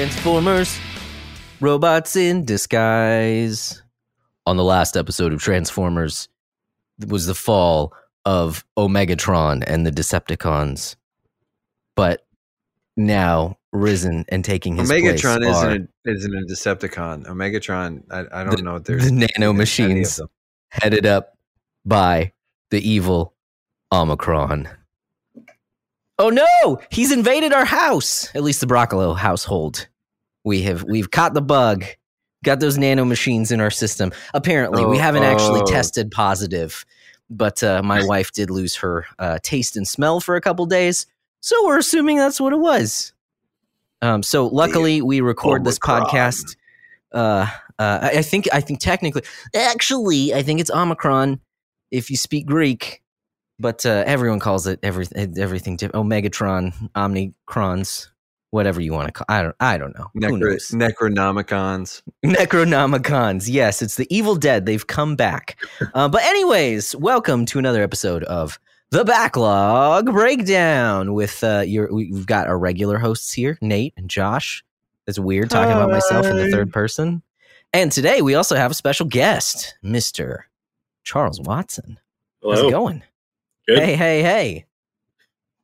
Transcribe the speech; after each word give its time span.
Transformers, 0.00 0.80
robots 1.60 2.16
in 2.16 2.46
disguise. 2.46 3.82
On 4.46 4.56
the 4.56 4.64
last 4.64 4.96
episode 4.96 5.30
of 5.34 5.42
Transformers 5.42 6.30
was 7.06 7.26
the 7.26 7.34
fall 7.34 7.92
of 8.24 8.64
Omegatron 8.78 9.62
and 9.66 9.84
the 9.84 9.90
Decepticons. 9.90 10.96
But 11.96 12.26
now 12.96 13.58
risen 13.72 14.24
and 14.30 14.42
taking 14.42 14.76
his 14.76 14.90
Omegatron 14.90 15.42
place 15.42 15.54
are 15.56 15.70
isn't 15.72 15.90
a, 16.06 16.10
isn't 16.10 16.34
a 16.34 16.46
Decepticon. 16.46 17.26
Omegatron, 17.26 18.02
I, 18.10 18.40
I 18.40 18.44
don't 18.44 18.64
know 18.64 18.76
if 18.76 18.84
there's 18.84 19.04
the 19.04 19.28
nano 19.36 19.52
machines 19.52 20.18
headed 20.70 21.04
up 21.04 21.36
by 21.84 22.32
the 22.70 22.80
evil 22.88 23.34
Omicron. 23.92 24.66
Oh 26.18 26.28
no! 26.28 26.80
He's 26.90 27.12
invaded 27.12 27.52
our 27.54 27.64
house. 27.64 28.34
At 28.34 28.42
least 28.42 28.60
the 28.60 28.66
Broccolo 28.66 29.12
household. 29.14 29.88
We 30.44 30.62
have 30.62 30.84
we've 30.84 31.10
caught 31.10 31.34
the 31.34 31.42
bug. 31.42 31.84
Got 32.42 32.60
those 32.60 32.78
nano 32.78 33.04
machines 33.04 33.52
in 33.52 33.60
our 33.60 33.70
system. 33.70 34.12
Apparently, 34.32 34.84
we 34.86 34.96
Oh, 34.96 35.00
haven't 35.00 35.24
actually 35.24 35.60
oh. 35.60 35.66
tested 35.66 36.10
positive, 36.10 36.86
but 37.28 37.62
uh, 37.62 37.82
my 37.82 38.02
wife 38.06 38.32
did 38.32 38.48
lose 38.50 38.76
her 38.76 39.06
uh, 39.18 39.38
taste 39.42 39.76
and 39.76 39.86
smell 39.86 40.20
for 40.20 40.36
a 40.36 40.40
couple 40.40 40.64
days, 40.64 41.04
so 41.40 41.54
we're 41.66 41.78
assuming 41.78 42.16
that's 42.16 42.40
what 42.40 42.52
it 42.54 42.58
was. 42.58 43.12
Um, 44.02 44.22
so 44.22 44.46
luckily, 44.46 45.02
we 45.02 45.20
record 45.20 45.64
this 45.64 45.78
podcast. 45.78 46.56
Uh, 47.12 47.46
uh, 47.78 47.98
I 48.02 48.18
I 48.18 48.22
think 48.22 48.48
I 48.52 48.60
think 48.62 48.80
technically, 48.80 49.22
actually, 49.54 50.32
I 50.32 50.42
think 50.42 50.60
it's 50.60 50.70
Omicron 50.70 51.40
if 51.90 52.08
you 52.08 52.16
speak 52.16 52.46
Greek, 52.46 53.02
but 53.58 53.84
uh, 53.84 54.04
everyone 54.06 54.38
calls 54.38 54.66
it 54.66 54.78
everything 54.82 55.36
everything 55.38 55.76
different. 55.76 56.06
Omegatron, 56.06 56.72
Omnicrons, 56.94 58.09
whatever 58.50 58.80
you 58.80 58.92
want 58.92 59.08
to 59.08 59.12
call. 59.12 59.26
I 59.28 59.42
don't. 59.42 59.56
I 59.60 59.78
don't 59.78 59.96
know. 59.96 60.10
Who 60.14 60.20
Necro, 60.20 60.38
knows? 60.40 60.68
Necronomicons. 60.68 62.02
Necronomicons. 62.24 63.48
Yes, 63.48 63.82
it's 63.82 63.96
the 63.96 64.06
Evil 64.14 64.36
Dead. 64.36 64.66
They've 64.66 64.86
come 64.86 65.16
back. 65.16 65.58
Uh, 65.94 66.08
but 66.08 66.22
anyways, 66.22 66.94
welcome 66.94 67.44
to 67.46 67.58
another 67.58 67.82
episode 67.82 68.22
of 68.24 68.60
the 68.90 69.04
Backlog 69.04 70.06
Breakdown. 70.06 71.14
With 71.14 71.42
uh, 71.42 71.64
your, 71.66 71.92
we- 71.92 72.12
we've 72.12 72.26
got 72.26 72.46
our 72.46 72.58
regular 72.58 72.98
hosts 72.98 73.32
here, 73.32 73.58
Nate 73.60 73.92
and 73.96 74.08
Josh. 74.08 74.62
It's 75.06 75.18
weird 75.18 75.50
talking 75.50 75.72
about 75.72 75.90
myself 75.90 76.26
in 76.26 76.36
the 76.36 76.48
third 76.50 76.72
person. 76.72 77.22
And 77.72 77.90
today 77.90 78.22
we 78.22 78.34
also 78.34 78.54
have 78.56 78.70
a 78.70 78.74
special 78.74 79.06
guest, 79.06 79.74
Mister 79.82 80.46
Charles 81.02 81.40
Watson. 81.40 81.98
How's 82.42 82.60
it 82.60 82.70
going? 82.70 83.02
Good. 83.66 83.78
Hey, 83.78 83.96
hey, 83.96 84.22
hey. 84.22 84.66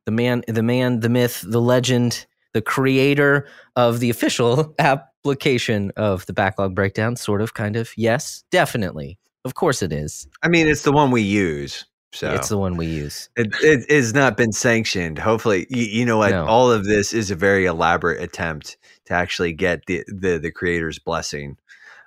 The 0.05 0.11
man, 0.11 0.43
the 0.47 0.63
man, 0.63 0.99
the 0.99 1.09
myth, 1.09 1.43
the 1.45 1.61
legend, 1.61 2.25
the 2.57 2.61
creator 2.63 3.47
of 3.75 3.99
the 3.99 4.09
official 4.09 4.73
application 4.79 5.91
of 5.95 6.25
the 6.25 6.33
backlog 6.33 6.73
breakdown, 6.73 7.15
sort 7.15 7.39
of, 7.39 7.53
kind 7.53 7.75
of. 7.75 7.91
Yes, 7.95 8.43
definitely. 8.49 9.19
Of 9.45 9.53
course 9.53 9.83
it 9.83 9.93
is. 9.93 10.27
I 10.41 10.47
mean, 10.47 10.67
it's 10.67 10.81
the 10.81 10.91
one 10.91 11.11
we 11.11 11.21
use. 11.21 11.85
So 12.13 12.31
It's 12.33 12.49
the 12.49 12.57
one 12.57 12.77
we 12.77 12.87
use. 12.87 13.29
it, 13.35 13.53
it 13.61 13.91
has 13.91 14.13
not 14.15 14.37
been 14.37 14.51
sanctioned. 14.51 15.19
Hopefully, 15.19 15.67
you, 15.69 15.83
you 15.83 16.05
know 16.05 16.17
what? 16.17 16.31
No. 16.31 16.45
All 16.47 16.71
of 16.71 16.85
this 16.85 17.13
is 17.13 17.29
a 17.29 17.35
very 17.35 17.65
elaborate 17.65 18.19
attempt 18.23 18.77
to 19.05 19.13
actually 19.13 19.53
get 19.53 19.85
the 19.85 20.03
the, 20.07 20.39
the 20.39 20.49
creator's 20.51 20.97
blessing. 20.97 21.57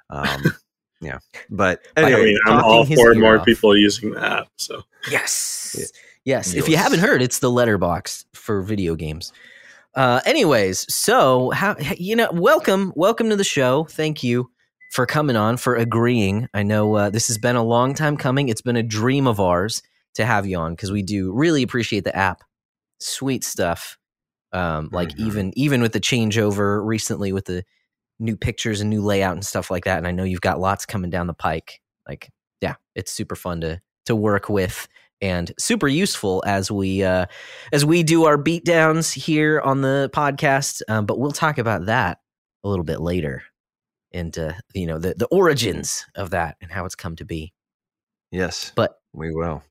Um, 0.09 0.43
yeah, 1.01 1.19
but 1.51 1.85
By 1.95 2.03
I 2.03 2.05
anyway, 2.07 2.25
mean, 2.25 2.39
I'm 2.47 2.65
all 2.65 2.85
his 2.85 2.99
for 2.99 3.15
more 3.15 3.39
off. 3.39 3.45
people 3.47 3.77
using 3.77 4.11
that. 4.15 4.49
So 4.57 4.83
Yes. 5.11 5.77
Yeah. 5.79 5.87
Yes. 6.25 6.55
If 6.55 6.69
you 6.69 6.77
haven't 6.77 7.01
heard, 7.01 7.23
it's 7.23 7.39
the 7.39 7.51
Letterboxd 7.51 8.25
for 8.35 8.63
video 8.63 8.95
games. 8.97 9.33
Uh, 9.95 10.21
anyways, 10.25 10.93
so 10.93 11.51
how 11.51 11.77
you 11.97 12.15
know, 12.15 12.31
welcome, 12.33 12.93
welcome 12.95 13.29
to 13.31 13.37
the 13.37 13.45
show. 13.45 13.85
Thank 13.91 14.23
you 14.23 14.51
for 14.93 15.07
coming 15.07 15.37
on, 15.37 15.57
for 15.57 15.75
agreeing. 15.77 16.49
I 16.55 16.63
know 16.63 16.95
uh, 16.95 17.11
this 17.11 17.29
has 17.29 17.39
been 17.39 17.57
a 17.57 17.63
long 17.65 17.95
time 17.95 18.17
coming. 18.17 18.49
It's 18.49 18.63
been 18.63 18.77
a 18.77 18.83
dream 18.83 19.27
of 19.27 19.41
ours 19.41 19.83
to 20.15 20.25
have 20.25 20.47
you 20.47 20.59
on 20.59 20.73
because 20.75 20.93
we 20.93 21.03
do 21.03 21.33
really 21.33 21.63
appreciate 21.63 22.05
the 22.05 22.15
app. 22.17 22.43
Sweet 23.01 23.45
stuff. 23.45 23.99
Um, 24.53 24.91
like 24.93 25.11
Mhm. 25.11 25.19
even 25.27 25.53
even 25.59 25.83
with 25.83 25.93
the 25.93 26.01
changeover 26.01 26.85
recently 26.85 27.33
with 27.33 27.47
the 27.47 27.65
new 28.21 28.37
pictures 28.37 28.81
and 28.81 28.91
new 28.91 29.03
layout 29.03 29.35
and 29.35 29.45
stuff 29.47 29.71
like 29.71 29.85
that. 29.85 29.99
And 29.99 30.07
I 30.07 30.13
know 30.13 30.25
you've 30.25 30.41
got 30.41 30.61
lots 30.61 30.87
coming 30.87 31.11
down 31.11 31.27
the 31.29 31.35
pike. 31.35 31.81
Like, 32.09 32.31
yeah, 32.61 32.77
it's 32.95 33.13
super 33.13 33.37
fun 33.37 33.61
to 33.63 33.81
to 34.07 34.17
work 34.17 34.49
with 34.49 34.89
and 35.21 35.53
super 35.59 35.89
useful 35.89 36.43
as 36.47 36.71
we 36.71 37.03
uh 37.03 37.27
as 37.73 37.85
we 37.85 38.03
do 38.03 38.25
our 38.25 38.37
beatdowns 38.39 39.13
here 39.13 39.61
on 39.61 39.81
the 39.83 40.11
podcast. 40.13 40.83
Um, 40.89 41.07
but 41.07 41.19
we'll 41.19 41.33
talk 41.33 41.59
about 41.59 41.87
that 41.87 42.19
a 42.65 42.69
little 42.69 42.85
bit 42.85 43.01
later, 43.01 43.43
and 44.13 44.37
uh, 44.39 44.53
you 44.75 44.87
know 44.87 44.99
the 44.99 45.15
the 45.15 45.27
origins 45.27 46.07
of 46.15 46.31
that 46.31 46.57
and 46.61 46.71
how 46.71 46.85
it's 46.85 46.95
come 46.95 47.17
to 47.17 47.25
be. 47.25 47.53
yes, 48.31 48.73
But 48.75 48.99
we 49.13 49.31
will. 49.33 49.63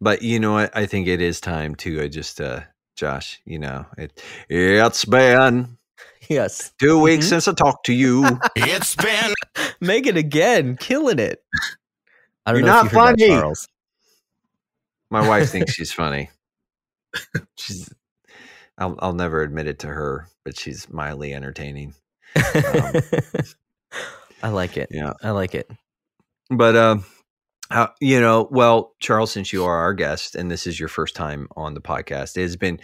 But 0.00 0.22
you 0.22 0.40
know 0.40 0.52
what? 0.54 0.76
I 0.76 0.86
think 0.86 1.06
it 1.06 1.20
is 1.20 1.40
time 1.40 1.74
to 1.76 2.04
uh, 2.04 2.08
just, 2.08 2.40
uh, 2.40 2.60
Josh. 2.96 3.40
You 3.44 3.58
know, 3.60 3.86
it 3.96 4.20
it's 4.48 5.04
been 5.04 5.78
yes, 6.28 6.72
2 6.80 7.00
weeks 7.00 7.26
Mhm. 7.26 7.28
since 7.28 7.48
I 7.48 7.52
talked 7.52 7.86
to 7.86 7.92
you. 7.92 8.40
It's 8.56 8.96
been 8.96 9.34
make 9.80 10.06
it 10.06 10.16
again, 10.16 10.76
killing 10.76 11.18
it. 11.18 11.42
I 12.44 12.52
don't 12.52 12.60
You're 12.60 12.66
know 12.66 12.72
not 12.74 12.86
if 12.86 12.92
you 12.92 12.98
heard 12.98 13.18
that. 13.18 13.26
Charles. 13.28 13.68
My 15.12 15.28
wife 15.28 15.50
thinks 15.50 15.72
she's 15.74 15.92
funny. 15.92 16.30
She's. 17.56 17.92
I'll, 18.78 18.96
I'll 19.00 19.12
never 19.12 19.42
admit 19.42 19.66
it 19.66 19.80
to 19.80 19.86
her, 19.88 20.26
but 20.44 20.58
she's 20.58 20.90
mildly 20.90 21.34
entertaining. 21.34 21.94
I 24.42 24.48
like 24.48 24.76
it. 24.78 24.88
Yeah. 24.90 25.12
I 25.22 25.30
like 25.30 25.54
it. 25.54 25.70
But 26.50 26.74
um, 26.76 27.04
how 27.70 27.92
you 28.00 28.20
know? 28.20 28.48
Well, 28.50 28.94
Charles, 29.00 29.30
since 29.30 29.52
you 29.52 29.64
are 29.66 29.76
our 29.76 29.92
guest 29.92 30.34
and 30.34 30.50
this 30.50 30.66
is 30.66 30.80
your 30.80 30.88
first 30.88 31.14
time 31.14 31.48
on 31.56 31.74
the 31.74 31.80
podcast, 31.82 32.36
it 32.38 32.42
has 32.42 32.56
been. 32.56 32.80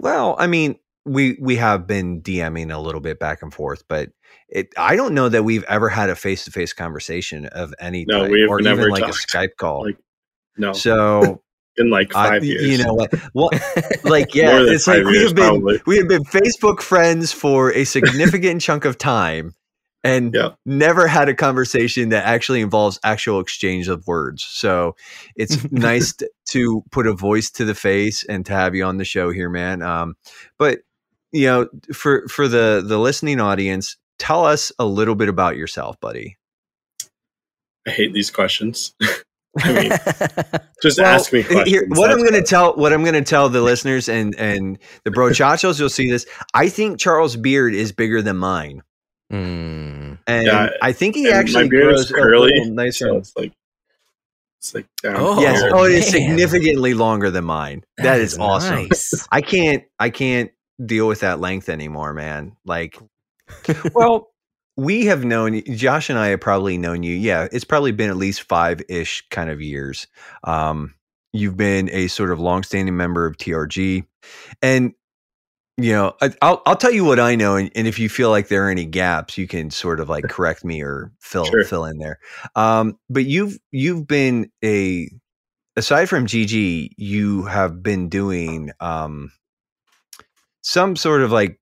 Well, 0.00 0.34
I 0.38 0.46
mean, 0.46 0.78
we 1.04 1.36
we 1.40 1.56
have 1.56 1.86
been 1.86 2.22
DMing 2.22 2.72
a 2.72 2.78
little 2.78 3.02
bit 3.02 3.18
back 3.20 3.42
and 3.42 3.52
forth, 3.52 3.84
but 3.88 4.10
it. 4.48 4.72
I 4.78 4.96
don't 4.96 5.14
know 5.14 5.28
that 5.28 5.44
we've 5.44 5.64
ever 5.64 5.90
had 5.90 6.08
a 6.08 6.16
face 6.16 6.46
to 6.46 6.50
face 6.50 6.72
conversation 6.72 7.44
of 7.46 7.74
any 7.78 8.06
No, 8.06 8.22
type, 8.22 8.30
we 8.32 8.40
have 8.40 8.50
or 8.50 8.60
never 8.60 8.80
even 8.82 8.92
like 8.92 9.02
talked. 9.04 9.14
a 9.14 9.26
Skype 9.36 9.56
call. 9.58 9.84
Like, 9.84 9.98
no, 10.56 10.72
so 10.72 11.42
in 11.76 11.90
like 11.90 12.14
I- 12.14 12.28
five 12.30 12.44
years. 12.44 12.62
you 12.66 12.84
know 12.84 12.94
what? 12.94 13.12
Well, 13.34 13.50
like 14.04 14.34
yeah, 14.34 14.60
it's 14.62 14.86
like 14.86 15.04
we 15.04 15.12
years, 15.12 15.28
have 15.28 15.36
been 15.36 15.44
probably. 15.46 15.80
we 15.86 15.96
have 15.98 16.08
been 16.08 16.24
Facebook 16.24 16.80
friends 16.80 17.32
for 17.32 17.72
a 17.72 17.84
significant 17.84 18.60
chunk 18.66 18.84
of 18.84 18.98
time 18.98 19.54
and 20.04 20.34
Yeah. 20.34 20.50
never 20.66 21.06
had 21.06 21.28
a 21.28 21.34
conversation 21.34 22.08
that 22.08 22.24
actually 22.26 22.60
involves 22.60 22.98
actual 23.04 23.38
exchange 23.40 23.86
of 23.88 24.04
words. 24.06 24.42
So 24.42 24.96
it's 25.36 25.70
nice 25.70 26.12
to 26.50 26.82
put 26.90 27.06
a 27.06 27.12
voice 27.14 27.50
to 27.52 27.64
the 27.64 27.74
face 27.74 28.24
and 28.24 28.44
to 28.46 28.52
have 28.52 28.74
you 28.74 28.84
on 28.84 28.96
the 28.98 29.04
show 29.04 29.30
here, 29.30 29.48
man. 29.48 29.80
Um, 29.82 30.16
but 30.58 30.80
you 31.30 31.46
know, 31.46 31.68
for 31.94 32.26
for 32.28 32.48
the 32.48 32.82
the 32.86 32.98
listening 32.98 33.40
audience, 33.40 33.96
tell 34.18 34.44
us 34.44 34.72
a 34.78 34.84
little 34.84 35.14
bit 35.14 35.28
about 35.30 35.56
yourself, 35.56 35.98
buddy. 36.00 36.36
I 37.86 37.90
hate 37.90 38.12
these 38.12 38.30
questions. 38.30 38.94
I 39.58 39.72
mean, 39.72 39.90
Just 40.82 40.98
Well, 40.98 41.06
ask 41.06 41.32
me 41.32 41.42
questions. 41.42 41.68
Here, 41.68 41.86
what 41.88 42.10
I'm 42.10 42.18
going 42.20 42.32
to 42.32 42.42
tell, 42.42 42.74
what 42.74 42.92
I'm 42.92 43.02
going 43.02 43.14
to 43.14 43.22
tell 43.22 43.48
the 43.48 43.60
listeners 43.70 44.08
and 44.08 44.34
and 44.36 44.78
the 45.04 45.10
brochachos, 45.10 45.78
you'll 45.78 45.88
see 45.90 46.10
this. 46.10 46.26
I 46.54 46.68
think 46.68 46.98
Charles' 46.98 47.36
beard 47.36 47.74
is 47.74 47.92
bigger 47.92 48.22
than 48.22 48.38
mine, 48.38 48.82
Mm. 49.32 50.18
and 50.26 50.46
Yeah, 50.46 50.70
I 50.82 50.92
think 50.92 51.14
he 51.16 51.24
and 51.24 51.32
my 51.34 51.38
actually 51.40 51.68
beard 51.68 51.94
is 51.94 52.10
grows 52.10 52.10
a 52.10 52.14
curly, 52.22 52.52
little 52.52 52.74
nicer. 52.74 53.06
So 53.08 53.16
it's 53.18 53.32
like 53.36 53.52
it's 54.58 54.74
like 54.74 54.86
down. 55.02 55.16
Oh, 55.18 55.40
yes, 55.40 55.60
here. 55.60 55.70
oh, 55.74 55.84
it 55.84 55.92
is 55.92 56.08
significantly 56.10 56.94
longer 56.94 57.30
than 57.30 57.44
mine. 57.44 57.82
that 57.98 58.20
is, 58.20 58.38
awesome. 58.38 58.84
nice. 58.88 59.26
I 59.32 59.40
can't, 59.40 59.84
I 59.98 60.10
can't 60.10 60.50
deal 60.84 61.08
with 61.08 61.20
that 61.20 61.40
length 61.40 61.68
anymore, 61.68 62.12
man. 62.14 62.56
Like, 62.64 62.96
well, 63.94 64.31
we 64.76 65.06
have 65.06 65.24
known 65.24 65.62
Josh 65.64 66.08
and 66.10 66.18
I 66.18 66.28
have 66.28 66.40
probably 66.40 66.78
known 66.78 67.02
you. 67.02 67.14
Yeah, 67.14 67.48
it's 67.52 67.64
probably 67.64 67.92
been 67.92 68.10
at 68.10 68.16
least 68.16 68.42
five 68.42 68.80
ish 68.88 69.26
kind 69.30 69.50
of 69.50 69.60
years. 69.60 70.06
Um, 70.44 70.94
you've 71.32 71.56
been 71.56 71.90
a 71.90 72.08
sort 72.08 72.30
of 72.30 72.40
longstanding 72.40 72.96
member 72.96 73.26
of 73.26 73.36
TRG, 73.36 74.06
and 74.62 74.92
you 75.78 75.92
know, 75.92 76.14
I, 76.20 76.32
I'll 76.42 76.62
I'll 76.66 76.76
tell 76.76 76.90
you 76.92 77.04
what 77.04 77.18
I 77.18 77.34
know, 77.34 77.56
and, 77.56 77.70
and 77.74 77.86
if 77.86 77.98
you 77.98 78.08
feel 78.08 78.30
like 78.30 78.48
there 78.48 78.66
are 78.66 78.70
any 78.70 78.84
gaps, 78.84 79.38
you 79.38 79.48
can 79.48 79.70
sort 79.70 80.00
of 80.00 80.08
like 80.08 80.24
correct 80.28 80.64
me 80.64 80.82
or 80.82 81.12
fill 81.20 81.44
Sure. 81.46 81.64
fill 81.64 81.84
in 81.86 81.98
there. 81.98 82.18
Um, 82.54 82.98
but 83.08 83.24
you've 83.24 83.58
you've 83.70 84.06
been 84.06 84.50
a 84.64 85.10
aside 85.76 86.08
from 86.08 86.26
GG, 86.26 86.90
you 86.96 87.44
have 87.44 87.82
been 87.82 88.08
doing 88.08 88.70
um 88.80 89.32
some 90.62 90.96
sort 90.96 91.22
of 91.22 91.32
like 91.32 91.58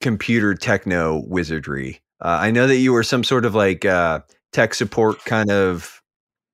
computer 0.00 0.54
techno 0.54 1.22
wizardry. 1.26 2.00
Uh, 2.20 2.38
I 2.40 2.50
know 2.50 2.66
that 2.66 2.76
you 2.78 2.92
were 2.92 3.02
some 3.02 3.24
sort 3.24 3.44
of 3.44 3.54
like 3.54 3.84
uh, 3.84 4.20
tech 4.52 4.74
support 4.74 5.24
kind 5.24 5.50
of 5.50 6.00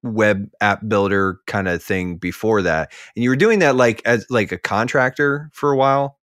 web 0.03 0.49
app 0.61 0.81
builder 0.89 1.39
kind 1.47 1.69
of 1.69 1.83
thing 1.83 2.17
before 2.17 2.63
that, 2.63 2.93
and 3.15 3.23
you 3.23 3.31
were 3.31 3.37
doing 3.37 3.61
that 3.61 3.77
like 3.77 4.03
as 4.05 4.27
like 4.31 4.51
a 4.53 4.59
contractor 4.59 5.51
for 5.53 5.73
a 5.73 5.77
while. 5.77 6.19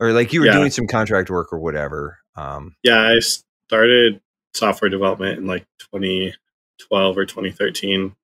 or 0.00 0.12
like 0.12 0.32
you 0.32 0.40
were 0.40 0.46
Yeah. 0.46 0.54
doing 0.54 0.70
some 0.70 0.86
contract 0.88 1.30
work 1.30 1.52
or 1.52 1.58
whatever. 1.60 2.18
Um, 2.36 2.74
Yeah, 2.82 3.00
I 3.00 3.20
started 3.20 4.20
software 4.52 4.88
development 4.90 5.38
in 5.38 5.46
like 5.46 5.66
2012 5.78 7.16
or 7.16 7.24
2013, 7.26 8.16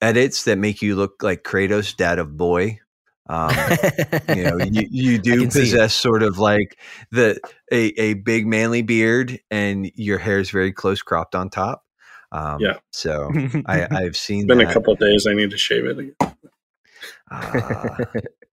edits 0.01 0.43
that 0.43 0.57
make 0.57 0.81
you 0.81 0.97
look 0.97 1.23
like 1.23 1.43
Kratos, 1.43 1.95
dad 1.95 2.19
of 2.19 2.35
boy. 2.35 2.79
Um, 3.29 3.55
you 4.35 4.43
know, 4.43 4.57
you, 4.57 4.87
you 4.91 5.19
do 5.19 5.39
can 5.39 5.51
see 5.51 5.59
it. 5.59 5.63
possess 5.63 5.93
sort 5.93 6.21
of 6.23 6.37
like 6.37 6.77
the 7.11 7.39
a, 7.71 7.77
a 7.97 8.13
big 8.15 8.45
manly 8.45 8.81
beard, 8.81 9.39
and 9.49 9.89
your 9.95 10.17
hair 10.17 10.39
is 10.39 10.51
very 10.51 10.73
close 10.73 11.01
cropped 11.01 11.33
on 11.33 11.49
top. 11.49 11.85
Um, 12.33 12.59
Yeah. 12.59 12.79
So 12.91 13.31
I, 13.67 13.87
I've 13.89 14.17
seen 14.17 14.39
It's 14.39 14.47
been 14.47 14.57
that. 14.57 14.69
a 14.69 14.73
couple 14.73 14.91
of 14.91 14.99
days. 14.99 15.27
I 15.27 15.33
need 15.33 15.51
to 15.51 15.57
shave 15.57 15.85
it 15.85 15.97
again. 15.97 16.35
Ah, 17.31 17.97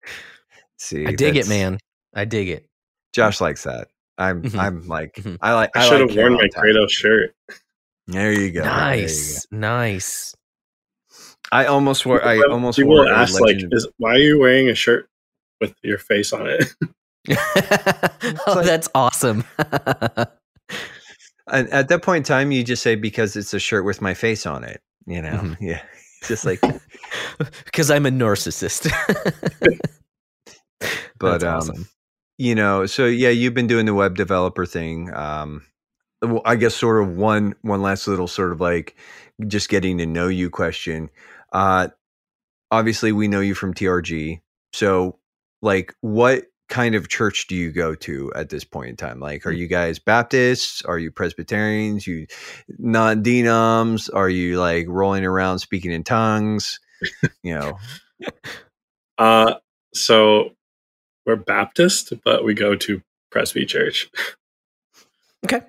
see, 0.77 1.07
I 1.07 1.13
dig 1.13 1.37
it, 1.37 1.49
man. 1.49 1.79
I 2.13 2.25
dig 2.25 2.49
it. 2.49 2.69
Josh 3.13 3.41
likes 3.41 3.63
that. 3.63 3.87
I'm 4.17 4.43
Mhm. 4.43 4.57
I'm 4.59 4.87
like 4.87 5.15
Mhm. 5.15 5.37
I 5.41 5.53
like. 5.53 5.71
I 5.75 5.83
should 5.83 5.99
like 5.99 6.09
have 6.09 6.11
hair 6.17 6.29
worn 6.29 6.33
my 6.41 6.47
top. 6.47 6.63
Kratos 6.63 6.89
shirt. 6.91 7.35
There 8.07 8.31
you 8.31 8.51
go. 8.51 8.61
there 8.63 8.95
you 8.95 9.01
Nice, 9.03 9.47
nice. 9.51 10.35
I 11.51 11.65
almost 11.65 12.05
wore. 12.05 12.25
I 12.25 12.37
People- 12.37 12.51
almost 12.53 12.77
people 12.77 12.93
wore. 12.95 13.07
ask 13.11 13.39
like, 13.39 13.57
is, 13.71 13.87
"Why 13.97 14.11
are 14.11 14.17
you 14.17 14.39
wearing 14.39 14.69
a 14.69 14.75
shirt 14.75 15.09
with 15.61 15.73
your 15.83 15.97
face 15.97 16.31
on 16.33 16.47
it?" 16.47 16.65
oh, 18.47 18.53
like- 18.55 18.65
that's 18.65 18.87
awesome. 18.95 19.43
and 21.51 21.69
at 21.69 21.87
that 21.89 22.01
point 22.03 22.17
in 22.17 22.23
time, 22.23 22.51
you 22.51 22.63
just 22.63 22.81
say 22.83 22.95
because 22.95 23.35
it's 23.35 23.53
a 23.53 23.59
shirt 23.59 23.85
with 23.85 24.01
my 24.01 24.13
face 24.13 24.45
on 24.45 24.63
it. 24.63 24.81
You 25.07 25.21
know, 25.21 25.31
Mhm. 25.31 25.57
yeah. 25.61 25.81
Just 26.27 26.45
like, 26.45 26.59
Because 27.65 27.91
I'm 27.91 28.05
a 28.07 28.09
narcissist. 28.09 28.89
but 31.19 31.39
That's 31.39 31.43
um, 31.43 31.55
awesome. 31.57 31.87
You 32.37 32.55
know, 32.55 32.85
so 32.85 33.05
yeah, 33.05 33.29
you've 33.29 33.53
been 33.53 33.67
doing 33.67 33.85
the 33.85 33.93
web 33.93 34.15
developer 34.15 34.65
thing. 34.65 35.13
Um, 35.13 35.63
I 36.45 36.55
guess 36.55 36.75
sort 36.75 37.01
of 37.03 37.15
one 37.17 37.55
one 37.61 37.81
last 37.81 38.07
little 38.07 38.27
sort 38.27 38.51
of 38.51 38.61
like 38.61 38.95
just 39.47 39.69
getting 39.69 39.97
to 39.99 40.05
know 40.05 40.27
you 40.27 40.49
question. 40.49 41.09
Uh, 41.53 41.89
obviously, 42.71 43.11
we 43.13 43.27
know 43.27 43.41
you 43.41 43.55
from 43.55 43.73
TRG. 43.73 44.41
So, 44.73 45.19
like, 45.61 45.95
what 46.01 46.45
kind 46.69 46.95
of 46.95 47.09
church 47.09 47.47
do 47.47 47.55
you 47.55 47.71
go 47.71 47.95
to 47.95 48.31
at 48.35 48.49
this 48.49 48.63
point 48.65 48.89
in 48.89 48.97
time? 48.97 49.19
Like, 49.19 49.45
are 49.47 49.51
Hmm. 49.51 49.53
you 49.53 49.67
guys 49.67 49.99
Baptists? 49.99 50.83
Are 50.83 50.99
you 50.99 51.11
Presbyterians? 51.11 52.07
You 52.07 52.27
non 52.79 53.23
denoms? 53.23 54.09
Are 54.09 54.29
you 54.29 54.59
like 54.59 54.87
rolling 54.89 55.25
around 55.25 55.59
speaking 55.59 55.91
in 55.91 56.03
tongues? 56.03 56.79
You 57.43 57.55
know, 57.55 57.79
Uh, 59.17 59.55
so 59.93 60.51
we're 61.25 61.35
Baptist, 61.35 62.13
but 62.23 62.43
we 62.43 62.53
go 62.53 62.75
to 62.75 63.01
Presby 63.31 63.65
Church. 63.65 64.09
okay. 65.45 65.61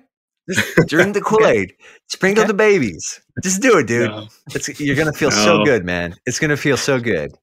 drink 0.87 1.13
the 1.13 1.21
Kool 1.25 1.45
Aid, 1.45 1.73
sprinkle 2.07 2.43
Okay. 2.43 2.47
the 2.47 2.53
babies. 2.53 3.21
Just 3.43 3.61
do 3.61 3.77
it, 3.79 3.87
dude. 3.87 4.09
No. 4.11 4.27
It's, 4.53 4.79
you're 4.79 4.95
gonna 4.95 5.13
feel 5.13 5.31
so 5.31 5.63
good, 5.65 5.83
man. 5.85 6.15
It's 6.25 6.39
gonna 6.39 6.57
feel 6.57 6.77
so 6.77 6.99
good. 6.99 7.33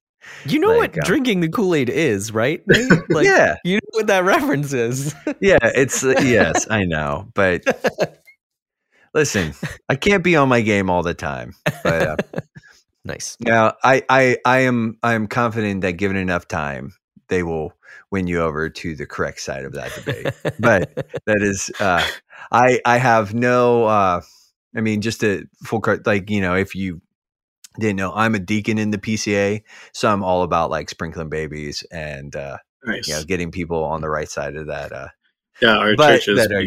You 0.47 0.59
know 0.59 0.69
Like, 0.69 0.97
what 0.97 1.05
um, 1.05 1.07
drinking 1.07 1.41
the 1.41 1.49
Kool 1.49 1.75
Aid 1.75 1.91
is, 1.91 2.33
right? 2.33 2.63
Like, 3.11 3.27
yeah, 3.27 3.57
You 3.63 3.75
know 3.77 3.91
what 3.91 4.07
that 4.07 4.25
reference 4.25 4.73
is. 4.73 5.15
yeah. 5.41 5.59
It's 5.63 6.03
uh, 6.03 6.15
yes, 6.23 6.67
I 6.71 6.85
know, 6.85 7.29
but 7.35 7.63
listen, 9.13 9.53
I 9.89 9.97
can't 9.97 10.25
be 10.25 10.35
on 10.37 10.49
my 10.49 10.63
game 10.63 10.89
all 10.89 11.03
the 11.03 11.13
time. 11.15 11.53
But 11.83 12.03
uh, 12.03 12.17
nice. 13.05 13.37
now, 13.41 13.75
I, 13.85 14.03
I, 14.09 14.39
I 14.47 14.59
am, 14.61 14.97
I 15.03 15.13
am 15.15 15.27
confident 15.27 15.83
that 15.83 15.93
given 15.93 16.17
enough 16.17 16.49
time, 16.49 16.95
they 17.29 17.43
will 17.43 17.73
win 18.11 18.27
you 18.27 18.41
over 18.41 18.69
to 18.69 18.95
the 18.95 19.07
correct 19.07 19.41
side 19.41 19.65
of 19.65 19.73
that 19.73 19.93
debate. 19.95 20.33
but 20.59 20.95
that 21.27 21.43
is, 21.43 21.71
uh, 21.81 22.05
I, 22.53 22.81
I 22.85 22.99
have 22.99 23.35
no. 23.35 23.87
Uh, 23.87 24.21
I 24.77 24.81
mean, 24.81 25.01
just 25.01 25.23
a 25.23 25.45
full 25.65 25.81
card, 25.81 26.07
like 26.07 26.31
you 26.31 26.41
know, 26.41 26.55
if 26.55 26.75
you 26.75 27.01
didn't 27.79 27.97
know, 27.97 28.13
I'm 28.15 28.35
a 28.35 28.39
deacon 28.41 28.79
in 28.79 28.91
the 28.91 28.99
PCA, 28.99 29.63
so 29.93 30.11
I'm 30.11 30.23
all 30.23 30.43
about 30.43 30.71
like 30.71 30.91
sprinkling 30.91 31.29
babies 31.29 31.83
and 31.91 32.35
uh, 32.37 32.59
Nice. 32.85 33.09
you 33.09 33.15
know 33.15 33.25
getting 33.25 33.51
people 33.51 33.83
on 33.85 34.01
the 34.01 34.11
right 34.11 34.29
side 34.29 34.57
of 34.57 34.67
that. 34.67 34.93
Uh, 34.93 35.09
Yeah, 35.63 35.79
our 35.79 35.97
church 35.97 36.29
is 36.29 36.39
that 36.39 36.53
are- 36.53 36.67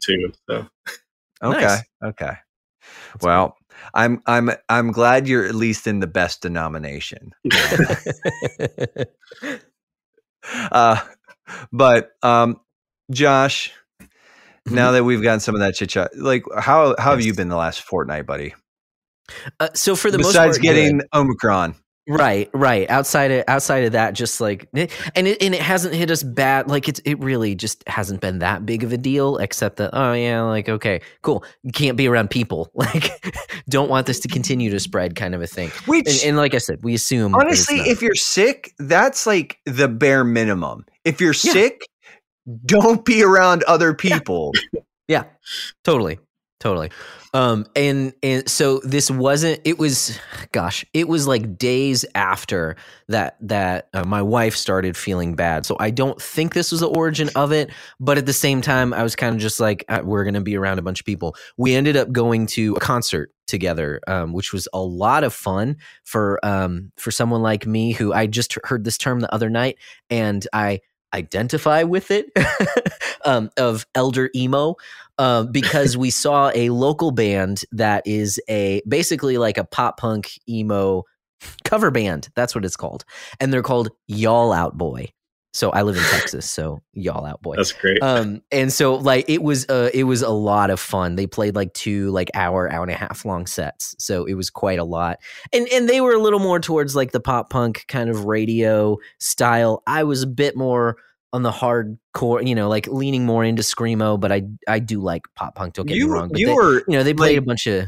too. 0.00 0.32
So 0.48 0.66
okay, 1.42 1.60
Nice. 1.66 1.82
okay. 2.04 2.32
Well, 3.22 3.56
I'm 3.94 4.20
I'm 4.26 4.50
I'm 4.68 4.92
glad 4.92 5.28
you're 5.28 5.46
at 5.46 5.54
least 5.54 5.86
in 5.86 6.00
the 6.00 6.06
best 6.06 6.42
denomination. 6.42 7.32
Uh, 10.52 11.00
but 11.72 12.10
um, 12.22 12.60
Josh, 13.10 13.72
now 14.66 14.92
that 14.92 15.04
we've 15.04 15.22
gotten 15.22 15.40
some 15.40 15.54
of 15.54 15.60
that 15.60 15.74
chit 15.74 15.90
chat, 15.90 16.10
like 16.16 16.44
how 16.56 16.94
how 16.98 17.12
have 17.12 17.22
you 17.22 17.34
been 17.34 17.48
the 17.48 17.56
last 17.56 17.82
fortnight, 17.82 18.26
buddy? 18.26 18.54
Uh, 19.60 19.68
so 19.74 19.94
for 19.94 20.10
the 20.10 20.18
most 20.18 20.28
Besides 20.28 20.58
part, 20.58 20.62
getting. 20.62 21.02
Omicron, 21.12 21.74
right, 22.08 22.50
right 22.54 22.88
outside 22.90 23.30
of 23.30 23.44
outside 23.48 23.84
of 23.84 23.92
that, 23.92 24.14
just 24.14 24.40
like 24.40 24.68
eh, 24.74 24.86
and 25.14 25.28
it 25.28 25.42
and 25.42 25.54
it 25.54 25.60
hasn't 25.60 25.94
hit 25.94 26.10
us 26.10 26.22
bad. 26.22 26.68
Like 26.68 26.88
it's 26.88 27.00
it 27.04 27.18
really 27.20 27.54
just 27.54 27.86
hasn't 27.88 28.20
been 28.20 28.38
that 28.40 28.66
big 28.66 28.82
of 28.84 28.92
a 28.92 28.96
deal. 28.98 29.36
Except 29.38 29.76
that 29.76 29.90
oh 29.92 30.12
yeah, 30.14 30.42
like 30.42 30.68
okay, 30.68 31.00
cool. 31.22 31.44
Can't 31.74 31.96
be 31.96 32.08
around 32.08 32.30
people. 32.30 32.70
Like 32.78 33.10
don't 33.68 33.90
want 33.90 34.06
this 34.06 34.20
to 34.20 34.28
continue 34.28 34.70
to 34.70 34.80
spread, 34.80 35.14
kind 35.14 35.34
of 35.34 35.42
a 35.42 35.46
thing. 35.46 35.70
which 35.86 36.06
And, 36.08 36.30
and 36.30 36.36
like 36.36 36.54
I 36.54 36.58
said, 36.58 36.82
we 36.82 36.94
assume 36.94 37.34
honestly, 37.34 37.76
if 37.80 38.00
you're 38.00 38.14
sick, 38.14 38.72
that's 38.78 39.26
like 39.26 39.58
the 39.66 39.88
bare 39.88 40.24
minimum. 40.24 40.86
If 41.04 41.20
you're 41.20 41.34
Yeah. 41.34 41.52
sick, 41.52 41.82
don't 42.64 43.04
be 43.04 43.22
around 43.22 43.62
other 43.64 43.94
people. 43.94 44.52
Yeah, 45.08 45.24
totally, 45.84 46.18
totally. 46.60 46.90
Um, 47.34 47.66
and 47.76 48.14
and 48.22 48.48
so 48.48 48.80
this 48.84 49.10
wasn't. 49.10 49.60
It 49.64 49.78
was, 49.78 50.18
gosh, 50.52 50.84
it 50.94 51.08
was 51.08 51.26
like 51.26 51.58
days 51.58 52.04
after 52.14 52.76
that 53.08 53.36
that 53.42 53.88
uh, 53.92 54.04
my 54.04 54.22
wife 54.22 54.56
started 54.56 54.96
feeling 54.96 55.34
bad. 55.34 55.66
So 55.66 55.76
I 55.78 55.90
don't 55.90 56.20
think 56.20 56.54
this 56.54 56.72
was 56.72 56.80
the 56.80 56.88
origin 56.88 57.28
of 57.36 57.52
it, 57.52 57.70
but 58.00 58.18
at 58.18 58.26
the 58.26 58.32
same 58.32 58.62
time, 58.62 58.94
I 58.94 59.02
was 59.02 59.14
kind 59.14 59.34
of 59.34 59.40
just 59.40 59.60
like, 59.60 59.84
uh, 59.88 60.00
we're 60.02 60.24
gonna 60.24 60.40
be 60.40 60.56
around 60.56 60.78
a 60.78 60.82
bunch 60.82 61.00
of 61.00 61.06
people. 61.06 61.36
We 61.56 61.74
ended 61.74 61.96
up 61.96 62.10
going 62.10 62.46
to 62.48 62.74
a 62.76 62.80
concert 62.80 63.30
together, 63.46 64.00
um, 64.06 64.32
which 64.32 64.52
was 64.52 64.68
a 64.72 64.80
lot 64.80 65.24
of 65.24 65.34
fun 65.34 65.76
for 66.04 66.38
um 66.44 66.92
for 66.96 67.10
someone 67.10 67.42
like 67.42 67.66
me 67.66 67.92
who 67.92 68.12
I 68.12 68.26
just 68.26 68.56
heard 68.64 68.84
this 68.84 68.98
term 68.98 69.20
the 69.20 69.32
other 69.34 69.50
night 69.50 69.76
and 70.08 70.46
I 70.52 70.80
identify 71.14 71.82
with 71.82 72.10
it 72.10 72.26
um, 73.24 73.50
of 73.56 73.86
elder 73.94 74.30
emo 74.34 74.76
uh, 75.18 75.44
because 75.44 75.96
we 75.96 76.10
saw 76.10 76.50
a 76.54 76.70
local 76.70 77.10
band 77.10 77.62
that 77.72 78.06
is 78.06 78.40
a 78.48 78.82
basically 78.86 79.38
like 79.38 79.58
a 79.58 79.64
pop 79.64 79.98
punk 79.98 80.38
emo 80.48 81.04
cover 81.64 81.90
band. 81.90 82.28
That's 82.34 82.54
what 82.54 82.64
it's 82.64 82.76
called, 82.76 83.04
and 83.40 83.52
they're 83.52 83.62
called 83.62 83.90
Y'all 84.06 84.52
Out 84.52 84.76
Boy. 84.76 85.12
So 85.54 85.70
I 85.70 85.82
live 85.82 85.96
in 85.96 86.02
Texas, 86.04 86.48
so 86.48 86.80
Y'all 86.92 87.24
Out 87.24 87.40
Boy. 87.42 87.56
that's 87.56 87.72
great. 87.72 88.02
Um, 88.02 88.42
and 88.52 88.72
so 88.72 88.94
like 88.96 89.28
it 89.28 89.42
was 89.42 89.66
uh 89.68 89.90
it 89.94 90.04
was 90.04 90.22
a 90.22 90.28
lot 90.28 90.70
of 90.70 90.78
fun. 90.78 91.16
They 91.16 91.26
played 91.26 91.54
like 91.56 91.72
two 91.72 92.10
like 92.10 92.30
hour, 92.34 92.70
hour 92.70 92.82
and 92.82 92.92
a 92.92 92.94
half 92.94 93.24
long 93.24 93.46
sets. 93.46 93.94
So 93.98 94.24
it 94.26 94.34
was 94.34 94.50
quite 94.50 94.78
a 94.78 94.84
lot. 94.84 95.18
And 95.52 95.66
and 95.68 95.88
they 95.88 96.00
were 96.00 96.12
a 96.12 96.18
little 96.18 96.38
more 96.38 96.60
towards 96.60 96.94
like 96.94 97.12
the 97.12 97.20
pop 97.20 97.50
punk 97.50 97.84
kind 97.88 98.10
of 98.10 98.24
radio 98.26 98.98
style. 99.18 99.82
I 99.86 100.04
was 100.04 100.22
a 100.22 100.26
bit 100.26 100.56
more 100.56 100.98
on 101.32 101.42
the 101.42 101.50
hardcore, 101.50 102.46
you 102.46 102.54
know, 102.54 102.68
like 102.68 102.86
leaning 102.86 103.24
more 103.26 103.44
into 103.44 103.62
screamo, 103.62 104.20
but 104.20 104.30
I 104.30 104.42
I 104.68 104.78
do 104.78 105.00
like 105.00 105.22
pop 105.34 105.54
punk, 105.54 105.74
don't 105.74 105.86
get 105.86 105.96
you 105.96 106.06
me 106.06 106.12
wrong. 106.12 106.28
But 106.28 106.38
you 106.40 106.46
they, 106.48 106.54
were 106.54 106.78
you 106.86 106.96
know, 106.96 107.02
they 107.02 107.14
played 107.14 107.36
like- 107.36 107.42
a 107.42 107.46
bunch 107.46 107.66
of 107.66 107.86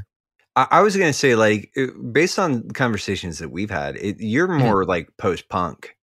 I, 0.57 0.67
I 0.71 0.81
was 0.83 0.97
gonna 0.97 1.12
say, 1.12 1.37
like, 1.37 1.73
based 2.11 2.37
on 2.37 2.69
conversations 2.73 3.38
that 3.38 3.50
we've 3.50 3.71
had, 3.71 3.95
it, 3.97 4.17
you're 4.19 4.49
more 4.49 4.85
like 4.85 5.09
post 5.17 5.49
punk 5.49 5.95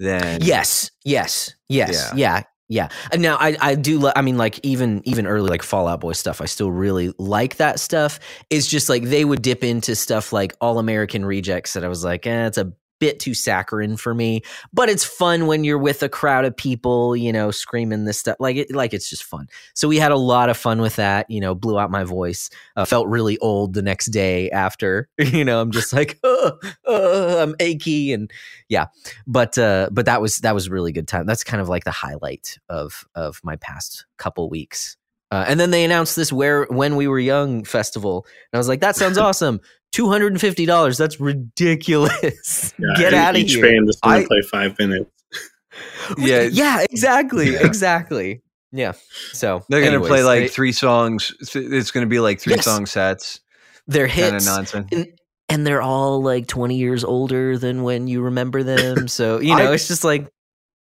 than 0.00 0.40
Yes, 0.42 0.90
yes, 1.04 1.54
yes, 1.68 2.10
Yeah. 2.14 2.16
yeah. 2.16 2.42
Yeah. 2.72 2.88
Now 3.18 3.36
I 3.36 3.56
I 3.60 3.74
do 3.74 4.12
I 4.14 4.22
mean 4.22 4.38
like 4.38 4.60
even 4.62 5.02
even 5.04 5.26
early 5.26 5.50
like 5.50 5.64
Fall 5.64 5.88
Out 5.88 6.00
Boy 6.00 6.12
stuff 6.12 6.40
I 6.40 6.44
still 6.44 6.70
really 6.70 7.12
like 7.18 7.56
that 7.56 7.80
stuff. 7.80 8.20
It's 8.48 8.68
just 8.68 8.88
like 8.88 9.02
they 9.02 9.24
would 9.24 9.42
dip 9.42 9.64
into 9.64 9.96
stuff 9.96 10.32
like 10.32 10.54
All 10.60 10.78
American 10.78 11.24
Rejects 11.24 11.72
that 11.72 11.82
I 11.84 11.88
was 11.88 12.04
like, 12.04 12.28
eh, 12.28 12.46
it's 12.46 12.58
a 12.58 12.72
bit 13.00 13.18
too 13.18 13.34
saccharine 13.34 13.96
for 13.96 14.14
me, 14.14 14.42
but 14.72 14.88
it's 14.88 15.04
fun 15.04 15.46
when 15.46 15.64
you're 15.64 15.78
with 15.78 16.02
a 16.02 16.08
crowd 16.08 16.44
of 16.44 16.56
people, 16.56 17.16
you 17.16 17.32
know, 17.32 17.50
screaming 17.50 18.04
this 18.04 18.18
stuff. 18.18 18.36
Like 18.38 18.56
it, 18.56 18.74
like 18.74 18.94
it's 18.94 19.10
just 19.10 19.24
fun. 19.24 19.48
So 19.74 19.88
we 19.88 19.96
had 19.96 20.12
a 20.12 20.16
lot 20.16 20.48
of 20.48 20.56
fun 20.56 20.80
with 20.80 20.96
that. 20.96 21.28
You 21.28 21.40
know, 21.40 21.54
blew 21.54 21.78
out 21.78 21.90
my 21.90 22.04
voice. 22.04 22.50
Uh, 22.76 22.84
felt 22.84 23.08
really 23.08 23.38
old 23.38 23.74
the 23.74 23.82
next 23.82 24.06
day 24.06 24.50
after. 24.50 25.08
You 25.40 25.44
know, 25.44 25.60
I'm 25.60 25.70
just 25.70 25.92
like, 25.92 26.18
oh, 26.24 26.58
oh, 26.84 27.42
I'm 27.42 27.54
achy 27.60 28.12
and 28.12 28.30
yeah. 28.68 28.86
But 29.26 29.56
uh, 29.56 29.88
but 29.92 30.06
that 30.06 30.20
was 30.20 30.38
that 30.38 30.54
was 30.54 30.68
really 30.68 30.92
good 30.92 31.06
time. 31.08 31.24
That's 31.24 31.44
kind 31.44 31.60
of 31.60 31.68
like 31.68 31.84
the 31.84 31.92
highlight 31.92 32.58
of 32.68 33.06
of 33.14 33.40
my 33.44 33.56
past 33.56 34.06
couple 34.18 34.50
weeks. 34.50 34.96
Uh, 35.30 35.44
and 35.46 35.60
then 35.60 35.70
they 35.70 35.84
announced 35.84 36.16
this 36.16 36.32
where 36.32 36.64
when 36.64 36.96
we 36.96 37.06
were 37.06 37.18
young 37.18 37.62
festival, 37.64 38.26
and 38.26 38.58
I 38.58 38.58
was 38.58 38.68
like, 38.68 38.80
that 38.80 38.96
sounds 38.96 39.18
awesome. 39.18 39.60
Two 39.92 40.08
hundred 40.08 40.32
and 40.32 40.40
fifty 40.40 40.66
dollars. 40.66 40.96
That's 40.98 41.20
ridiculous. 41.20 42.72
Yeah, 42.78 42.94
Get 42.96 43.14
out 43.14 43.34
of 43.34 43.40
each 43.42 43.54
here. 43.54 43.62
band 43.64 43.88
is 43.88 43.98
going 44.02 44.16
I- 44.16 44.22
to 44.22 44.28
play 44.28 44.42
five 44.50 44.78
minutes. 44.78 45.10
Yeah. 46.18 46.42
yeah, 46.50 46.84
exactly, 46.90 47.52
Yeah. 47.52 47.66
exactly. 47.66 48.42
Yeah. 48.72 48.92
So 49.32 49.64
They're 49.68 49.82
gonna 49.84 50.04
play 50.04 50.22
like 50.22 50.42
they- 50.42 50.48
three 50.48 50.72
songs. 50.72 51.32
It's 51.54 51.90
gonna 51.90 52.06
be 52.06 52.20
like 52.20 52.40
three 52.40 52.54
Yes. 52.54 52.64
song 52.64 52.86
sets. 52.86 53.40
they're 53.86 54.08
Kind 54.08 54.26
of 54.26 54.32
hits, 54.34 54.46
nonsense. 54.46 54.88
and, 54.92 55.06
and 55.48 55.66
they're 55.66 55.82
all 55.82 56.22
like 56.22 56.46
twenty 56.46 56.76
years 56.76 57.02
older 57.04 57.58
than 57.58 57.82
when 57.82 58.06
you 58.08 58.20
remember 58.22 58.62
them. 58.62 59.08
So 59.08 59.40
you 59.40 59.56
know, 59.56 59.70
I- 59.70 59.74
it's 59.74 59.88
just 59.88 60.04
like, 60.04 60.28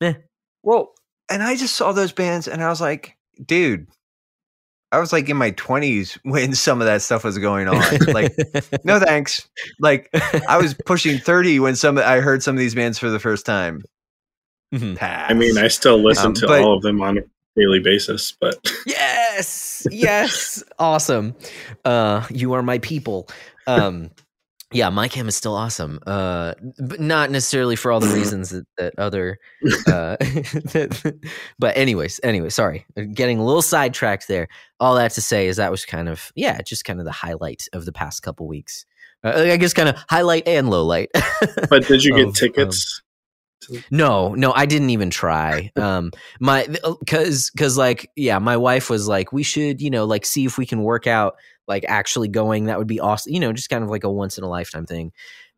eh. 0.01 0.13
Well, 0.63 0.93
and 1.29 1.41
I 1.43 1.55
just 1.55 1.75
saw 1.75 1.91
those 1.91 2.11
bands 2.13 2.47
and 2.47 2.63
I 2.63 2.69
was 2.69 2.79
like, 2.81 3.17
dude, 3.45 3.87
I 4.93 4.99
was 4.99 5.11
like 5.11 5.27
in 5.29 5.35
my 5.37 5.51
20s 5.51 6.17
when 6.23 6.53
some 6.55 6.79
of 6.81 6.85
that 6.87 7.01
stuff 7.01 7.23
was 7.23 7.37
going 7.37 7.67
on. 7.67 7.75
like, 8.13 8.33
no 8.85 8.99
thanks. 8.99 9.47
Like, 9.79 10.09
I 10.47 10.57
was 10.57 10.73
pushing 10.85 11.17
30 11.17 11.59
when 11.59 11.75
some 11.75 11.97
I 11.97 12.19
heard 12.19 12.43
some 12.43 12.55
of 12.55 12.59
these 12.59 12.75
bands 12.75 12.99
for 12.99 13.09
the 13.09 13.19
first 13.19 13.45
time. 13.45 13.81
Mhm. 14.73 14.97
I 15.01 15.33
mean, 15.33 15.57
I 15.57 15.67
still 15.67 15.97
listen 16.01 16.27
Um, 16.27 16.33
to 16.35 16.47
but- 16.47 16.61
all 16.61 16.75
of 16.77 16.81
them 16.83 17.01
on 17.01 17.17
a 17.17 17.21
daily 17.55 17.79
basis, 17.79 18.35
but 18.41 18.55
yes 18.87 19.85
yes 19.91 20.63
awesome 20.79 21.35
uh 21.85 22.25
you 22.31 22.53
are 22.53 22.63
my 22.63 22.79
people 22.79 23.29
um 23.67 24.09
yeah 24.73 24.89
My 24.89 25.07
Chem 25.07 25.27
is 25.27 25.35
still 25.35 25.55
awesome 25.55 25.99
uh 26.05 26.53
but 26.79 26.99
not 26.99 27.31
necessarily 27.31 27.75
for 27.75 27.91
all 27.91 27.99
the 27.99 28.07
reasons 28.15 28.49
that, 28.49 28.65
that 28.77 28.93
other 28.97 29.37
uh 29.87 30.17
but 31.59 31.77
anyways 31.77 32.19
anyway 32.23 32.49
sorry 32.49 32.85
getting 33.13 33.39
a 33.39 33.45
little 33.45 33.61
sidetracked 33.61 34.27
there 34.27 34.47
all 34.79 34.95
that 34.95 35.11
to 35.11 35.21
say 35.21 35.47
is 35.47 35.57
that 35.57 35.71
was 35.71 35.85
kind 35.85 36.09
of 36.09 36.31
yeah 36.35 36.61
just 36.61 36.85
kind 36.85 36.99
of 36.99 37.05
the 37.05 37.11
highlight 37.11 37.67
of 37.73 37.85
the 37.85 37.93
past 37.93 38.21
couple 38.23 38.47
weeks 38.47 38.85
uh, 39.23 39.33
i 39.35 39.57
guess 39.57 39.73
kind 39.73 39.89
of 39.89 39.95
highlight 40.09 40.47
and 40.47 40.69
low 40.69 40.83
light 40.85 41.09
but 41.69 41.87
did 41.87 42.03
you 42.03 42.11
get 42.15 42.21
Of, 42.21 42.27
um, 42.27 42.33
tickets? 42.33 43.01
no, 43.91 44.33
no, 44.35 44.51
I 44.53 44.65
didn't 44.65 44.89
even 44.89 45.09
try. 45.09 45.71
Um, 45.83 46.11
my 46.39 46.67
because 46.99 47.49
because 47.49 47.77
like 47.77 48.09
yeah, 48.15 48.39
my 48.39 48.55
wife 48.57 48.89
was 48.89 49.07
like, 49.07 49.33
we 49.33 49.43
should 49.43 49.81
you 49.81 49.89
know 49.89 50.05
like 50.05 50.25
see 50.25 50.45
if 50.45 50.57
we 50.57 50.65
can 50.65 50.81
work 50.81 51.07
out 51.07 51.35
like 51.67 51.85
actually 51.87 52.27
going. 52.27 52.65
That 52.65 52.77
would 52.77 52.87
be 52.87 52.99
awesome. 52.99 53.33
You 53.33 53.39
know, 53.39 53.53
just 53.53 53.69
kind 53.69 53.83
of 53.83 53.89
like 53.89 54.03
a 54.03 54.11
once 54.11 54.37
in 54.37 54.43
a 54.43 54.49
lifetime 54.49 54.85
thing. 54.85 55.11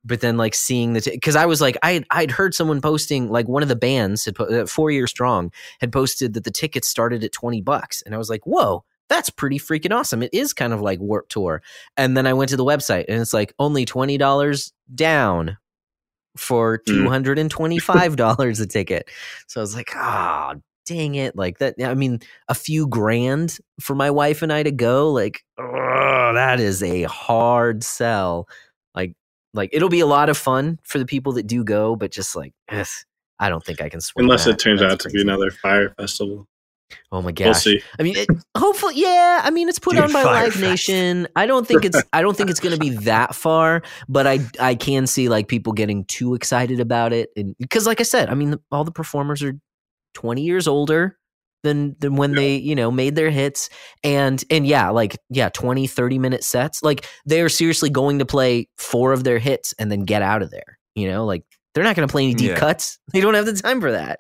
But 0.03 0.21
then 0.21 0.37
like 0.37 0.53
seeing 0.53 0.93
the 0.93 1.01
because 1.11 1.35
I 1.35 1.45
was 1.47 1.61
like 1.61 1.77
I 1.81 2.03
I'd 2.11 2.29
heard 2.31 2.53
someone 2.53 2.79
posting 2.81 3.29
like 3.29 3.47
one 3.47 3.63
of 3.63 3.69
the 3.69 3.75
bands 3.75 4.25
had 4.25 4.35
po- 4.35 4.45
uh, 4.45 4.65
Four 4.67 4.91
Year 4.91 5.07
Strong 5.07 5.51
had 5.79 5.91
posted 5.91 6.33
that 6.35 6.43
the 6.43 6.51
tickets 6.51 6.87
started 6.87 7.23
at 7.23 7.31
twenty 7.31 7.61
bucks, 7.61 8.01
and 8.03 8.13
I 8.13 8.17
was 8.17 8.29
like, 8.29 8.45
whoa. 8.45 8.83
That's 9.07 9.29
pretty 9.29 9.59
freaking 9.59 9.91
awesome. 9.95 10.23
It 10.23 10.31
is 10.33 10.51
kind 10.51 10.73
of 10.73 10.81
like 10.81 10.99
Warp 10.99 11.29
Tour. 11.29 11.61
And 11.95 12.17
then 12.17 12.25
I 12.25 12.33
went 12.33 12.49
to 12.49 12.57
the 12.57 12.65
website 12.65 13.05
and 13.07 13.21
it's 13.21 13.35
like 13.35 13.53
only 13.59 13.85
$20 13.85 14.71
down 14.95 15.57
for 16.35 16.79
Mm. 16.87 17.05
$225 17.07 18.61
a 18.61 18.65
ticket. 18.65 19.07
So 19.45 19.59
I 19.59 19.63
was 19.63 19.75
like, 19.75 19.91
ah, 19.95 20.55
dang 20.85 21.15
it. 21.15 21.35
Like 21.35 21.57
that. 21.59 21.75
I 21.83 21.93
mean, 21.93 22.19
a 22.47 22.55
few 22.55 22.87
grand 22.87 23.57
for 23.79 23.95
my 23.95 24.11
wife 24.11 24.41
and 24.41 24.51
I 24.51 24.63
to 24.63 24.71
go, 24.71 25.11
like, 25.11 25.43
oh, 25.59 26.31
that 26.33 26.59
is 26.59 26.81
a 26.83 27.03
hard 27.03 27.83
sell. 27.83 28.47
Like, 28.95 29.15
like 29.53 29.69
it'll 29.73 29.89
be 29.89 29.99
a 29.99 30.05
lot 30.07 30.29
of 30.29 30.37
fun 30.37 30.79
for 30.83 30.99
the 30.99 31.05
people 31.05 31.33
that 31.33 31.47
do 31.47 31.63
go, 31.63 31.95
but 31.95 32.11
just 32.11 32.35
like, 32.35 32.53
ugh, 32.71 32.87
I 33.39 33.49
don't 33.49 33.63
think 33.63 33.81
I 33.81 33.89
can 33.89 34.01
swing 34.01 34.25
Unless 34.25 34.45
that. 34.45 34.51
it 34.51 34.59
turns 34.59 34.81
That's 34.81 34.93
out 34.93 34.99
to 35.01 35.09
be 35.09 35.21
another 35.21 35.51
Fyre 35.51 35.93
festival. 35.97 36.47
Oh 37.11 37.21
my 37.21 37.25
We'll 37.25 37.33
gosh. 37.33 37.63
see. 37.63 37.81
I 37.99 38.03
mean, 38.03 38.15
it, 38.15 38.27
hopefully, 38.55 38.93
yeah. 38.97 39.41
I 39.43 39.49
mean, 39.49 39.69
it's 39.69 39.79
put 39.79 39.95
Dude, 39.95 40.03
on 40.03 40.13
by 40.13 40.23
Live 40.23 40.53
Fest. 40.53 40.61
Nation. 40.61 41.27
I 41.35 41.47
don't 41.47 41.67
think 41.67 41.83
it's. 41.83 42.01
I 42.13 42.21
don't 42.21 42.37
think 42.37 42.49
it's 42.49 42.59
going 42.59 42.73
to 42.75 42.79
be 42.79 42.91
that 42.91 43.33
far, 43.33 43.81
but 44.07 44.27
I 44.27 44.39
I 44.59 44.75
can 44.75 45.07
see 45.07 45.27
like 45.27 45.47
people 45.47 45.73
getting 45.73 46.05
too 46.05 46.35
excited 46.35 46.79
about 46.79 47.11
it, 47.11 47.31
and 47.35 47.55
because 47.57 47.87
like 47.87 47.99
I 47.99 48.03
said, 48.03 48.29
I 48.29 48.35
mean, 48.35 48.57
all 48.71 48.83
the 48.83 48.91
performers 48.91 49.41
are 49.41 49.57
twenty 50.15 50.41
years 50.41 50.67
older 50.67 51.17
than 51.63 51.95
than 51.99 52.15
when 52.15 52.33
they 52.33 52.55
you 52.57 52.75
know 52.75 52.89
made 52.91 53.15
their 53.15 53.29
hits, 53.29 53.69
and 54.03 54.43
and 54.49 54.65
yeah, 54.65 54.89
like 54.89 55.17
yeah, 55.29 55.49
20, 55.49 55.85
30 55.87 56.19
minute 56.19 56.43
sets. 56.43 56.81
Like 56.83 57.07
they 57.25 57.41
are 57.41 57.49
seriously 57.49 57.89
going 57.89 58.19
to 58.19 58.25
play 58.25 58.67
four 58.77 59.13
of 59.13 59.23
their 59.23 59.37
hits 59.39 59.73
and 59.79 59.91
then 59.91 60.01
get 60.05 60.21
out 60.21 60.41
of 60.41 60.49
there. 60.51 60.77
You 60.95 61.07
know, 61.09 61.25
like 61.25 61.43
they're 61.73 61.83
not 61.83 61.95
going 61.95 62.07
to 62.07 62.11
play 62.11 62.23
any 62.23 62.33
deep 62.35 62.51
Yeah. 62.51 62.59
cuts. 62.59 62.97
They 63.13 63.21
don't 63.21 63.33
have 63.33 63.45
the 63.45 63.53
time 63.53 63.81
for 63.81 63.91
that. 63.91 64.19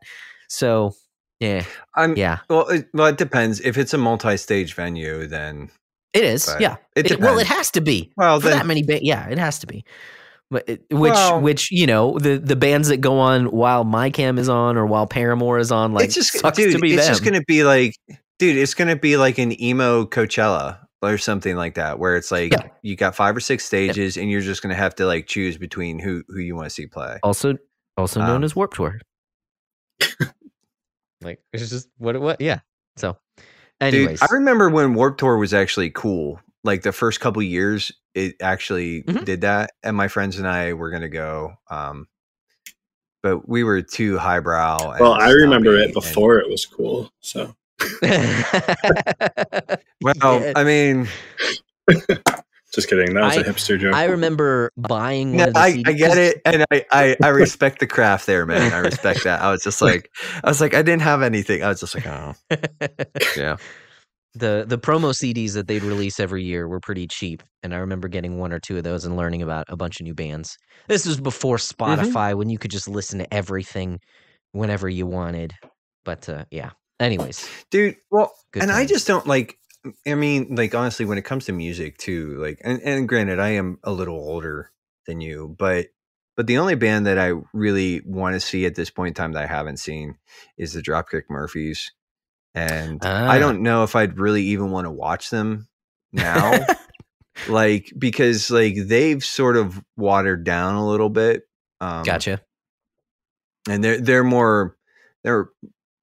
So 0.49 0.93
yeah, 1.39 1.65
I'm, 1.95 2.15
yeah, 2.17 2.39
well, 2.49 2.67
it, 2.69 2.87
well, 2.93 3.07
it 3.07 3.17
depends. 3.17 3.59
If 3.61 3.77
it's 3.77 3.93
a 3.93 3.97
multi 3.97 4.37
stage 4.37 4.73
venue, 4.73 5.27
then, 5.27 5.69
it 6.13 6.23
is. 6.23 6.49
Yeah. 6.59 6.77
it 6.95 7.11
It- 7.11 7.19
well, 7.19 7.37
it 7.39 7.47
has 7.47 7.69
to 7.71 7.81
be 7.81 8.11
well, 8.17 8.39
for 8.39 8.47
then, 8.49 8.57
that 8.59 8.65
many. 8.65 8.83
Ba- 8.83 9.03
yeah, 9.05 9.27
it 9.29 9.37
has 9.37 9.59
to 9.59 9.67
be. 9.67 9.83
Which 10.49 10.79
Well- 10.91 11.41
which 11.41 11.71
you 11.71 11.87
know 11.87 12.17
the 12.19 12.37
the 12.37 12.55
bands 12.55 12.87
that 12.89 12.97
go 12.97 13.17
on 13.19 13.45
while 13.47 13.83
My 13.83 14.09
Chem 14.09 14.37
is 14.37 14.47
on 14.49 14.77
or 14.77 14.85
while 14.85 15.07
Paramore 15.07 15.57
is 15.57 15.71
on 15.71 15.93
like 15.93 16.05
it's 16.05 16.15
just, 16.15 16.33
dude, 16.33 16.75
it's 16.75 16.81
them. 16.81 16.89
just 17.11 17.23
going 17.23 17.33
to 17.33 17.43
be 17.47 17.63
like, 17.63 17.95
dude, 18.37 18.55
it's 18.55 18.73
going 18.75 18.87
to 18.89 18.95
be 18.95 19.17
like 19.17 19.37
an 19.39 19.59
emo 19.61 20.05
Coachella 20.05 20.77
or 21.01 21.17
something 21.17 21.55
like 21.55 21.75
that, 21.75 21.97
where 21.99 22.15
it's 22.15 22.31
like 22.31 22.51
Yeah. 22.51 22.67
you 22.83 22.95
got 22.95 23.15
five 23.15 23.35
or 23.35 23.39
six 23.39 23.65
stages 23.65 24.17
and 24.17 24.29
you're 24.29 24.41
just 24.41 24.61
going 24.61 24.69
to 24.69 24.75
have 24.77 24.93
to 24.95 25.05
like 25.07 25.25
choose 25.27 25.57
between 25.57 25.99
who, 25.99 26.23
who 26.29 26.39
you 26.39 26.55
want 26.55 26.65
to 26.67 26.69
see 26.69 26.85
play. 26.87 27.17
also 27.23 27.55
also 27.97 28.19
known 28.21 28.37
Um, 28.37 28.43
as 28.43 28.55
Warp 28.55 28.73
Tour. 28.73 28.99
like 31.21 31.39
it's 31.53 31.69
just 31.69 31.87
what 31.97 32.15
it 32.15 32.21
what 32.21 32.39
yeah. 32.41 32.59
So, 32.97 33.17
anyways, 33.81 34.19
Dude, 34.19 34.29
I 34.29 34.33
remember 34.33 34.69
when 34.69 34.93
Warp 34.93 35.17
Tour 35.17 35.37
was 35.37 35.53
actually 35.53 35.89
cool. 35.89 36.39
Like 36.63 36.81
the 36.83 36.91
first 36.91 37.19
couple 37.19 37.41
years, 37.43 37.91
it 38.15 38.35
actually 38.41 39.03
Mhm. 39.03 39.25
did 39.25 39.41
that, 39.41 39.71
and 39.83 39.95
my 39.95 40.07
friends 40.07 40.37
and 40.39 40.47
I 40.47 40.73
were 40.73 40.89
gonna 40.89 41.09
go. 41.09 41.53
Um, 41.69 42.07
but 43.21 43.47
we 43.49 43.63
were 43.63 43.81
too 43.81 44.17
highbrow. 44.17 44.91
and 44.91 44.99
Well, 44.99 45.13
I 45.13 45.31
remember 45.31 45.75
it 45.77 45.85
and- 45.85 45.93
before 45.93 46.37
it 46.39 46.49
was 46.49 46.65
cool. 46.65 47.11
So 47.19 47.55
well. 50.01 50.51
I 50.55 50.63
mean, 50.63 51.07
just 52.73 52.87
kidding. 52.89 53.13
That 53.15 53.23
was 53.23 53.37
a 53.37 53.39
I- 53.39 53.43
hipster 53.43 53.79
joke. 53.79 53.93
I 53.95 54.05
remember 54.05 54.71
buying 54.77 55.29
one 55.29 55.37
no, 55.37 55.43
of 55.47 55.53
the 55.53 55.59
I. 55.59 55.83
I 55.85 55.93
get 55.93 56.17
it, 56.17 56.41
and 56.45 56.65
I, 56.71 56.85
I 56.91 57.17
I 57.23 57.27
respect 57.29 57.79
the 57.79 57.87
craft 57.87 58.25
there, 58.27 58.45
man. 58.45 58.73
I 58.73 58.77
respect 58.79 59.23
that. 59.23 59.41
I 59.41 59.49
was 59.51 59.63
just 59.63 59.81
like, 59.89 60.09
I 60.43 60.47
was 60.47 60.61
like, 60.61 60.73
I 60.73 60.81
didn't 60.81 61.01
have 61.03 61.21
anything. 61.21 61.63
I 61.63 61.69
was 61.69 61.79
just 61.79 61.95
like, 61.95 62.05
oh, 62.07 62.35
yeah. 63.35 63.57
The 64.35 64.65
the 64.67 64.77
promo 64.77 65.13
CDs 65.13 65.53
that 65.53 65.67
they'd 65.67 65.83
release 65.83 66.19
every 66.19 66.43
year 66.43 66.67
were 66.67 66.79
pretty 66.79 67.07
cheap, 67.07 67.43
and 67.63 67.73
I 67.73 67.77
remember 67.77 68.07
getting 68.07 68.37
one 68.37 68.51
or 68.51 68.59
two 68.59 68.77
of 68.77 68.83
those 68.83 69.05
and 69.05 69.17
learning 69.17 69.41
about 69.41 69.65
a 69.69 69.77
bunch 69.77 69.99
of 69.99 70.03
new 70.03 70.13
bands. 70.13 70.57
This 70.87 71.05
was 71.05 71.19
before 71.19 71.57
Spotify, 71.57 72.35
when 72.35 72.49
you 72.49 72.57
could 72.57 72.71
just 72.71 72.87
listen 72.87 73.19
to 73.19 73.33
everything 73.33 73.99
whenever 74.51 74.89
you 74.89 75.05
wanted. 75.05 75.53
But 76.03 76.29
uh, 76.29 76.45
yeah. 76.51 76.71
Anyways, 76.97 77.49
dude 77.71 77.97
well 78.09 78.31
and 78.53 78.71
i 78.71 78.85
just 78.85 79.05
don't 79.05 79.27
like 79.27 79.57
i 80.07 80.15
mean 80.15 80.55
like 80.55 80.73
honestly 80.73 81.05
when 81.05 81.17
it 81.17 81.25
comes 81.25 81.45
to 81.45 81.51
music 81.51 81.97
too 81.97 82.37
like 82.37 82.59
and, 82.63 82.81
and 82.81 83.07
granted 83.07 83.39
i 83.39 83.49
am 83.49 83.77
a 83.83 83.91
little 83.91 84.15
older 84.15 84.71
than 85.07 85.21
you 85.21 85.55
but 85.59 85.87
but 86.35 86.47
the 86.47 86.57
only 86.57 86.75
band 86.75 87.05
that 87.05 87.19
i 87.19 87.33
really 87.53 88.01
want 88.05 88.33
to 88.33 88.39
see 88.39 88.65
at 88.65 88.75
this 88.75 88.89
point 88.89 89.09
in 89.09 89.13
time 89.13 89.33
that 89.33 89.43
i 89.43 89.47
haven't 89.47 89.77
seen 89.77 90.15
is 90.57 90.73
the 90.73 90.81
dropkick 90.81 91.23
murphys 91.29 91.91
and 92.55 93.03
i 93.05 93.35
Ah. 93.35 93.39
don't 93.39 93.61
know 93.61 93.83
if 93.83 93.95
i'd 93.95 94.17
really 94.17 94.43
even 94.43 94.71
want 94.71 94.85
to 94.85 94.91
watch 94.91 95.29
them 95.29 95.67
now 96.13 96.65
like 97.49 97.91
because 97.97 98.49
like 98.49 98.75
they've 98.87 99.23
sort 99.23 99.57
of 99.57 99.83
watered 99.97 100.43
down 100.43 100.75
a 100.75 100.87
little 100.87 101.09
bit 101.09 101.43
um 101.81 102.03
gotcha. 102.03 102.41
and 103.69 103.83
they're 103.83 103.99
they're 103.99 104.23
more 104.23 104.75
they're 105.23 105.49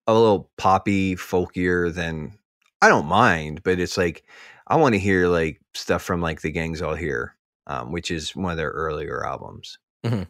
a 0.06 0.12
little 0.12 0.50
poppy 0.58 1.14
folkier 1.16 1.92
than 1.94 2.36
I 2.82 2.88
don't 2.88 3.06
mind, 3.06 3.62
but 3.62 3.78
it's 3.78 3.96
like 3.96 4.24
I 4.66 4.74
want 4.74 4.94
to 4.96 4.98
hear 4.98 5.28
like 5.28 5.60
stuff 5.74 6.02
from 6.02 6.20
like 6.20 6.40
the 6.40 6.50
gangs 6.50 6.82
all 6.82 6.96
here, 6.96 7.36
um, 7.68 7.92
which 7.92 8.10
is 8.10 8.34
one 8.34 8.50
of 8.50 8.56
their 8.56 8.70
earlier 8.70 9.24
albums. 9.24 9.78
Mhm. 10.04 10.26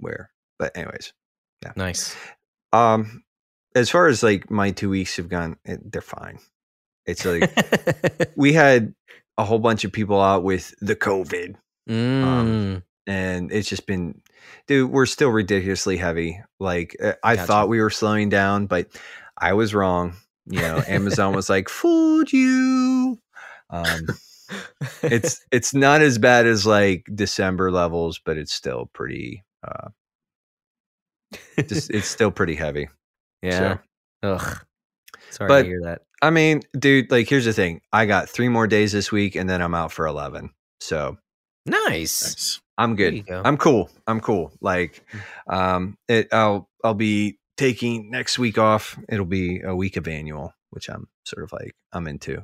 Where, 0.00 0.30
but 0.58 0.76
anyways, 0.76 1.12
yeah, 1.62 1.72
Nice. 1.76 2.16
um, 2.72 3.22
as 3.76 3.90
far 3.90 4.08
as 4.08 4.22
like 4.22 4.50
my 4.50 4.70
two 4.72 4.90
weeks 4.90 5.16
have 5.18 5.28
gone, 5.28 5.56
it, 5.64 5.92
they're 5.92 6.00
fine. 6.00 6.38
It's 7.06 7.24
like 7.24 7.52
we 8.36 8.52
had 8.54 8.94
a 9.38 9.44
whole 9.44 9.58
bunch 9.60 9.84
of 9.84 9.92
people 9.92 10.20
out 10.20 10.42
with 10.42 10.74
the 10.80 10.96
COVID, 10.96 11.56
Mm, 11.88 12.82
and 13.06 13.52
it's 13.52 13.68
just 13.68 13.86
been, 13.86 14.20
dude, 14.66 14.90
we're 14.90 15.06
still 15.06 15.28
ridiculously 15.28 15.96
heavy. 15.98 16.40
Like 16.58 16.96
uh, 17.02 17.12
I 17.22 17.36
Gotcha. 17.36 17.46
thought 17.46 17.68
we 17.68 17.80
were 17.80 17.90
slowing 17.90 18.28
down, 18.28 18.66
but 18.66 18.88
I 19.38 19.52
was 19.52 19.74
wrong. 19.74 20.14
You 20.46 20.60
know, 20.60 20.82
Amazon 20.86 21.34
was 21.34 21.48
like, 21.48 21.68
fooled 21.70 22.32
you. 22.32 23.20
Um, 23.70 24.06
it's 25.02 25.40
it's 25.52 25.74
not 25.74 26.00
as 26.02 26.18
bad 26.18 26.46
as 26.46 26.66
like 26.66 27.06
December 27.14 27.70
levels, 27.70 28.18
but 28.24 28.38
it's 28.38 28.52
still 28.54 28.90
pretty. 28.92 29.44
Uh, 29.62 29.88
just, 31.68 31.90
it's 31.90 32.08
still 32.08 32.30
pretty 32.30 32.54
heavy. 32.54 32.88
Yeah. 33.42 33.78
Ugh. 34.22 34.58
Sorry 35.30 35.48
But- 35.48 35.62
to 35.62 35.68
hear 35.68 35.80
that. 35.84 36.02
I 36.22 36.30
mean, 36.30 36.62
dude, 36.78 37.10
like 37.10 37.28
here's 37.28 37.44
the 37.44 37.52
thing. 37.52 37.82
I 37.92 38.06
got 38.06 38.28
three 38.30 38.48
more 38.48 38.66
days 38.66 38.90
this 38.92 39.12
week, 39.12 39.36
and 39.36 39.48
then 39.50 39.60
I'm 39.60 39.74
out 39.74 39.92
for 39.92 40.06
eleven. 40.06 40.50
So 40.80 41.18
Nice. 41.66 42.22
Nice. 42.24 42.60
I'm 42.78 42.96
good. 42.96 43.26
go. 43.26 43.42
I'm 43.44 43.56
cool. 43.58 43.90
I'm 44.06 44.20
cool. 44.20 44.52
Like, 44.60 45.04
um, 45.48 45.98
it. 46.08 46.28
I'll 46.32 46.68
I'll 46.84 46.94
be 46.94 47.38
taking 47.58 48.10
next 48.10 48.38
week 48.38 48.56
off. 48.56 48.98
It'll 49.10 49.26
be 49.26 49.60
a 49.62 49.74
week 49.76 49.96
of 49.96 50.08
annual, 50.08 50.54
which 50.70 50.88
I'm 50.88 51.06
sort 51.24 51.44
of 51.44 51.52
like 51.52 51.74
I'm 51.92 52.06
into. 52.06 52.42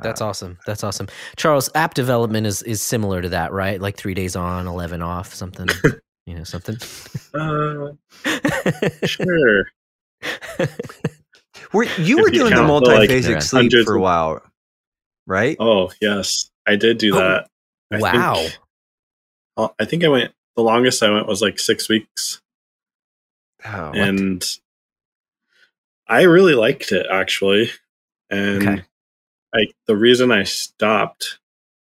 That's 0.00 0.20
Uh, 0.22 0.28
awesome. 0.28 0.58
That's 0.66 0.82
awesome. 0.84 1.08
Charles, 1.36 1.68
app 1.74 1.92
development 1.94 2.46
is 2.46 2.62
is 2.62 2.80
similar 2.80 3.20
to 3.20 3.28
that, 3.30 3.52
right? 3.52 3.80
Like 3.80 3.96
three 3.96 4.14
days 4.14 4.34
on, 4.36 4.66
eleven 4.66 5.02
off, 5.02 5.34
something. 5.34 5.68
you 6.26 6.34
know, 6.36 6.44
something. 6.44 6.76
Uh, 7.34 7.92
sure. 9.04 9.66
Were 11.72 11.84
you 11.98 12.18
were 12.18 12.28
you 12.28 12.38
doing 12.40 12.54
the 12.54 12.62
the, 12.62 12.86
like, 12.86 13.42
sleep 13.42 13.72
for 13.84 13.94
a 13.94 14.00
while, 14.00 14.42
right? 15.26 15.56
Oh 15.60 15.90
yes, 16.00 16.50
I 16.66 16.76
did 16.76 16.98
do 16.98 17.14
Oh, 17.14 17.18
that. 17.18 17.48
I 17.92 17.98
wow. 17.98 18.34
Think, 18.34 18.58
uh, 19.56 19.68
I 19.78 19.84
think 19.84 20.04
I 20.04 20.08
went. 20.08 20.32
The 20.56 20.62
longest 20.62 21.02
I 21.02 21.10
went 21.10 21.26
was 21.26 21.42
like 21.42 21.58
six 21.58 21.88
weeks, 21.88 22.40
Oh, 23.64 23.92
and 23.94 24.44
I 26.06 26.22
really 26.22 26.54
liked 26.54 26.92
it 26.92 27.06
actually. 27.10 27.70
And 28.30 28.62
Okay. 28.62 28.82
like 29.54 29.74
the 29.86 29.96
reason 29.96 30.32
I 30.32 30.44
stopped 30.44 31.38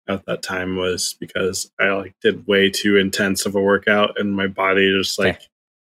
at 0.09 0.25
that 0.26 0.43
time 0.43 0.76
was 0.76 1.17
because 1.21 1.71
I 1.81 1.88
like 1.88 2.14
did 2.23 2.47
way 2.47 2.71
too 2.71 2.97
intense 2.97 3.47
of 3.47 3.55
a 3.55 3.61
workout, 3.61 4.19
and 4.19 4.35
my 4.35 4.47
body 4.47 4.91
just 4.97 5.19
like 5.19 5.43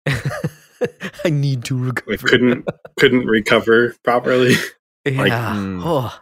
I 1.25 1.29
need 1.29 1.65
to 1.65 1.77
recover. 1.77 2.12
like 2.12 2.19
couldn't 2.21 2.67
couldn't 3.00 3.25
recover 3.25 3.95
properly. 4.03 4.55
Yeah. 5.05 5.21
like, 5.21 5.31
mm. 5.31 5.81
oh, 5.83 6.19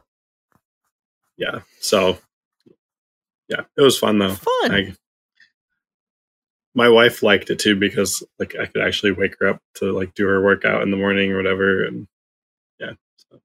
yeah, 1.36 1.62
so 1.82 2.20
yeah, 3.50 3.62
it 3.76 3.82
was 3.82 3.98
fun 3.98 4.20
though. 4.20 4.36
fun. 4.36 4.72
I, 4.72 4.94
my 6.76 6.88
wife 6.88 7.24
liked 7.24 7.50
it 7.50 7.58
too 7.60 7.76
because 7.76 8.24
like 8.40 8.56
I 8.56 8.68
could 8.68 8.82
actually 8.84 9.12
wake 9.14 9.36
her 9.40 9.48
up 9.48 9.62
to 9.78 9.92
like 9.92 10.14
do 10.14 10.28
her 10.28 10.42
workout 10.44 10.84
in 10.84 10.92
the 10.92 10.96
morning 10.98 11.32
or 11.32 11.38
whatever, 11.38 11.84
and 11.84 12.08
yeah, 12.80 12.92
so, 13.32 13.40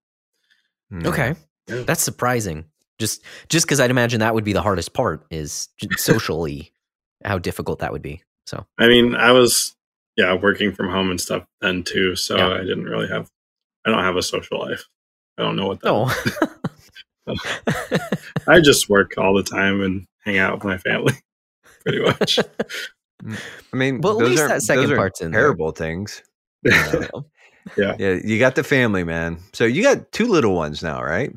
mm. 0.93 1.07
okay, 1.07 1.35
Yeah. 1.67 1.83
that's 1.85 2.03
surprising. 2.03 2.67
Just 2.99 3.23
just 3.49 3.67
because 3.67 3.81
I'd 3.81 3.91
imagine 3.91 4.21
that 4.21 4.35
would 4.35 4.45
be 4.45 4.53
the 4.53 4.63
hardest 4.63 4.93
part 4.93 5.25
is 5.31 5.69
socially 5.97 6.73
how 7.25 7.39
difficult 7.39 7.79
that 7.81 7.91
would 7.91 8.03
be. 8.03 8.23
So 8.47 8.67
I 8.79 8.87
mean, 8.87 9.15
I 9.17 9.33
was 9.33 9.75
yeah 10.17 10.35
working 10.35 10.73
from 10.73 10.89
home 10.91 11.11
and 11.11 11.21
stuff 11.21 11.45
then 11.61 11.83
too, 11.83 12.17
so 12.17 12.37
Yeah. 12.37 12.55
I 12.55 12.59
didn't 12.59 12.85
really 12.85 13.09
have. 13.09 13.29
I 13.87 13.91
don't 13.91 14.05
have 14.05 14.17
a 14.17 14.23
social 14.23 14.61
life. 14.61 14.85
I 15.39 15.43
don't 15.43 15.57
know 15.57 15.67
what 15.69 15.81
that. 15.81 15.91
Oh. 15.91 16.15
no. 17.27 17.35
I 18.53 18.61
just 18.61 18.89
work 18.89 19.13
all 19.19 19.35
the 19.35 19.43
time 19.43 19.81
and 19.81 20.07
hang 20.25 20.39
out 20.39 20.55
with 20.55 20.65
my 20.65 20.79
family, 20.79 21.15
pretty 21.83 22.01
much. 22.03 22.39
Mm, 23.25 23.39
I 23.73 23.77
mean, 23.77 24.01
Well, 24.01 24.15
at 24.15 24.19
those 24.19 24.31
least 24.31 24.41
aren't- 24.43 24.55
that 24.55 24.63
second 24.63 24.83
those 24.83 24.91
aren't 24.91 24.99
part's 24.99 25.21
in 25.21 25.31
there. 25.31 25.43
terrible 25.43 25.71
things. 25.71 26.25
yep. 26.65 27.11
Yeah, 27.77 28.19
you 28.25 28.41
got 28.41 28.57
the 28.57 28.65
family, 28.65 29.05
man. 29.05 29.39
So 29.53 29.65
you 29.65 29.81
got 29.85 30.11
two 30.11 30.27
little 30.27 30.57
ones 30.57 30.83
now, 30.83 31.01
right? 31.05 31.33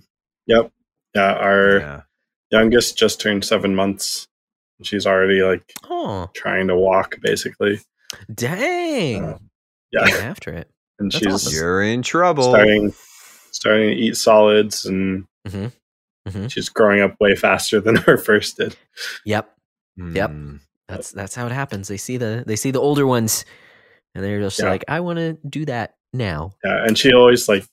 Yep. 0.48 0.72
Yeah, 1.14 1.34
our 1.34 1.78
Yeah. 1.78 2.02
youngest 2.50 2.98
just 2.98 3.22
turned 3.22 3.46
seven 3.46 3.76
months. 3.76 4.28
She's 4.82 5.06
already 5.06 5.44
like 5.44 5.74
oh, 5.84 6.32
trying 6.34 6.70
to 6.70 6.76
walk, 6.76 7.18
basically. 7.22 7.80
Dang! 8.34 9.24
Uh, 9.26 9.38
yeah, 9.92 10.06
Get 10.08 10.22
after 10.22 10.54
it. 10.54 10.70
and 11.00 11.12
that's 11.12 11.24
she's 11.24 11.34
awesome. 11.34 11.54
You're 11.54 11.84
in 11.84 12.02
trouble. 12.02 12.44
starting 12.44 12.94
starting 13.52 13.90
to 13.90 13.96
eat 13.96 14.18
solids, 14.18 14.86
and 14.86 15.26
mm-hmm. 15.48 15.68
Mm-hmm. 16.30 16.48
she's 16.48 16.70
growing 16.70 17.02
up 17.02 17.16
way 17.20 17.36
faster 17.36 17.80
than 17.80 17.96
her 18.08 18.18
first 18.18 18.58
did. 18.58 18.76
Yep. 19.26 19.52
Yep. 19.98 20.30
Mm. 20.30 20.60
That's 20.88 21.12
that's 21.12 21.36
how 21.36 21.46
it 21.46 21.52
happens. 21.52 21.88
They 21.88 21.98
see 21.98 22.18
the 22.18 22.44
they 22.46 22.56
see 22.56 22.72
the 22.72 22.82
older 22.82 23.08
ones, 23.08 23.46
and 24.14 24.24
they're 24.24 24.42
just 24.42 24.60
Yeah. 24.60 24.70
like, 24.70 24.84
I 24.88 25.00
want 25.00 25.18
to 25.18 25.38
do 25.48 25.66
that 25.66 25.96
now. 26.14 26.52
Yeah, 26.64 26.86
and 26.86 26.98
she 26.98 27.12
always 27.14 27.48
like 27.50 27.66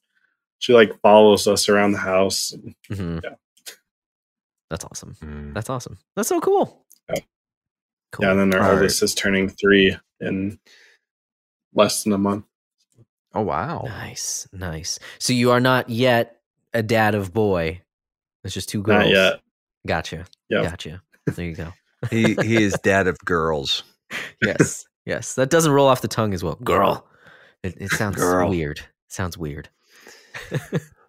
she 0.59 0.73
like 0.73 0.99
follows 1.03 1.47
us 1.47 1.69
around 1.69 1.93
the 1.93 1.99
house. 1.99 2.55
hmm 2.89 3.19
Yeah. 3.23 3.35
That's 4.71 4.85
awesome. 4.85 5.17
Mm. 5.23 5.53
That's 5.55 5.69
awesome. 5.69 5.99
That's 6.17 6.29
so 6.29 6.41
cool. 6.41 6.87
Yeah. 7.13 7.21
Cool. 8.13 8.27
Yeah, 8.27 8.33
and 8.33 8.41
then 8.41 8.55
our 8.55 8.61
All 8.61 8.73
right. 8.73 8.79
oldest 8.79 9.03
is 9.03 9.15
turning 9.15 9.49
three 9.49 9.97
in 10.21 10.59
less 11.75 12.05
than 12.05 12.13
a 12.13 12.19
month. 12.19 12.45
Oh 13.35 13.41
wow. 13.41 13.83
Nice, 13.87 14.47
nice. 14.53 14.99
So 15.19 15.33
you 15.33 15.51
are 15.51 15.61
not 15.61 15.89
yet 15.89 16.41
a 16.75 16.83
dad 16.83 17.15
of 17.15 17.33
boy. 17.33 17.81
It's 18.45 18.55
just 18.55 18.69
two 18.69 18.83
girls. 18.83 19.05
Not 19.05 19.11
yet. 19.11 19.41
Gotcha. 19.87 20.27
Yep. 20.51 20.65
Gotcha. 20.65 21.03
There 21.27 21.45
you 21.45 21.55
go. 21.55 21.73
he 22.11 22.35
he 22.43 22.63
is 22.63 22.77
dad 22.83 23.07
of 23.07 23.19
girls. 23.25 23.83
yes. 24.43 24.85
Yes. 25.07 25.35
That 25.35 25.51
doesn't 25.51 25.73
roll 25.73 25.89
off 25.89 26.03
the 26.03 26.09
tongue 26.09 26.35
as 26.35 26.45
well. 26.45 26.57
Girl. 26.57 27.07
It, 27.63 27.77
it 27.81 27.91
sounds 27.91 28.17
Girl. 28.17 28.49
weird. 28.51 28.81
sounds 29.09 29.39
weird. 29.39 29.69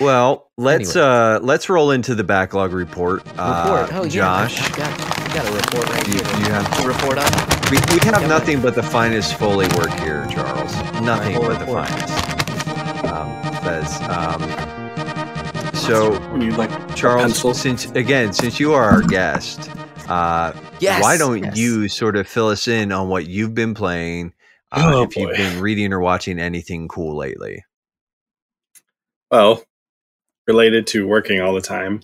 Well, 0.00 0.50
let's 0.56 0.96
Anyway. 0.96 1.06
uh 1.08 1.40
let's 1.40 1.68
roll 1.68 1.90
into 1.90 2.14
the 2.14 2.24
backlog 2.24 2.72
report. 2.72 3.22
Uh, 3.38 3.84
report. 3.86 4.00
oh, 4.04 4.08
Josh. 4.08 4.56
Yeah, 4.58 4.64
I've 4.64 4.76
got, 4.76 5.20
I've 5.20 5.34
got 5.34 5.46
a 5.48 5.52
report 5.52 5.88
right 5.90 6.06
You- 6.08 6.14
here. 6.14 6.22
to- 6.22 6.38
you 6.38 6.44
have- 6.52 6.80
to 6.80 6.88
report 6.88 7.18
on. 7.18 7.70
We, 7.70 7.76
we 7.92 7.98
have 8.06 8.20
Yep. 8.22 8.28
nothing 8.28 8.60
but 8.62 8.74
the 8.74 8.82
finest 8.82 9.34
Foley 9.34 9.68
work 9.76 9.90
here, 10.00 10.26
Charles. 10.30 10.74
Nothing 11.02 11.34
whole 11.36 11.46
but 11.46 11.58
the 11.58 11.66
finest. 11.66 13.04
Um, 13.04 13.30
says, 13.62 14.00
um, 14.08 15.74
so 15.74 16.18
We 16.32 16.38
need 16.46 16.56
like 16.56 16.70
Charles, 16.96 17.38
since 17.60 17.84
again, 17.92 18.32
since 18.32 18.58
you 18.58 18.72
are 18.72 18.84
our 18.84 19.02
guest, 19.02 19.70
uh, 20.08 20.52
Yes. 20.80 21.02
why 21.02 21.16
don't 21.18 21.42
yes. 21.44 21.56
you 21.56 21.88
sort 21.88 22.16
of 22.16 22.26
fill 22.26 22.48
us 22.48 22.66
in 22.68 22.90
on 22.90 23.08
what 23.08 23.26
you've 23.26 23.54
been 23.54 23.74
playing? 23.74 24.32
Uh, 24.72 24.92
Oh, 24.94 25.02
if 25.02 25.14
you've 25.16 25.36
been 25.36 25.60
reading 25.60 25.92
or 25.92 26.00
watching 26.00 26.38
anything 26.38 26.88
cool 26.88 27.16
lately. 27.16 27.62
well 29.30 29.62
related 30.50 30.86
to 30.88 31.06
working 31.06 31.40
all 31.40 31.54
the 31.54 31.60
time. 31.60 32.02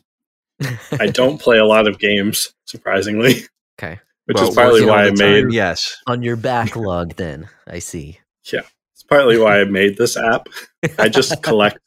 I 1.00 1.06
don't 1.08 1.40
play 1.40 1.58
a 1.58 1.64
lot 1.66 1.88
of 1.88 1.98
games, 1.98 2.54
surprisingly, 2.64 3.42
okay. 3.78 4.00
which 4.26 4.36
Well, 4.36 4.48
is 4.50 4.54
partly 4.54 4.84
why 4.86 5.02
I 5.06 5.10
the 5.10 5.16
made 5.16 5.40
time. 5.42 5.50
Yes. 5.50 5.96
On 6.06 6.22
your 6.22 6.36
backlog, 6.36 7.16
then 7.16 7.48
I 7.66 7.80
see. 7.80 8.20
Yeah, 8.52 8.62
it's 8.94 9.02
partly 9.02 9.36
why 9.38 9.60
I 9.60 9.64
made 9.64 9.96
this 9.98 10.16
app. 10.16 10.48
I 10.98 11.08
just 11.08 11.42
collect 11.42 11.78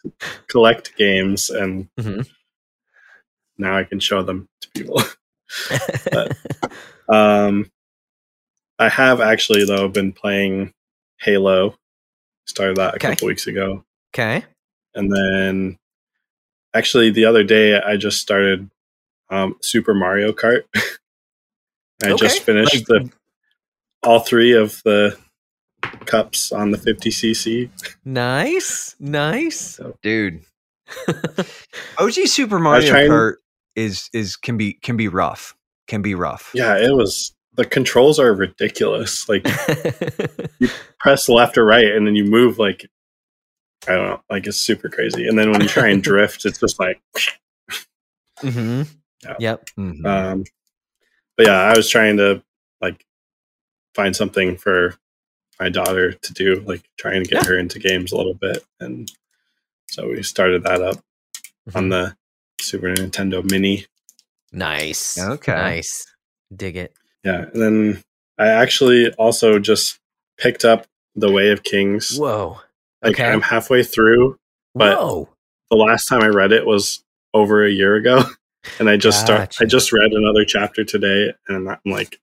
collect 0.49 0.95
games 0.97 1.49
and 1.49 1.87
Mhm. 1.97 2.29
now 3.57 3.77
I 3.77 3.85
can 3.85 3.99
show 3.99 4.21
them 4.21 4.47
to 4.61 4.69
people. 4.75 5.01
Um, 7.11 7.71
I 8.77 8.87
have 8.87 9.19
actually 9.19 9.65
though 9.65 9.87
been 9.87 10.13
playing 10.13 10.73
Halo. 11.21 11.75
Started 12.45 12.77
that 12.77 12.93
a 12.93 12.95
Okay. 12.97 13.09
couple 13.09 13.27
weeks 13.29 13.47
ago, 13.47 13.83
okay. 14.13 14.45
and 14.93 15.11
then 15.11 15.78
actually 16.73 17.10
the 17.12 17.25
other 17.25 17.43
day 17.43 17.79
I 17.79 17.97
just 17.97 18.19
started 18.19 18.69
um, 19.29 19.55
Super 19.62 19.93
Mario 19.93 20.32
Kart. 20.32 20.63
I 22.03 22.13
just 22.15 22.41
finished 22.41 22.73
Like- 22.75 22.86
the 22.88 23.12
all 24.03 24.19
three 24.19 24.53
of 24.53 24.82
the 24.86 25.17
cups 26.05 26.51
on 26.51 26.71
the 26.71 26.77
50cc. 26.77 27.69
Nice. 28.05 28.95
Nice. 28.99 29.79
Dude. 30.01 30.41
OG 31.97 32.13
Super 32.25 32.60
Mario 32.60 32.88
trying- 32.89 33.10
Kart 33.12 33.36
is 33.75 34.10
is 34.13 34.36
can 34.36 34.58
be 34.58 34.73
can 34.73 34.97
be 34.97 35.08
rough. 35.08 35.55
Can 35.88 36.01
be 36.01 36.15
rough. 36.15 36.51
Yeah, 36.53 36.77
it 36.77 36.93
was. 36.95 37.34
The 37.55 37.65
controls 37.65 38.19
are 38.19 38.34
ridiculous. 38.34 39.27
Like 39.27 39.45
you 40.60 40.69
press 40.99 41.27
left 41.27 41.58
or 41.58 41.65
right, 41.65 41.88
and 41.88 42.08
then 42.08 42.15
you 42.15 42.23
move 42.23 42.58
like 42.58 42.89
I 43.87 43.93
don't 43.95 44.07
know, 44.07 44.21
like 44.29 44.45
it's 44.47 44.57
super 44.57 44.89
crazy. 44.89 45.27
And 45.27 45.37
then 45.39 45.51
when 45.51 45.61
you 45.61 45.67
try 45.67 45.87
and 45.87 46.03
drift, 46.03 46.45
it's 46.45 46.59
just 46.59 46.79
like. 46.79 47.01
mm-hmm. 48.41 48.83
Yeah. 49.23 49.35
Yep. 49.39 49.65
Mhm. 49.77 50.05
Um, 50.05 50.43
but 51.37 51.47
yeah, 51.47 51.59
I 51.59 51.75
was 51.75 51.89
trying 51.89 52.17
to 52.17 52.41
like 52.81 53.05
find 53.95 54.15
something 54.15 54.57
for 54.57 54.95
my 55.59 55.69
daughter 55.69 56.13
to 56.13 56.33
do, 56.33 56.61
like 56.61 56.83
trying 56.97 57.23
to 57.23 57.29
get 57.29 57.43
Yeah. 57.43 57.49
her 57.49 57.57
into 57.59 57.79
games 57.79 58.11
a 58.11 58.17
little 58.17 58.33
bit, 58.33 58.63
and 58.79 59.11
so 59.89 60.07
we 60.07 60.23
started 60.23 60.63
that 60.63 60.81
up 60.81 61.03
on 61.75 61.85
Mhm. 61.87 61.89
the 61.89 62.17
Super 62.61 62.87
Nintendo 62.93 63.43
Mini. 63.49 63.85
nice. 64.51 65.17
Okay. 65.19 65.51
Nice. 65.53 66.05
Dig 66.55 66.75
it. 66.75 66.93
Yeah, 67.23 67.45
and 67.53 67.61
then 67.61 68.03
I 68.37 68.47
actually 68.47 69.11
also 69.13 69.59
just 69.59 69.99
picked 70.37 70.63
up 70.65 70.87
The 71.15 71.31
Way 71.31 71.49
of 71.51 71.63
Kings. 71.63 72.17
Whoa. 72.17 72.59
Like 73.01 73.13
okay. 73.13 73.29
I'm 73.29 73.41
halfway 73.41 73.83
through. 73.83 74.38
But- 74.75 74.97
Whoa. 74.97 75.29
The 75.71 75.77
last 75.77 76.07
time 76.07 76.21
I 76.23 76.27
read 76.29 76.51
it 76.51 76.65
was 76.65 77.03
over 77.35 77.63
a 77.63 77.69
year 77.69 77.93
ago, 77.95 78.23
and 78.79 78.89
I 78.89 78.97
just 78.97 79.21
start. 79.21 79.55
I 79.62 79.65
just 79.65 79.93
read 79.93 80.12
another 80.13 80.43
chapter 80.43 80.83
today, 80.83 81.31
and 81.47 81.69
I'm 81.69 81.77
like, 81.85 82.19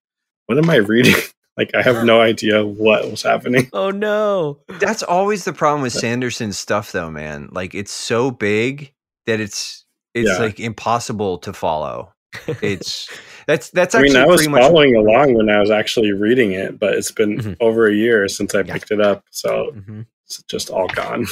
"What 0.47 0.59
am 0.59 0.69
I 0.69 0.77
reading?" 0.77 1.15
like 1.57 1.73
I 1.77 1.81
have 1.83 2.05
no 2.05 2.21
idea 2.33 2.67
what 2.67 3.09
was 3.09 3.23
happening. 3.23 3.69
Oh 3.73 3.93
no. 3.93 4.59
That's 4.81 5.05
always 5.05 5.45
the 5.45 5.53
problem 5.53 5.83
with 5.83 5.93
Sanderson's 5.93 6.59
stuff, 6.59 6.91
though, 6.91 7.09
man. 7.09 7.49
Like 7.53 7.73
it's 7.73 7.93
so 7.93 8.33
big 8.33 8.93
that 9.27 9.39
it's 9.39 9.85
it's 10.13 10.29
Yeah. 10.29 10.39
like 10.39 10.59
impossible 10.59 11.39
to 11.39 11.53
follow. 11.53 12.13
It's 12.61 13.09
that's 13.47 13.71
that's 13.71 13.95
I 13.95 14.01
actually 14.01 14.15
mean, 14.15 14.23
I 14.25 14.27
was 14.27 14.39
pretty 14.41 14.51
much 14.51 14.63
following 14.63 14.97
along 14.97 15.35
when 15.35 15.49
I 15.51 15.61
was 15.61 15.71
actually 15.71 16.11
reading 16.11 16.51
it, 16.51 16.81
but 16.81 16.95
it's 16.95 17.13
been 17.13 17.39
Mhm. 17.39 17.57
over 17.61 17.87
a 17.87 17.95
year 17.95 18.27
since 18.27 18.57
I 18.57 18.63
Yeah. 18.63 18.73
picked 18.73 18.91
it 18.91 19.01
up, 19.01 19.23
so 19.31 19.71
Mhm. 19.73 20.07
It's 20.27 20.43
just 20.43 20.71
all 20.71 20.89
gone. 20.89 21.27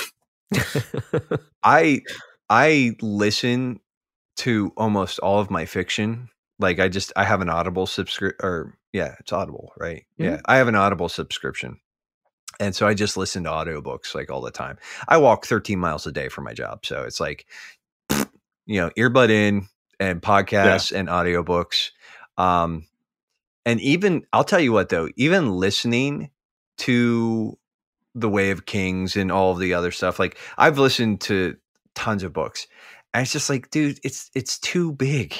I 1.62 2.02
I 2.48 2.96
listen 3.00 3.80
to 4.36 4.72
almost 4.76 5.18
all 5.18 5.40
of 5.40 5.50
my 5.50 5.64
fiction. 5.64 6.28
Like 6.58 6.78
I 6.78 6.88
just 6.88 7.12
I 7.16 7.24
have 7.24 7.40
an 7.40 7.50
Audible 7.50 7.86
subscription 7.86 8.38
or 8.42 8.78
yeah, 8.92 9.16
it's 9.18 9.32
Audible, 9.32 9.72
right? 9.76 10.04
Yeah. 10.16 10.40
I 10.46 10.56
have 10.56 10.68
an 10.68 10.76
Audible 10.76 11.08
subscription. 11.08 11.80
And 12.60 12.76
so 12.76 12.86
I 12.86 12.94
just 12.94 13.16
listen 13.16 13.42
to 13.44 13.50
audiobooks 13.50 14.14
like 14.14 14.30
all 14.30 14.40
the 14.40 14.52
time. 14.52 14.78
I 15.08 15.16
walk 15.16 15.44
13 15.44 15.76
miles 15.76 16.06
a 16.06 16.12
day 16.12 16.28
for 16.28 16.40
my 16.40 16.52
job. 16.52 16.86
So 16.86 17.02
it's 17.02 17.18
like 17.18 17.46
you 18.66 18.80
know, 18.80 18.90
earbud 18.96 19.30
in 19.30 19.66
and 19.98 20.22
podcasts 20.22 20.92
and 20.92 21.08
audiobooks. 21.08 21.90
Um 22.38 22.86
and 23.66 23.80
even 23.80 24.24
I'll 24.32 24.44
tell 24.44 24.60
you 24.60 24.72
what 24.72 24.90
though, 24.90 25.08
even 25.16 25.56
listening 25.56 26.30
to 26.78 27.58
the 28.14 28.28
Way 28.28 28.50
of 28.50 28.66
Kings 28.66 29.16
and 29.16 29.30
all 29.32 29.52
of 29.52 29.58
the 29.58 29.74
other 29.74 29.90
stuff. 29.90 30.18
Like 30.18 30.38
I've 30.58 30.78
listened 30.78 31.20
to 31.22 31.56
tons 31.94 32.22
of 32.22 32.32
books, 32.32 32.66
and 33.12 33.22
it's 33.22 33.32
just 33.32 33.50
like, 33.50 33.70
dude, 33.70 33.98
it's 34.04 34.30
it's 34.34 34.58
too 34.58 34.92
big. 34.92 35.34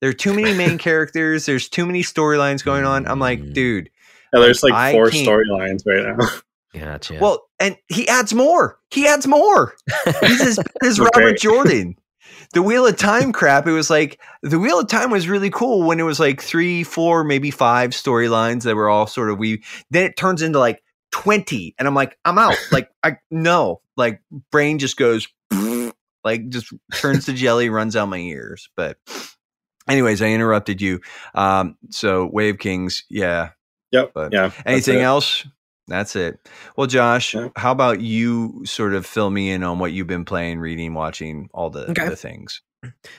There 0.00 0.10
are 0.10 0.14
too 0.14 0.34
many 0.34 0.54
main 0.56 0.78
characters. 0.78 1.46
There's 1.46 1.68
too 1.68 1.86
many 1.86 2.02
storylines 2.02 2.64
going 2.64 2.84
on. 2.84 3.06
I'm 3.06 3.18
like, 3.18 3.40
Mm. 3.40 3.54
dude. 3.54 3.90
Yeah, 4.32 4.40
there's 4.40 4.62
like 4.62 4.72
I 4.72 4.92
four 4.92 5.10
storylines 5.10 5.82
right 5.86 6.16
now. 6.16 6.26
Gotcha. 6.80 7.18
Well, 7.20 7.46
and 7.60 7.76
he 7.88 8.08
adds 8.08 8.32
more. 8.32 8.78
He 8.90 9.06
adds 9.06 9.26
more. 9.26 9.74
He's 10.22 10.40
as 10.40 10.56
bad 10.56 10.66
as 10.82 10.98
Okay. 10.98 11.08
Robert 11.20 11.38
Jordan. 11.38 11.96
The 12.54 12.62
Wheel 12.62 12.86
of 12.86 12.96
Time 12.96 13.30
crap. 13.34 13.66
It 13.66 13.72
was 13.72 13.90
like 13.90 14.18
the 14.42 14.58
Wheel 14.58 14.80
of 14.80 14.88
Time 14.88 15.10
was 15.10 15.28
really 15.28 15.50
cool 15.50 15.82
when 15.86 16.00
it 16.00 16.04
was 16.04 16.18
like 16.18 16.40
three, 16.40 16.82
four, 16.82 17.24
maybe 17.24 17.50
five 17.50 17.90
storylines 17.90 18.62
that 18.62 18.74
were 18.74 18.88
all 18.88 19.06
sort 19.06 19.28
of 19.30 19.38
we. 19.38 19.62
Then 19.90 20.04
it 20.04 20.16
turns 20.16 20.40
into 20.40 20.58
like 20.58 20.82
twenty, 21.12 21.74
and 21.78 21.86
I'm 21.86 21.94
like, 21.94 22.18
I'm 22.24 22.38
out. 22.38 22.56
Like 22.72 22.90
I 23.04 23.18
no, 23.30 23.80
like 23.96 24.20
brain 24.50 24.78
just 24.80 24.96
goes 24.96 25.28
like 26.24 26.48
just 26.48 26.72
turns 26.94 27.26
to 27.26 27.32
jelly, 27.32 27.68
runs 27.70 27.94
out 27.94 28.08
my 28.08 28.18
ears. 28.18 28.68
But 28.76 28.98
anyways, 29.88 30.20
I 30.20 30.26
interrupted 30.28 30.80
you. 30.80 31.00
Um, 31.34 31.76
so 31.90 32.26
Way 32.26 32.48
of 32.48 32.58
Kings, 32.58 33.04
yeah. 33.08 33.50
Yep. 33.92 34.12
But 34.14 34.32
yeah. 34.32 34.50
Anything 34.66 34.98
it. 34.98 35.02
else? 35.02 35.46
That's 35.88 36.16
it. 36.16 36.38
Well, 36.76 36.86
Josh, 36.86 37.34
Yeah. 37.34 37.48
how 37.56 37.72
about 37.72 38.00
you 38.00 38.62
sort 38.64 38.94
of 38.94 39.04
fill 39.04 39.28
me 39.30 39.50
in 39.50 39.62
on 39.64 39.78
what 39.78 39.92
you've 39.92 40.06
been 40.06 40.24
playing, 40.24 40.60
reading, 40.60 40.94
watching, 40.94 41.50
all 41.52 41.70
the, 41.70 41.90
Okay. 41.90 42.08
the 42.08 42.16
things? 42.16 42.62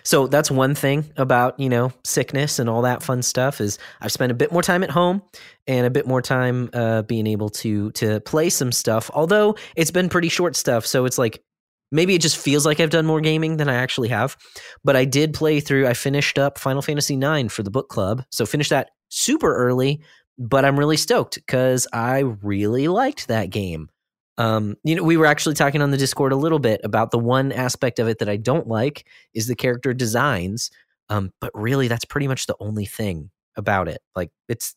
So 0.03 0.27
that's 0.27 0.51
one 0.51 0.75
thing 0.75 1.11
about, 1.17 1.59
you 1.59 1.69
know, 1.69 1.91
sickness 2.03 2.59
and 2.59 2.69
all 2.69 2.81
that 2.81 3.01
fun 3.01 3.21
stuff 3.21 3.61
is 3.61 3.79
I've 4.01 4.11
spent 4.11 4.31
a 4.31 4.35
bit 4.35 4.51
more 4.51 4.61
time 4.61 4.83
at 4.83 4.89
home 4.89 5.21
and 5.67 5.85
a 5.85 5.89
bit 5.89 6.05
more 6.05 6.21
time 6.21 6.69
uh, 6.73 7.03
being 7.03 7.27
able 7.27 7.49
to 7.49 7.91
to 7.91 8.19
play 8.21 8.49
some 8.49 8.71
stuff. 8.71 9.09
Although 9.13 9.55
it's 9.75 9.91
been 9.91 10.09
pretty 10.09 10.29
short 10.29 10.55
stuff, 10.55 10.85
so 10.85 11.05
it's 11.05 11.17
like 11.17 11.41
maybe 11.91 12.15
it 12.15 12.21
just 12.21 12.37
feels 12.37 12.65
like 12.65 12.79
I've 12.79 12.89
done 12.89 13.05
more 13.05 13.21
gaming 13.21 13.57
than 13.57 13.69
I 13.69 13.75
actually 13.75 14.09
have. 14.09 14.35
But 14.83 14.95
I 14.95 15.05
did 15.05 15.33
play 15.33 15.59
through. 15.59 15.87
I 15.87 15.93
finished 15.93 16.37
up 16.37 16.57
Final 16.57 16.81
Fantasy 16.81 17.15
IX 17.15 17.53
for 17.53 17.63
the 17.63 17.71
book 17.71 17.89
club, 17.89 18.23
so 18.31 18.45
finished 18.45 18.71
that 18.71 18.89
super 19.09 19.55
early. 19.55 20.01
But 20.37 20.65
I'm 20.65 20.79
really 20.79 20.97
stoked 20.97 21.35
because 21.35 21.87
I 21.93 22.19
really 22.19 22.87
liked 22.87 23.27
that 23.27 23.51
game. 23.51 23.89
Um, 24.37 24.75
you 24.83 24.95
know, 24.95 25.03
we 25.03 25.17
were 25.17 25.25
actually 25.25 25.55
talking 25.55 25.81
on 25.81 25.91
the 25.91 25.97
Discord 25.97 26.31
a 26.31 26.37
little 26.37 26.59
bit 26.59 26.81
about 26.83 27.11
the 27.11 27.19
one 27.19 27.51
aspect 27.51 27.99
of 27.99 28.07
it 28.07 28.19
that 28.19 28.29
I 28.29 28.37
don't 28.37 28.67
like 28.67 29.05
is 29.33 29.47
the 29.47 29.55
character 29.55 29.93
designs. 29.93 30.71
Um, 31.09 31.31
but 31.39 31.51
really, 31.53 31.87
that's 31.87 32.05
pretty 32.05 32.27
much 32.27 32.47
the 32.47 32.55
only 32.59 32.85
thing 32.85 33.29
about 33.55 33.87
it. 33.87 34.01
Like, 34.15 34.31
it's 34.49 34.75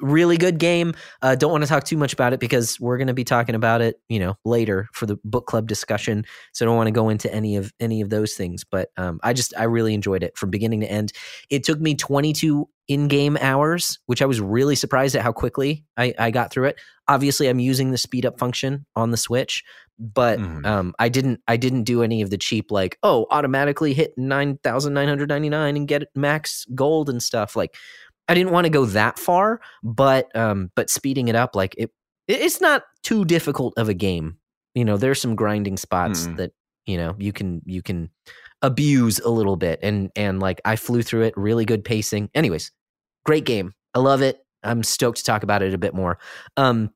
really 0.00 0.36
good 0.36 0.58
game. 0.58 0.94
Uh, 1.22 1.34
don't 1.34 1.50
want 1.52 1.62
to 1.64 1.68
talk 1.68 1.84
too 1.84 1.96
much 1.96 2.12
about 2.12 2.32
it 2.32 2.40
because 2.40 2.78
we're 2.80 2.98
going 2.98 3.08
to 3.08 3.14
be 3.14 3.24
talking 3.24 3.54
about 3.54 3.80
it, 3.80 4.00
you 4.08 4.18
know, 4.18 4.34
later 4.44 4.88
for 4.92 5.06
the 5.06 5.16
book 5.24 5.46
club 5.46 5.66
discussion. 5.68 6.24
So 6.52 6.64
I 6.64 6.66
don't 6.66 6.76
want 6.76 6.86
to 6.88 6.92
go 6.92 7.08
into 7.08 7.32
any 7.32 7.56
of 7.56 7.72
any 7.80 8.00
of 8.00 8.10
those 8.10 8.34
things. 8.34 8.64
But 8.64 8.90
um, 8.96 9.20
I 9.22 9.32
just 9.32 9.54
I 9.56 9.64
really 9.64 9.94
enjoyed 9.94 10.22
it 10.22 10.36
from 10.36 10.50
beginning 10.50 10.80
to 10.80 10.90
end. 10.90 11.12
It 11.50 11.64
took 11.64 11.80
me 11.80 11.94
22 11.94 12.68
in-game 12.88 13.36
hours, 13.40 13.98
which 14.06 14.22
I 14.22 14.26
was 14.26 14.40
really 14.40 14.74
surprised 14.74 15.14
at 15.14 15.22
how 15.22 15.32
quickly 15.32 15.84
I, 15.98 16.14
I 16.18 16.30
got 16.30 16.50
through 16.50 16.68
it. 16.68 16.80
Obviously, 17.06 17.46
I'm 17.48 17.60
using 17.60 17.90
the 17.90 17.98
speed 17.98 18.24
up 18.24 18.38
function 18.38 18.86
on 18.96 19.10
the 19.10 19.16
Switch, 19.18 19.62
but 19.98 20.38
Mhm. 20.38 20.64
um, 20.64 20.94
I 20.98 21.08
didn't 21.10 21.40
I 21.48 21.56
didn't 21.58 21.82
do 21.84 22.02
any 22.02 22.22
of 22.22 22.30
the 22.30 22.38
cheap 22.38 22.70
like 22.70 22.98
oh 23.02 23.26
automatically 23.30 23.92
hit 23.94 24.12
nine 24.16 24.58
thousand 24.64 24.94
nine 24.94 25.08
hundred 25.08 25.28
ninety 25.28 25.48
nine 25.50 25.76
and 25.76 25.86
get 25.88 26.04
max 26.14 26.64
gold 26.74 27.10
and 27.10 27.22
stuff. 27.22 27.56
Like 27.56 27.74
I 28.28 28.34
didn't 28.34 28.52
want 28.52 28.64
to 28.66 28.70
go 28.70 28.84
that 28.86 29.18
far, 29.18 29.60
but 29.82 30.34
um, 30.36 30.70
but 30.76 30.90
speeding 30.90 31.28
it 31.28 31.34
up 31.34 31.54
like 31.56 31.74
it 31.78 31.90
it- 32.28 32.40
it's 32.40 32.60
not 32.60 32.82
too 33.02 33.24
difficult 33.24 33.74
of 33.78 33.88
a 33.88 33.94
game. 33.94 34.36
You 34.74 34.84
know, 34.84 34.96
there's 34.98 35.20
some 35.20 35.34
grinding 35.34 35.76
spots 35.78 36.26
Mm. 36.26 36.36
that 36.36 36.52
you 36.86 36.96
know 36.96 37.14
you 37.18 37.32
can 37.32 37.62
you 37.64 37.82
can 37.82 38.10
abuse 38.62 39.18
a 39.20 39.28
little 39.30 39.56
bit 39.56 39.78
and 39.82 40.10
and 40.16 40.40
like 40.40 40.60
I 40.64 40.76
flew 40.76 41.02
through 41.02 41.22
it 41.22 41.34
really 41.36 41.64
good 41.64 41.84
pacing. 41.84 42.28
Anyways, 42.34 42.72
great 43.24 43.44
game. 43.44 43.72
I 43.94 44.00
love 44.00 44.20
it. 44.22 44.38
I'm 44.64 44.82
stoked 44.82 45.18
to 45.18 45.24
talk 45.24 45.42
about 45.44 45.62
it 45.62 45.72
a 45.74 45.78
bit 45.78 45.94
more. 45.94 46.18
Um 46.56 46.90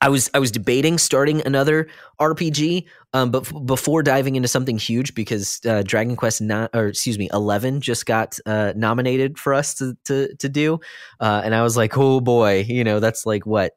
I 0.00 0.08
was 0.08 0.30
I 0.34 0.38
was 0.38 0.50
debating 0.50 0.98
starting 0.98 1.44
another 1.46 1.88
RPG, 2.20 2.86
um, 3.12 3.30
but 3.30 3.46
f- 3.46 3.66
before 3.66 4.02
diving 4.02 4.36
into 4.36 4.48
something 4.48 4.78
huge, 4.78 5.14
because 5.14 5.60
uh, 5.66 5.82
Dragon 5.84 6.16
Quest 6.16 6.40
nine 6.40 6.68
or 6.74 6.86
excuse 6.88 7.18
me, 7.18 7.28
eleven 7.32 7.80
just 7.80 8.06
got 8.06 8.38
uh, 8.46 8.72
nominated 8.76 9.38
for 9.38 9.54
us 9.54 9.74
to 9.76 9.96
to 10.04 10.34
to 10.36 10.48
do, 10.48 10.80
uh, 11.20 11.42
and 11.44 11.54
I 11.54 11.62
was 11.62 11.76
like, 11.76 11.96
oh 11.96 12.20
boy, 12.20 12.64
you 12.68 12.84
know, 12.84 13.00
that's 13.00 13.26
like 13.26 13.46
what 13.46 13.72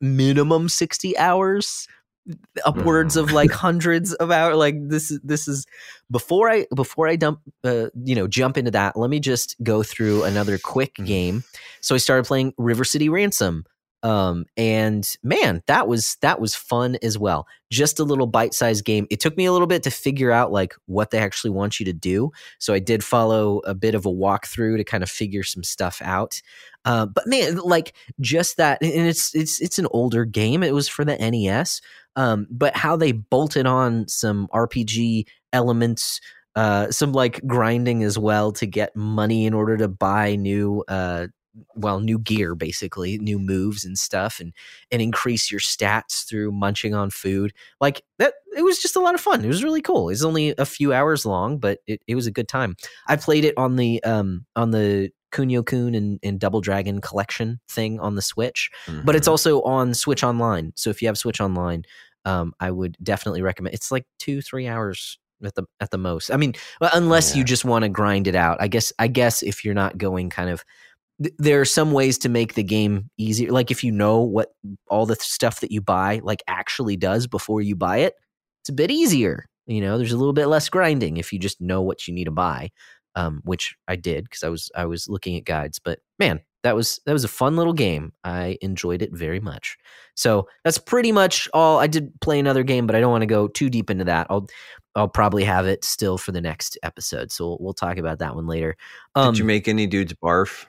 minimum 0.00 0.68
sixty 0.68 1.16
hours, 1.18 1.86
upwards 2.64 3.16
of 3.16 3.32
like 3.32 3.50
hundreds 3.52 4.14
of 4.14 4.30
hours. 4.30 4.56
Like 4.56 4.76
this 4.88 5.10
is 5.10 5.20
this 5.22 5.48
is 5.48 5.66
before 6.10 6.50
I 6.50 6.66
before 6.74 7.08
I 7.08 7.16
dump 7.16 7.40
uh, 7.64 7.86
you 8.02 8.14
know 8.14 8.26
jump 8.26 8.56
into 8.56 8.70
that. 8.72 8.96
Let 8.96 9.10
me 9.10 9.20
just 9.20 9.56
go 9.62 9.82
through 9.82 10.24
another 10.24 10.58
quick 10.58 10.94
Mhm. 10.96 11.06
game. 11.06 11.44
So 11.80 11.94
I 11.94 11.98
started 11.98 12.24
playing 12.26 12.54
River 12.58 12.84
City 12.84 13.08
Ransom 13.08 13.64
um 14.04 14.44
and 14.56 15.16
man 15.22 15.62
that 15.66 15.88
was 15.88 16.16
that 16.20 16.40
was 16.40 16.54
fun 16.54 16.96
as 17.02 17.18
well. 17.18 17.48
Just 17.70 17.98
a 17.98 18.04
little 18.04 18.28
bite-sized 18.28 18.84
game. 18.84 19.06
It 19.10 19.18
took 19.18 19.36
me 19.36 19.46
a 19.46 19.52
little 19.52 19.66
bit 19.66 19.82
to 19.84 19.90
figure 19.90 20.30
out 20.30 20.52
like 20.52 20.74
what 20.86 21.10
they 21.10 21.18
actually 21.18 21.50
want 21.50 21.80
you 21.80 21.86
to 21.86 21.92
do. 21.92 22.30
So 22.58 22.74
i 22.74 22.78
did 22.78 23.02
follow 23.02 23.58
a 23.60 23.74
bit 23.74 23.94
of 23.96 24.06
a 24.06 24.10
walkthrough 24.10 24.76
to 24.76 24.84
kind 24.84 25.02
of 25.02 25.10
figure 25.10 25.42
some 25.42 25.64
stuff 25.64 26.00
out. 26.04 26.40
Uh, 26.84 27.06
but 27.06 27.26
man 27.26 27.56
like 27.56 27.94
just 28.20 28.58
that 28.58 28.80
and 28.82 29.08
it's 29.08 29.34
it's 29.34 29.60
it's 29.60 29.78
an 29.80 29.88
older 29.90 30.24
game. 30.24 30.62
It 30.62 30.74
was 30.74 30.88
for 30.88 31.04
the 31.04 31.16
nes 31.16 31.80
um 32.16 32.46
but 32.50 32.76
how 32.76 32.96
they 32.96 33.12
bolted 33.12 33.66
on 33.66 34.06
some 34.08 34.48
rpg 34.48 35.26
elements 35.52 36.20
uh 36.56 36.90
some 36.90 37.12
like 37.12 37.44
grinding 37.46 38.02
as 38.02 38.18
well 38.18 38.52
to 38.52 38.66
get 38.66 38.94
money 38.94 39.46
in 39.46 39.54
order 39.54 39.76
to 39.76 39.88
buy 39.88 40.36
new 40.36 40.84
uh 40.88 41.26
well 41.76 42.00
new 42.00 42.18
gear 42.18 42.54
basically 42.54 43.16
new 43.18 43.38
moves 43.38 43.84
and 43.84 43.98
stuff 43.98 44.40
and 44.40 44.52
and 44.90 45.00
increase 45.00 45.50
your 45.50 45.60
stats 45.60 46.24
through 46.28 46.50
munching 46.52 46.94
on 46.94 47.10
food. 47.10 47.52
Like 47.80 48.02
that 48.18 48.34
it 48.56 48.62
was 48.62 48.78
just 48.80 48.96
a 48.96 49.00
lot 49.00 49.14
of 49.14 49.20
fun. 49.20 49.44
It 49.44 49.48
was 49.48 49.62
really 49.64 49.82
cool. 49.82 50.08
It's 50.10 50.24
only 50.24 50.54
a 50.58 50.66
few 50.66 50.92
hours 50.92 51.24
long 51.24 51.58
but 51.58 51.78
it, 51.86 52.00
it 52.06 52.14
was 52.14 52.26
a 52.26 52.32
good 52.32 52.48
time. 52.48 52.76
I 53.08 53.16
played 53.16 53.44
it 53.44 53.54
on 53.56 53.76
the 53.76 54.02
um 54.04 54.46
on 54.56 54.70
the 54.72 55.10
kunio 55.32 55.64
kun 55.66 55.94
and, 55.94 56.18
and 56.22 56.38
double 56.38 56.60
dragon 56.60 57.00
collection 57.00 57.60
thing 57.68 57.98
on 57.98 58.14
the 58.14 58.22
switch 58.22 58.70
but 59.04 59.16
it's 59.16 59.26
Mhm. 59.26 59.32
also 59.32 59.62
on 59.62 59.94
switch 59.94 60.22
online. 60.24 60.72
So 60.76 60.90
if 60.90 61.02
you 61.02 61.08
have 61.08 61.18
switch 61.18 61.40
online 61.40 61.84
um 62.26 62.54
i 62.58 62.70
would 62.70 62.96
definitely 63.02 63.42
recommend 63.42 63.74
it's 63.74 63.92
like 63.92 64.06
two 64.18 64.40
three 64.40 64.66
hours 64.66 65.18
at 65.44 65.54
the 65.56 65.64
at 65.80 65.90
the 65.90 65.98
most. 65.98 66.30
I 66.30 66.36
mean 66.36 66.54
unless 66.80 67.36
you 67.36 67.44
just 67.44 67.64
want 67.64 67.82
to 67.82 67.88
grind 67.90 68.26
it 68.26 68.34
out. 68.34 68.56
I 68.60 68.68
guess 68.68 68.92
i 68.98 69.08
guess 69.08 69.42
if 69.42 69.64
you're 69.64 69.74
not 69.74 69.98
going 69.98 70.30
kind 70.30 70.48
of 70.50 70.64
th- 71.22 71.34
there 71.38 71.60
are 71.60 71.66
some 71.66 71.92
ways 71.92 72.18
to 72.18 72.28
make 72.28 72.54
the 72.54 72.62
game 72.62 73.10
easier. 73.18 73.50
Like 73.50 73.70
if 73.70 73.84
you 73.84 73.92
know 73.92 74.20
what 74.20 74.54
all 74.88 75.06
the 75.06 75.16
stuff 75.16 75.60
that 75.60 75.72
you 75.72 75.80
buy 75.80 76.20
like 76.22 76.42
actually 76.46 76.96
does 76.96 77.26
before 77.26 77.60
you 77.60 77.76
buy 77.76 77.98
it, 77.98 78.14
it's 78.62 78.70
a 78.70 78.74
bit 78.74 78.90
easier. 78.90 79.46
You 79.66 79.80
know, 79.80 79.96
there's 79.96 80.12
a 80.12 80.18
little 80.18 80.32
bit 80.32 80.46
less 80.46 80.68
grinding 80.68 81.16
if 81.16 81.32
you 81.32 81.38
just 81.38 81.60
know 81.60 81.80
what 81.82 82.06
you 82.06 82.14
need 82.14 82.24
to 82.24 82.30
buy, 82.30 82.70
um, 83.14 83.40
which 83.44 83.74
I 83.88 83.96
did 83.96 84.24
because 84.24 84.42
I 84.42 84.48
was 84.48 84.70
I 84.74 84.86
was 84.86 85.08
looking 85.08 85.36
at 85.36 85.44
guides. 85.44 85.78
But 85.78 86.00
man, 86.18 86.40
that 86.64 86.74
was 86.74 87.00
that 87.06 87.12
was 87.12 87.24
a 87.24 87.28
fun 87.28 87.56
little 87.56 87.72
game. 87.72 88.12
I 88.24 88.58
enjoyed 88.60 89.02
it 89.02 89.12
very 89.12 89.40
much. 89.40 89.76
So 90.16 90.48
that's 90.64 90.78
pretty 90.78 91.12
much 91.12 91.48
all. 91.54 91.78
I 91.78 91.86
did 91.86 92.12
play 92.20 92.38
another 92.38 92.62
game, 92.62 92.86
but 92.86 92.96
I 92.96 93.00
don't 93.00 93.12
want 93.12 93.22
to 93.22 93.26
go 93.26 93.48
too 93.48 93.70
deep 93.70 93.90
into 93.90 94.04
that. 94.04 94.26
I'll 94.30 94.48
I'll 94.94 95.08
probably 95.08 95.44
have 95.44 95.66
it 95.66 95.84
still 95.84 96.18
for 96.18 96.32
the 96.32 96.40
next 96.40 96.78
episode, 96.82 97.32
so 97.32 97.48
we'll, 97.48 97.58
we'll 97.60 97.74
talk 97.74 97.98
about 97.98 98.18
that 98.20 98.34
one 98.34 98.46
later. 98.46 98.76
Um, 99.14 99.32
Did 99.32 99.38
you 99.38 99.44
make 99.44 99.68
any 99.68 99.86
dudes 99.86 100.14
barf? 100.14 100.66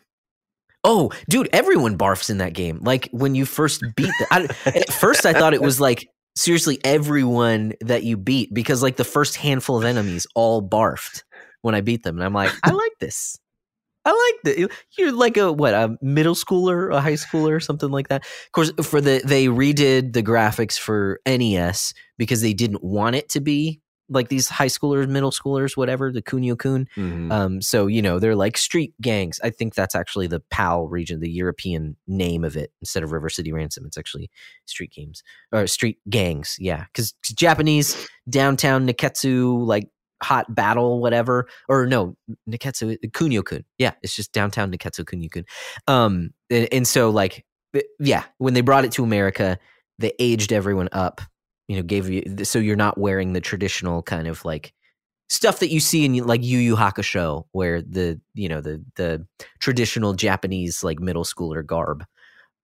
Oh, 0.86 1.12
dude, 1.28 1.50
everyone 1.52 1.98
barfs 1.98 2.30
in 2.30 2.38
that 2.38 2.54
game. 2.54 2.80
Like 2.84 3.10
when 3.12 3.34
you 3.34 3.46
first 3.46 3.84
beat 3.96 4.12
the, 4.20 4.28
I, 4.30 4.44
at 4.70 4.94
first 4.94 5.26
I 5.26 5.34
thought 5.34 5.56
it 5.56 5.62
was 5.62 5.82
like 5.82 6.08
seriously 6.36 6.80
everyone 6.84 7.74
that 7.82 8.04
you 8.04 8.18
beat 8.18 8.54
because 8.54 8.84
like 8.84 8.96
the 8.96 9.04
first 9.04 9.36
handful 9.36 9.78
of 9.78 9.84
enemies 9.84 10.28
all 10.36 10.62
barfed 10.62 11.24
when 11.64 11.74
I 11.74 11.82
beat 11.82 12.04
them, 12.04 12.18
and 12.18 12.24
I'm 12.24 12.34
like, 12.34 12.52
I 12.64 12.70
like 12.72 12.92
this. 13.00 13.38
I 14.08 14.12
like 14.12 14.56
that. 14.56 14.70
You're 15.00 15.12
like 15.12 15.36
a 15.38 15.52
what 15.52 15.74
a 15.74 15.98
middle 16.04 16.36
schooler, 16.36 16.94
a 16.94 17.02
high 17.02 17.14
schooler, 17.14 17.62
something 17.62 17.90
like 17.90 18.10
that. 18.10 18.24
Of 18.24 18.52
course, 18.52 18.72
for 18.84 19.02
the 19.02 19.22
they 19.26 19.48
redid 19.48 20.14
the 20.14 20.22
graphics 20.22 20.78
for 20.78 21.20
NES 21.26 21.96
because 22.20 22.42
they 22.42 22.54
didn't 22.54 22.84
want 22.84 23.16
it 23.16 23.30
to 23.30 23.42
be 23.42 23.82
like 24.10 24.30
these 24.30 24.50
high 24.50 24.68
schoolers, 24.68 25.08
middle 25.08 25.32
schoolers, 25.32 25.76
whatever, 25.76 26.12
the 26.12 26.22
Kunio 26.22 26.58
Kun. 26.58 26.88
Mhm. 26.96 27.32
Um, 27.32 27.62
so 27.62 27.88
you 27.88 28.02
know 28.02 28.20
they're 28.20 28.36
like 28.36 28.58
street 28.58 28.94
gangs. 29.02 29.40
I 29.44 29.50
think 29.50 29.76
that's 29.76 29.96
actually 29.96 30.28
the 30.28 30.42
PAL 30.52 30.88
region, 30.88 31.20
the 31.20 31.30
European 31.30 31.96
name 32.08 32.44
of 32.44 32.56
it 32.56 32.72
instead 32.82 33.04
of 33.04 33.12
River 33.12 33.30
City 33.30 33.52
Ransom. 33.52 33.86
It's 33.86 33.98
actually 33.98 34.30
street 34.66 34.92
games 34.92 35.24
or 35.52 35.68
street 35.68 35.98
gangs. 36.10 36.58
Yeah, 36.60 36.86
because 36.86 37.14
Japanese 37.36 38.08
downtown 38.30 38.88
Nekketsu, 38.88 39.66
like 39.66 39.90
hot 40.24 40.54
battle 40.56 41.02
whatever 41.02 41.48
or 41.68 41.86
no 41.86 42.16
Nekketsu, 42.50 42.98
Kunio 43.12 43.44
Kun. 43.44 43.64
Yeah, 43.78 43.94
it's 44.02 44.16
just 44.16 44.32
downtown 44.32 44.72
Nekketsu 44.72 45.04
Kunio 45.04 45.32
Kun. 45.32 45.46
Um, 45.88 46.32
and, 46.50 46.68
and 46.72 46.88
so 46.88 47.10
like 47.10 47.46
yeah, 48.00 48.24
when 48.38 48.54
they 48.54 48.62
brought 48.62 48.86
it 48.86 48.92
to 48.94 49.04
America, 49.04 49.60
they 50.00 50.14
aged 50.20 50.54
everyone 50.54 50.90
up. 50.92 51.22
You 51.68 51.78
know, 51.78 51.84
gave 51.84 52.10
you 52.10 52.44
so 52.44 52.60
you're 52.60 52.76
not 52.76 52.98
wearing 52.98 53.34
the 53.34 53.42
traditional 53.42 54.04
kind 54.04 54.28
of 54.28 54.46
like 54.46 54.74
stuff 55.30 55.60
that 55.60 55.72
you 55.72 55.80
see 55.80 56.06
in 56.06 56.16
like 56.26 56.44
Yu 56.44 56.60
Yu 56.60 56.76
Hakusho, 56.76 57.46
where 57.52 57.82
the 57.82 58.20
you 58.34 58.48
know 58.50 58.62
the 58.62 58.84
the 58.96 59.26
traditional 59.60 60.14
Japanese 60.14 60.84
like 60.84 61.00
middle 61.00 61.24
schooler 61.24 61.66
garb. 61.66 62.06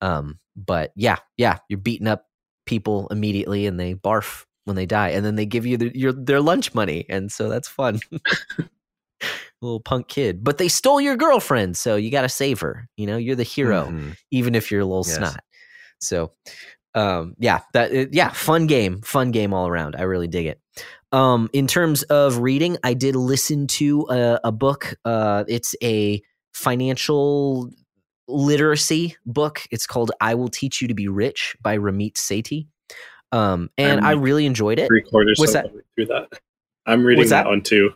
Um, 0.02 0.40
but 0.56 0.92
yeah, 0.96 1.18
yeah, 1.38 1.60
you're 1.70 1.80
beating 1.80 2.08
up 2.08 2.28
people 2.66 3.08
immediately, 3.10 3.66
and 3.66 3.80
they 3.80 3.96
barf 3.96 4.46
when 4.66 4.76
they 4.76 4.86
die, 4.86 5.10
and 5.10 5.26
then 5.26 5.36
they 5.36 5.46
give 5.48 5.66
you 5.66 5.78
the, 5.78 5.92
your 5.98 6.12
their 6.14 6.42
lunch 6.42 6.74
money, 6.76 7.06
and 7.10 7.32
so 7.32 7.50
that's 7.50 7.68
fun. 7.68 8.00
Little 9.62 9.80
punk 9.80 10.08
kid, 10.08 10.44
but 10.44 10.58
they 10.58 10.68
stole 10.68 11.00
your 11.00 11.16
girlfriend, 11.16 11.78
so 11.78 11.96
you 11.96 12.10
got 12.10 12.22
to 12.24 12.30
save 12.30 12.60
her. 12.62 12.88
You 12.98 13.06
know, 13.06 13.18
you're 13.18 13.36
the 13.36 13.44
hero, 13.44 13.92
Mhm. 13.92 14.16
even 14.32 14.56
if 14.56 14.72
you're 14.72 14.82
a 14.82 14.86
little 14.86 15.04
Yes. 15.04 15.18
snot. 15.18 15.44
So, 16.00 16.32
um, 16.96 17.36
yeah, 17.40 17.62
that 17.74 18.14
yeah, 18.14 18.30
fun 18.30 18.68
game, 18.68 19.02
fun 19.02 19.32
game 19.32 19.54
all 19.54 19.68
around. 19.68 19.96
I 19.96 20.04
really 20.04 20.28
dig 20.28 20.48
it. 20.48 20.60
Um, 21.12 21.50
in 21.54 21.68
terms 21.68 22.04
of 22.04 22.38
reading, 22.38 22.78
I 22.84 22.94
did 22.94 23.16
listen 23.16 23.68
to 23.68 24.08
a, 24.10 24.40
a 24.46 24.52
book. 24.52 24.96
Uh, 25.04 25.44
it's 25.48 25.76
a 25.84 26.22
financial 26.54 27.70
literacy 28.28 29.16
book. 29.26 29.62
It's 29.72 29.86
called 29.88 30.12
"I 30.22 30.36
Will 30.36 30.50
Teach 30.50 30.82
You 30.82 30.88
to 30.88 30.94
Be 30.94 31.08
Rich" 31.08 31.56
by 31.62 31.78
Ramit 31.78 32.14
Sethi. 32.14 32.68
Um, 33.32 33.70
and 33.78 34.02
I'm 34.02 34.06
I 34.06 34.12
really 34.12 34.46
enjoyed 34.46 34.80
it. 34.80 34.88
Three 34.88 35.04
quarters 35.04 35.40
What's 35.40 35.54
that? 35.54 35.72
through 35.96 36.08
that. 36.08 36.28
I'm 36.86 37.06
reading 37.06 37.24
that? 37.26 37.44
that? 37.44 37.46
one 37.48 37.62
too. 37.62 37.92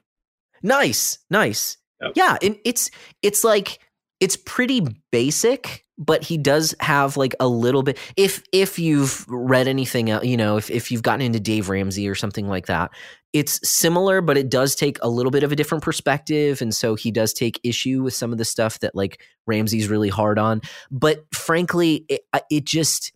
Nice, 0.63 1.19
nice. 1.29 1.77
Yep. 2.01 2.12
Yeah, 2.15 2.38
and 2.41 2.58
it's 2.65 2.89
it's 3.21 3.43
like 3.43 3.79
it's 4.19 4.38
pretty 4.38 4.86
basic, 5.12 5.85
but 5.97 6.23
he 6.23 6.38
does 6.38 6.75
have 6.79 7.17
like 7.17 7.36
a 7.39 7.47
little 7.47 7.84
bit. 7.84 7.97
If 8.17 8.43
if 8.51 8.77
you've 8.77 9.25
read 9.27 9.67
anything, 9.67 10.10
el- 10.10 10.25
you 10.25 10.38
know, 10.38 10.58
if 10.58 10.69
if 10.69 10.91
you've 10.91 11.03
gotten 11.03 11.21
into 11.21 11.39
Dave 11.39 11.69
Ramsey 11.69 12.08
or 12.08 12.15
something 12.15 12.47
like 12.47 12.67
that, 12.67 12.91
it's 13.34 13.60
similar, 13.67 14.21
but 14.21 14.38
it 14.38 14.49
does 14.49 14.75
take 14.75 14.97
a 15.01 15.10
little 15.10 15.31
bit 15.31 15.43
of 15.43 15.51
a 15.51 15.55
different 15.55 15.84
perspective, 15.84 16.62
and 16.62 16.73
so 16.73 16.95
he 16.95 17.12
does 17.12 17.34
take 17.34 17.60
issue 17.63 18.03
with 18.03 18.13
some 18.13 18.31
of 18.31 18.38
the 18.38 18.45
stuff 18.45 18.79
that 18.79 18.95
like 18.95 19.21
Ramsey's 19.47 19.88
really 19.88 20.10
hard 20.10 20.38
on. 20.38 20.62
But 20.91 21.25
frankly, 21.34 22.05
it, 22.10 22.21
it 22.49 22.65
just 22.65 23.13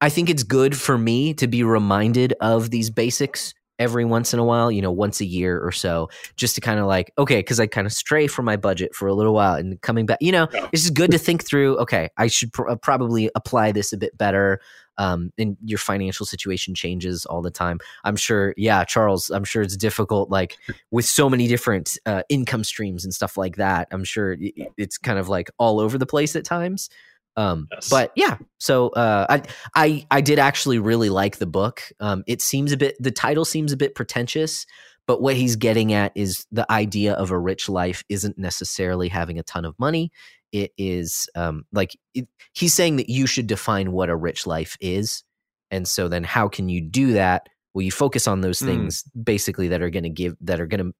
I 0.00 0.08
think 0.08 0.30
it's 0.30 0.44
good 0.44 0.76
for 0.76 0.96
me 0.96 1.34
to 1.34 1.46
be 1.46 1.62
reminded 1.62 2.34
of 2.40 2.70
these 2.70 2.90
basics 2.90 3.52
every 3.78 4.04
once 4.04 4.32
in 4.32 4.40
a 4.40 4.44
while, 4.44 4.70
you 4.70 4.82
know, 4.82 4.90
once 4.90 5.20
a 5.20 5.24
year 5.24 5.60
or 5.60 5.72
so, 5.72 6.08
just 6.36 6.54
to 6.56 6.60
kind 6.60 6.80
of 6.80 6.86
like, 6.86 7.12
okay, 7.18 7.36
because 7.36 7.60
I 7.60 7.66
kind 7.66 7.86
of 7.86 7.92
stray 7.92 8.26
from 8.26 8.44
my 8.44 8.56
budget 8.56 8.94
for 8.94 9.06
a 9.08 9.14
little 9.14 9.34
while 9.34 9.54
and 9.54 9.80
coming 9.82 10.06
back, 10.06 10.18
you 10.20 10.32
know, 10.32 10.48
Yeah. 10.52 10.68
it's 10.72 10.82
just 10.82 10.94
good 10.94 11.10
to 11.12 11.18
think 11.18 11.44
through, 11.44 11.78
okay, 11.78 12.08
I 12.16 12.26
should 12.26 12.52
pr- 12.52 12.68
uh, 12.68 12.76
probably 12.76 13.30
apply 13.34 13.72
this 13.72 13.92
a 13.92 13.96
bit 13.96 14.16
better. 14.18 14.60
Um, 15.00 15.32
and 15.38 15.56
your 15.64 15.78
financial 15.78 16.26
situation 16.26 16.74
changes 16.74 17.24
all 17.24 17.40
the 17.40 17.52
time. 17.52 17.78
I'm 18.02 18.16
sure, 18.16 18.52
yeah, 18.56 18.82
Charles, 18.82 19.30
I'm 19.30 19.44
sure 19.44 19.62
it's 19.62 19.76
difficult, 19.76 20.28
like 20.28 20.56
with 20.90 21.04
so 21.04 21.30
many 21.30 21.46
different 21.46 21.96
uh, 22.04 22.22
income 22.28 22.64
streams 22.64 23.04
and 23.04 23.14
stuff 23.14 23.36
like 23.36 23.54
that. 23.58 23.86
I'm 23.92 24.02
sure 24.02 24.36
it's 24.76 24.98
kind 24.98 25.20
of 25.20 25.28
like 25.28 25.50
all 25.56 25.78
over 25.78 25.98
the 25.98 26.06
place 26.06 26.34
at 26.34 26.44
times. 26.44 26.90
Um, 27.38 27.68
Yes. 27.72 27.88
but 27.90 28.12
yeah, 28.16 28.36
so 28.58 28.88
uh, 28.90 29.26
I, 29.30 29.42
I 29.76 30.06
I 30.10 30.20
did 30.20 30.38
actually 30.40 30.78
really 30.80 31.08
like 31.08 31.38
the 31.38 31.46
book. 31.46 31.82
Um, 32.00 32.24
it 32.26 32.42
seems 32.42 32.72
a 32.72 32.76
bit 32.76 32.96
the 33.00 33.12
title 33.12 33.44
seems 33.44 33.72
a 33.72 33.76
bit 33.76 33.94
pretentious, 33.94 34.66
but 35.06 35.22
what 35.22 35.36
he's 35.36 35.56
getting 35.56 35.92
at 35.92 36.10
is 36.16 36.46
the 36.50 36.70
idea 36.70 37.14
of 37.14 37.30
a 37.30 37.38
rich 37.38 37.68
life 37.68 38.02
isn't 38.08 38.38
necessarily 38.38 39.08
having 39.08 39.38
a 39.38 39.44
ton 39.44 39.64
of 39.64 39.78
money. 39.78 40.10
It 40.50 40.72
is 40.76 41.28
um, 41.36 41.64
like 41.72 41.96
it, 42.14 42.26
he's 42.54 42.74
saying 42.74 42.96
that 42.96 43.08
you 43.08 43.26
should 43.26 43.46
define 43.46 43.92
what 43.92 44.10
a 44.10 44.16
rich 44.16 44.46
life 44.46 44.76
is, 44.80 45.22
and 45.70 45.86
so 45.86 46.08
then 46.08 46.24
how 46.24 46.48
can 46.48 46.68
you 46.68 46.80
do 46.80 47.12
that? 47.12 47.48
Well, 47.74 47.82
you 47.84 47.92
focus 47.92 48.26
on 48.26 48.40
those 48.40 48.60
Mm. 48.60 48.66
things 48.66 49.04
basically 49.22 49.68
that 49.68 49.82
are 49.82 49.90
going 49.90 50.02
to 50.04 50.10
give 50.10 50.34
that 50.40 50.60
are 50.60 50.66
going 50.66 50.84
to 50.90 50.94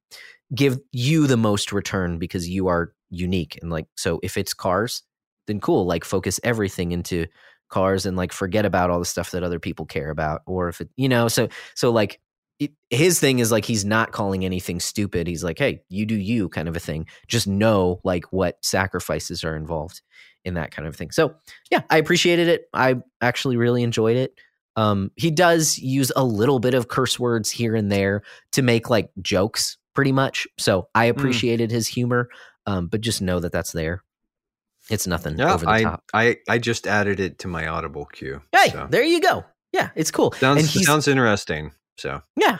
give 0.54 0.78
you 0.92 1.26
the 1.26 1.36
most 1.36 1.72
return 1.72 2.18
because 2.18 2.48
you 2.48 2.68
are 2.68 2.92
unique 3.10 3.58
and 3.62 3.70
like 3.72 3.86
so 3.96 4.20
if 4.22 4.36
it's 4.36 4.54
cars 4.54 5.02
then 5.48 5.58
cool 5.58 5.84
like 5.84 6.04
focus 6.04 6.38
everything 6.44 6.92
into 6.92 7.26
cars 7.68 8.06
and 8.06 8.16
like 8.16 8.32
forget 8.32 8.64
about 8.64 8.90
all 8.90 8.98
the 8.98 9.04
stuff 9.04 9.30
that 9.32 9.42
other 9.42 9.58
people 9.58 9.84
care 9.84 10.10
about 10.10 10.42
or 10.46 10.68
if 10.68 10.80
it 10.80 10.88
you 10.96 11.08
know 11.08 11.28
so 11.28 11.48
so 11.74 11.90
like 11.90 12.20
it, 12.58 12.72
his 12.90 13.20
thing 13.20 13.38
is 13.38 13.52
like 13.52 13.64
he's 13.64 13.84
not 13.84 14.12
calling 14.12 14.44
anything 14.44 14.80
stupid 14.80 15.26
he's 15.26 15.44
like 15.44 15.58
hey 15.58 15.80
you 15.88 16.06
do 16.06 16.14
you 16.14 16.48
kind 16.48 16.68
of 16.68 16.76
a 16.76 16.80
thing 16.80 17.06
just 17.26 17.46
know 17.46 18.00
like 18.04 18.24
what 18.32 18.56
sacrifices 18.64 19.44
are 19.44 19.56
involved 19.56 20.00
in 20.44 20.54
that 20.54 20.70
kind 20.70 20.88
of 20.88 20.96
thing 20.96 21.10
so 21.10 21.34
yeah 21.70 21.82
i 21.90 21.98
appreciated 21.98 22.48
it 22.48 22.68
i 22.72 22.96
actually 23.20 23.56
really 23.56 23.82
enjoyed 23.82 24.16
it 24.16 24.34
um 24.76 25.10
he 25.16 25.30
does 25.30 25.78
use 25.78 26.10
a 26.16 26.24
little 26.24 26.58
bit 26.60 26.74
of 26.74 26.88
curse 26.88 27.18
words 27.18 27.50
here 27.50 27.74
and 27.74 27.92
there 27.92 28.22
to 28.52 28.62
make 28.62 28.88
like 28.88 29.10
jokes 29.20 29.76
pretty 29.94 30.12
much 30.12 30.46
so 30.58 30.88
i 30.94 31.04
appreciated 31.04 31.70
his 31.70 31.86
humor 31.86 32.28
um 32.66 32.86
but 32.86 33.00
just 33.00 33.20
know 33.20 33.40
that 33.40 33.52
that's 33.52 33.72
there 33.72 34.02
it's 34.90 35.06
nothing 35.06 35.38
Yeah, 35.38 35.54
over 35.54 35.64
the 35.66 35.70
I, 35.70 35.82
top 35.82 36.04
I 36.14 36.36
I 36.48 36.58
just 36.58 36.86
added 36.86 37.20
it 37.20 37.38
to 37.40 37.48
my 37.48 37.66
Audible 37.68 38.06
queue. 38.06 38.40
Hey, 38.52 38.70
so. 38.70 38.86
there 38.90 39.02
you 39.02 39.20
go. 39.20 39.44
Yeah, 39.72 39.90
it's 39.94 40.10
cool. 40.10 40.32
sounds 40.32 40.84
sounds 40.86 41.08
interesting. 41.08 41.72
So 41.98 42.22
yeah, 42.36 42.58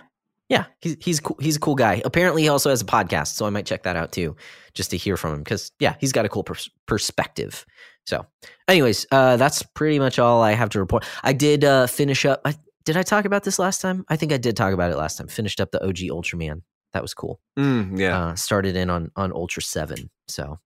yeah. 0.49 0.65
He's 0.81 0.97
he's 1.01 1.21
cool. 1.21 1.37
He's 1.41 1.57
a 1.57 1.61
cool 1.61 1.75
guy. 1.75 2.03
Apparently, 2.05 2.43
he 2.43 2.49
also 2.49 2.71
has 2.71 2.83
a 2.83 2.85
podcast, 2.87 3.35
so 3.35 3.47
I 3.47 3.51
might 3.51 3.67
check 3.67 3.83
that 3.85 3.97
out 3.97 4.13
too, 4.13 4.37
just 4.75 4.91
to 4.91 4.97
hear 4.97 5.17
from 5.17 5.35
him 5.35 5.39
because 5.43 5.73
yeah, 5.81 5.95
he's 6.01 6.13
got 6.13 6.25
a 6.27 6.29
cool 6.29 6.45
pers- 6.45 6.71
perspective. 6.87 7.65
So, 8.07 8.25
anyways, 8.69 9.07
uh, 9.13 9.37
that's 9.37 9.63
pretty 9.63 9.99
much 9.99 10.19
all 10.19 10.43
I 10.43 10.53
have 10.53 10.71
to 10.71 10.79
report. 10.81 11.05
I 11.23 11.33
did 11.35 11.65
uh, 11.65 11.87
finish 11.87 12.25
up. 12.25 12.41
I, 12.45 12.55
did 12.85 12.97
I 12.97 13.03
talk 13.03 13.27
about 13.27 13.45
this 13.45 13.59
last 13.59 13.81
time? 13.83 14.05
I 14.09 14.17
think 14.17 14.33
I 14.33 14.39
did 14.39 14.57
talk 14.57 14.73
about 14.73 14.91
it 14.91 14.97
last 14.97 15.17
time. 15.19 15.29
Finished 15.29 15.61
up 15.61 15.71
the 15.73 15.83
OG 15.87 15.97
Ultraman. 16.11 16.63
That 16.95 17.03
was 17.03 17.13
cool. 17.13 17.39
mm, 17.59 17.99
yeah, 17.99 18.19
Uh, 18.19 18.35
started 18.35 18.77
in 18.77 18.89
on 18.91 19.11
on 19.17 19.31
Ultra 19.33 19.63
Seven. 19.63 20.11
So 20.27 20.59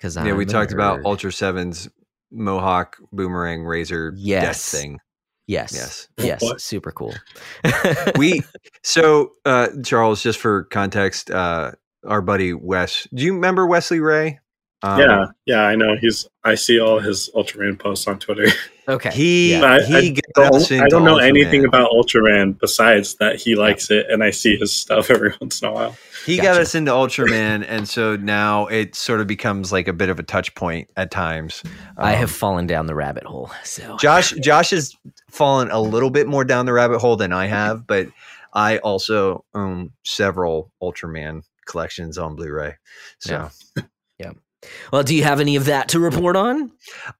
because 0.00 0.16
yeah. 0.16 0.32
We 0.32 0.46
talked 0.46 0.72
about 0.72 1.04
Ultra 1.04 1.30
Sevens 1.30 1.88
Mohawk 2.32 2.96
Boomerang 3.12 3.64
Razor 3.64 4.12
death 4.12 4.20
Yes. 4.20 4.70
thing. 4.70 4.98
Yes. 5.46 5.72
Yes. 5.74 6.08
Yes. 6.16 6.42
What? 6.42 6.60
Super 6.60 6.90
cool. 6.90 7.14
we 8.16 8.42
so 8.82 9.32
uh 9.44 9.68
charles 9.84 10.22
just 10.22 10.38
for 10.38 10.64
context 10.64 11.30
uh 11.30 11.72
our 12.06 12.22
buddy 12.22 12.54
wes 12.54 13.06
do 13.14 13.24
you 13.24 13.34
remember 13.34 13.66
wesley 13.66 14.00
ray 14.00 14.38
Um, 14.82 14.98
yeah, 15.00 15.26
yeah, 15.44 15.62
I 15.62 15.74
know. 15.76 15.96
He's. 16.00 16.26
I 16.42 16.54
see 16.54 16.80
all 16.80 17.00
his 17.00 17.28
Ultraman 17.34 17.78
posts 17.78 18.06
on 18.06 18.18
Twitter. 18.18 18.46
Okay. 18.88 19.10
He 19.10 19.52
Yeah. 19.52 19.60
But 19.60 19.70
I, 19.70 19.84
he 19.84 19.94
I 19.94 20.10
got 20.10 20.50
don't, 20.52 20.72
I 20.72 20.88
don't 20.88 21.04
know 21.04 21.18
anything 21.18 21.64
about 21.64 21.92
Ultraman 21.92 22.58
besides 22.58 23.14
that 23.20 23.36
he 23.36 23.54
likes 23.54 23.88
it, 23.88 24.06
and 24.10 24.24
I 24.24 24.30
see 24.30 24.56
his 24.56 24.72
stuff 24.72 25.10
every 25.10 25.32
once 25.40 25.62
in 25.62 25.68
a 25.68 25.72
while. 25.72 25.96
He 26.26 26.38
got 26.38 26.60
us 26.60 26.74
into 26.74 26.90
Ultraman, 26.90 27.64
and 27.68 27.88
so 27.88 28.16
now 28.16 28.66
it 28.66 28.96
sort 28.96 29.20
of 29.20 29.28
becomes 29.28 29.70
like 29.70 29.86
a 29.86 29.92
bit 29.92 30.08
of 30.08 30.18
a 30.18 30.24
touch 30.24 30.52
point 30.56 30.90
at 30.96 31.12
times. 31.12 31.62
I 31.96 32.14
Um, 32.14 32.18
have 32.18 32.32
fallen 32.32 32.66
down 32.66 32.86
the 32.86 32.96
rabbit 32.96 33.22
hole. 33.22 33.52
So 33.62 33.96
Josh. 33.98 34.32
Josh 34.32 34.70
has 34.70 34.96
fallen 35.30 35.70
a 35.70 35.80
little 35.80 36.10
bit 36.10 36.26
more 36.26 36.44
down 36.44 36.66
the 36.66 36.72
rabbit 36.72 36.98
hole 36.98 37.14
than 37.14 37.32
I 37.32 37.46
have, 37.46 37.86
but 37.86 38.08
I 38.54 38.78
also 38.78 39.44
own 39.54 39.92
several 40.02 40.72
Ultraman 40.82 41.42
collections 41.64 42.18
on 42.18 42.34
Blu-ray. 42.34 42.74
So 43.20 43.48
Yeah. 43.76 43.82
Well, 44.92 45.02
do 45.02 45.14
you 45.14 45.22
have 45.22 45.40
any 45.40 45.56
of 45.56 45.64
that 45.66 45.88
to 45.90 46.00
report 46.00 46.36
on? 46.36 46.72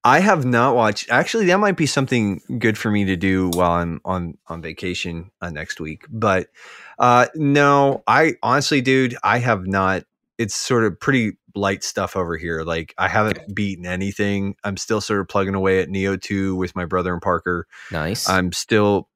I 0.05 0.21
have 0.21 0.45
not 0.45 0.77
watched. 0.77 1.11
Actually, 1.11 1.47
that 1.47 1.59
might 1.59 1.77
be 1.77 1.87
something 1.87 2.41
good 2.59 2.77
for 2.77 2.91
me 2.91 3.07
to 3.07 3.17
do 3.17 3.51
while 3.51 3.73
I'm 3.73 4.01
on 4.05 4.37
on 4.47 4.61
vacation 4.61 5.31
uh, 5.41 5.51
next 5.51 5.81
week. 5.81 6.05
But 6.11 6.49
uh, 6.99 7.27
no, 7.35 8.03
I 8.07 8.35
honestly, 8.43 8.81
dude, 8.81 9.17
I 9.23 9.39
have 9.39 9.67
not. 9.67 10.05
It's 10.37 10.55
sort 10.55 10.85
of 10.85 10.99
pretty 11.01 11.33
light 11.55 11.83
stuff 11.83 12.17
over 12.17 12.37
here. 12.37 12.63
Like 12.63 12.95
I 12.99 13.09
haven't 13.09 13.55
beaten 13.55 13.87
anything. 13.87 14.57
I'm 14.63 14.77
still 14.77 15.01
sort 15.01 15.21
of 15.21 15.29
plugging 15.29 15.55
away 15.55 15.81
at 15.81 15.89
Neo 15.89 16.17
Two 16.17 16.57
with 16.57 16.77
my 16.77 16.85
brother 16.85 17.13
and 17.13 17.23
Parker. 17.23 17.67
Nice. 17.91 18.29
I'm 18.29 18.53
still. 18.53 19.09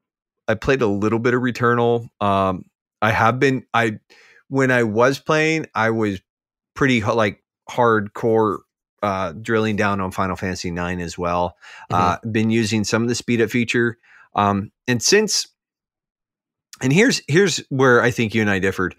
I 0.46 0.54
played 0.54 0.82
a 0.82 0.86
little 0.86 1.18
bit 1.18 1.34
of 1.34 1.40
Returnal. 1.40 2.08
Um, 2.20 2.64
I 3.02 3.10
have 3.10 3.38
been. 3.38 3.66
I 3.74 3.98
when 4.48 4.70
I 4.70 4.84
was 4.84 5.18
playing, 5.18 5.66
I 5.74 5.90
was 5.90 6.20
pretty 6.74 7.02
like 7.02 7.43
hardcore 7.70 8.58
uh, 9.02 9.32
drilling 9.32 9.76
down 9.76 10.00
on 10.00 10.10
Final 10.10 10.36
Fantasy 10.36 10.70
IX 10.70 11.02
as 11.02 11.18
well. 11.18 11.56
Uh, 11.90 12.16
been 12.30 12.50
using 12.50 12.84
some 12.84 13.02
of 13.02 13.08
the 13.08 13.14
speed 13.14 13.40
up 13.40 13.50
feature, 13.50 13.98
um, 14.34 14.70
and 14.88 15.02
since, 15.02 15.46
and 16.80 16.92
here's 16.92 17.20
here's 17.28 17.58
where 17.68 18.02
I 18.02 18.10
think 18.10 18.34
you 18.34 18.40
and 18.40 18.50
I 18.50 18.58
differed. 18.58 18.94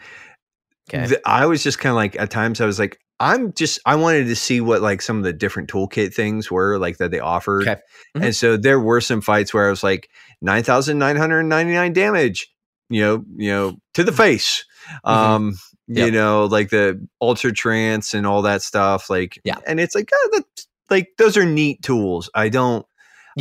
okay. 0.89 1.07
The- 1.07 1.21
I 1.27 1.45
was 1.45 1.63
just 1.63 1.79
kind 1.79 1.91
of 1.91 1.95
like 1.97 2.15
at 2.19 2.29
times 2.29 2.61
I 2.61 2.65
was 2.65 2.79
like 2.79 2.99
I'm 3.19 3.53
just 3.53 3.79
I 3.85 3.95
wanted 3.95 4.25
to 4.25 4.35
see 4.35 4.61
what 4.61 4.81
like 4.81 5.01
some 5.01 5.17
of 5.17 5.23
the 5.23 5.33
different 5.33 5.69
toolkit 5.69 6.13
things 6.13 6.51
were 6.51 6.77
like 6.77 6.97
that 6.97 7.11
they 7.11 7.19
offered, 7.19 7.67
Okay. 7.67 7.81
Mhm. 8.15 8.25
and 8.25 8.35
so 8.35 8.57
there 8.57 8.79
were 8.79 9.01
some 9.01 9.21
fights 9.21 9.53
where 9.53 9.67
I 9.67 9.69
was 9.69 9.83
like 9.83 10.09
nine 10.41 10.63
thousand 10.63 10.99
nine 10.99 11.15
hundred 11.15 11.43
ninety 11.43 11.73
nine 11.73 11.93
damage, 11.93 12.47
you 12.89 13.01
know, 13.01 13.25
you 13.37 13.51
know, 13.51 13.77
to 13.95 14.03
the 14.03 14.11
face. 14.11 14.65
Mhm. 15.05 15.09
Um, 15.11 15.53
you 15.87 16.11
know, 16.11 16.45
like 16.45 16.69
the 16.69 17.05
ultra 17.21 17.51
trance 17.51 18.13
and 18.13 18.25
all 18.25 18.41
that 18.43 18.61
stuff. 18.61 19.09
Like, 19.09 19.39
Yeah. 19.43 19.57
and 19.67 19.79
it's 19.79 19.95
like, 19.95 20.09
oh, 20.13 20.29
that's 20.33 20.67
like 20.89 21.09
those 21.17 21.37
are 21.37 21.45
neat 21.45 21.81
tools. 21.83 22.29
I 22.35 22.49
don't. 22.49 22.85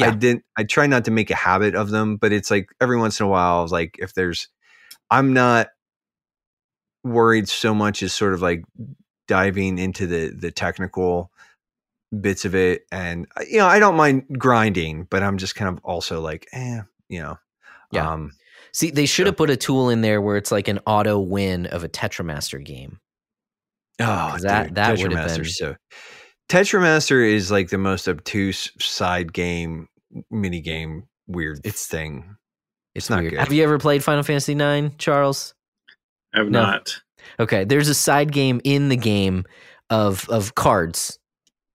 I 0.01 0.11
didn't. 0.11 0.45
I 0.59 0.65
try 0.65 0.87
not 0.89 1.05
to 1.05 1.11
make 1.13 1.31
a 1.31 1.37
habit 1.37 1.75
of 1.77 1.91
them, 1.91 2.17
but 2.17 2.33
it's 2.33 2.51
like 2.51 2.69
every 2.81 2.99
once 2.99 3.21
in 3.21 3.27
a 3.27 3.29
while, 3.29 3.67
like, 3.69 3.97
if 4.01 4.13
there's, 4.15 4.49
I'm 5.11 5.33
not 5.33 5.69
worried 7.05 7.49
so 7.49 7.75
much 7.75 8.03
as 8.03 8.13
sort 8.13 8.35
of 8.35 8.43
like 8.43 8.65
diving 9.29 9.79
into 9.79 10.07
the 10.07 10.29
the 10.31 10.51
technical 10.51 11.31
bits 12.21 12.45
of 12.45 12.55
it, 12.55 12.87
and 12.91 13.27
uh, 13.37 13.43
you 13.49 13.59
know, 13.59 13.67
I 13.67 13.79
don't 13.79 13.97
mind 13.97 14.25
grinding, 14.39 15.05
but 15.05 15.23
I'm 15.23 15.39
just 15.39 15.55
kind 15.55 15.69
of 15.77 15.85
also 15.85 16.21
like, 16.21 16.49
eh, 16.53 16.81
you 17.09 17.21
know, 17.21 17.39
Yeah. 17.93 18.11
um, 18.13 18.33
See, 18.75 18.91
they 18.91 19.07
should 19.07 19.27
have 19.27 19.37
put 19.37 19.51
a 19.51 19.57
tool 19.57 19.89
in 19.89 20.01
there 20.03 20.21
where 20.21 20.37
it's 20.37 20.51
like 20.53 20.69
an 20.69 20.81
auto 20.87 21.19
win 21.19 21.67
of 21.67 21.85
a 21.85 21.89
Tetramaster 21.89 22.63
game. 22.63 22.99
Oh, 24.01 24.37
that- 24.43 24.67
dude, 24.69 24.75
that 24.75 24.99
would've 24.99 25.37
been- 25.37 25.45
so. 25.45 25.77
Tetramaster 26.49 27.25
is 27.27 27.51
like 27.51 27.69
the 27.71 27.79
most 27.79 28.09
obtuse 28.09 28.71
side 28.81 29.33
game, 29.33 29.89
mini 30.31 30.61
game, 30.61 31.05
weird 31.27 31.59
It's- 31.65 31.87
thing. 31.87 32.37
It's 32.95 33.09
not 33.09 33.21
weird. 33.21 33.33
good. 33.33 33.41
Have 33.41 33.53
you 33.53 33.63
ever 33.65 33.79
played 33.79 34.05
Final 34.05 34.23
Fantasy 34.23 34.55
IX, 34.55 34.95
Charles? 34.99 35.55
I 36.35 36.39
have 36.39 36.51
No. 36.51 36.63
not. 36.63 36.97
Okay, 37.41 37.65
there's 37.65 37.89
a 37.89 37.95
side 37.95 38.33
game 38.33 38.61
in 38.65 38.89
the 38.89 38.97
game 38.97 39.45
of 39.91 40.29
of 40.29 40.55
cards, 40.55 41.19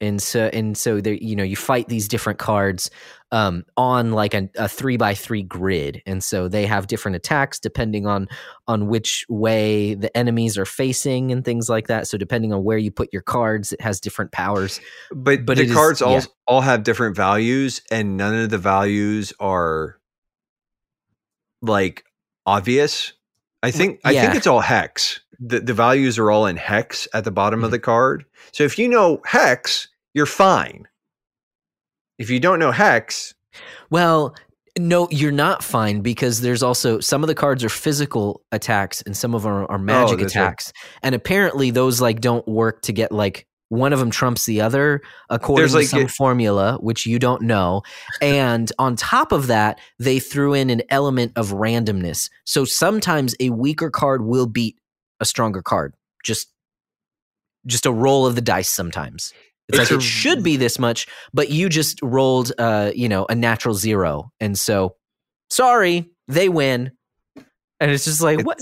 and 0.01 0.21
so 0.21 0.49
and 0.53 0.77
so 0.77 1.01
there, 1.01 1.13
you 1.15 1.35
know, 1.35 1.43
you 1.43 1.55
fight 1.55 1.87
these 1.89 2.07
different 2.07 2.39
cards 2.39 2.89
um, 3.31 3.63
on 3.77 4.11
like 4.11 4.33
a, 4.33 4.49
a 4.55 4.67
three 4.69 4.97
by 4.97 5.13
three 5.13 5.43
grid, 5.43 6.01
and 6.05 6.23
so 6.23 6.47
they 6.47 6.65
have 6.65 6.87
different 6.87 7.15
attacks 7.15 7.59
depending 7.59 8.07
on 8.07 8.27
on 8.67 8.87
which 8.87 9.25
way 9.29 9.93
the 9.95 10.15
enemies 10.17 10.57
are 10.57 10.65
facing 10.65 11.31
and 11.31 11.43
things 11.45 11.69
like 11.69 11.87
that. 11.87 12.07
So 12.07 12.17
depending 12.17 12.53
on 12.53 12.63
where 12.63 12.77
you 12.77 12.91
put 12.91 13.11
your 13.11 13.21
cards, 13.21 13.73
it 13.73 13.81
has 13.81 13.99
different 13.99 14.31
powers. 14.31 14.79
But, 15.11 15.45
But 15.45 15.57
the 15.57 15.63
it 15.63 15.69
is- 15.69 15.75
cards 15.75 16.01
all 16.01 16.13
yeah. 16.13 16.25
all 16.47 16.61
have 16.61 16.83
different 16.83 17.15
values, 17.15 17.81
and 17.91 18.15
none 18.17 18.35
of 18.35 18.49
the 18.49 18.57
values 18.57 19.33
are 19.39 19.99
like 21.61 22.05
obvious. 22.45 23.13
I 23.61 23.71
think 23.71 23.99
I 24.05 24.13
think 24.13 24.35
it's 24.35 24.47
all 24.47 24.61
hex. 24.61 25.19
The 25.39 25.59
the 25.59 25.73
values 25.73 26.17
are 26.17 26.31
all 26.31 26.45
in 26.45 26.55
hex 26.55 27.07
at 27.13 27.25
the 27.25 27.31
bottom 27.31 27.63
of 27.63 27.69
Mhm. 27.69 27.71
the 27.71 27.79
card. 27.79 28.25
So 28.53 28.63
if 28.63 28.79
you 28.79 28.87
know 28.87 29.21
hex, 29.25 29.88
you're 30.13 30.25
fine. 30.25 30.87
If 32.17 32.29
you 32.29 32.39
don't 32.39 32.59
know 32.59 32.71
hex, 32.71 33.33
Well, 33.89 34.35
no, 34.77 35.07
you're 35.11 35.31
not 35.31 35.63
fine 35.63 36.01
because 36.01 36.41
there's 36.41 36.63
also 36.63 36.99
some 36.99 37.23
of 37.23 37.27
the 37.27 37.35
cards 37.35 37.63
are 37.63 37.69
physical 37.69 38.41
attacks 38.51 39.01
and 39.01 39.15
some 39.15 39.33
of 39.33 39.43
them 39.43 39.51
are, 39.51 39.65
are 39.71 39.75
oh, 39.75 39.77
magic 39.77 40.19
Oh, 40.19 40.21
that's 40.23 40.35
right. 40.35 40.41
attacks. 40.43 40.73
And 41.03 41.15
apparently 41.15 41.71
those 41.71 42.01
like 42.01 42.21
don't 42.21 42.47
work 42.47 42.81
to 42.83 42.93
get 42.93 43.11
like 43.11 43.45
one 43.69 43.93
of 43.93 43.99
them 43.99 44.09
trumps 44.09 44.45
the 44.45 44.61
other 44.61 45.01
according 45.29 45.61
There's, 45.61 45.71
to 45.73 45.77
like, 45.79 45.87
some 45.87 46.01
it- 46.03 46.11
formula 46.11 46.77
which 46.81 47.05
you 47.05 47.19
don't 47.19 47.41
know. 47.43 47.81
And 48.21 48.71
on 48.79 48.95
top 48.95 49.31
of 49.31 49.47
that, 49.47 49.79
they 49.99 50.19
threw 50.19 50.53
in 50.53 50.69
an 50.69 50.81
element 50.89 51.33
of 51.35 51.49
randomness. 51.49 52.29
So 52.45 52.65
sometimes 52.65 53.35
a 53.39 53.49
weaker 53.51 53.89
card 53.89 54.23
will 54.23 54.47
beat 54.47 54.77
a 55.19 55.25
stronger 55.25 55.61
card. 55.61 55.93
Just 56.23 56.47
just 57.65 57.85
a 57.85 57.91
roll 57.91 58.25
of 58.25 58.35
the 58.35 58.41
dice 58.41 58.69
sometimes. 58.69 59.33
It's, 59.69 59.77
It's 59.77 59.89
like 59.91 59.91
a- 59.91 59.95
it 59.99 60.01
should 60.03 60.43
be 60.43 60.57
this 60.57 60.77
much, 60.79 61.07
but 61.33 61.49
you 61.49 61.69
just 61.69 61.99
rolled 62.01 62.51
uh, 62.57 62.91
you 62.95 63.07
know, 63.07 63.25
a 63.29 63.35
natural 63.35 63.75
zero. 63.75 64.31
And 64.39 64.57
so 64.57 64.95
sorry, 65.49 66.09
they 66.27 66.49
win. 66.49 66.91
And 67.79 67.91
it's 67.91 68.03
just 68.05 68.21
like, 68.21 68.45
what 68.45 68.59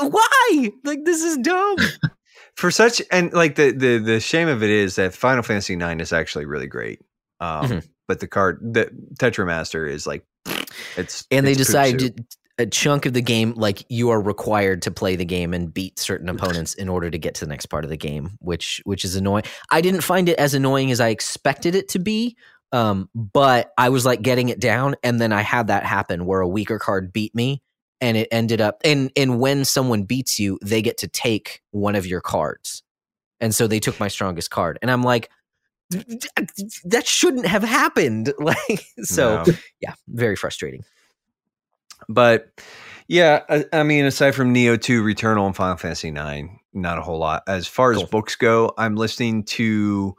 why? 0.00 0.70
Like 0.84 1.04
this 1.04 1.22
is 1.22 1.38
dumb. 1.38 1.76
for 2.56 2.70
such 2.70 3.00
and 3.10 3.32
like 3.32 3.54
the 3.56 3.70
the 3.72 3.98
the 3.98 4.20
shame 4.20 4.48
of 4.48 4.62
it 4.62 4.70
is 4.70 4.96
that 4.96 5.14
Final 5.14 5.42
Fantasy 5.42 5.74
IX 5.74 6.00
is 6.02 6.12
actually 6.12 6.44
really 6.44 6.66
great. 6.66 7.00
Um, 7.40 7.66
Mhm. 7.68 7.88
but 8.06 8.20
the 8.20 8.26
card 8.28 8.60
the 8.62 8.90
Tetramaster 9.18 9.88
is 9.88 10.06
like 10.06 10.24
it's 10.96 11.26
and 11.30 11.46
they 11.46 11.52
it's 11.52 11.58
poop 11.60 11.66
decided 11.66 12.16
to- 12.18 12.24
a 12.58 12.66
chunk 12.66 13.04
of 13.06 13.12
the 13.12 13.20
game 13.22 13.52
like 13.56 13.84
you 13.88 14.10
are 14.10 14.20
required 14.20 14.80
to 14.82 14.90
play 14.90 15.16
the 15.16 15.24
game 15.24 15.52
and 15.52 15.74
beat 15.74 15.98
certain 15.98 16.28
opponents 16.28 16.74
in 16.74 16.88
order 16.88 17.10
to 17.10 17.18
get 17.18 17.34
to 17.34 17.44
the 17.44 17.48
next 17.48 17.66
part 17.66 17.84
of 17.84 17.90
the 17.90 17.96
game 17.96 18.30
which 18.40 18.80
which 18.84 19.04
is 19.04 19.16
annoying 19.16 19.42
i 19.70 19.80
didn't 19.80 20.02
find 20.02 20.28
it 20.28 20.38
as 20.38 20.54
annoying 20.54 20.90
as 20.90 21.00
i 21.00 21.08
expected 21.08 21.74
it 21.74 21.88
to 21.88 21.98
be 21.98 22.36
um, 22.72 23.08
but 23.14 23.72
i 23.76 23.88
was 23.88 24.04
like 24.06 24.22
getting 24.22 24.48
it 24.50 24.60
down 24.60 24.94
and 25.02 25.20
then 25.20 25.32
i 25.32 25.42
had 25.42 25.66
that 25.66 25.84
happen 25.84 26.26
where 26.26 26.40
a 26.40 26.48
weaker 26.48 26.78
card 26.78 27.12
beat 27.12 27.34
me 27.34 27.60
and 28.00 28.16
it 28.16 28.28
ended 28.30 28.60
up 28.60 28.80
and 28.84 29.10
and 29.16 29.40
when 29.40 29.64
someone 29.64 30.04
beats 30.04 30.38
you 30.38 30.58
they 30.62 30.80
get 30.82 30.98
to 30.98 31.08
take 31.08 31.60
one 31.72 31.96
of 31.96 32.06
your 32.06 32.20
cards 32.20 32.82
and 33.40 33.54
so 33.54 33.66
they 33.66 33.80
took 33.80 33.98
my 33.98 34.08
strongest 34.08 34.50
card 34.50 34.78
and 34.80 34.90
i'm 34.90 35.02
like 35.02 35.28
that 36.84 37.06
shouldn't 37.06 37.46
have 37.46 37.62
happened. 37.62 38.32
Like 38.38 38.84
so 39.02 39.42
No. 39.46 39.52
yeah 39.80 39.94
very 40.08 40.36
frustrating 40.36 40.82
But 42.08 42.48
yeah, 43.08 43.42
I, 43.48 43.64
I 43.72 43.82
mean, 43.82 44.04
aside 44.04 44.34
from 44.34 44.52
Neo 44.52 44.76
Two, 44.76 45.02
Returnal, 45.02 45.46
and 45.46 45.56
Final 45.56 45.76
Fantasy 45.76 46.10
Nine, 46.10 46.58
not 46.72 46.98
a 46.98 47.02
whole 47.02 47.18
lot. 47.18 47.42
As 47.46 47.66
far 47.66 47.92
as 47.92 48.02
books 48.04 48.36
go, 48.36 48.72
I'm 48.78 48.96
listening 48.96 49.44
to. 49.44 50.16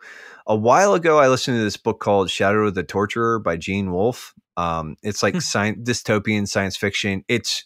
A 0.47 0.55
while 0.55 0.93
ago, 0.93 1.17
I 1.17 1.27
listened 1.27 1.57
to 1.57 1.63
this 1.63 1.75
book 1.77 1.99
called 1.99 2.29
Shadow 2.29 2.67
of 2.67 2.75
the 2.75 2.83
Torturer 2.83 3.39
by 3.39 3.57
Gene 3.57 3.91
Wolfe. 3.91 4.31
Um, 4.57 4.95
it's 5.01 5.23
like 5.23 5.33
Hmm. 5.33 5.39
science, 5.39 5.89
dystopian 5.89 6.47
science 6.47 6.77
fiction. 6.77 7.23
It's 7.27 7.65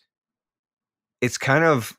it's 1.20 1.38
kind 1.38 1.66
of 1.66 1.98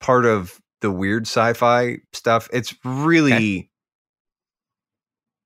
part 0.00 0.24
of 0.24 0.58
the 0.80 0.90
weird 0.90 1.24
sci-fi 1.26 1.98
stuff. 2.14 2.48
It's 2.54 2.74
really 2.84 3.70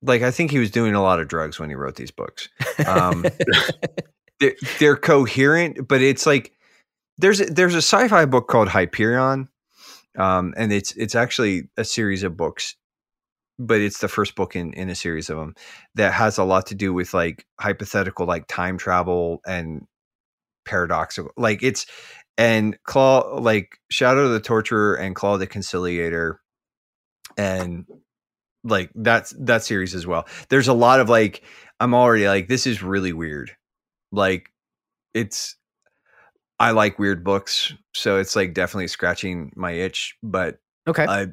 like 0.00 0.22
I 0.22 0.30
think 0.30 0.52
he 0.52 0.58
was 0.60 0.70
doing 0.70 0.94
a 0.94 1.02
lot 1.02 1.18
of 1.18 1.26
drugs 1.26 1.58
when 1.58 1.68
he 1.68 1.74
wrote 1.74 1.96
these 1.96 2.12
books. 2.12 2.48
Um, 2.86 3.24
they're, 4.44 4.68
they're 4.78 4.96
coherent, 4.96 5.88
but 5.88 6.02
it's 6.02 6.26
like 6.26 6.52
there's 7.18 7.40
a, 7.40 7.46
there's 7.46 7.74
a 7.74 7.78
sci-fi 7.78 8.24
book 8.26 8.48
called 8.48 8.68
Hyperion, 8.68 9.48
um, 10.18 10.54
and 10.56 10.72
it's 10.72 10.92
it's 10.92 11.14
actually 11.14 11.68
a 11.76 11.84
series 11.84 12.22
of 12.22 12.36
books, 12.36 12.76
but 13.58 13.80
it's 13.80 13.98
the 13.98 14.08
first 14.08 14.34
book 14.34 14.56
in 14.56 14.72
in 14.74 14.88
a 14.88 14.94
series 14.94 15.30
of 15.30 15.38
them 15.38 15.54
that 15.94 16.12
has 16.12 16.38
a 16.38 16.44
lot 16.44 16.66
to 16.66 16.74
do 16.74 16.92
with 16.92 17.14
like 17.14 17.46
hypothetical 17.60 18.26
like 18.26 18.46
time 18.48 18.78
travel 18.78 19.40
and 19.46 19.86
paradoxical 20.64 21.30
like 21.36 21.62
it's 21.62 21.84
and 22.38 22.78
claw 22.84 23.38
like 23.38 23.78
shadow 23.90 24.24
of 24.24 24.32
the 24.32 24.40
torturer 24.40 24.94
and 24.94 25.14
claw 25.14 25.36
the 25.36 25.46
conciliator 25.46 26.40
and 27.36 27.84
like 28.64 28.90
that's 28.94 29.34
that 29.38 29.62
series 29.62 29.94
as 29.94 30.06
well. 30.06 30.26
There's 30.48 30.68
a 30.68 30.74
lot 30.74 31.00
of 31.00 31.08
like 31.08 31.42
I'm 31.80 31.94
already 31.94 32.26
like 32.26 32.48
this 32.48 32.66
is 32.66 32.82
really 32.82 33.12
weird. 33.12 33.52
Like 34.14 34.50
it's 35.12 35.56
I 36.60 36.70
like 36.70 36.98
weird 36.98 37.24
books, 37.24 37.72
so 37.94 38.18
it's 38.18 38.36
like 38.36 38.54
definitely 38.54 38.88
scratching 38.88 39.52
my 39.56 39.72
itch, 39.72 40.16
but 40.22 40.58
Okay. 40.86 41.04
I 41.06 41.26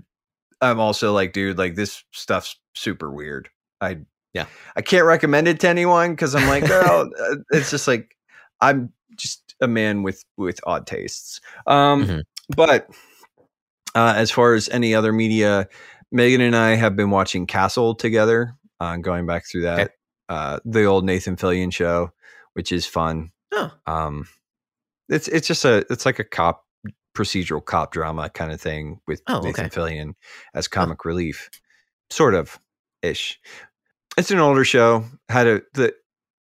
I'm 0.62 0.80
also 0.80 1.14
like 1.14 1.34
dude, 1.34 1.58
like 1.58 1.76
this 1.76 2.04
stuff's 2.12 2.56
super 2.76 3.12
weird. 3.12 3.50
I 3.82 4.00
Yeah. 4.34 4.46
I 4.76 4.82
can't 4.82 5.06
recommend 5.06 5.48
it 5.48 5.60
to 5.62 5.68
anyone 5.70 6.16
cuz 6.16 6.36
I'm 6.36 6.48
like, 6.48 6.64
oh, 6.70 7.10
it's 7.52 7.70
just 7.72 7.88
like 7.88 8.16
I'm 8.62 8.92
just 9.16 9.56
a 9.62 9.68
man 9.68 10.04
with 10.04 10.24
with 10.38 10.60
odd 10.66 10.88
tastes. 10.88 11.40
Um 11.68 12.06
Mhm. 12.06 12.24
but 12.56 12.88
uh 13.96 14.14
as 14.16 14.32
far 14.32 14.54
as 14.54 14.70
any 14.70 14.96
other 14.96 15.12
media 15.14 15.68
Megan 16.12 16.42
and 16.42 16.56
I 16.56 16.76
have 16.76 16.96
been 16.96 17.10
watching 17.10 17.48
Castle 17.48 17.96
together, 17.96 18.56
uh, 18.82 18.98
going 18.98 19.26
back 19.26 19.46
through 19.48 19.62
that, 19.62 19.80
Okay. 19.80 19.94
uh, 20.28 20.60
the 20.66 20.84
old 20.84 21.06
Nathan 21.06 21.38
Fillion 21.38 21.72
show, 21.72 22.12
which 22.54 22.72
is 22.72 22.86
fun. 22.86 23.32
oh, 23.52 23.72
Um, 23.86 24.28
it's 25.10 25.28
it's 25.28 25.48
just 25.48 25.66
a 25.66 25.86
it's 25.90 26.06
like 26.06 26.20
a 26.20 26.24
cop 26.24 26.64
procedural 27.16 27.64
cop 27.64 27.92
drama 27.92 28.30
kind 28.30 28.52
of 28.52 28.62
thing 28.62 29.00
with 29.08 29.22
Oh, 29.28 29.42
Nathan 29.42 29.66
okay. 29.66 29.76
Fillion 29.76 30.14
as 30.54 30.68
comic 30.68 31.04
relief, 31.06 31.50
sort 32.10 32.34
of 32.34 32.58
ish. 33.02 33.40
It's 34.18 34.32
an 34.32 34.40
older 34.40 34.64
show. 34.64 35.06
Had 35.30 35.48
a 35.48 35.62
the 35.74 35.94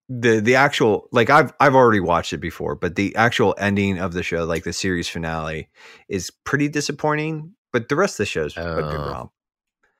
the 0.09 0.41
the 0.41 0.55
actual 0.57 1.09
like 1.13 1.31
I've 1.31 1.53
I've 1.61 1.75
already 1.75 2.01
watched 2.01 2.33
it 2.33 2.39
before, 2.39 2.75
but 2.77 2.95
the 2.97 3.15
actual 3.17 3.55
ending 3.59 3.99
of 3.99 4.13
the 4.13 4.23
show, 4.23 4.45
like 4.45 4.65
the 4.65 4.73
series 4.73 5.09
finale, 5.09 5.69
is 6.09 6.31
pretty 6.45 6.69
disappointing. 6.69 7.55
But 7.73 7.89
the 7.89 7.97
rest 7.97 8.15
of 8.15 8.19
the 8.19 8.27
show's 8.27 8.53
is 8.53 8.59
a 8.59 8.75
good 8.83 8.85
Oh. 9.01 9.11
romp. 9.11 9.33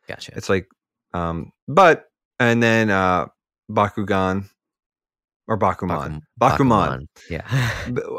gotcha. 0.09 0.33
It's 0.37 0.49
like, 0.49 0.69
um, 1.15 1.53
but 1.69 2.07
and 2.41 2.61
then 2.63 2.91
uh, 2.91 3.27
Bakugan 3.71 4.49
or 5.51 5.59
Bakuman. 5.59 6.21
Bakuman. 6.41 7.07
Yeah. 7.29 7.43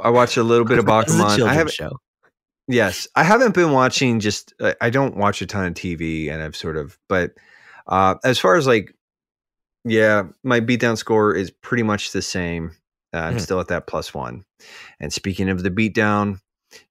I 0.03 0.09
watched 0.11 0.37
a 0.37 0.43
little 0.43 0.65
bit 0.71 0.77
of 0.77 0.85
This 0.85 1.15
is 1.15 1.19
a 1.19 1.23
Bakuman. 1.23 1.47
I 1.47 1.53
haven't. 1.53 1.73
show. 1.73 1.97
Yes, 2.67 3.07
I 3.15 3.23
haven't 3.23 3.55
been 3.55 3.71
watching. 3.71 4.19
Just 4.19 4.53
I 4.79 4.89
don't 4.91 5.17
watch 5.17 5.41
a 5.41 5.45
ton 5.47 5.65
of 5.65 5.73
TV, 5.73 6.29
and 6.31 6.41
I've 6.43 6.55
sort 6.55 6.77
of. 6.77 6.97
But 7.09 7.31
uh, 7.87 8.15
as 8.23 8.37
far 8.37 8.55
as 8.55 8.67
like, 8.67 8.93
yeah, 9.83 10.23
my 10.43 10.59
beatdown 10.61 10.97
score 10.97 11.35
is 11.35 11.49
pretty 11.51 11.83
much 11.83 12.11
the 12.11 12.21
same. 12.21 12.71
Uh, 13.13 13.17
I'm 13.17 13.35
Mhm. 13.37 13.41
still 13.41 13.59
at 13.59 13.67
that 13.69 13.87
plus 13.87 14.13
one. 14.13 14.43
And 14.99 15.11
speaking 15.11 15.49
of 15.49 15.63
the 15.63 15.71
beatdown, 15.71 16.39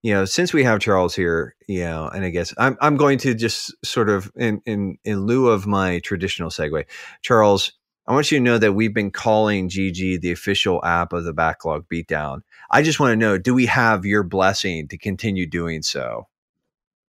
you 0.03 0.13
know, 0.13 0.25
since 0.27 0.53
we 0.53 0.65
have 0.65 0.81
Charles 0.81 1.15
here, 1.15 1.55
you 1.67 1.85
know, 1.85 2.09
and 2.09 2.25
I 2.25 2.31
guess 2.31 2.53
I'm 2.59 2.77
I'm 2.81 2.97
going 2.97 3.19
to 3.19 3.35
just 3.35 3.75
sort 3.85 4.11
of 4.11 4.31
in 4.37 4.61
in 4.67 4.99
in 5.05 5.21
lieu 5.25 5.49
of 5.49 5.67
my 5.67 6.01
traditional 6.01 6.51
segue, 6.51 6.85
Charles. 7.23 7.73
I 8.11 8.13
want 8.13 8.33
you 8.33 8.39
to 8.39 8.43
know 8.43 8.59
that 8.59 8.73
we've 8.73 8.93
been 8.93 9.13
calling 9.13 9.69
GG 9.69 10.21
the 10.21 10.33
official 10.33 10.85
app 10.85 11.13
of 11.13 11.23
the 11.23 11.33
Backlog 11.33 11.89
Beatdown. 11.89 12.43
I 12.69 12.83
just 12.83 12.99
want 12.99 13.13
to 13.13 13.17
know, 13.17 13.39
do 13.39 13.55
we 13.55 13.67
have 13.67 14.05
your 14.05 14.25
blessing 14.25 14.89
to 14.89 14.99
continue 14.99 15.47
doing 15.47 15.83
so? 15.83 16.27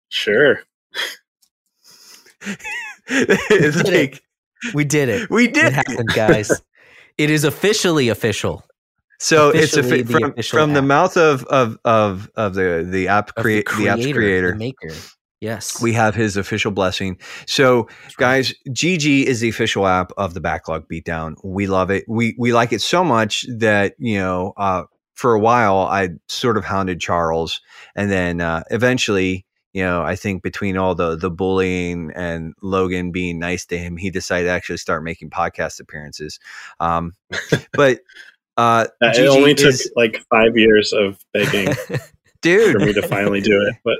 Sure. 0.08 0.60
it's 3.08 3.82
did 3.82 3.92
it. 3.92 4.20
We 4.72 4.84
did 4.84 5.08
it. 5.08 5.28
we 5.30 5.48
It 5.48 5.72
happened, 5.72 6.10
guys. 6.14 6.62
it 7.18 7.28
is 7.28 7.42
officially 7.42 8.08
official. 8.08 8.64
So 9.18 9.48
it's 9.50 9.76
a 9.76 9.80
Officially 9.80 10.04
fi- 10.04 10.12
the 10.12 10.12
from 10.20 10.30
official 10.30 10.58
from 10.60 10.72
the 10.74 10.82
mouth 10.82 11.16
of 11.16 11.42
of 11.46 11.76
of 11.84 12.30
of 12.36 12.54
the 12.54 12.86
the 12.88 13.08
app 13.08 13.30
of 13.36 13.42
create 13.42 13.66
the, 13.76 13.88
app's 13.88 14.04
the 14.04 14.12
creator. 14.12 14.54
maker. 14.54 14.94
Yes. 15.40 15.82
We 15.82 15.92
have 15.92 16.14
his 16.14 16.36
official 16.36 16.70
blessing. 16.70 17.18
So 17.46 17.88
guys 18.16 18.54
gg 18.68 19.24
is 19.24 19.40
the 19.40 19.48
official 19.50 19.86
app 19.86 20.10
of 20.16 20.32
the 20.32 20.40
backlog 20.40 20.88
beatdown. 20.88 21.34
We 21.44 21.66
love 21.66 21.90
it. 21.90 22.04
We 22.08 22.34
we 22.38 22.52
like 22.52 22.72
it 22.72 22.80
so 22.80 23.04
much 23.04 23.44
that 23.58 23.94
you 23.98 24.18
know 24.18 24.54
uh 24.56 24.84
for 25.14 25.34
a 25.34 25.38
while 25.38 25.78
i 25.78 26.08
sort 26.28 26.56
of 26.56 26.64
hounded 26.64 27.00
charles. 27.00 27.60
And 27.94 28.10
then 28.10 28.40
uh 28.40 28.62
eventually 28.70 29.44
you 29.74 29.82
know 29.82 30.02
i 30.02 30.16
think 30.16 30.42
between 30.42 30.76
all 30.78 30.94
the 30.94 31.14
the 31.16 31.30
bullying 31.30 32.10
and 32.14 32.54
logan 32.62 33.10
being 33.12 33.38
nice 33.38 33.66
to 33.66 33.76
him 33.76 33.96
he 33.96 34.08
decided 34.10 34.44
to 34.46 34.50
actually 34.50 34.78
start 34.78 35.04
making 35.04 35.28
podcast 35.30 35.78
appearances. 35.80 36.38
Um 36.80 37.12
but 37.74 37.98
uh 38.56 38.86
Uh, 39.02 39.12
it 39.14 39.28
only 39.28 39.54
took 39.54 39.68
is- 39.74 39.92
like 39.96 40.24
five 40.30 40.56
years 40.56 40.92
of 40.94 41.18
begging 41.34 41.74
dude. 42.40 42.72
for 42.78 42.86
me 42.86 42.92
to 42.94 43.02
finally 43.02 43.40
do 43.40 43.60
it, 43.62 43.74
but 43.84 43.98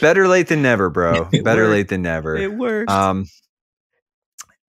better 0.00 0.28
late 0.28 0.48
than 0.48 0.62
never 0.62 0.90
bro 0.90 1.24
better 1.42 1.62
worked. 1.62 1.72
late 1.72 1.88
than 1.88 2.02
never 2.02 2.36
it 2.36 2.52
works. 2.52 2.92
Um, 2.92 3.26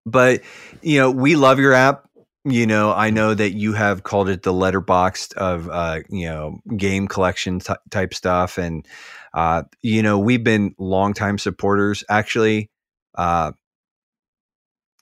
but 0.06 0.42
you 0.82 1.00
know, 1.00 1.12
we 1.12 1.36
love 1.36 1.60
your 1.60 1.74
app. 1.74 2.06
You 2.46 2.66
know, 2.66 2.94
I 2.94 3.10
know 3.10 3.34
that 3.34 3.52
you 3.52 3.74
have 3.74 4.04
called 4.04 4.30
it 4.30 4.44
the 4.44 4.54
Letterboxd 4.54 5.34
of 5.34 5.70
uh, 5.70 6.00
you 6.10 6.28
know 6.28 6.60
game 6.76 7.08
collection 7.08 7.60
t- 7.60 7.74
type 7.90 8.14
stuff, 8.14 8.58
and 8.58 8.88
uh, 9.34 9.64
you 9.82 10.02
know 10.02 10.18
we've 10.18 10.44
been 10.44 10.74
longtime 10.80 11.38
supporters. 11.38 12.04
Actually, 12.10 12.72
uh, 13.16 13.52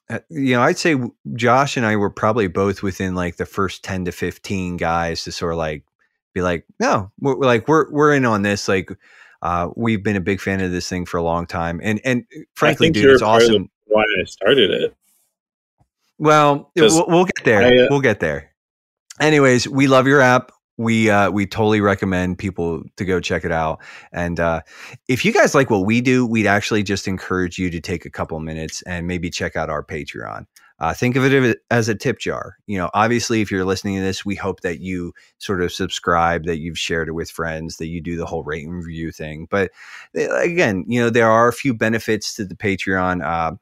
uh, 0.09 0.20
you 0.30 0.55
know, 0.55 0.61
I'd 0.61 0.78
say 0.78 0.95
Josh 1.36 1.78
and 1.78 1.86
I 1.86 1.95
were 1.95 2.09
probably 2.09 2.47
both 2.47 2.82
within 2.82 3.13
like 3.13 3.38
the 3.38 3.45
first 3.45 3.84
ten 3.84 4.05
to 4.05 4.11
fifteen 4.11 4.76
guys 4.76 5.24
to 5.26 5.32
sort 5.32 5.53
of 5.53 5.59
like 5.59 5.84
be 6.34 6.41
like, 6.41 6.65
no, 6.80 7.11
we're, 7.20 7.38
we're 7.38 7.45
like 7.45 7.68
we're 7.68 7.89
we're 7.91 8.13
in 8.13 8.26
on 8.26 8.41
this. 8.41 8.68
Like, 8.68 8.89
uh, 9.41 9.69
we've 9.75 10.03
been 10.03 10.15
a 10.15 10.21
big 10.21 10.41
fan 10.41 10.61
of 10.61 10.71
this 10.71 10.89
thing 10.89 11.05
for 11.05 11.17
a 11.17 11.23
long 11.23 11.45
time, 11.45 11.79
and 11.83 12.01
and 12.03 12.25
frankly, 12.55 12.88
think 12.88 12.95
dude, 12.95 13.11
it's 13.11 13.21
awesome. 13.21 13.69
why 13.85 14.03
I 14.19 14.23
started 14.25 14.71
it. 14.71 14.95
Well, 16.19 16.71
we'll, 16.75 17.05
we'll 17.07 17.25
get 17.25 17.45
there. 17.45 17.61
I, 17.61 17.83
uh, 17.83 17.88
we'll 17.89 18.01
get 18.01 18.19
there. 18.19 18.51
Anyways, 19.19 19.67
we 19.67 19.88
love 19.88 20.07
your 20.07 20.21
app. 20.21 20.51
We 20.77 21.09
uh, 21.09 21.31
we 21.31 21.45
totally 21.47 21.81
recommend 21.81 22.38
people 22.38 22.83
to 22.97 23.05
go 23.05 23.19
check 23.19 23.45
it 23.45 23.51
out. 23.51 23.81
And 24.11 24.39
uh, 24.39 24.61
if 25.07 25.25
you 25.25 25.33
guys 25.33 25.55
like 25.55 25.69
what 25.69 25.85
we 25.85 26.01
do, 26.01 26.25
we'd 26.25 26.47
actually 26.47 26.83
just 26.83 27.07
encourage 27.07 27.57
you 27.57 27.69
to 27.71 27.79
take 27.79 28.05
a 28.05 28.11
couple 28.11 28.39
minutes 28.39 28.83
and 28.83 29.07
maybe 29.07 29.29
check 29.29 29.55
out 29.55 29.69
our 29.69 29.83
Patreon. 29.83 30.45
Uh, 30.80 30.93
think 30.93 31.15
of 31.15 31.25
it 31.25 31.59
as 31.71 31.89
a 31.89 31.95
tip 31.95 32.19
jar. 32.19 32.57
You 32.67 32.78
know, 32.78 32.89
obviously, 32.93 33.41
if 33.41 33.49
you're 33.49 33.65
listening 33.65 33.95
to 33.95 34.01
this, 34.01 34.25
we 34.25 34.36
hope 34.36 34.61
that 34.61 34.80
you 34.80 35.13
sort 35.39 35.61
of 35.61 35.71
subscribe, 35.71 36.45
that 36.45 36.59
you've 36.59 36.78
shared 36.78 37.07
it 37.07 37.13
with 37.13 37.32
friends, 37.32 37.78
that 37.78 37.88
you 37.88 38.01
do 38.01 38.15
the 38.15 38.25
whole 38.25 38.43
rate 38.43 38.65
and 38.65 38.75
review 38.75 39.11
thing. 39.11 39.47
But 39.49 39.71
uh, 40.17 40.36
again, 40.38 40.86
you 40.88 40.99
know, 40.99 41.09
there 41.09 41.30
are 41.30 41.47
a 41.47 41.53
few 41.53 41.73
benefits 41.73 42.36
to 42.36 42.45
the 42.45 42.55
Patreon. 42.55 43.25
Uh, 43.25 43.55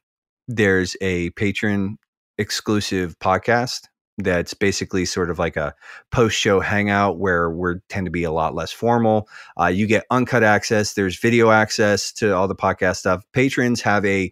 there's 0.47 0.95
a 1.01 1.29
patron 1.31 1.97
exclusive 2.37 3.17
podcast 3.19 3.87
that's 4.17 4.53
basically 4.53 5.05
sort 5.05 5.29
of 5.29 5.39
like 5.39 5.57
a 5.57 5.73
post 6.11 6.37
show 6.37 6.59
hangout 6.59 7.17
where 7.17 7.49
we 7.49 7.73
tend 7.89 8.05
to 8.05 8.11
be 8.11 8.23
a 8.23 8.31
lot 8.31 8.55
less 8.55 8.71
formal. 8.71 9.27
Uh, 9.59 9.65
you 9.67 9.87
get 9.87 10.05
uncut 10.09 10.43
access. 10.43 10.93
There's 10.93 11.19
video 11.19 11.51
access 11.51 12.11
to 12.13 12.33
all 12.33 12.47
the 12.47 12.55
podcast 12.55 12.97
stuff. 12.97 13.23
Patrons 13.33 13.81
have 13.81 14.05
a 14.05 14.31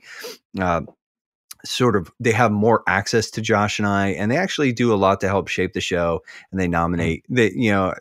uh, 0.59 0.81
sort 1.65 1.95
of 1.95 2.11
they 2.19 2.31
have 2.31 2.51
more 2.51 2.83
access 2.87 3.29
to 3.31 3.41
Josh 3.41 3.79
and 3.79 3.87
I, 3.87 4.09
and 4.09 4.31
they 4.31 4.37
actually 4.37 4.73
do 4.73 4.93
a 4.93 4.95
lot 4.95 5.21
to 5.21 5.27
help 5.27 5.47
shape 5.47 5.73
the 5.73 5.81
show. 5.81 6.21
And 6.51 6.59
they 6.59 6.67
nominate 6.67 7.25
they 7.29 7.51
you 7.51 7.71
know 7.71 7.93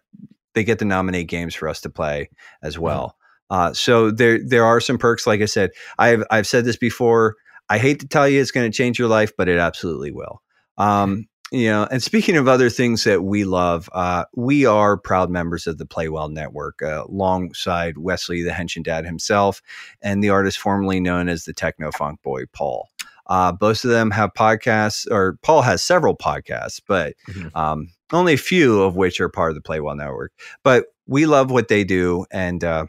they 0.55 0.65
get 0.65 0.79
to 0.81 0.85
nominate 0.85 1.29
games 1.29 1.55
for 1.55 1.69
us 1.69 1.81
to 1.83 1.91
play 1.91 2.31
as 2.63 2.79
well. 2.79 3.17
Uh, 3.51 3.73
so 3.73 4.11
there 4.11 4.39
there 4.43 4.65
are 4.65 4.81
some 4.81 4.99
perks. 4.99 5.27
Like 5.27 5.43
I 5.43 5.47
said, 5.47 5.71
I've 5.99 6.25
I've 6.31 6.47
said 6.47 6.65
this 6.65 6.77
before. 6.77 7.37
I 7.69 7.79
hate 7.79 8.01
to 8.01 8.09
tell 8.09 8.29
you 8.29 8.41
it's 8.41 8.51
going 8.51 8.71
to 8.71 8.77
change 8.77 8.99
your 8.99 9.09
life, 9.09 9.33
but 9.37 9.49
it 9.49 9.59
absolutely 9.59 10.11
will. 10.11 10.43
Um, 10.79 11.29
you 11.53 11.69
know, 11.69 11.87
and 11.91 12.03
speaking 12.03 12.39
of 12.39 12.49
other 12.49 12.71
things 12.71 13.05
that 13.05 13.25
we 13.25 13.45
love, 13.45 13.91
uh, 13.93 14.25
we 14.35 14.65
are 14.65 14.97
proud 14.97 15.29
members 15.29 15.67
of 15.67 15.77
the 15.77 15.85
Play 15.85 16.09
Well 16.09 16.31
Network, 16.31 16.81
uh, 16.81 17.05
alongside 17.07 17.99
Wesley, 17.99 18.43
the 18.43 18.51
Henshin 18.51 18.83
Dad 18.83 19.05
himself, 19.05 19.61
and 20.01 20.25
the 20.25 20.31
artist 20.31 20.59
formerly 20.59 20.99
known 20.99 21.29
as 21.29 21.45
the 21.45 21.53
Techno 21.53 21.93
Funk 21.93 22.23
Boy, 22.23 22.45
Paul. 22.55 22.89
Uh, 23.27 23.53
both 23.53 23.85
of 23.85 23.91
them 23.91 24.11
have 24.11 24.31
podcasts, 24.37 25.07
or 25.11 25.39
Paul 25.43 25.63
has 25.63 25.83
several 25.83 26.17
podcasts, 26.17 26.81
but 26.87 27.15
Mhm. 27.29 27.55
um, 27.57 27.89
only 28.13 28.35
a 28.35 28.39
few 28.39 28.83
of 28.83 28.97
which 28.97 29.21
are 29.21 29.29
part 29.29 29.51
of 29.51 29.55
the 29.55 29.61
Play 29.63 29.81
Well 29.81 29.95
Network. 29.97 30.33
But 30.65 30.87
we 31.07 31.27
love 31.27 31.51
what 31.51 31.69
they 31.69 31.85
do, 31.85 32.27
and 32.31 32.63
uh, 32.65 32.87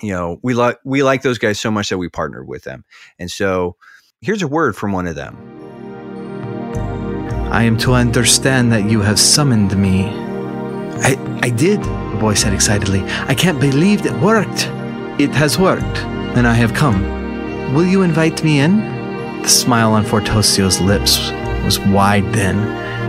you 0.00 0.12
know, 0.12 0.38
we 0.42 0.54
like 0.54 0.78
we 0.84 1.02
like 1.02 1.22
those 1.22 1.38
guys 1.38 1.60
so 1.60 1.70
much 1.70 1.88
that 1.90 1.98
we 1.98 2.08
partnered 2.08 2.46
with 2.48 2.64
them. 2.64 2.84
And 3.18 3.30
so, 3.30 3.76
here's 4.22 4.42
a 4.42 4.48
word 4.48 4.76
from 4.76 4.92
one 4.92 5.06
of 5.06 5.14
them. 5.16 5.36
I 7.52 7.64
am 7.64 7.76
to 7.78 7.92
understand 7.94 8.70
that 8.72 8.88
you 8.88 9.00
have 9.00 9.18
summoned 9.18 9.76
me. 9.76 10.08
I, 11.02 11.16
I 11.42 11.50
did, 11.50 11.82
the 11.82 12.18
boy 12.20 12.34
said 12.34 12.52
excitedly. 12.52 13.02
I 13.26 13.34
can't 13.34 13.58
believe 13.60 14.06
it 14.06 14.12
worked. 14.20 14.68
It 15.20 15.30
has 15.30 15.58
worked, 15.58 15.98
and 16.36 16.46
I 16.46 16.54
have 16.54 16.72
come. 16.74 17.74
Will 17.74 17.86
you 17.86 18.02
invite 18.02 18.44
me 18.44 18.60
in? 18.60 18.99
The 19.42 19.48
smile 19.48 19.92
on 19.92 20.04
Fortosio's 20.04 20.80
lips 20.80 21.30
was 21.64 21.78
wide 21.78 22.24
then, 22.32 22.58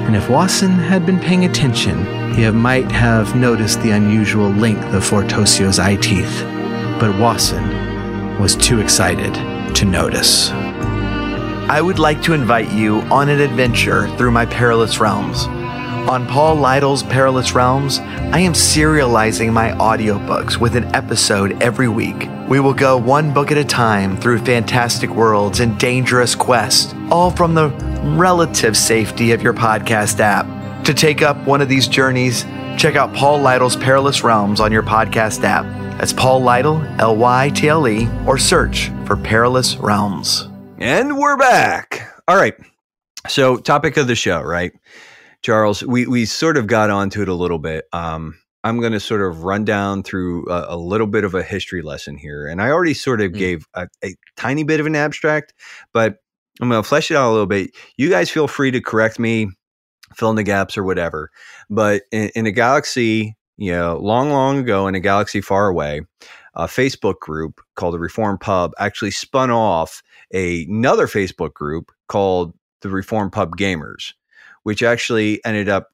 and 0.05 0.15
if 0.15 0.29
Wasson 0.29 0.71
had 0.71 1.05
been 1.05 1.19
paying 1.19 1.45
attention, 1.45 2.33
he 2.33 2.49
might 2.49 2.91
have 2.91 3.35
noticed 3.35 3.81
the 3.81 3.91
unusual 3.91 4.49
length 4.49 4.93
of 4.93 5.03
Fortosio's 5.03 5.79
eye 5.79 5.97
teeth. 5.97 6.41
But 6.99 7.19
Wasson 7.19 8.39
was 8.39 8.55
too 8.55 8.79
excited 8.79 9.33
to 9.75 9.85
notice. 9.85 10.51
I 10.51 11.81
would 11.81 11.99
like 11.99 12.21
to 12.23 12.33
invite 12.33 12.71
you 12.71 13.01
on 13.11 13.29
an 13.29 13.39
adventure 13.39 14.07
through 14.17 14.31
my 14.31 14.45
perilous 14.45 14.99
realms. 14.99 15.45
On 16.09 16.27
Paul 16.27 16.55
Lytle's 16.55 17.03
Perilous 17.03 17.53
Realms, 17.53 17.99
I 17.99 18.39
am 18.39 18.53
serializing 18.53 19.53
my 19.53 19.69
audiobooks 19.73 20.57
with 20.57 20.75
an 20.75 20.93
episode 20.95 21.61
every 21.61 21.87
week. 21.87 22.27
We 22.51 22.59
will 22.59 22.73
go 22.73 22.97
one 22.97 23.33
book 23.33 23.49
at 23.49 23.57
a 23.57 23.63
time 23.63 24.17
through 24.17 24.39
fantastic 24.39 25.09
worlds 25.11 25.61
and 25.61 25.79
dangerous 25.79 26.35
quests, 26.35 26.93
all 27.09 27.31
from 27.31 27.53
the 27.53 27.69
relative 28.17 28.75
safety 28.75 29.31
of 29.31 29.41
your 29.41 29.53
podcast 29.53 30.19
app. 30.19 30.83
To 30.83 30.93
take 30.93 31.21
up 31.21 31.37
one 31.47 31.61
of 31.61 31.69
these 31.69 31.87
journeys, 31.87 32.43
check 32.77 32.97
out 32.97 33.13
Paul 33.13 33.39
Lytle's 33.39 33.77
Perilous 33.77 34.21
Realms 34.21 34.59
on 34.59 34.69
your 34.69 34.83
podcast 34.83 35.45
app. 35.45 35.63
That's 35.97 36.11
Paul 36.11 36.43
Lytle, 36.43 36.81
L 36.99 37.15
Y 37.15 37.51
T 37.55 37.69
L 37.69 37.87
E, 37.87 38.09
or 38.27 38.37
search 38.37 38.91
for 39.05 39.15
Perilous 39.15 39.77
Realms. 39.77 40.49
And 40.77 41.17
we're 41.17 41.37
back. 41.37 42.21
All 42.27 42.35
right. 42.35 42.55
So, 43.29 43.55
topic 43.55 43.95
of 43.95 44.07
the 44.07 44.15
show, 44.15 44.41
right? 44.41 44.73
Charles, 45.41 45.85
we, 45.85 46.05
we 46.05 46.25
sort 46.25 46.57
of 46.57 46.67
got 46.67 46.89
onto 46.89 47.21
it 47.21 47.29
a 47.29 47.33
little 47.33 47.59
bit. 47.59 47.85
Um, 47.93 48.40
I'm 48.63 48.79
going 48.79 48.91
to 48.93 48.99
sort 48.99 49.21
of 49.21 49.43
run 49.43 49.65
down 49.65 50.03
through 50.03 50.47
a, 50.49 50.75
a, 50.75 50.77
little 50.77 51.07
bit 51.07 51.23
of 51.23 51.33
a 51.33 51.43
history 51.43 51.81
lesson 51.81 52.15
here. 52.15 52.47
And 52.47 52.61
I 52.61 52.69
already 52.69 52.93
sort 52.93 53.21
of 53.21 53.31
mm. 53.31 53.37
gave 53.37 53.67
a, 53.73 53.87
a, 54.03 54.15
tiny 54.37 54.63
bit 54.63 54.79
of 54.79 54.85
an 54.85 54.95
abstract, 54.95 55.53
but 55.93 56.17
I'm 56.59 56.69
going 56.69 56.81
to 56.81 56.87
flesh 56.87 57.09
it 57.09 57.17
out 57.17 57.29
a 57.29 57.31
little 57.31 57.47
bit. 57.47 57.71
You 57.97 58.09
guys 58.09 58.29
feel 58.29 58.47
free 58.47 58.71
to 58.71 58.81
correct 58.81 59.19
me, 59.19 59.49
fill 60.15 60.29
in 60.29 60.35
the 60.35 60.43
gaps 60.43 60.77
or 60.77 60.83
whatever. 60.83 61.31
But 61.69 62.03
in, 62.11 62.29
in 62.35 62.45
a 62.45 62.51
galaxy, 62.51 63.35
you 63.57 63.71
know, 63.71 63.97
long, 63.97 64.29
long 64.29 64.59
ago 64.59 64.87
in 64.87 64.95
a 64.95 64.99
galaxy 64.99 65.41
far 65.41 65.67
away, 65.67 66.01
a 66.53 66.65
Facebook 66.65 67.19
group 67.19 67.61
called 67.75 67.93
the 67.93 67.99
Reformed 67.99 68.41
Pub 68.41 68.73
actually 68.77 69.11
spun 69.11 69.49
off 69.49 70.03
a, 70.33 70.65
another 70.65 71.07
Facebook 71.07 71.53
group 71.53 71.91
called 72.07 72.53
the 72.81 72.89
Reformed 72.89 73.31
Pub 73.31 73.55
Gamers 73.57 74.13
which 74.63 74.83
actually 74.83 75.43
ended 75.45 75.69
up 75.69 75.90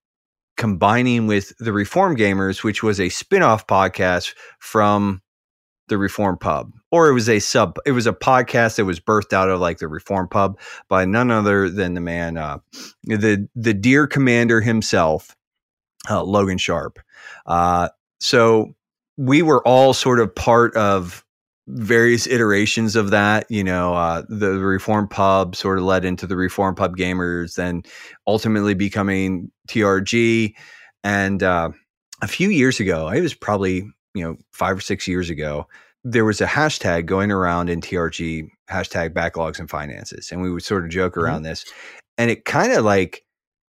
combining 0.57 1.27
with 1.27 1.53
the 1.59 1.71
Reformed 1.71 2.17
Gamers, 2.17 2.63
which 2.63 2.83
was 2.83 2.99
a 2.99 3.09
spin-off 3.09 3.67
podcast 3.67 4.33
from 4.59 5.21
the 5.87 5.97
Reformed 5.97 6.39
Pub. 6.39 6.73
Or 6.91 7.09
it 7.09 7.13
was 7.13 7.29
a 7.29 7.39
sub 7.39 7.77
it 7.85 7.91
was 7.91 8.07
a 8.07 8.13
podcast 8.13 8.75
that 8.75 8.85
was 8.85 8.99
birthed 8.99 9.33
out 9.33 9.49
of 9.49 9.59
like 9.59 9.79
the 9.79 9.87
Reformed 9.87 10.31
Pub 10.31 10.59
by 10.89 11.05
none 11.05 11.31
other 11.31 11.69
than 11.69 11.93
the 11.93 12.01
man 12.01 12.37
uh, 12.37 12.59
the 13.03 13.47
the 13.55 13.73
dear 13.73 14.07
commander 14.07 14.61
himself, 14.61 15.35
uh, 16.09 16.23
Logan 16.23 16.57
Sharp. 16.57 16.99
Uh, 17.45 17.89
so 18.19 18.75
we 19.17 19.41
were 19.41 19.65
all 19.67 19.93
sort 19.93 20.19
of 20.19 20.33
part 20.33 20.75
of 20.75 21.25
various 21.67 22.27
iterations 22.27 22.95
of 22.95 23.11
that. 23.11 23.45
You 23.49 23.63
know, 23.63 23.93
uh, 23.93 24.23
the 24.27 24.57
Reformed 24.59 25.09
Pub 25.09 25.55
sort 25.55 25.77
of 25.77 25.83
led 25.83 26.05
into 26.05 26.27
the 26.27 26.35
Reformed 26.35 26.77
Pub 26.77 26.97
Gamers, 26.97 27.55
then 27.55 27.83
ultimately 28.25 28.73
becoming 28.73 29.51
TRG. 29.67 30.53
And 31.03 31.43
uh, 31.43 31.71
a 32.21 32.27
few 32.27 32.49
years 32.49 32.79
ago, 32.79 33.09
it 33.09 33.21
was 33.21 33.33
probably 33.33 33.87
you 34.13 34.23
know 34.23 34.37
five 34.51 34.77
or 34.77 34.81
six 34.81 35.07
years 35.07 35.29
ago, 35.29 35.67
there 36.03 36.25
was 36.25 36.41
a 36.41 36.47
hashtag 36.47 37.05
going 37.05 37.31
around 37.31 37.69
in 37.69 37.81
TRG 37.81 38.47
hashtag 38.69 39.13
backlogs 39.13 39.59
and 39.59 39.69
finances, 39.69 40.31
and 40.31 40.41
we 40.41 40.51
would 40.51 40.63
sort 40.63 40.83
of 40.83 40.89
joke 40.89 41.13
mm-hmm. 41.13 41.21
around 41.21 41.43
this, 41.43 41.65
and 42.17 42.31
it 42.31 42.45
kind 42.45 42.71
of 42.73 42.83
like 42.85 43.25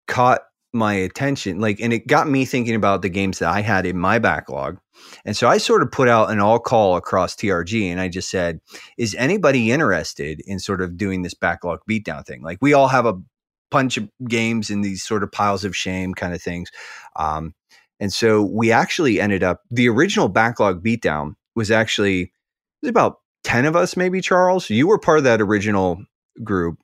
caught 0.06 0.42
my 0.72 0.92
attention 0.92 1.58
like 1.60 1.80
and 1.80 1.92
it 1.92 2.06
got 2.06 2.28
me 2.28 2.44
thinking 2.44 2.74
about 2.74 3.00
the 3.00 3.08
games 3.08 3.38
that 3.38 3.48
I 3.48 3.62
had 3.62 3.86
in 3.86 3.96
my 3.96 4.18
backlog 4.18 4.78
and 5.24 5.36
so 5.36 5.48
I 5.48 5.58
sort 5.58 5.82
of 5.82 5.90
put 5.90 6.08
out 6.08 6.30
an 6.30 6.40
all 6.40 6.58
call 6.58 6.96
across 6.96 7.34
TRG 7.34 7.90
and 7.90 8.00
I 8.00 8.08
just 8.08 8.30
said, 8.30 8.60
is 8.96 9.14
anybody 9.16 9.70
interested 9.70 10.40
in 10.46 10.58
sort 10.58 10.80
of 10.80 10.96
doing 10.96 11.22
this 11.22 11.34
backlog 11.34 11.80
beatdown 11.88 12.26
thing? 12.26 12.42
Like 12.42 12.58
we 12.60 12.72
all 12.72 12.88
have 12.88 13.06
a 13.06 13.18
bunch 13.70 13.96
of 13.96 14.08
games 14.26 14.70
in 14.70 14.80
these 14.80 15.04
sort 15.04 15.22
of 15.22 15.32
piles 15.32 15.64
of 15.64 15.76
shame 15.76 16.14
kind 16.14 16.34
of 16.34 16.42
things. 16.42 16.70
Um, 17.16 17.54
and 18.00 18.12
so 18.12 18.42
we 18.42 18.70
actually 18.70 19.20
ended 19.20 19.42
up, 19.42 19.62
the 19.70 19.88
original 19.88 20.28
backlog 20.28 20.84
beatdown 20.84 21.34
was 21.54 21.70
actually, 21.70 22.22
it 22.22 22.30
was 22.82 22.90
about 22.90 23.16
10 23.44 23.66
of 23.66 23.76
us, 23.76 23.96
maybe, 23.96 24.20
Charles. 24.20 24.70
You 24.70 24.86
were 24.86 24.98
part 24.98 25.18
of 25.18 25.24
that 25.24 25.40
original 25.40 26.02
group. 26.42 26.78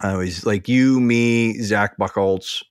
I 0.00 0.16
was 0.16 0.46
like 0.46 0.68
you, 0.68 1.00
me, 1.00 1.60
Zach 1.60 1.98
Buckholtz. 1.98 2.62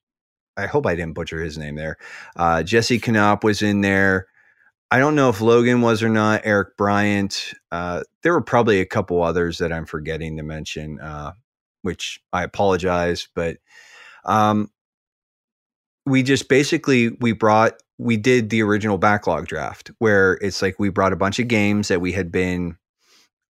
I 0.59 0.67
hope 0.67 0.85
I 0.85 0.95
didn't 0.95 1.15
butcher 1.15 1.41
his 1.41 1.57
name 1.57 1.75
there. 1.75 1.97
Uh, 2.35 2.63
Jesse 2.63 2.99
Knopp 2.99 3.43
was 3.43 3.61
in 3.61 3.81
there. 3.81 4.27
I 4.91 4.99
don't 4.99 5.15
know 5.15 5.29
if 5.29 5.39
Logan 5.39 5.81
was 5.81 6.01
or 6.01 6.09
not. 6.09 6.41
Eric 6.43 6.75
Bryant. 6.75 7.53
Uh, 7.71 8.03
there 8.23 8.33
were 8.33 8.41
probably 8.41 8.79
a 8.79 8.85
couple 8.85 9.21
others 9.21 9.59
that 9.59 9.71
I'm 9.71 9.85
forgetting 9.85 10.37
to 10.37 10.43
mention, 10.43 10.99
uh, 10.99 11.33
which 11.83 12.19
I 12.33 12.43
apologize. 12.43 13.27
But 13.35 13.57
um, 14.25 14.71
we 16.05 16.23
just 16.23 16.49
basically 16.49 17.09
we 17.21 17.33
brought 17.33 17.81
we 17.99 18.17
did 18.17 18.49
the 18.49 18.63
original 18.63 18.97
backlog 18.97 19.45
draft 19.45 19.91
where 19.99 20.39
it's 20.41 20.61
like 20.61 20.79
we 20.79 20.89
brought 20.89 21.13
a 21.13 21.17
bunch 21.17 21.37
of 21.37 21.47
games 21.47 21.89
that 21.89 22.01
we 22.01 22.11
had 22.13 22.31
been 22.31 22.77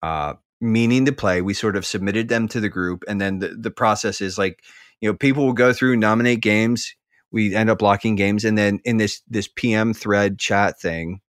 uh, 0.02 0.34
meaning 0.60 1.06
to 1.06 1.12
play. 1.12 1.40
We 1.40 1.54
sort 1.54 1.76
of 1.76 1.86
submitted 1.86 2.28
them 2.28 2.48
to 2.48 2.60
the 2.60 2.68
group, 2.68 3.02
and 3.08 3.18
then 3.18 3.38
the 3.38 3.48
the 3.48 3.70
process 3.70 4.20
is 4.20 4.36
like 4.36 4.62
you 5.00 5.08
know 5.08 5.16
people 5.16 5.46
will 5.46 5.54
go 5.54 5.72
through 5.72 5.96
nominate 5.96 6.42
games 6.42 6.94
we 7.32 7.54
end 7.54 7.70
up 7.70 7.82
locking 7.82 8.16
games 8.16 8.44
and 8.44 8.56
then 8.58 8.80
in 8.84 8.96
this 8.96 9.22
this 9.28 9.48
pm 9.48 9.94
thread 9.94 10.38
chat 10.38 10.80
thing 10.80 11.20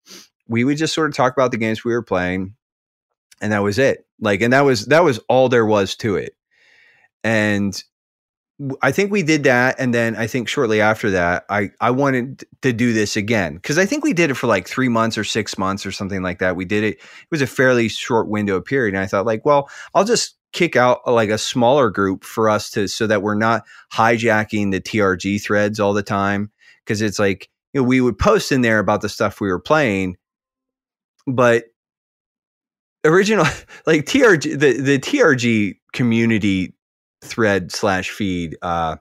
we 0.47 0.64
would 0.64 0.78
just 0.78 0.93
sort 0.93 1.10
of 1.10 1.16
talk 1.16 1.34
about 1.34 1.52
the 1.52 1.58
games 1.58 1.84
we 1.84 1.93
were 1.93 2.04
playing 2.04 2.56
and 3.41 3.52
that 3.52 3.64
was 3.64 3.80
it. 3.80 4.06
Like 4.20 4.41
and 4.41 4.54
that 4.54 4.62
was 4.62 4.86
that 4.86 5.04
was 5.04 5.20
all 5.28 5.49
there 5.49 5.66
was 5.66 5.95
to 5.97 6.16
it. 6.16 6.36
And 7.24 7.82
I 8.82 8.91
think 8.91 9.12
we 9.12 9.24
did 9.24 9.43
that, 9.45 9.76
and 9.80 9.93
then 9.93 10.16
I 10.16 10.28
think 10.28 10.47
shortly 10.47 10.82
after 10.82 11.09
that, 11.12 11.45
I 11.49 11.72
I 11.80 11.91
wanted 11.91 12.43
to 12.62 12.74
do 12.74 12.93
this 12.93 13.16
again 13.16 13.55
because 13.55 13.78
I 13.78 13.86
think 13.86 14.03
we 14.03 14.14
did 14.14 14.30
it 14.30 14.36
for 14.36 14.47
like 14.47 14.68
three 14.68 14.89
months 14.89 15.18
or 15.18 15.24
six 15.24 15.57
months 15.57 15.86
or 15.86 15.91
something 15.91 16.22
like 16.22 16.39
that. 16.39 16.55
We 16.55 16.66
did 16.66 16.84
it; 16.84 16.97
it 16.97 17.32
was 17.32 17.41
a 17.41 17.47
fairly 17.47 17.88
short 17.88 18.28
window 18.28 18.57
of 18.57 18.66
period, 18.66 18.93
and 18.93 19.03
I 19.03 19.07
thought 19.07 19.26
like, 19.26 19.45
well, 19.45 19.70
I'll 19.95 20.03
just 20.03 20.36
kick 20.53 20.76
out 20.76 20.99
uh, 21.07 21.14
like 21.14 21.30
a 21.30 21.38
smaller 21.38 21.89
group 21.89 22.24
for 22.24 22.49
us 22.49 22.70
to 22.72 22.88
so 22.88 23.07
that 23.07 23.22
we're 23.22 23.36
not 23.36 23.64
hijacking 23.93 24.72
the 24.72 24.82
TRG 24.82 25.41
threads 25.41 25.80
all 25.80 25.93
the 25.93 26.03
time 26.03 26.51
because 26.84 27.01
it's 27.01 27.20
like 27.20 27.49
you 27.74 27.82
know 27.82 27.88
we 27.88 28.01
would 28.01 28.18
post 28.20 28.51
in 28.51 28.62
there 28.62 28.80
about 28.80 29.01
the 29.01 29.09
stuff 29.09 29.39
we 29.39 29.47
were 29.47 29.59
playing 29.59 30.18
but 31.26 31.66
original 33.05 33.45
like 33.86 34.05
TRG 34.05 34.59
the 34.59 34.82
the 34.82 34.99
TRG 34.99 35.78
community 35.93 36.74
thread 37.22 37.72
slash 37.72 38.09
feed 38.09 38.57
uh 38.61 38.95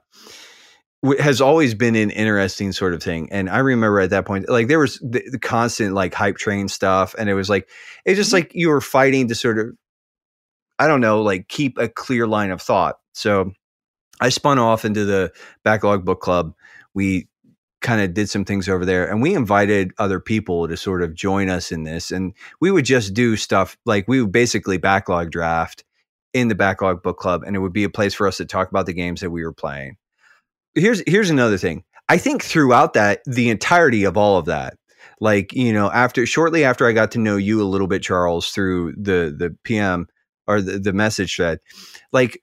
has 1.19 1.41
always 1.41 1.73
been 1.73 1.95
an 1.95 2.11
interesting 2.11 2.71
sort 2.71 2.93
of 2.93 3.01
thing 3.01 3.27
and 3.31 3.49
i 3.49 3.57
remember 3.57 3.99
at 3.99 4.11
that 4.11 4.25
point 4.25 4.47
like 4.47 4.67
there 4.67 4.77
was 4.79 4.99
the, 4.99 5.23
the 5.31 5.39
constant 5.39 5.93
like 5.95 6.13
hype 6.13 6.37
train 6.37 6.67
stuff 6.67 7.15
and 7.17 7.29
it 7.29 7.33
was 7.33 7.49
like 7.49 7.67
it's 8.05 8.17
just 8.17 8.29
mm-hmm. 8.29 8.37
like 8.37 8.51
you 8.53 8.69
were 8.69 8.81
fighting 8.81 9.27
to 9.27 9.35
sort 9.35 9.57
of 9.57 9.71
I 10.81 10.87
don't 10.87 10.99
know, 10.99 11.21
like 11.21 11.47
keep 11.47 11.77
a 11.77 11.87
clear 11.87 12.25
line 12.25 12.49
of 12.49 12.59
thought. 12.59 12.97
So 13.13 13.51
I 14.19 14.29
spun 14.29 14.57
off 14.57 14.83
into 14.83 15.05
the 15.05 15.31
backlog 15.63 16.05
book 16.05 16.21
club. 16.21 16.55
We 16.95 17.27
kind 17.81 18.01
of 18.01 18.15
did 18.15 18.31
some 18.31 18.45
things 18.45 18.67
over 18.67 18.83
there 18.83 19.07
and 19.07 19.21
we 19.21 19.35
invited 19.35 19.91
other 19.99 20.19
people 20.19 20.67
to 20.67 20.75
sort 20.75 21.03
of 21.03 21.13
join 21.13 21.49
us 21.49 21.71
in 21.71 21.83
this 21.83 22.09
and 22.09 22.33
we 22.59 22.71
would 22.71 22.85
just 22.85 23.13
do 23.13 23.35
stuff 23.35 23.77
like 23.85 24.07
we 24.07 24.21
would 24.21 24.31
basically 24.31 24.77
backlog 24.77 25.31
draft 25.31 25.83
in 26.33 26.47
the 26.47 26.55
backlog 26.55 27.01
book 27.03 27.17
club 27.17 27.43
and 27.43 27.55
it 27.55 27.59
would 27.59 27.73
be 27.73 27.83
a 27.83 27.89
place 27.89 28.13
for 28.13 28.27
us 28.27 28.37
to 28.37 28.45
talk 28.45 28.69
about 28.69 28.85
the 28.85 28.93
games 28.93 29.21
that 29.21 29.29
we 29.29 29.43
were 29.43 29.53
playing 29.53 29.97
here's 30.75 31.03
here's 31.07 31.29
another 31.29 31.57
thing 31.57 31.83
i 32.09 32.17
think 32.17 32.43
throughout 32.43 32.93
that 32.93 33.21
the 33.25 33.49
entirety 33.49 34.03
of 34.03 34.17
all 34.17 34.37
of 34.37 34.45
that 34.45 34.75
like 35.19 35.53
you 35.53 35.73
know 35.73 35.91
after 35.91 36.25
shortly 36.25 36.63
after 36.63 36.87
i 36.87 36.91
got 36.91 37.11
to 37.11 37.19
know 37.19 37.37
you 37.37 37.61
a 37.61 37.63
little 37.63 37.87
bit 37.87 38.01
charles 38.01 38.49
through 38.49 38.93
the 38.93 39.33
the 39.37 39.55
pm 39.63 40.07
or 40.47 40.61
the, 40.61 40.79
the 40.79 40.93
message 40.93 41.35
thread 41.35 41.59
like 42.11 42.41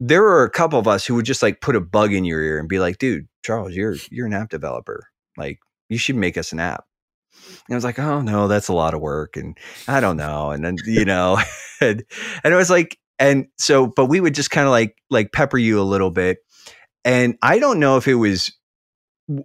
there 0.00 0.22
were 0.22 0.44
a 0.44 0.50
couple 0.50 0.78
of 0.78 0.86
us 0.86 1.04
who 1.04 1.14
would 1.14 1.24
just 1.24 1.42
like 1.42 1.60
put 1.60 1.76
a 1.76 1.80
bug 1.80 2.12
in 2.12 2.24
your 2.24 2.42
ear 2.42 2.58
and 2.58 2.68
be 2.68 2.78
like 2.78 2.98
dude 2.98 3.28
charles 3.44 3.74
you're 3.74 3.96
you're 4.10 4.26
an 4.26 4.34
app 4.34 4.50
developer 4.50 5.08
like 5.36 5.58
you 5.88 5.98
should 5.98 6.16
make 6.16 6.36
us 6.36 6.52
an 6.52 6.60
app 6.60 6.84
and 7.66 7.74
I 7.74 7.76
was 7.76 7.84
like, 7.84 7.98
oh 7.98 8.20
no, 8.20 8.48
that's 8.48 8.68
a 8.68 8.72
lot 8.72 8.94
of 8.94 9.00
work. 9.00 9.36
And 9.36 9.56
I 9.86 10.00
don't 10.00 10.16
know. 10.16 10.50
And 10.50 10.64
then, 10.64 10.76
you 10.86 11.04
know, 11.04 11.38
and, 11.80 12.04
and 12.44 12.54
it 12.54 12.56
was 12.56 12.70
like, 12.70 12.98
and 13.18 13.46
so, 13.58 13.86
but 13.86 14.06
we 14.06 14.20
would 14.20 14.34
just 14.34 14.50
kind 14.50 14.66
of 14.66 14.70
like, 14.70 14.96
like 15.10 15.32
pepper 15.32 15.58
you 15.58 15.80
a 15.80 15.82
little 15.82 16.10
bit. 16.10 16.38
And 17.04 17.36
I 17.42 17.58
don't 17.58 17.80
know 17.80 17.96
if 17.96 18.06
it 18.06 18.14
was 18.14 18.52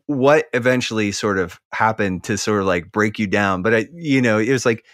what 0.05 0.45
eventually 0.53 1.11
sort 1.11 1.37
of 1.37 1.59
happened 1.73 2.23
to 2.25 2.37
sort 2.37 2.61
of 2.61 2.65
like 2.65 2.91
break 2.91 3.19
you 3.19 3.27
down, 3.27 3.61
but 3.61 3.73
I, 3.73 3.87
you 3.93 4.21
know, 4.21 4.37
it 4.37 4.51
was 4.51 4.65
like, 4.65 4.85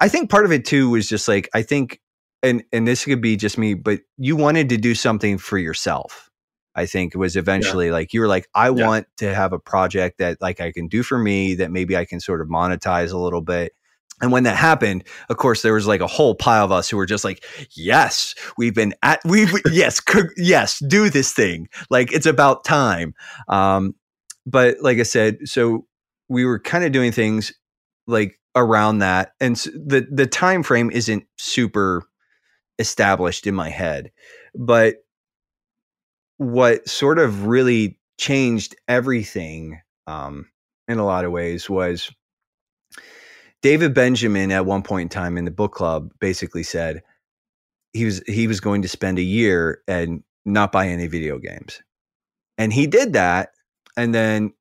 I 0.00 0.08
think 0.08 0.30
part 0.30 0.44
of 0.44 0.52
it 0.52 0.64
too 0.64 0.90
was 0.90 1.08
just 1.08 1.28
like, 1.28 1.48
I 1.54 1.62
think 1.62 2.00
and 2.42 2.62
and 2.72 2.86
this 2.86 3.04
could 3.04 3.20
be 3.20 3.36
just 3.36 3.58
me, 3.58 3.74
but 3.74 4.00
you 4.16 4.36
wanted 4.36 4.70
to 4.70 4.76
do 4.76 4.94
something 4.94 5.38
for 5.38 5.58
yourself. 5.58 6.30
I 6.74 6.86
think 6.86 7.14
it 7.14 7.18
was 7.18 7.36
eventually 7.36 7.86
yeah. 7.86 7.92
like 7.92 8.12
you 8.12 8.20
were 8.20 8.28
like, 8.28 8.48
I 8.54 8.70
yeah. 8.70 8.86
want 8.86 9.06
to 9.18 9.34
have 9.34 9.52
a 9.52 9.58
project 9.58 10.18
that 10.18 10.40
like 10.40 10.60
I 10.60 10.72
can 10.72 10.88
do 10.88 11.02
for 11.02 11.18
me 11.18 11.54
that 11.56 11.70
maybe 11.70 11.96
I 11.96 12.04
can 12.04 12.20
sort 12.20 12.40
of 12.40 12.48
monetize 12.48 13.12
a 13.12 13.18
little 13.18 13.42
bit. 13.42 13.72
And 14.20 14.32
when 14.32 14.42
that 14.44 14.56
happened, 14.56 15.04
of 15.28 15.36
course, 15.36 15.62
there 15.62 15.74
was 15.74 15.86
like 15.86 16.00
a 16.00 16.06
whole 16.06 16.34
pile 16.34 16.64
of 16.64 16.72
us 16.72 16.88
who 16.88 16.96
were 16.96 17.06
just 17.06 17.24
like, 17.24 17.44
"Yes, 17.74 18.34
we've 18.58 18.74
been 18.74 18.94
at 19.02 19.20
we 19.24 19.46
yes 19.70 20.00
yes 20.36 20.78
do 20.86 21.08
this 21.10 21.32
thing 21.32 21.68
like 21.88 22.12
it's 22.12 22.26
about 22.26 22.64
time." 22.64 23.14
Um, 23.48 23.94
but 24.46 24.76
like 24.80 24.98
I 24.98 25.04
said, 25.04 25.48
so 25.48 25.86
we 26.28 26.44
were 26.44 26.58
kind 26.58 26.84
of 26.84 26.92
doing 26.92 27.12
things 27.12 27.52
like 28.06 28.38
around 28.54 28.98
that, 28.98 29.32
and 29.40 29.56
the 29.56 30.06
the 30.10 30.26
time 30.26 30.62
frame 30.62 30.90
isn't 30.90 31.24
super 31.38 32.04
established 32.78 33.46
in 33.46 33.54
my 33.54 33.68
head, 33.68 34.10
but 34.54 34.96
what 36.38 36.88
sort 36.88 37.18
of 37.18 37.46
really 37.46 37.98
changed 38.18 38.74
everything 38.88 39.80
um, 40.06 40.46
in 40.88 40.98
a 40.98 41.04
lot 41.04 41.24
of 41.26 41.32
ways 41.32 41.68
was 41.68 42.10
David 43.62 43.94
Benjamin 43.94 44.52
at 44.52 44.66
one 44.66 44.82
point 44.82 45.02
in 45.02 45.08
time 45.08 45.36
in 45.36 45.44
the 45.44 45.50
book 45.50 45.72
club 45.72 46.12
basically 46.18 46.62
said 46.62 47.02
he 47.92 48.04
was 48.04 48.22
he 48.26 48.46
was 48.46 48.60
going 48.60 48.82
to 48.82 48.88
spend 48.88 49.18
a 49.18 49.22
year 49.22 49.82
and 49.86 50.22
not 50.44 50.72
buy 50.72 50.88
any 50.88 51.06
video 51.06 51.38
games. 51.38 51.82
And 52.56 52.72
he 52.72 52.86
did 52.86 53.12
that 53.12 53.50
and 53.96 54.14
then 54.14 54.52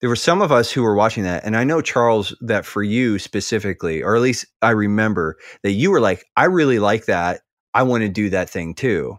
there 0.00 0.10
were 0.10 0.16
some 0.16 0.42
of 0.42 0.52
us 0.52 0.70
who 0.70 0.82
were 0.82 0.94
watching 0.94 1.24
that 1.24 1.44
and 1.44 1.56
I 1.56 1.64
know 1.64 1.80
Charles 1.80 2.36
that 2.40 2.64
for 2.64 2.82
you 2.82 3.18
specifically 3.18 4.02
or 4.02 4.14
at 4.14 4.22
least 4.22 4.46
I 4.62 4.70
remember 4.70 5.36
that 5.62 5.72
you 5.72 5.90
were 5.90 6.00
like 6.00 6.24
I 6.36 6.44
really 6.44 6.78
like 6.78 7.06
that. 7.06 7.40
I 7.74 7.82
want 7.82 8.02
to 8.02 8.08
do 8.08 8.30
that 8.30 8.50
thing 8.50 8.74
too. 8.74 9.18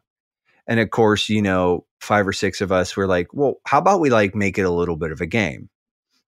And 0.67 0.79
of 0.79 0.89
course, 0.89 1.29
you 1.29 1.41
know, 1.41 1.85
five 2.01 2.27
or 2.27 2.33
six 2.33 2.61
of 2.61 2.71
us 2.71 2.95
were 2.95 3.07
like, 3.07 3.33
well, 3.33 3.55
how 3.65 3.79
about 3.79 3.99
we 3.99 4.09
like 4.09 4.35
make 4.35 4.57
it 4.57 4.63
a 4.63 4.71
little 4.71 4.97
bit 4.97 5.11
of 5.11 5.21
a 5.21 5.25
game? 5.25 5.69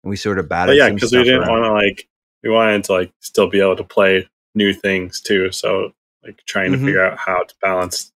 And 0.04 0.10
we 0.10 0.16
sort 0.16 0.40
of 0.40 0.46
oh, 0.46 0.48
batted. 0.48 0.78
yeah, 0.78 0.90
because 0.90 1.12
we 1.12 1.24
didn't 1.24 1.50
want 1.50 1.66
to 1.66 1.74
like 1.74 2.08
we 2.44 2.50
wanted 2.50 2.84
to 2.86 2.94
like 2.94 3.14
still 3.20 3.50
be 3.50 3.60
able 3.60 3.76
to 3.76 3.84
play 3.84 4.28
new 4.56 4.74
things 4.74 5.22
too. 5.22 5.52
So 5.52 5.94
like 6.24 6.42
trying 6.46 6.72
to 6.72 6.78
mm-hmm. 6.78 6.86
figure 6.86 7.06
out 7.06 7.18
how 7.18 7.44
to 7.44 7.56
balance 7.62 8.12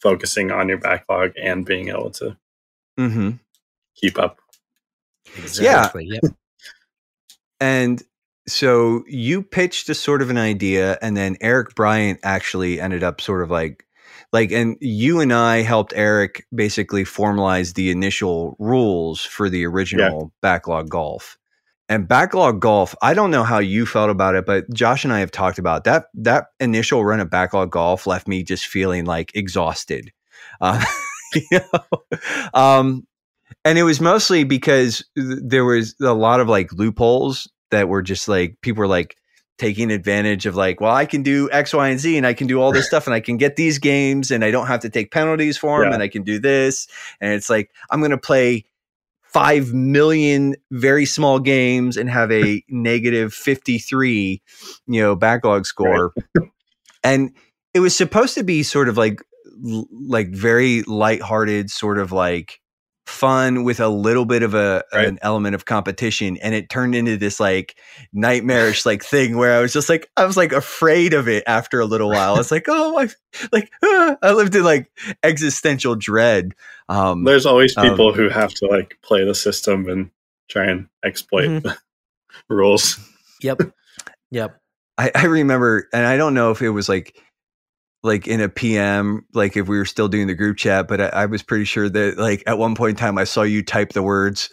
focusing 0.00 0.50
on 0.50 0.68
your 0.68 0.78
backlog 0.78 1.32
and 1.40 1.64
being 1.64 1.88
able 1.88 2.10
to 2.10 2.36
mm-hmm. 2.98 3.30
keep 3.94 4.18
up. 4.18 4.38
Exactly. 5.36 6.06
Yeah. 6.06 6.18
Yep. 6.22 6.32
and 7.60 8.02
so 8.48 9.02
you 9.08 9.42
pitched 9.42 9.88
a 9.88 9.94
sort 9.94 10.22
of 10.22 10.30
an 10.30 10.38
idea, 10.38 10.98
and 11.02 11.16
then 11.16 11.36
Eric 11.40 11.74
Bryant 11.74 12.20
actually 12.22 12.80
ended 12.80 13.02
up 13.02 13.20
sort 13.20 13.42
of 13.42 13.50
like 13.50 13.84
like 14.32 14.52
and 14.52 14.76
you 14.80 15.20
and 15.20 15.32
I 15.32 15.62
helped 15.62 15.92
Eric 15.96 16.46
basically 16.54 17.04
formalize 17.04 17.74
the 17.74 17.90
initial 17.90 18.56
rules 18.58 19.20
for 19.20 19.48
the 19.48 19.66
original 19.66 20.20
yeah. 20.20 20.38
backlog 20.42 20.88
golf. 20.88 21.38
And 21.88 22.08
backlog 22.08 22.60
golf, 22.60 22.96
I 23.00 23.14
don't 23.14 23.30
know 23.30 23.44
how 23.44 23.58
you 23.58 23.86
felt 23.86 24.10
about 24.10 24.34
it, 24.34 24.44
but 24.44 24.68
Josh 24.72 25.04
and 25.04 25.12
I 25.12 25.20
have 25.20 25.30
talked 25.30 25.58
about 25.58 25.84
that. 25.84 26.06
That 26.14 26.46
initial 26.58 27.04
run 27.04 27.20
of 27.20 27.30
backlog 27.30 27.70
golf 27.70 28.06
left 28.06 28.26
me 28.26 28.42
just 28.42 28.66
feeling 28.66 29.04
like 29.04 29.30
exhausted. 29.36 30.12
Uh, 30.60 30.84
you 31.34 31.60
know? 31.72 32.18
um, 32.54 33.06
and 33.64 33.78
it 33.78 33.84
was 33.84 34.00
mostly 34.00 34.42
because 34.42 35.04
there 35.14 35.64
was 35.64 35.94
a 36.00 36.12
lot 36.12 36.40
of 36.40 36.48
like 36.48 36.72
loopholes 36.72 37.48
that 37.70 37.88
were 37.88 38.02
just 38.02 38.26
like 38.26 38.56
people 38.62 38.80
were 38.80 38.88
like 38.88 39.16
taking 39.58 39.90
advantage 39.90 40.44
of 40.46 40.54
like, 40.54 40.80
well, 40.80 40.94
I 40.94 41.06
can 41.06 41.22
do 41.22 41.48
X, 41.50 41.72
Y, 41.72 41.88
and 41.88 41.98
Z, 41.98 42.16
and 42.16 42.26
I 42.26 42.34
can 42.34 42.46
do 42.46 42.60
all 42.60 42.72
this 42.72 42.86
stuff, 42.86 43.06
and 43.06 43.14
I 43.14 43.20
can 43.20 43.36
get 43.36 43.56
these 43.56 43.78
games, 43.78 44.30
and 44.30 44.44
I 44.44 44.50
don't 44.50 44.66
have 44.66 44.80
to 44.80 44.90
take 44.90 45.10
penalties 45.10 45.56
for 45.56 45.80
them, 45.80 45.90
yeah. 45.90 45.94
and 45.94 46.02
I 46.02 46.08
can 46.08 46.22
do 46.22 46.38
this, 46.38 46.88
and 47.20 47.32
it's 47.32 47.48
like 47.48 47.70
I'm 47.90 48.00
going 48.00 48.10
to 48.10 48.18
play 48.18 48.66
5 49.36 49.74
million 49.74 50.54
very 50.70 51.04
small 51.04 51.38
games 51.38 51.98
and 51.98 52.08
have 52.08 52.32
a 52.32 52.62
negative 52.70 53.34
53 53.34 54.40
you 54.86 55.00
know 55.00 55.14
backlog 55.14 55.66
score 55.66 56.12
right. 56.34 56.48
and 57.04 57.32
it 57.74 57.80
was 57.80 57.94
supposed 57.94 58.34
to 58.36 58.42
be 58.42 58.62
sort 58.62 58.88
of 58.88 58.96
like 58.96 59.20
like 60.08 60.30
very 60.30 60.84
lighthearted 60.84 61.70
sort 61.70 61.98
of 61.98 62.12
like 62.12 62.60
fun 63.06 63.62
with 63.62 63.78
a 63.78 63.88
little 63.88 64.24
bit 64.24 64.42
of 64.42 64.52
a 64.54 64.82
right. 64.92 65.06
an 65.06 65.16
element 65.22 65.54
of 65.54 65.64
competition 65.64 66.36
and 66.38 66.56
it 66.56 66.68
turned 66.68 66.92
into 66.92 67.16
this 67.16 67.38
like 67.38 67.78
nightmarish 68.12 68.84
like 68.84 69.02
thing 69.02 69.36
where 69.36 69.56
i 69.56 69.60
was 69.60 69.72
just 69.72 69.88
like 69.88 70.10
i 70.16 70.24
was 70.24 70.36
like 70.36 70.50
afraid 70.50 71.14
of 71.14 71.28
it 71.28 71.44
after 71.46 71.78
a 71.78 71.84
little 71.84 72.10
while 72.10 72.34
i 72.34 72.38
was 72.38 72.50
like 72.50 72.64
oh 72.66 72.92
my 72.94 73.08
like 73.52 73.70
ah. 73.84 74.16
i 74.22 74.32
lived 74.32 74.56
in 74.56 74.64
like 74.64 74.90
existential 75.22 75.94
dread 75.94 76.52
um 76.88 77.22
there's 77.22 77.46
always 77.46 77.74
people 77.76 78.08
um, 78.08 78.14
who 78.14 78.28
have 78.28 78.52
to 78.52 78.66
like 78.66 78.98
play 79.02 79.24
the 79.24 79.36
system 79.36 79.88
and 79.88 80.10
try 80.48 80.64
and 80.64 80.88
exploit 81.04 81.46
mm-hmm. 81.46 81.70
rules 82.52 82.98
yep 83.40 83.60
yep 84.32 84.60
I, 84.98 85.12
I 85.14 85.26
remember 85.26 85.88
and 85.92 86.04
i 86.04 86.16
don't 86.16 86.34
know 86.34 86.50
if 86.50 86.60
it 86.60 86.70
was 86.70 86.88
like 86.88 87.16
like 88.06 88.28
in 88.28 88.40
a 88.40 88.48
PM, 88.48 89.26
like 89.34 89.56
if 89.56 89.68
we 89.68 89.76
were 89.76 89.84
still 89.84 90.08
doing 90.08 90.28
the 90.28 90.34
group 90.34 90.56
chat, 90.56 90.86
but 90.88 91.00
I, 91.00 91.08
I, 91.08 91.26
was 91.26 91.42
pretty 91.42 91.64
sure 91.64 91.88
that 91.88 92.16
like 92.16 92.42
at 92.46 92.56
one 92.56 92.76
point 92.76 92.90
in 92.90 92.96
time 92.96 93.18
I 93.18 93.24
saw 93.24 93.42
you 93.42 93.62
type 93.62 93.92
the 93.92 94.02
words, 94.02 94.48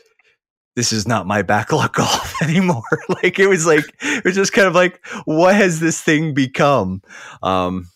this 0.76 0.92
is 0.92 1.08
not 1.08 1.28
my 1.28 1.44
backlog 1.44 1.94
golf 1.94 2.34
anymore. 2.42 2.84
like 3.24 3.40
it 3.40 3.48
was 3.48 3.66
like 3.66 3.86
it 4.02 4.26
was 4.26 4.36
just 4.36 4.54
kind 4.54 4.68
of 4.68 4.76
like, 4.76 5.06
what 5.26 5.56
has 5.56 5.80
this 5.80 6.02
thing 6.02 6.34
become? 6.34 7.02
Um 7.42 7.88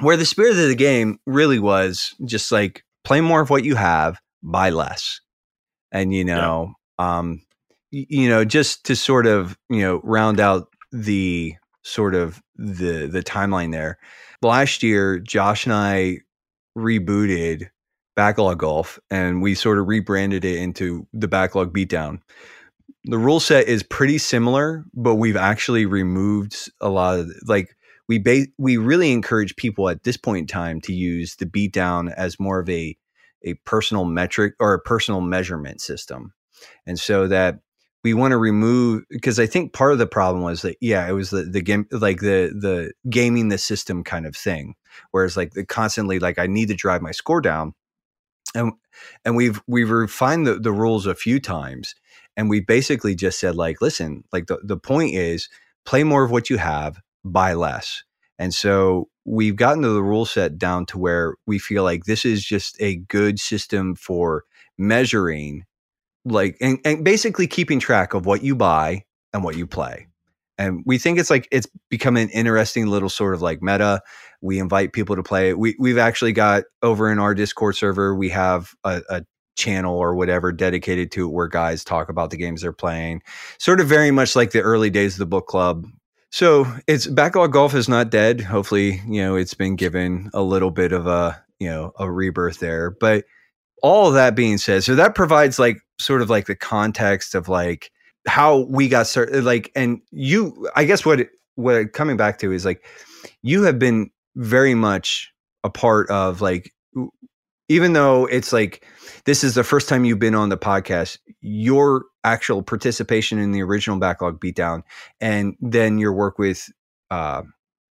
where 0.00 0.16
the 0.16 0.24
spirit 0.24 0.52
of 0.52 0.68
the 0.68 0.74
game 0.74 1.18
really 1.26 1.58
was 1.58 2.14
just 2.24 2.50
like 2.50 2.82
play 3.04 3.20
more 3.20 3.42
of 3.42 3.50
what 3.50 3.64
you 3.64 3.74
have, 3.74 4.18
buy 4.42 4.70
less. 4.70 5.20
And 5.90 6.14
you 6.14 6.24
know, 6.24 6.72
yeah. 6.98 7.18
um 7.18 7.42
you 7.90 8.28
know, 8.28 8.44
just 8.44 8.86
to 8.86 8.96
sort 8.96 9.26
of, 9.26 9.58
you 9.68 9.82
know, 9.82 10.00
round 10.02 10.40
out 10.40 10.68
the 10.92 11.54
sort 11.82 12.14
of 12.14 12.40
the 12.56 13.06
the 13.06 13.22
timeline 13.22 13.72
there 13.72 13.98
last 14.42 14.82
year, 14.82 15.18
Josh 15.18 15.64
and 15.66 15.72
I 15.72 16.18
rebooted 16.76 17.68
Backlog 18.16 18.58
Golf 18.58 18.98
and 19.10 19.42
we 19.42 19.54
sort 19.54 19.78
of 19.78 19.86
rebranded 19.86 20.44
it 20.44 20.56
into 20.56 21.06
the 21.12 21.28
Backlog 21.28 21.74
Beatdown. 21.74 22.20
The 23.04 23.18
rule 23.18 23.40
set 23.40 23.66
is 23.66 23.82
pretty 23.82 24.18
similar, 24.18 24.84
but 24.94 25.16
we've 25.16 25.36
actually 25.36 25.86
removed 25.86 26.70
a 26.80 26.88
lot 26.88 27.18
of 27.18 27.30
like 27.46 27.74
we 28.08 28.18
ba- 28.18 28.46
we 28.58 28.76
really 28.76 29.12
encourage 29.12 29.56
people 29.56 29.88
at 29.88 30.04
this 30.04 30.16
point 30.16 30.42
in 30.42 30.46
time 30.46 30.80
to 30.82 30.92
use 30.92 31.36
the 31.36 31.46
beatdown 31.46 32.12
as 32.16 32.38
more 32.38 32.60
of 32.60 32.68
a 32.68 32.96
a 33.44 33.54
personal 33.64 34.04
metric 34.04 34.54
or 34.60 34.72
a 34.72 34.80
personal 34.80 35.20
measurement 35.20 35.80
system. 35.80 36.32
And 36.86 36.98
so 36.98 37.26
that 37.26 37.58
we 38.04 38.14
want 38.14 38.32
to 38.32 38.38
remove 38.38 39.04
because 39.10 39.38
I 39.38 39.46
think 39.46 39.72
part 39.72 39.92
of 39.92 39.98
the 39.98 40.06
problem 40.06 40.42
was 40.42 40.62
that 40.62 40.76
yeah, 40.80 41.08
it 41.08 41.12
was 41.12 41.30
the 41.30 41.44
the 41.44 41.60
game 41.60 41.86
like 41.90 42.20
the 42.20 42.52
the 42.54 42.92
gaming 43.08 43.48
the 43.48 43.58
system 43.58 44.02
kind 44.02 44.26
of 44.26 44.36
thing. 44.36 44.74
Whereas 45.12 45.36
like 45.36 45.52
the 45.52 45.64
constantly 45.64 46.18
like 46.18 46.38
I 46.38 46.46
need 46.46 46.68
to 46.68 46.74
drive 46.74 47.02
my 47.02 47.12
score 47.12 47.40
down. 47.40 47.74
And 48.54 48.72
and 49.24 49.36
we've 49.36 49.60
we've 49.66 49.90
refined 49.90 50.46
the, 50.46 50.58
the 50.58 50.72
rules 50.72 51.06
a 51.06 51.14
few 51.14 51.40
times 51.40 51.94
and 52.36 52.50
we 52.50 52.60
basically 52.60 53.14
just 53.14 53.38
said 53.38 53.54
like 53.54 53.80
listen, 53.80 54.24
like 54.32 54.46
the, 54.46 54.58
the 54.62 54.76
point 54.76 55.14
is 55.14 55.48
play 55.84 56.04
more 56.04 56.24
of 56.24 56.30
what 56.30 56.50
you 56.50 56.58
have, 56.58 57.00
buy 57.24 57.54
less. 57.54 58.02
And 58.38 58.52
so 58.52 59.08
we've 59.24 59.56
gotten 59.56 59.82
to 59.82 59.90
the 59.90 60.02
rule 60.02 60.24
set 60.24 60.58
down 60.58 60.86
to 60.86 60.98
where 60.98 61.34
we 61.46 61.58
feel 61.58 61.84
like 61.84 62.04
this 62.04 62.24
is 62.24 62.44
just 62.44 62.76
a 62.80 62.96
good 62.96 63.38
system 63.38 63.94
for 63.94 64.44
measuring 64.76 65.64
like 66.24 66.56
and, 66.60 66.78
and 66.84 67.04
basically 67.04 67.46
keeping 67.46 67.80
track 67.80 68.14
of 68.14 68.26
what 68.26 68.42
you 68.42 68.54
buy 68.54 69.04
and 69.32 69.42
what 69.42 69.56
you 69.56 69.66
play. 69.66 70.08
And 70.58 70.82
we 70.86 70.98
think 70.98 71.18
it's 71.18 71.30
like 71.30 71.48
it's 71.50 71.66
become 71.88 72.16
an 72.16 72.28
interesting 72.28 72.86
little 72.86 73.08
sort 73.08 73.34
of 73.34 73.42
like 73.42 73.62
meta. 73.62 74.02
We 74.40 74.58
invite 74.58 74.92
people 74.92 75.16
to 75.16 75.22
play. 75.22 75.54
We, 75.54 75.74
we've 75.78 75.98
actually 75.98 76.32
got 76.32 76.64
over 76.82 77.10
in 77.10 77.18
our 77.18 77.34
discord 77.34 77.76
server 77.76 78.14
we 78.14 78.28
have 78.30 78.74
a, 78.84 79.02
a 79.08 79.22
channel 79.56 79.96
or 79.96 80.14
whatever 80.14 80.52
dedicated 80.52 81.10
to 81.12 81.26
it 81.26 81.32
where 81.32 81.48
guys 81.48 81.84
talk 81.84 82.08
about 82.08 82.30
the 82.30 82.36
games 82.36 82.62
they're 82.62 82.72
playing. 82.72 83.22
Sort 83.58 83.80
of 83.80 83.88
very 83.88 84.10
much 84.10 84.36
like 84.36 84.52
the 84.52 84.60
early 84.60 84.90
days 84.90 85.14
of 85.14 85.18
the 85.18 85.26
book 85.26 85.46
club. 85.46 85.86
So 86.30 86.66
it's 86.86 87.06
backlog 87.06 87.52
golf 87.52 87.74
is 87.74 87.88
not 87.88 88.10
dead. 88.10 88.40
Hopefully 88.40 89.00
you 89.06 89.22
know 89.22 89.36
it's 89.36 89.54
been 89.54 89.76
given 89.76 90.30
a 90.32 90.42
little 90.42 90.70
bit 90.70 90.92
of 90.92 91.06
a 91.06 91.42
you 91.58 91.68
know 91.68 91.92
a 91.98 92.10
rebirth 92.10 92.58
there. 92.58 92.90
But 92.90 93.24
all 93.82 94.12
that 94.12 94.36
being 94.36 94.58
said 94.58 94.84
so 94.84 94.94
that 94.94 95.14
provides 95.14 95.58
like 95.58 95.80
sort 96.02 96.22
of 96.22 96.30
like 96.30 96.46
the 96.46 96.56
context 96.56 97.34
of 97.34 97.48
like 97.48 97.90
how 98.26 98.60
we 98.68 98.88
got 98.88 99.06
started 99.06 99.44
like 99.44 99.70
and 99.74 100.00
you 100.10 100.68
i 100.76 100.84
guess 100.84 101.04
what 101.04 101.28
what 101.56 101.92
coming 101.92 102.16
back 102.16 102.38
to 102.38 102.52
is 102.52 102.64
like 102.64 102.84
you 103.42 103.62
have 103.62 103.78
been 103.78 104.10
very 104.36 104.74
much 104.74 105.32
a 105.64 105.70
part 105.70 106.08
of 106.10 106.40
like 106.40 106.72
even 107.68 107.92
though 107.92 108.26
it's 108.26 108.52
like 108.52 108.86
this 109.24 109.42
is 109.42 109.54
the 109.54 109.64
first 109.64 109.88
time 109.88 110.04
you've 110.04 110.18
been 110.18 110.34
on 110.34 110.48
the 110.48 110.56
podcast 110.56 111.18
your 111.40 112.04
actual 112.24 112.62
participation 112.62 113.38
in 113.38 113.52
the 113.52 113.62
original 113.62 113.98
backlog 113.98 114.40
beatdown 114.40 114.82
and 115.20 115.56
then 115.60 115.98
your 115.98 116.12
work 116.12 116.38
with 116.38 116.70
uh, 117.10 117.42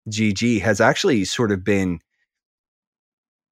gg 0.08 0.60
has 0.60 0.80
actually 0.80 1.24
sort 1.24 1.50
of 1.50 1.64
been 1.64 1.98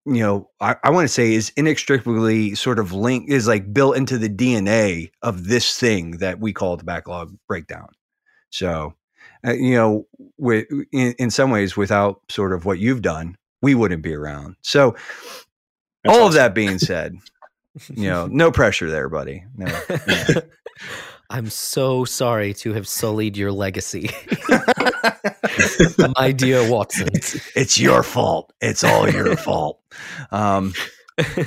you 0.08 0.22
know, 0.22 0.50
I, 0.60 0.76
I 0.82 0.90
want 0.90 1.04
to 1.04 1.12
say 1.12 1.34
is 1.34 1.52
inextricably 1.56 2.54
sort 2.54 2.78
of 2.78 2.92
linked, 2.92 3.30
is 3.30 3.46
like 3.46 3.72
built 3.72 3.96
into 3.96 4.18
the 4.18 4.28
DNA 4.28 5.10
of 5.22 5.46
this 5.46 5.78
thing 5.78 6.12
that 6.18 6.40
we 6.40 6.52
call 6.52 6.76
the 6.76 6.84
backlog 6.84 7.36
breakdown. 7.46 7.88
So, 8.50 8.94
uh, 9.46 9.52
you 9.52 9.74
know, 9.74 10.06
with 10.38 10.66
in, 10.92 11.14
in 11.18 11.30
some 11.30 11.50
ways, 11.50 11.76
without 11.76 12.22
sort 12.28 12.52
of 12.52 12.64
what 12.64 12.78
you've 12.78 13.02
done, 13.02 13.36
we 13.60 13.74
wouldn't 13.74 14.02
be 14.02 14.14
around. 14.14 14.56
So, 14.62 14.96
That's 16.04 16.16
all 16.16 16.26
of 16.26 16.32
that 16.34 16.54
being 16.54 16.78
said, 16.78 17.16
you 17.90 18.08
know, 18.08 18.26
no 18.26 18.50
pressure 18.50 18.90
there, 18.90 19.08
buddy. 19.08 19.44
No, 19.56 19.66
no. 20.06 20.24
I'm 21.30 21.50
so 21.50 22.04
sorry 22.06 22.54
to 22.54 22.72
have 22.72 22.88
sullied 22.88 23.36
your 23.36 23.52
legacy, 23.52 24.08
my 26.16 26.32
dear 26.32 26.68
Watson. 26.70 27.08
it's 27.12 27.56
it's 27.56 27.78
your 27.78 28.02
fault. 28.02 28.52
It's 28.60 28.84
all 28.84 29.08
your 29.08 29.36
fault. 29.48 29.80
Um, 30.30 30.72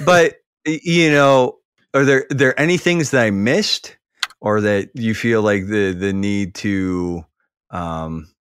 but 0.05 0.35
you 0.65 1.11
know, 1.11 1.59
are 1.93 2.05
there 2.05 2.25
there 2.29 2.59
any 2.59 2.77
things 2.77 3.11
that 3.11 3.23
I 3.23 3.31
missed, 3.31 3.97
or 4.39 4.61
that 4.61 4.91
you 4.93 5.13
feel 5.13 5.41
like 5.41 5.67
the 5.67 5.93
the 5.93 6.13
need 6.13 6.55
to? 6.55 7.25
Um, 7.69 8.33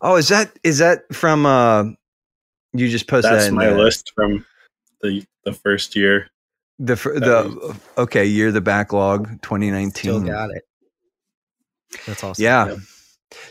oh, 0.00 0.16
is 0.16 0.28
that 0.28 0.58
is 0.62 0.78
that 0.78 1.02
from? 1.12 1.46
Uh, 1.46 1.84
you 2.74 2.88
just 2.88 3.06
posted 3.06 3.32
That's 3.32 3.44
that 3.44 3.50
in 3.50 3.54
my 3.54 3.68
the, 3.68 3.76
list 3.76 4.12
from 4.14 4.44
the 5.02 5.24
the 5.44 5.52
first 5.52 5.94
year. 5.94 6.28
The 6.78 6.96
fir- 6.96 7.20
That 7.20 7.20
the 7.20 7.80
okay 7.98 8.24
year 8.24 8.50
the 8.50 8.60
backlog 8.60 9.28
2019. 9.42 9.92
Still 9.92 10.20
got 10.20 10.50
it. 10.50 10.64
That's 12.06 12.24
awesome. 12.24 12.42
Yeah. 12.42 12.68
Yep. 12.68 12.78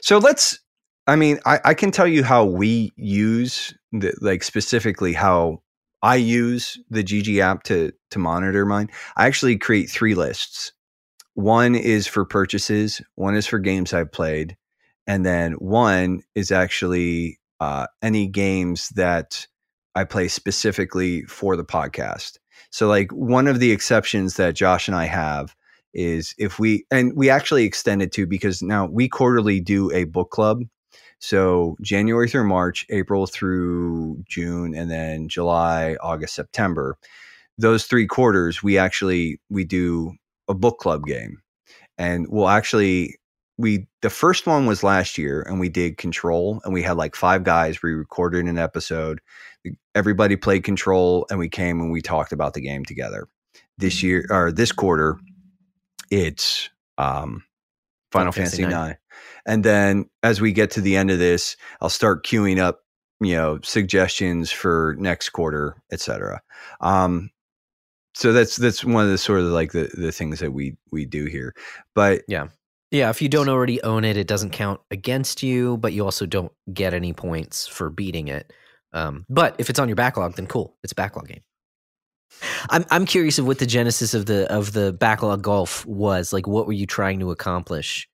So 0.01 0.17
let's. 0.17 0.59
I 1.07 1.15
mean, 1.15 1.39
I, 1.45 1.59
I 1.65 1.73
can 1.73 1.91
tell 1.91 2.07
you 2.07 2.23
how 2.23 2.45
we 2.45 2.91
use 2.95 3.73
the 3.91 4.13
like 4.21 4.43
specifically 4.43 5.13
how 5.13 5.61
I 6.01 6.15
use 6.15 6.77
the 6.89 7.03
GG 7.03 7.39
app 7.39 7.63
to 7.63 7.91
to 8.11 8.19
monitor 8.19 8.65
mine. 8.65 8.89
I 9.17 9.27
actually 9.27 9.57
create 9.57 9.89
three 9.89 10.15
lists. 10.15 10.73
One 11.33 11.75
is 11.75 12.07
for 12.07 12.25
purchases. 12.25 13.01
One 13.15 13.35
is 13.35 13.47
for 13.47 13.59
games 13.59 13.93
I've 13.93 14.11
played, 14.11 14.57
and 15.07 15.25
then 15.25 15.53
one 15.53 16.21
is 16.35 16.51
actually 16.51 17.39
uh, 17.59 17.87
any 18.01 18.27
games 18.27 18.89
that 18.89 19.47
I 19.95 20.03
play 20.03 20.27
specifically 20.27 21.23
for 21.23 21.55
the 21.55 21.65
podcast. 21.65 22.37
So, 22.69 22.87
like 22.87 23.11
one 23.11 23.47
of 23.47 23.59
the 23.59 23.71
exceptions 23.71 24.35
that 24.35 24.55
Josh 24.55 24.87
and 24.87 24.95
I 24.95 25.05
have 25.05 25.55
is 25.93 26.33
if 26.37 26.59
we 26.59 26.85
and 26.91 27.13
we 27.15 27.29
actually 27.29 27.65
extended 27.65 28.11
to 28.13 28.25
because 28.25 28.61
now 28.61 28.85
we 28.85 29.09
quarterly 29.09 29.59
do 29.59 29.91
a 29.91 30.05
book 30.05 30.29
club 30.29 30.63
so 31.21 31.77
january 31.81 32.27
through 32.27 32.47
march 32.47 32.85
april 32.89 33.25
through 33.25 34.21
june 34.27 34.75
and 34.75 34.91
then 34.91 35.29
july 35.29 35.95
august 36.01 36.35
september 36.35 36.97
those 37.57 37.85
three 37.85 38.07
quarters 38.07 38.61
we 38.61 38.77
actually 38.77 39.39
we 39.49 39.63
do 39.63 40.13
a 40.51 40.53
book 40.53 40.77
club 40.77 41.05
game. 41.05 41.41
And 41.97 42.27
we'll 42.29 42.49
actually 42.49 43.17
we 43.57 43.87
the 44.01 44.09
first 44.09 44.47
one 44.47 44.65
was 44.65 44.83
last 44.83 45.17
year 45.17 45.41
and 45.43 45.59
we 45.59 45.69
did 45.69 45.97
control 45.97 46.61
and 46.63 46.73
we 46.73 46.81
had 46.81 46.97
like 46.97 47.15
five 47.15 47.43
guys 47.43 47.81
we 47.81 47.91
recorded 47.91 48.45
an 48.45 48.57
episode 48.57 49.19
everybody 49.93 50.35
played 50.35 50.63
control 50.63 51.27
and 51.29 51.37
we 51.37 51.47
came 51.47 51.79
and 51.79 51.91
we 51.91 52.01
talked 52.01 52.31
about 52.31 52.53
the 52.53 52.61
game 52.61 52.85
together. 52.85 53.27
This 53.77 54.03
year 54.03 54.25
or 54.29 54.51
this 54.51 54.71
quarter 54.71 55.17
it's 56.09 56.69
um, 56.97 57.43
Final, 58.11 58.31
Fantasy 58.31 58.63
Fantasy. 58.63 58.75
Nine, 58.75 58.97
and 59.45 59.63
then 59.63 60.09
as 60.23 60.41
we 60.41 60.51
get 60.51 60.71
to 60.71 60.81
the 60.81 60.95
end 60.95 61.11
of 61.11 61.19
this, 61.19 61.57
I'll 61.81 61.89
start 61.89 62.25
queuing 62.25 62.59
up, 62.59 62.81
you 63.19 63.35
know, 63.35 63.59
suggestions 63.63 64.51
for 64.51 64.95
next 64.99 65.29
quarter, 65.29 65.75
etc. 65.91 66.41
Um, 66.79 67.31
so 68.13 68.33
that's 68.33 68.57
that's 68.57 68.83
one 68.83 69.05
of 69.05 69.11
the 69.11 69.17
sort 69.17 69.39
of 69.39 69.45
like 69.45 69.71
the 69.71 69.89
the 69.93 70.11
things 70.11 70.39
that 70.39 70.51
we 70.51 70.77
we 70.91 71.05
do 71.05 71.25
here, 71.25 71.53
but 71.95 72.23
Yeah, 72.27 72.47
Yeah, 72.91 73.09
if 73.09 73.21
you 73.21 73.29
don't 73.29 73.49
already 73.49 73.81
own 73.83 74.03
it, 74.03 74.17
it 74.17 74.27
doesn't 74.27 74.51
count 74.51 74.81
against 74.91 75.43
you, 75.43 75.77
but 75.77 75.93
you 75.93 76.03
also 76.03 76.25
don't 76.25 76.51
get 76.73 76.93
any 76.93 77.13
points 77.13 77.67
for 77.67 77.89
beating 77.89 78.27
it. 78.27 78.51
Um, 78.93 79.25
but 79.29 79.55
if 79.57 79.69
it's 79.69 79.79
on 79.79 79.87
your 79.87 79.95
backlog, 79.95 80.35
then 80.35 80.47
cool. 80.47 80.75
It's 80.83 80.91
a 80.91 80.95
backlog 80.95 81.29
game. 81.29 81.41
I'm 82.69 82.85
I'm 82.89 83.05
curious 83.05 83.39
of 83.39 83.47
what 83.47 83.59
the 83.59 83.65
genesis 83.65 84.13
of 84.13 84.25
the 84.25 84.51
of 84.51 84.73
the 84.73 84.93
backlog 84.93 85.41
golf 85.41 85.85
was. 85.85 86.33
Like, 86.33 86.47
what 86.47 86.67
were 86.67 86.73
you 86.73 86.85
trying 86.85 87.19
to 87.19 87.31
accomplish? 87.31 88.07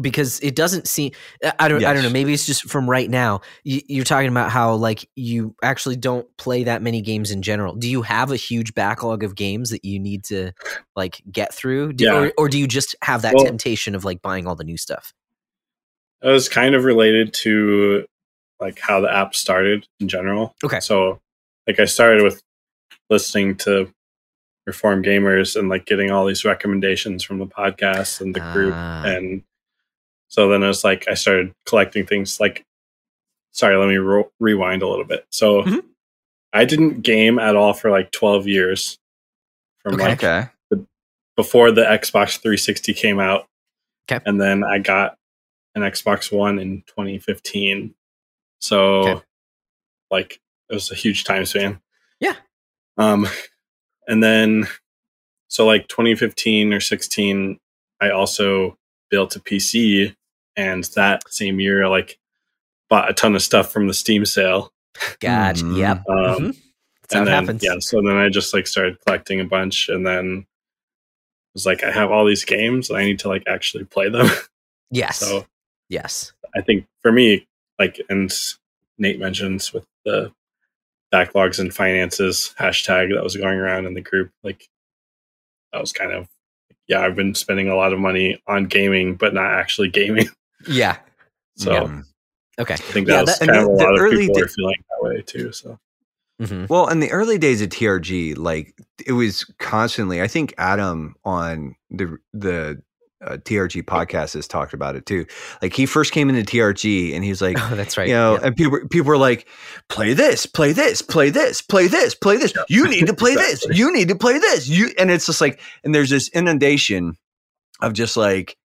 Because 0.00 0.40
it 0.40 0.54
doesn't 0.54 0.86
seem. 0.86 1.12
I- 1.58 1.68
don't. 1.68 1.82
I 1.84 1.94
don't 1.94 2.02
know. 2.02 2.10
Maybe 2.10 2.34
it's 2.34 2.44
just 2.44 2.68
from 2.68 2.88
right 2.88 3.08
now. 3.08 3.40
You, 3.64 3.80
you're 3.88 4.04
talking 4.04 4.28
about 4.28 4.50
how 4.50 4.74
like 4.74 5.08
you 5.16 5.54
actually 5.62 5.96
don't 5.96 6.26
play 6.36 6.64
that 6.64 6.82
many 6.82 7.00
games 7.00 7.30
in 7.30 7.40
general. 7.40 7.74
Do 7.74 7.88
you 7.88 8.02
have 8.02 8.30
a 8.30 8.36
huge 8.36 8.74
backlog 8.74 9.22
of 9.24 9.34
games 9.34 9.70
that 9.70 9.84
you 9.86 9.98
need 9.98 10.24
to 10.24 10.52
like 10.94 11.22
get 11.32 11.54
through, 11.54 11.94
do, 11.94 12.04
Yeah. 12.04 12.14
or, 12.14 12.32
or 12.36 12.48
do 12.50 12.58
you 12.58 12.66
just 12.66 12.94
have 13.02 13.22
that 13.22 13.34
Well- 13.34 13.44
temptation 13.46 13.94
of 13.94 14.04
like 14.04 14.20
buying 14.20 14.46
all 14.46 14.54
the 14.54 14.64
new 14.64 14.76
stuff? 14.76 15.14
It 16.22 16.28
was 16.28 16.48
kind 16.48 16.74
of 16.74 16.84
related 16.84 17.32
to 17.34 18.04
like 18.60 18.78
how 18.78 19.00
the 19.00 19.10
app 19.10 19.34
started 19.34 19.86
in 20.00 20.08
general. 20.08 20.54
Okay. 20.64 20.80
So 20.80 21.20
like 21.66 21.78
I 21.80 21.84
started 21.86 22.22
with 22.22 22.42
listening 23.10 23.56
to 23.58 23.90
Reformed 24.66 25.04
Gamers 25.04 25.56
and 25.58 25.68
like 25.68 25.86
getting 25.86 26.10
all 26.10 26.26
these 26.26 26.44
recommendations 26.44 27.22
from 27.22 27.38
the 27.38 27.46
podcast 27.46 28.20
and 28.20 28.34
the 28.34 28.40
group 28.40 28.74
Ah. 28.74 29.04
and 29.04 29.42
so 30.28 30.48
then 30.48 30.62
it 30.62 30.66
was 30.68 30.84
like 30.84 31.06
I 31.08 31.14
started 31.14 31.52
collecting 31.66 32.06
things 32.06 32.40
like 32.40 32.64
sorry, 33.52 33.76
let 33.76 33.88
me 33.88 33.96
ro- 33.96 34.30
rewind 34.38 34.82
a 34.82 34.88
little 34.88 35.04
bit. 35.06 35.26
So 35.30 35.62
Mhm. 35.62 35.84
I 36.52 36.64
didn't 36.64 37.02
game 37.02 37.38
at 37.38 37.56
all 37.56 37.72
for 37.74 37.90
like 37.90 38.10
12 38.12 38.46
years 38.46 38.98
from 39.82 39.94
Okay. 39.94 40.04
like 40.04 40.24
okay, 40.24 40.48
before 41.36 41.70
the 41.70 41.82
Xbox 41.82 42.38
360 42.40 42.92
came 42.94 43.18
out. 43.20 43.46
'Kay. 44.08 44.20
And 44.26 44.40
then 44.40 44.62
I 44.64 44.78
got 44.78 45.18
an 45.74 45.82
Xbox 45.82 46.30
One 46.32 46.58
in 46.58 46.82
2015. 46.86 47.94
So 48.60 49.08
Okay. 49.08 49.26
like 50.10 50.40
it 50.70 50.74
was 50.74 50.90
a 50.90 50.94
huge 50.94 51.24
time 51.24 51.44
span. 51.46 51.80
Yeah. 52.20 52.36
Um 52.98 53.26
and 54.08 54.22
then 54.22 54.66
so 55.48 55.66
like 55.66 55.88
2015 55.88 56.72
or 56.72 56.80
16 56.80 57.58
I 58.00 58.10
also 58.10 58.78
built 59.10 59.36
a 59.36 59.40
PC 59.40 60.14
and 60.56 60.84
that 60.94 61.22
same 61.32 61.60
year 61.60 61.88
like 61.88 62.18
bought 62.88 63.10
a 63.10 63.14
ton 63.14 63.34
of 63.34 63.42
stuff 63.42 63.72
from 63.72 63.88
the 63.88 63.94
Steam 63.94 64.24
sale. 64.26 64.72
Gotcha. 65.20 65.64
Mhm. 65.64 65.78
Yep. 65.78 66.04
Um 66.08 66.16
Mhm. 66.16 66.56
That's 67.08 67.14
how 67.14 67.20
and 67.20 67.28
it 67.28 67.30
then, 67.30 67.44
happens. 67.44 67.62
Yeah, 67.64 67.76
so 67.80 68.02
then 68.02 68.16
I 68.16 68.28
just 68.28 68.52
like 68.52 68.66
started 68.66 68.98
collecting 69.06 69.40
a 69.40 69.44
bunch, 69.44 69.88
and 69.88 70.04
then 70.04 70.38
it 70.40 71.54
was 71.54 71.64
like 71.66 71.84
I 71.84 71.92
have 71.92 72.10
all 72.10 72.24
these 72.26 72.44
games, 72.44 72.90
and 72.90 72.98
I 72.98 73.04
need 73.04 73.20
to 73.20 73.28
like 73.28 73.44
actually 73.46 73.84
play 73.84 74.08
them. 74.08 74.28
Yes. 74.92 75.18
so 75.18 75.44
yes. 75.88 76.32
I 76.54 76.60
think 76.62 76.86
for 77.02 77.10
me, 77.10 77.46
like, 77.78 78.00
and 78.08 78.32
Nate 78.98 79.18
mentions 79.18 79.72
with 79.72 79.84
the 80.04 80.32
backlogs 81.12 81.58
and 81.58 81.74
finances 81.74 82.54
hashtag 82.58 83.12
that 83.12 83.24
was 83.24 83.36
going 83.36 83.58
around 83.58 83.86
in 83.86 83.94
the 83.94 84.00
group, 84.00 84.30
like 84.44 84.68
that 85.72 85.80
was 85.80 85.92
kind 85.92 86.12
of 86.12 86.28
yeah, 86.88 87.00
I've 87.00 87.16
been 87.16 87.34
spending 87.34 87.68
a 87.68 87.76
lot 87.76 87.92
of 87.92 87.98
money 87.98 88.40
on 88.46 88.66
gaming, 88.66 89.14
but 89.16 89.34
not 89.34 89.52
actually 89.52 89.88
gaming. 89.90 90.28
Yeah. 90.66 90.96
So 91.56 91.72
Yeah. 91.72 92.02
Okay. 92.58 92.74
I 92.74 92.76
think 92.76 93.08
Yeah, 93.08 93.16
that 93.16 93.20
was 93.26 93.38
that- 93.38 93.42
and 93.42 93.50
kind 93.52 93.58
of 93.60 93.64
a 93.66 93.70
the- 93.72 93.76
the 93.76 93.84
lot 93.84 93.94
of 93.94 94.10
people 94.18 94.34
da- 94.34 94.40
are 94.42 94.48
feeling 94.48 94.84
that 94.90 95.02
way 95.08 95.22
too. 95.22 95.52
So 95.52 95.78
hmm 96.40 96.64
Well, 96.68 96.88
in 96.88 97.00
the 97.00 97.10
early 97.12 97.38
days 97.38 97.62
of 97.62 97.68
TRG, 97.68 98.34
like 98.36 98.74
it 99.06 99.12
was 99.12 99.44
constantly. 99.58 100.20
I 100.22 100.26
think 100.28 100.54
Adam 100.58 101.14
on 101.24 101.76
the 101.90 102.16
the 102.32 102.82
uh, 103.24 103.36
TRG 103.38 103.82
podcast 103.84 104.34
has 104.34 104.46
talked 104.46 104.74
about 104.74 104.94
it 104.96 105.06
too. 105.06 105.26
Like 105.62 105.72
he 105.74 105.86
first 105.86 106.12
came 106.12 106.28
into 106.28 106.42
TRG 106.42 107.14
and 107.14 107.24
he 107.24 107.30
was 107.30 107.40
like, 107.40 107.56
Oh, 107.58 107.70
that's 107.74 107.96
right. 107.96 108.08
you 108.08 108.14
know, 108.14 108.34
Yeah. 108.34 108.40
and 108.46 108.56
people 108.56 108.78
people 108.90 109.08
were 109.08 109.16
like, 109.18 109.48
play 109.88 110.12
this, 110.12 110.44
play 110.46 110.72
this, 110.72 111.00
play 111.02 111.30
this, 111.30 111.62
play 111.62 111.86
this, 111.86 112.14
play 112.14 112.36
this. 112.36 112.52
You 112.68 112.88
need 112.88 113.06
to 113.06 113.14
play 113.14 113.34
this. 113.34 113.64
You 113.70 113.92
need 113.92 114.08
to 114.08 114.16
play 114.16 114.38
this. 114.38 114.68
You 114.68 114.90
and 114.98 115.10
it's 115.10 115.26
just 115.26 115.40
like, 115.40 115.60
and 115.84 115.94
there's 115.94 116.10
this 116.10 116.28
inundation 116.30 117.16
of 117.80 117.92
just 117.92 118.16
like 118.16 118.56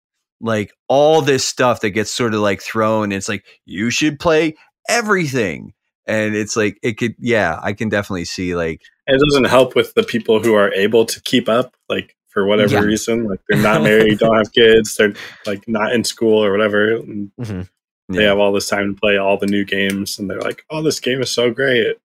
like 0.41 0.73
all 0.87 1.21
this 1.21 1.45
stuff 1.45 1.81
that 1.81 1.91
gets 1.91 2.11
sort 2.11 2.33
of 2.33 2.41
like 2.41 2.61
thrown. 2.61 3.11
It's 3.11 3.29
like 3.29 3.45
you 3.65 3.89
should 3.89 4.19
play 4.19 4.55
everything. 4.89 5.73
And 6.07 6.35
it's 6.35 6.57
like 6.57 6.77
it 6.81 6.97
could, 6.97 7.13
yeah, 7.19 7.59
I 7.61 7.73
can 7.73 7.87
definitely 7.89 8.25
see 8.25 8.55
like 8.55 8.81
it 9.07 9.19
doesn't 9.29 9.45
help 9.45 9.75
with 9.75 9.93
the 9.93 10.03
people 10.03 10.41
who 10.41 10.53
are 10.55 10.73
able 10.73 11.05
to 11.05 11.21
keep 11.21 11.47
up, 11.47 11.75
like 11.89 12.15
for 12.31 12.45
whatever 12.45 12.73
Yeah. 12.75 12.81
reason, 12.81 13.25
like 13.25 13.39
they're 13.49 13.61
not 13.61 13.81
married, 13.89 14.19
don't 14.19 14.35
have 14.37 14.51
kids, 14.53 14.95
they're 14.95 15.13
like 15.45 15.67
not 15.67 15.93
in 15.93 16.03
school 16.03 16.43
or 16.43 16.51
whatever. 16.51 16.95
And 16.95 17.31
hmm 17.41 17.61
They 18.09 18.23
have 18.25 18.39
all 18.39 18.51
this 18.51 18.67
time 18.67 18.95
to 18.95 18.99
play 18.99 19.17
all 19.17 19.37
the 19.37 19.45
new 19.47 19.63
games, 19.63 20.19
and 20.19 20.29
they're 20.29 20.41
like, 20.41 20.65
"Oh, 20.69 20.81
this 20.81 20.99
game 20.99 21.21
is 21.21 21.29
so 21.29 21.49
great!" 21.51 21.95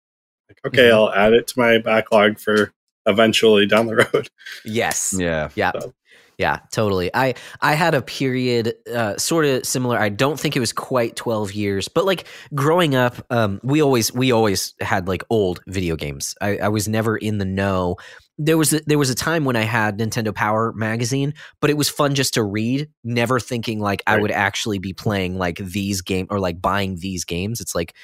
Like, 0.48 0.58
okay, 0.66 0.88
Mhm. 0.90 0.92
I'll 0.94 1.12
add 1.12 1.32
it 1.32 1.48
to 1.48 1.58
my 1.58 1.78
backlog 1.78 2.38
for 2.38 2.72
eventually 3.06 3.66
down 3.66 3.86
the 3.86 3.96
road. 4.14 4.28
Yes. 4.64 5.14
yeah, 5.18 5.48
Yeah. 5.56 5.72
So- 5.80 5.94
Yeah, 6.38 6.58
totally. 6.70 7.10
I 7.14 7.34
I 7.62 7.74
had 7.74 7.94
a 7.94 8.02
period 8.02 8.74
uh, 8.94 9.16
sort 9.16 9.46
of 9.46 9.64
similar. 9.64 9.98
I 9.98 10.10
don't 10.10 10.38
think 10.38 10.54
it 10.54 10.60
was 10.60 10.72
quite 10.72 11.16
12 11.16 11.54
years, 11.54 11.88
but 11.88 12.04
like 12.04 12.24
growing 12.54 12.94
up, 12.94 13.14
um, 13.30 13.58
we 13.64 13.80
always 13.82 14.12
we 14.12 14.32
always 14.32 14.74
had 14.80 15.08
like 15.08 15.24
old 15.30 15.60
video 15.66 15.96
games. 15.96 16.34
I, 16.42 16.58
I 16.58 16.68
was 16.68 16.86
never 16.88 17.16
in 17.16 17.38
the 17.38 17.46
know. 17.46 17.96
There 18.38 18.58
was 18.58 18.72
a, 18.72 18.80
there 18.86 18.98
was 18.98 19.10
a 19.10 19.14
time 19.14 19.44
when 19.44 19.56
I 19.56 19.62
had 19.62 19.98
Nintendo 19.98 20.34
Power 20.34 20.72
magazine, 20.74 21.34
but 21.60 21.70
it 21.70 21.76
was 21.76 21.88
fun 21.88 22.14
just 22.14 22.34
to 22.34 22.42
read, 22.44 22.90
never 23.02 23.40
thinking 23.40 23.80
like 23.80 24.02
I 24.06 24.18
would 24.18 24.30
actually 24.30 24.78
be 24.78 24.92
playing 24.92 25.38
like 25.38 25.56
these 25.56 26.02
game 26.02 26.26
or 26.28 26.38
like 26.38 26.60
buying 26.60 26.96
these 26.96 27.24
games. 27.24 27.60
It's 27.60 27.74
like 27.74 27.94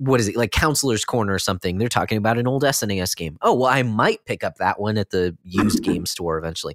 what 0.00 0.18
is 0.18 0.28
it 0.28 0.36
like 0.36 0.50
counselor's 0.50 1.04
corner 1.04 1.34
or 1.34 1.38
something. 1.38 1.76
They're 1.76 1.88
talking 1.88 2.16
about 2.16 2.38
an 2.38 2.46
old 2.46 2.62
snes 2.62 3.14
game. 3.14 3.36
Oh 3.42 3.52
well 3.52 3.70
i 3.70 3.82
might 3.82 4.24
pick 4.24 4.42
up 4.42 4.56
that 4.56 4.80
one 4.80 4.96
at 4.96 5.10
the 5.10 5.36
used 5.44 5.82
game 5.84 6.06
store 6.14 6.38
eventually. 6.38 6.74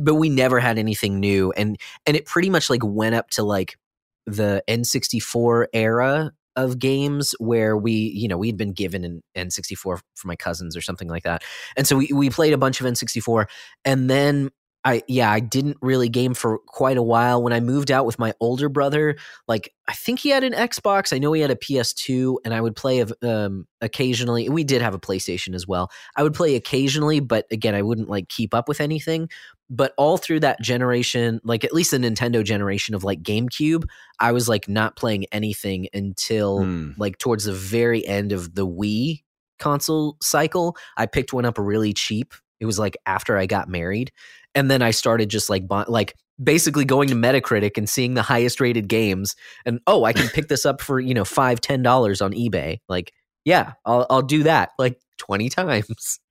But 0.00 0.16
we 0.16 0.28
never 0.28 0.58
had 0.58 0.76
anything 0.76 1.20
new 1.20 1.52
and 1.52 1.78
and 2.06 2.16
it 2.16 2.26
pretty 2.26 2.50
much 2.50 2.68
like 2.68 2.82
went 2.84 3.14
up 3.14 3.30
to 3.30 3.44
like 3.44 3.78
the 4.26 4.64
n64 4.68 5.66
era 5.72 6.32
of 6.56 6.78
games 6.78 7.34
where 7.38 7.76
we 7.76 7.92
you 7.92 8.28
know 8.28 8.38
we'd 8.38 8.56
been 8.56 8.72
given 8.72 9.04
an 9.04 9.22
n64 9.36 9.76
for 9.76 10.00
my 10.24 10.36
cousins 10.36 10.76
or 10.76 10.80
something 10.80 11.08
like 11.08 11.22
that. 11.24 11.44
And 11.76 11.86
so 11.86 11.96
we, 11.96 12.10
we 12.12 12.30
played 12.30 12.52
a 12.52 12.58
bunch 12.58 12.80
of 12.80 12.86
n64 12.86 13.46
and 13.84 14.10
then 14.10 14.50
I 14.86 15.02
yeah, 15.08 15.32
I 15.32 15.40
didn't 15.40 15.78
really 15.82 16.08
game 16.08 16.32
for 16.32 16.58
quite 16.58 16.96
a 16.96 17.02
while. 17.02 17.42
When 17.42 17.52
I 17.52 17.58
moved 17.58 17.90
out 17.90 18.06
with 18.06 18.20
my 18.20 18.32
older 18.38 18.68
brother, 18.68 19.16
like 19.48 19.74
I 19.88 19.94
think 19.94 20.20
he 20.20 20.28
had 20.28 20.44
an 20.44 20.52
Xbox. 20.52 21.12
I 21.12 21.18
know 21.18 21.32
he 21.32 21.42
had 21.42 21.50
a 21.50 21.56
PS2, 21.56 22.36
and 22.44 22.54
I 22.54 22.60
would 22.60 22.76
play 22.76 23.04
um, 23.22 23.66
occasionally. 23.80 24.48
We 24.48 24.62
did 24.62 24.80
have 24.82 24.94
a 24.94 24.98
PlayStation 25.00 25.56
as 25.56 25.66
well. 25.66 25.90
I 26.14 26.22
would 26.22 26.34
play 26.34 26.54
occasionally, 26.54 27.18
but 27.18 27.46
again, 27.50 27.74
I 27.74 27.82
wouldn't 27.82 28.08
like 28.08 28.28
keep 28.28 28.54
up 28.54 28.68
with 28.68 28.80
anything. 28.80 29.28
But 29.68 29.92
all 29.98 30.18
through 30.18 30.40
that 30.40 30.62
generation, 30.62 31.40
like 31.42 31.64
at 31.64 31.74
least 31.74 31.90
the 31.90 31.98
Nintendo 31.98 32.44
generation 32.44 32.94
of 32.94 33.02
like 33.02 33.24
GameCube, 33.24 33.84
I 34.20 34.30
was 34.30 34.48
like 34.48 34.68
not 34.68 34.94
playing 34.94 35.26
anything 35.32 35.88
until 35.92 36.62
Hmm. 36.62 36.90
like 36.96 37.18
towards 37.18 37.44
the 37.44 37.52
very 37.52 38.06
end 38.06 38.30
of 38.30 38.54
the 38.54 38.64
Wii 38.64 39.24
console 39.58 40.16
cycle. 40.22 40.76
I 40.96 41.06
picked 41.06 41.32
one 41.32 41.44
up 41.44 41.58
really 41.58 41.92
cheap. 41.92 42.32
It 42.60 42.66
was 42.66 42.78
like 42.78 42.96
after 43.06 43.36
I 43.36 43.46
got 43.46 43.68
married, 43.68 44.12
and 44.54 44.70
then 44.70 44.82
I 44.82 44.90
started 44.90 45.28
just 45.28 45.50
like 45.50 45.64
like 45.88 46.14
basically 46.42 46.84
going 46.84 47.08
to 47.08 47.14
Metacritic 47.14 47.78
and 47.78 47.88
seeing 47.88 48.14
the 48.14 48.22
highest 48.22 48.60
rated 48.60 48.88
games, 48.88 49.34
and 49.64 49.80
oh, 49.86 50.04
I 50.04 50.12
can 50.12 50.28
pick 50.34 50.48
this 50.48 50.66
up 50.66 50.80
for 50.80 51.00
you 51.00 51.14
know 51.14 51.24
five 51.24 51.60
ten 51.60 51.82
dollars 51.82 52.20
on 52.22 52.32
eBay. 52.32 52.78
Like, 52.88 53.12
yeah, 53.44 53.72
I'll 53.84 54.06
I'll 54.10 54.22
do 54.22 54.42
that 54.44 54.70
like 54.78 54.98
twenty 55.18 55.48
times. 55.48 56.20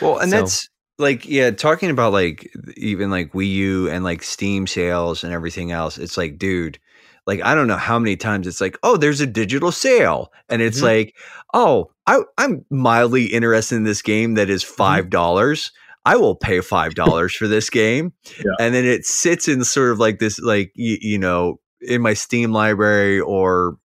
Well, 0.00 0.18
and 0.18 0.30
So- 0.30 0.38
that's 0.38 0.68
like 0.98 1.28
yeah, 1.28 1.50
talking 1.50 1.90
about 1.90 2.12
like 2.14 2.50
even 2.78 3.10
like 3.10 3.32
Wii 3.32 3.50
U 3.50 3.90
and 3.90 4.02
like 4.02 4.22
Steam 4.22 4.66
sales 4.66 5.22
and 5.24 5.32
everything 5.32 5.72
else. 5.72 5.98
It's 5.98 6.16
like, 6.16 6.38
dude, 6.38 6.78
like 7.26 7.42
I 7.42 7.54
don't 7.54 7.66
know 7.66 7.76
how 7.76 7.98
many 7.98 8.16
times 8.16 8.46
it's 8.46 8.60
like, 8.62 8.78
oh, 8.82 8.96
there's 8.96 9.20
a 9.20 9.26
digital 9.26 9.72
sale, 9.72 10.32
and 10.48 10.62
it's 10.62 10.78
Mhm. 10.80 10.84
like, 10.84 11.14
oh, 11.52 11.90
I, 12.06 12.20
I'm 12.38 12.64
mildly 12.70 13.26
interested 13.26 13.76
in 13.76 13.84
this 13.84 14.02
game 14.02 14.34
that 14.34 14.50
is 14.50 14.64
mm-hmm. 14.64 14.74
five 14.74 15.10
dollars. 15.10 15.70
I 16.04 16.16
will 16.16 16.34
pay 16.34 16.60
five 16.60 16.94
dollars 16.94 17.34
for 17.34 17.46
this 17.46 17.70
game, 17.70 18.12
Yeah. 18.38 18.52
and 18.58 18.74
then 18.74 18.84
it 18.84 19.04
sits 19.06 19.46
in 19.46 19.62
sort 19.64 19.90
of 19.90 19.98
like 20.00 20.18
this, 20.18 20.40
like 20.40 20.72
you, 20.74 20.98
you 21.00 21.18
know, 21.18 21.58
in 21.80 22.02
my 22.02 22.14
Steam 22.14 22.52
library 22.52 23.20
or 23.20 23.76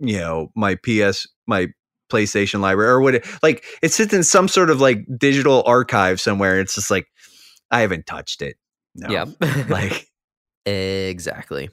you 0.00 0.18
know 0.18 0.50
my 0.54 0.76
PS 0.76 1.26
my 1.46 1.68
PlayStation 2.10 2.60
library 2.60 2.90
or 2.90 3.00
what 3.00 3.16
it, 3.16 3.26
like 3.42 3.64
it 3.82 3.92
sits 3.92 4.14
in 4.14 4.22
some 4.24 4.48
sort 4.48 4.70
of 4.70 4.80
like 4.80 5.00
digital 5.18 5.62
archive 5.66 6.20
somewhere 6.20 6.52
and 6.52 6.62
it's 6.62 6.74
just 6.74 6.90
like 6.90 7.06
I 7.70 7.80
haven't 7.80 8.06
touched 8.06 8.40
it. 8.42 8.56
No. 8.94 9.08
Yeah, 9.10 9.24
Like 9.68 10.06
exactly. 10.66 11.68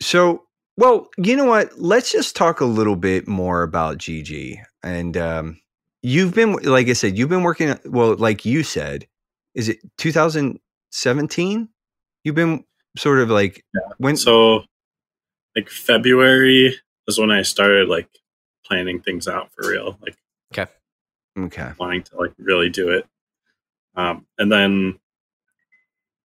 so 0.00 0.42
well, 0.76 1.08
you 1.16 1.36
know 1.36 1.46
what? 1.46 1.78
Let's 1.78 2.12
just 2.12 2.36
talk 2.36 2.60
a 2.60 2.66
little 2.66 2.96
bit 2.96 3.26
more 3.26 3.62
about 3.62 3.98
GG. 3.98 4.58
And 4.82 5.16
um 5.16 5.60
you've 6.02 6.34
been 6.34 6.52
like 6.52 6.88
I 6.88 6.92
said, 6.92 7.18
you've 7.18 7.28
been 7.28 7.42
working 7.42 7.78
well, 7.84 8.14
like 8.16 8.44
you 8.44 8.62
said, 8.62 9.06
is 9.54 9.68
it 9.68 9.78
2017? 9.98 11.68
You've 12.24 12.34
been 12.34 12.64
sort 12.96 13.20
of 13.20 13.30
like 13.30 13.64
when 13.98 14.16
So, 14.16 14.64
like 15.54 15.70
February 15.70 16.78
is 17.08 17.18
when 17.18 17.30
I 17.30 17.42
started 17.42 17.88
like 17.88 18.08
planning 18.64 19.00
things 19.00 19.28
out 19.28 19.50
for 19.52 19.70
real, 19.70 19.98
like 20.02 20.16
okay. 20.52 20.70
okay, 21.38 21.72
wanting 21.78 22.02
to 22.04 22.16
like 22.18 22.32
really 22.38 22.68
do 22.68 22.90
it. 22.90 23.06
Um, 23.94 24.26
and 24.38 24.52
then 24.52 24.98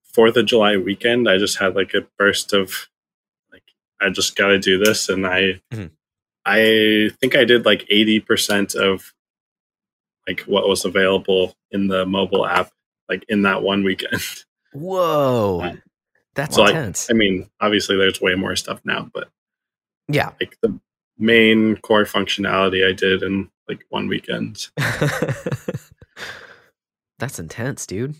Fourth 0.03 0.35
of 0.35 0.45
July 0.45 0.75
weekend, 0.75 1.29
I 1.29 1.37
just 1.37 1.57
had 1.59 1.75
like 1.75 1.93
a 1.93 2.05
burst 2.17 2.51
of 2.51 2.69
like 2.69 2.90
I 4.01 4.09
just 4.09 4.35
got 4.35 4.47
to 4.47 4.59
do 4.59 4.77
this, 4.77 5.09
and 5.09 5.25
I 5.27 5.61
Mhm. 5.71 5.91
I 6.45 7.09
think 7.19 7.35
I 7.35 7.43
did 7.45 7.65
like 7.65 7.85
eighty 7.89 8.19
percent 8.19 8.73
of 8.75 9.13
like 10.27 10.41
what 10.41 10.67
was 10.67 10.85
available 10.85 11.55
in 11.71 11.87
the 11.87 12.05
mobile 12.05 12.45
app, 12.45 12.71
like 13.09 13.23
in 13.29 13.43
that 13.43 13.61
one 13.63 13.83
weekend. 13.83 14.21
Whoa, 14.73 15.77
that's 16.35 16.55
So, 16.55 16.65
intense. 16.65 17.09
I 17.09 17.13
mean, 17.13 17.49
obviously 17.59 17.97
there's 17.97 18.21
way 18.21 18.35
more 18.35 18.55
stuff 18.55 18.79
now, 18.85 19.09
but 19.13 19.29
yeah. 20.07 20.31
like 20.39 20.57
the 20.61 20.79
main 21.17 21.75
core 21.77 22.05
functionality 22.05 22.87
I 22.87 22.93
did 22.93 23.21
in 23.23 23.49
like 23.67 23.85
one 23.89 24.07
weekend. 24.07 24.69
That's 27.19 27.37
intense, 27.39 27.85
dude. 27.85 28.15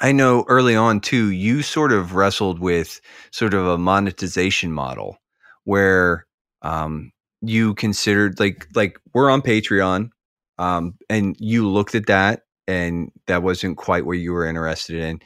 I 0.00 0.12
know 0.12 0.44
early 0.48 0.74
on 0.74 1.00
too, 1.00 1.30
you 1.30 1.62
sort 1.62 1.92
of 1.92 2.14
wrestled 2.14 2.58
with 2.58 3.00
sort 3.32 3.54
of 3.54 3.66
a 3.66 3.78
monetization 3.78 4.72
model 4.72 5.18
where 5.64 6.26
um, 6.62 7.12
you 7.42 7.74
considered 7.74 8.40
like 8.40 8.66
like 8.74 8.98
we're 9.12 9.30
on 9.30 9.42
Patreon, 9.42 10.10
um, 10.58 10.94
and 11.08 11.36
you 11.38 11.68
looked 11.68 11.94
at 11.94 12.06
that 12.06 12.42
and 12.66 13.10
that 13.26 13.42
wasn't 13.42 13.76
quite 13.76 14.06
what 14.06 14.18
you 14.18 14.32
were 14.32 14.46
interested 14.46 14.96
in, 14.96 15.20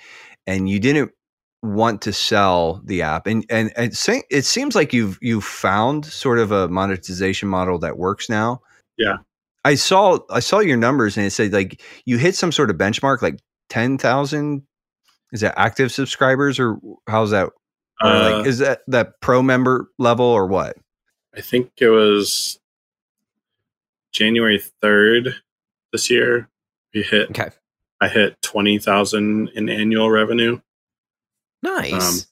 and 0.46 0.68
you 0.68 0.80
didn't 0.80 1.12
want 1.62 2.02
to 2.02 2.12
sell 2.12 2.80
the 2.84 3.02
app, 3.02 3.26
and 3.26 3.44
and, 3.50 3.72
and 3.76 3.96
say, 3.96 4.22
it 4.30 4.44
seems 4.44 4.74
like 4.74 4.92
you've 4.92 5.18
you've 5.22 5.44
found 5.44 6.04
sort 6.04 6.38
of 6.38 6.50
a 6.50 6.68
monetization 6.68 7.48
model 7.48 7.78
that 7.78 7.98
works 7.98 8.28
now. 8.28 8.60
Yeah. 8.96 9.18
I 9.64 9.76
saw 9.76 10.18
I 10.30 10.40
saw 10.40 10.58
your 10.58 10.76
numbers 10.76 11.16
and 11.16 11.26
it 11.26 11.30
said 11.30 11.52
like 11.52 11.80
you 12.04 12.18
hit 12.18 12.34
some 12.34 12.52
sort 12.52 12.70
of 12.70 12.76
benchmark 12.76 13.22
like 13.22 13.40
ten 13.74 13.98
thousand. 13.98 14.62
Is 15.32 15.40
that 15.40 15.58
active 15.58 15.90
subscribers 15.90 16.60
or 16.60 16.78
how's 17.08 17.30
that? 17.30 17.46
Or 18.00 18.08
Uh, 18.08 18.30
like 18.38 18.46
is 18.46 18.58
that 18.58 18.82
that 18.86 19.20
pro 19.20 19.42
member 19.42 19.90
level 19.98 20.26
or 20.26 20.46
what? 20.46 20.76
I 21.36 21.40
think 21.40 21.72
it 21.78 21.88
was 21.88 22.60
January 24.12 24.62
3rd 24.82 25.34
this 25.92 26.08
year. 26.08 26.48
We 26.94 27.02
hit, 27.02 27.30
Okay. 27.30 27.50
I 28.00 28.06
hit 28.08 28.40
20,000 28.42 29.48
in 29.56 29.68
annual 29.68 30.08
revenue. 30.10 30.60
Nice. 31.62 32.28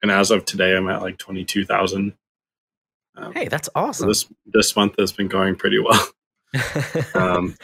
And 0.00 0.10
as 0.10 0.30
of 0.30 0.46
today, 0.46 0.74
I'm 0.74 0.88
at 0.88 1.02
like 1.02 1.18
22,000. 1.18 2.14
Um, 3.16 3.32
hey, 3.34 3.48
that's 3.48 3.66
so 3.66 3.72
awesome. 3.74 4.08
this, 4.08 4.26
this 4.46 4.74
month 4.74 4.94
has 4.98 5.12
been 5.12 5.28
going 5.28 5.56
pretty 5.56 5.78
well. 5.78 6.08
Um, 7.14 7.54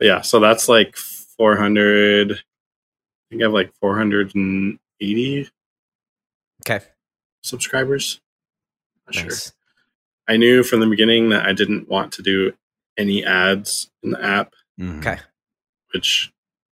yeah, 0.00 0.22
so 0.22 0.40
that's 0.40 0.68
like 0.68 0.96
400. 1.36 2.32
I 2.32 2.36
think 3.30 3.42
I 3.42 3.44
have 3.46 3.52
like 3.52 3.72
480 3.80 5.50
okay. 6.66 6.84
subscribers. 7.42 8.20
Not 9.06 9.14
sure. 9.14 9.30
I 10.28 10.36
knew 10.36 10.62
from 10.62 10.80
the 10.80 10.86
beginning 10.86 11.30
that 11.30 11.44
I 11.46 11.52
didn't 11.52 11.88
want 11.88 12.12
to 12.14 12.22
do 12.22 12.52
any 12.96 13.24
ads 13.24 13.90
in 14.02 14.10
the 14.10 14.22
app, 14.24 14.54
Mhm. 14.78 14.98
Okay. 14.98 15.18
which 15.92 16.30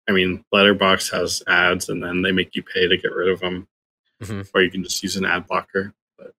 I 0.08 0.12
mean, 0.12 0.44
Letterbox 0.50 1.10
has 1.10 1.42
ads 1.46 1.88
and 1.88 2.02
then 2.02 2.22
they 2.22 2.32
make 2.32 2.56
you 2.56 2.62
pay 2.64 2.88
to 2.88 2.96
get 2.96 3.12
rid 3.12 3.28
of 3.28 3.40
them, 3.40 3.68
Mhm. 4.22 4.48
or 4.52 4.62
you 4.62 4.70
can 4.70 4.82
just 4.82 5.02
use 5.02 5.16
an 5.16 5.24
ad 5.24 5.46
blocker. 5.46 5.94
But 6.18 6.34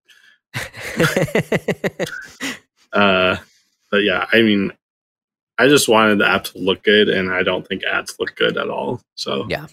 uh, 2.94 3.38
but 3.90 3.98
yeah, 4.04 4.28
I 4.32 4.42
mean, 4.42 4.74
I 5.62 5.68
just 5.68 5.88
wanted 5.88 6.20
the 6.20 6.28
app 6.30 6.46
to 6.46 6.58
look 6.58 6.84
good, 6.84 7.10
and 7.10 7.32
I 7.32 7.44
don't 7.44 7.68
think 7.68 7.84
ads 7.84 8.16
look 8.20 8.36
good 8.36 8.58
at 8.58 8.70
all. 8.70 9.02
So 9.16 9.46
Yeah. 9.50 9.68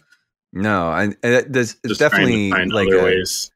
No, 0.53 0.93
and, 0.93 1.17
and 1.23 1.53
there's 1.53 1.73
it's 1.85 1.89
just 1.89 2.01
definitely 2.01 2.51
find 2.51 2.73
like 2.73 2.89
other 2.89 3.01
a- 3.01 3.05
ways. 3.05 3.51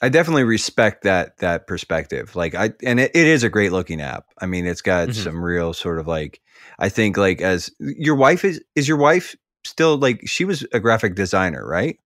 I 0.00 0.08
definitely 0.08 0.44
respect 0.44 1.04
that 1.04 1.36
that 1.38 1.66
perspective. 1.66 2.34
Like 2.34 2.54
I 2.54 2.72
and 2.82 2.98
it, 2.98 3.12
it 3.14 3.26
is 3.26 3.44
a 3.44 3.48
great 3.48 3.72
looking 3.72 4.00
app. 4.00 4.24
I 4.40 4.46
mean, 4.46 4.66
it's 4.66 4.80
got 4.82 5.08
Mhm. 5.10 5.14
some 5.14 5.44
real 5.44 5.72
sort 5.74 5.98
of 5.98 6.06
like 6.08 6.40
I 6.78 6.88
think 6.88 7.16
like 7.16 7.40
as 7.40 7.70
your 7.78 8.16
wife 8.16 8.44
is 8.44 8.60
is 8.74 8.88
your 8.88 8.96
wife 8.96 9.36
still 9.64 9.96
like 9.98 10.26
she 10.26 10.44
was 10.44 10.66
a 10.72 10.80
graphic 10.80 11.14
designer, 11.14 11.64
right? 11.66 11.98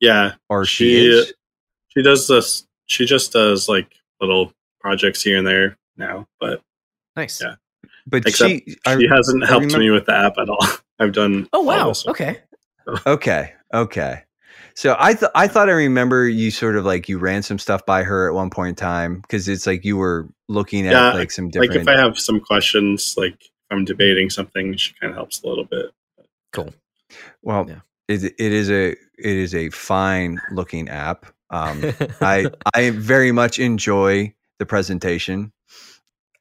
Yeah, 0.00 0.34
Or 0.48 0.64
she, 0.64 0.88
She- 0.90 1.06
is? 1.08 1.32
she 1.88 2.02
does 2.02 2.28
this. 2.28 2.66
She 2.86 3.04
just 3.06 3.32
does 3.32 3.68
like 3.68 3.94
little 4.20 4.52
projects 4.80 5.22
here 5.22 5.36
and 5.38 5.46
there 5.46 5.76
now, 5.96 6.28
but 6.40 6.62
nice. 7.16 7.40
Yeah. 7.42 7.56
But 8.06 8.26
except 8.26 8.50
she 8.50 8.76
I, 8.86 8.98
she 8.98 9.08
hasn't 9.08 9.42
I 9.44 9.46
helped 9.48 9.66
remember- 9.66 9.84
me 9.84 9.90
with 9.90 10.06
the 10.06 10.14
app 10.14 10.38
at 10.38 10.48
all. 10.48 10.64
I've 10.98 11.12
done. 11.12 11.48
Oh 11.52 11.58
all 11.60 11.64
wow. 11.64 11.88
this. 11.88 12.06
Okay. 12.06 12.38
Okay. 13.06 13.52
Okay. 13.74 14.22
So 14.74 14.94
I 14.98 15.14
th- 15.14 15.30
I 15.34 15.48
thought 15.48 15.68
I 15.68 15.72
remember 15.72 16.28
you 16.28 16.50
sort 16.50 16.76
of 16.76 16.84
like 16.84 17.08
you 17.08 17.18
ran 17.18 17.42
some 17.42 17.58
stuff 17.58 17.84
by 17.86 18.02
her 18.04 18.28
at 18.28 18.34
one 18.34 18.50
point 18.50 18.68
in 18.70 18.74
time 18.76 19.20
because 19.20 19.48
it's 19.48 19.66
like 19.66 19.84
you 19.84 19.96
were 19.96 20.28
looking 20.48 20.86
at 20.86 20.92
Yeah, 20.92 21.12
like 21.12 21.30
some 21.30 21.48
different. 21.50 21.72
Like 21.74 21.80
if 21.82 21.88
I 21.88 21.98
have 21.98 22.18
some 22.18 22.40
questions, 22.40 23.14
like 23.16 23.42
if 23.42 23.50
I'm 23.70 23.84
debating 23.84 24.30
something, 24.30 24.76
she 24.76 24.92
kind 25.00 25.10
of 25.10 25.16
helps 25.16 25.42
a 25.42 25.48
little 25.48 25.64
bit. 25.64 25.86
Cool. 26.52 26.72
well, 27.42 27.66
Yeah. 27.68 27.80
it, 28.08 28.22
it 28.24 28.52
is 28.52 28.70
a 28.70 28.90
it 28.92 28.98
is 29.18 29.54
a 29.54 29.70
fine 29.70 30.40
looking 30.52 30.88
app. 30.88 31.26
Um, 31.50 31.82
I 32.20 32.46
I 32.74 32.90
very 32.90 33.32
much 33.32 33.58
enjoy 33.58 34.32
the 34.58 34.66
presentation. 34.66 35.52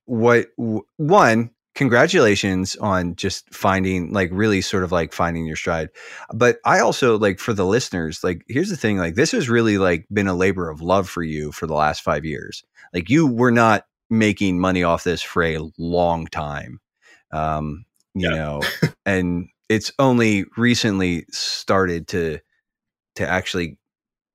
What 0.05 0.47
w- 0.57 0.83
one? 0.97 1.51
Congratulations 1.75 2.77
on 2.77 3.15
just 3.17 3.53
finding 3.53 4.13
like 4.13 4.29
really 4.31 4.61
sort 4.61 4.83
of 4.83 4.91
like 4.93 5.11
finding 5.13 5.45
your 5.45 5.57
stride. 5.57 5.89
But 6.33 6.59
I 6.65 6.79
also 6.79 7.17
like 7.17 7.37
for 7.39 7.53
the 7.53 7.65
listeners, 7.65 8.23
like 8.23 8.45
here's 8.47 8.69
the 8.69 8.77
thing, 8.77 8.97
like 8.97 9.15
this 9.15 9.31
has 9.31 9.49
really 9.49 9.77
like 9.77 10.05
been 10.11 10.27
a 10.27 10.33
labor 10.35 10.69
of 10.69 10.81
love 10.81 11.09
for 11.09 11.21
you 11.21 11.51
for 11.51 11.67
the 11.67 11.73
last 11.73 12.01
5 12.01 12.23
years. 12.25 12.63
Like 12.93 13.09
you 13.09 13.27
were 13.27 13.51
not 13.51 13.85
making 14.09 14.59
money 14.59 14.83
off 14.83 15.03
this 15.03 15.21
for 15.21 15.43
a 15.43 15.59
long 15.77 16.27
time. 16.27 16.79
Um, 17.31 17.85
you 18.13 18.29
Yeah. 18.29 18.35
know, 18.35 18.71
and 19.05 19.49
it's 19.67 19.91
only 19.99 20.45
recently 20.57 21.25
started 21.31 22.07
to 22.09 22.39
to 23.15 23.27
actually 23.27 23.77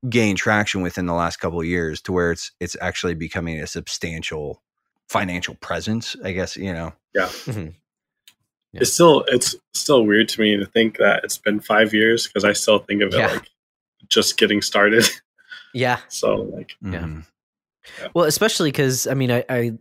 gain 0.09 0.37
traction 0.37 0.83
within 0.83 1.07
the 1.07 1.15
last 1.15 1.39
couple 1.39 1.61
of 1.61 1.67
years 1.67 2.01
to 2.03 2.13
where 2.13 2.33
it's 2.33 2.53
it's 2.61 2.77
actually 2.81 3.15
becoming 3.15 3.61
a 3.61 3.67
substantial 3.67 4.63
financial 5.11 5.55
presence 5.57 6.15
i 6.25 6.31
guess 6.33 6.57
you 6.57 6.73
know 6.73 6.93
Mhm. 7.17 7.75
Yeah. 8.73 8.83
It's 8.83 8.93
still 8.95 9.25
it's 9.27 9.57
still 9.75 10.07
weird 10.07 10.29
to 10.29 10.41
me 10.41 10.57
to 10.57 10.65
think 10.65 10.99
that 10.99 11.25
it's 11.25 11.37
been 11.39 11.59
five 11.59 11.93
years 11.93 12.29
because 12.29 12.45
I 12.45 12.53
still 12.53 12.79
think 12.79 13.03
of 13.03 13.13
it 13.13 13.19
Yeah. 13.19 13.33
like 13.33 13.49
just 14.09 14.39
getting 14.39 14.63
started. 14.63 15.05
Yeah. 15.75 15.99
so 16.09 16.35
like 16.57 16.71
Yeah. 16.81 17.01
Mhm. 17.01 17.27
Well, 18.15 18.27
especially 18.27 18.71
because 18.71 19.09
I 19.09 19.15
mean, 19.15 19.33
I, 19.33 19.45
I 19.51 19.73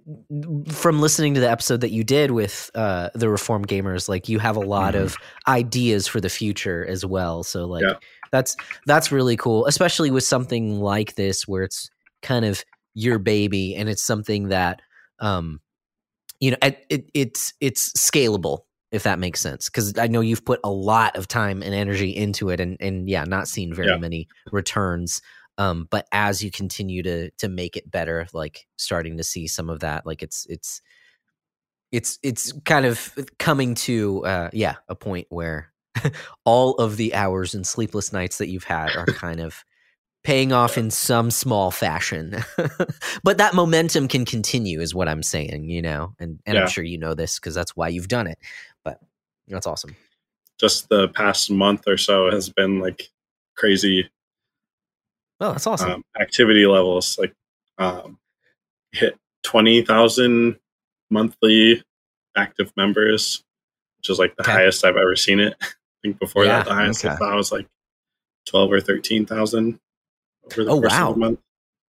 from 0.71 1.01
listening 1.01 1.35
to 1.35 1.39
the 1.39 1.49
episode 1.51 1.81
that 1.81 1.91
you 1.91 2.03
did 2.03 2.31
with 2.31 2.71
uh, 2.73 3.09
the 3.13 3.29
Reformed 3.29 3.67
Gamers, 3.67 4.09
like 4.09 4.27
you 4.29 4.39
have 4.39 4.55
a 4.55 4.61
lot 4.77 4.95
Mhm. 4.95 5.01
of 5.03 5.15
ideas 5.47 6.07
for 6.07 6.19
the 6.19 6.29
future 6.29 6.83
as 6.87 7.05
well. 7.05 7.43
So 7.43 7.65
like 7.65 7.83
Yeah. 7.83 7.93
that's 8.31 8.55
that's 8.87 9.11
really 9.11 9.37
cool, 9.37 9.67
especially 9.67 10.09
with 10.09 10.23
something 10.23 10.79
like 10.79 11.13
this 11.13 11.47
where 11.47 11.61
it's 11.61 11.91
kind 12.23 12.43
of 12.45 12.63
your 12.95 13.19
baby 13.19 13.75
and 13.75 13.87
it's 13.87 14.03
something 14.03 14.49
that 14.49 14.81
um 15.19 15.59
you 16.39 16.51
know 16.51 16.57
it, 16.61 16.85
it 16.89 17.09
it's 17.13 17.53
it's 17.59 17.91
scalable 17.93 18.61
if 18.91 19.03
that 19.03 19.19
makes 19.19 19.39
sense 19.39 19.69
because 19.69 19.97
I 19.97 20.07
know 20.07 20.21
you've 20.21 20.45
put 20.45 20.59
a 20.63 20.71
lot 20.71 21.15
of 21.15 21.27
time 21.27 21.61
and 21.61 21.73
energy 21.75 22.09
into 22.15 22.49
it 22.49 22.59
and 22.59 22.77
and 22.79 23.07
yeah, 23.09 23.23
not 23.23 23.47
seen 23.47 23.73
very 23.73 23.89
Yeah. 23.89 23.97
many 23.97 24.27
returns 24.51 25.21
um 25.57 25.87
but 25.91 26.07
as 26.11 26.43
you 26.43 26.49
continue 26.51 27.03
to 27.03 27.29
to 27.31 27.49
make 27.49 27.75
it 27.75 27.91
better 27.91 28.25
like 28.33 28.65
starting 28.77 29.17
to 29.17 29.23
see 29.23 29.47
some 29.47 29.69
of 29.69 29.81
that 29.81 30.05
like 30.05 30.23
it's 30.23 30.45
it's 30.49 30.81
it's 31.91 32.19
it's 32.23 32.53
kind 32.65 32.85
of 32.85 33.13
coming 33.39 33.73
to 33.75 34.23
uh 34.25 34.49
yeah 34.53 34.75
a 34.87 34.95
point 34.95 35.27
where 35.29 35.71
all 36.45 36.75
of 36.75 36.97
the 36.97 37.13
hours 37.15 37.55
and 37.55 37.65
sleepless 37.65 38.13
nights 38.13 38.37
that 38.37 38.47
you've 38.47 38.63
had 38.63 38.95
are 38.95 39.07
kind 39.11 39.39
of 39.39 39.63
paying 40.23 40.51
off 40.51 40.77
in 40.77 40.91
some 40.91 41.31
small 41.31 41.71
fashion 41.71 42.35
but 43.23 43.37
that 43.37 43.53
momentum 43.53 44.07
can 44.07 44.25
continue 44.25 44.81
is 44.81 44.93
what 44.93 45.07
i'm 45.07 45.23
saying 45.23 45.63
you 45.69 45.81
know 45.81 46.13
and 46.19 46.39
and 46.45 46.55
Yeah. 46.55 46.63
i'm 46.63 46.67
sure 46.67 46.83
you 46.83 46.97
know 46.97 47.13
this 47.13 47.39
because 47.39 47.55
that's 47.55 47.75
why 47.75 47.87
you've 47.87 48.09
done 48.09 48.27
it 48.27 48.37
but 48.83 48.99
that's 49.47 49.65
awesome 49.67 49.95
just 50.59 50.89
the 50.89 51.07
past 51.07 51.49
month 51.49 51.87
or 51.87 51.95
so 51.97 52.29
has 52.29 52.49
been 52.49 52.79
like 52.79 53.09
crazy 53.55 54.09
oh 55.39 55.51
that's 55.53 55.65
awesome 55.67 55.91
um, 55.91 56.03
activity 56.19 56.65
levels. 56.65 57.17
Like 57.17 57.33
um, 57.77 58.17
hit 58.91 59.17
twenty 59.43 59.81
thousand 59.83 60.59
monthly 61.09 61.81
active 62.35 62.71
members, 62.75 63.43
which 63.97 64.09
is 64.09 64.19
like 64.19 64.35
the 64.35 64.43
Okay. 64.43 64.51
highest 64.51 64.83
I've 64.85 64.97
ever 64.97 65.15
seen 65.15 65.39
it. 65.39 65.55
I 65.61 65.65
think 66.01 66.19
before 66.19 66.45
Yeah. 66.45 66.59
that, 66.59 66.65
the 66.65 66.73
highest 66.73 67.05
I 67.05 67.09
Okay. 67.09 67.17
thought 67.17 67.35
was 67.35 67.51
like 67.51 67.67
twelve 68.45 68.71
or 68.71 68.81
thirteen 68.81 69.25
thousand 69.25 69.73
over 69.73 69.77
the 69.77 69.88
Oh, 70.57 70.75
wow. 70.77 71.13
month. 71.13 71.39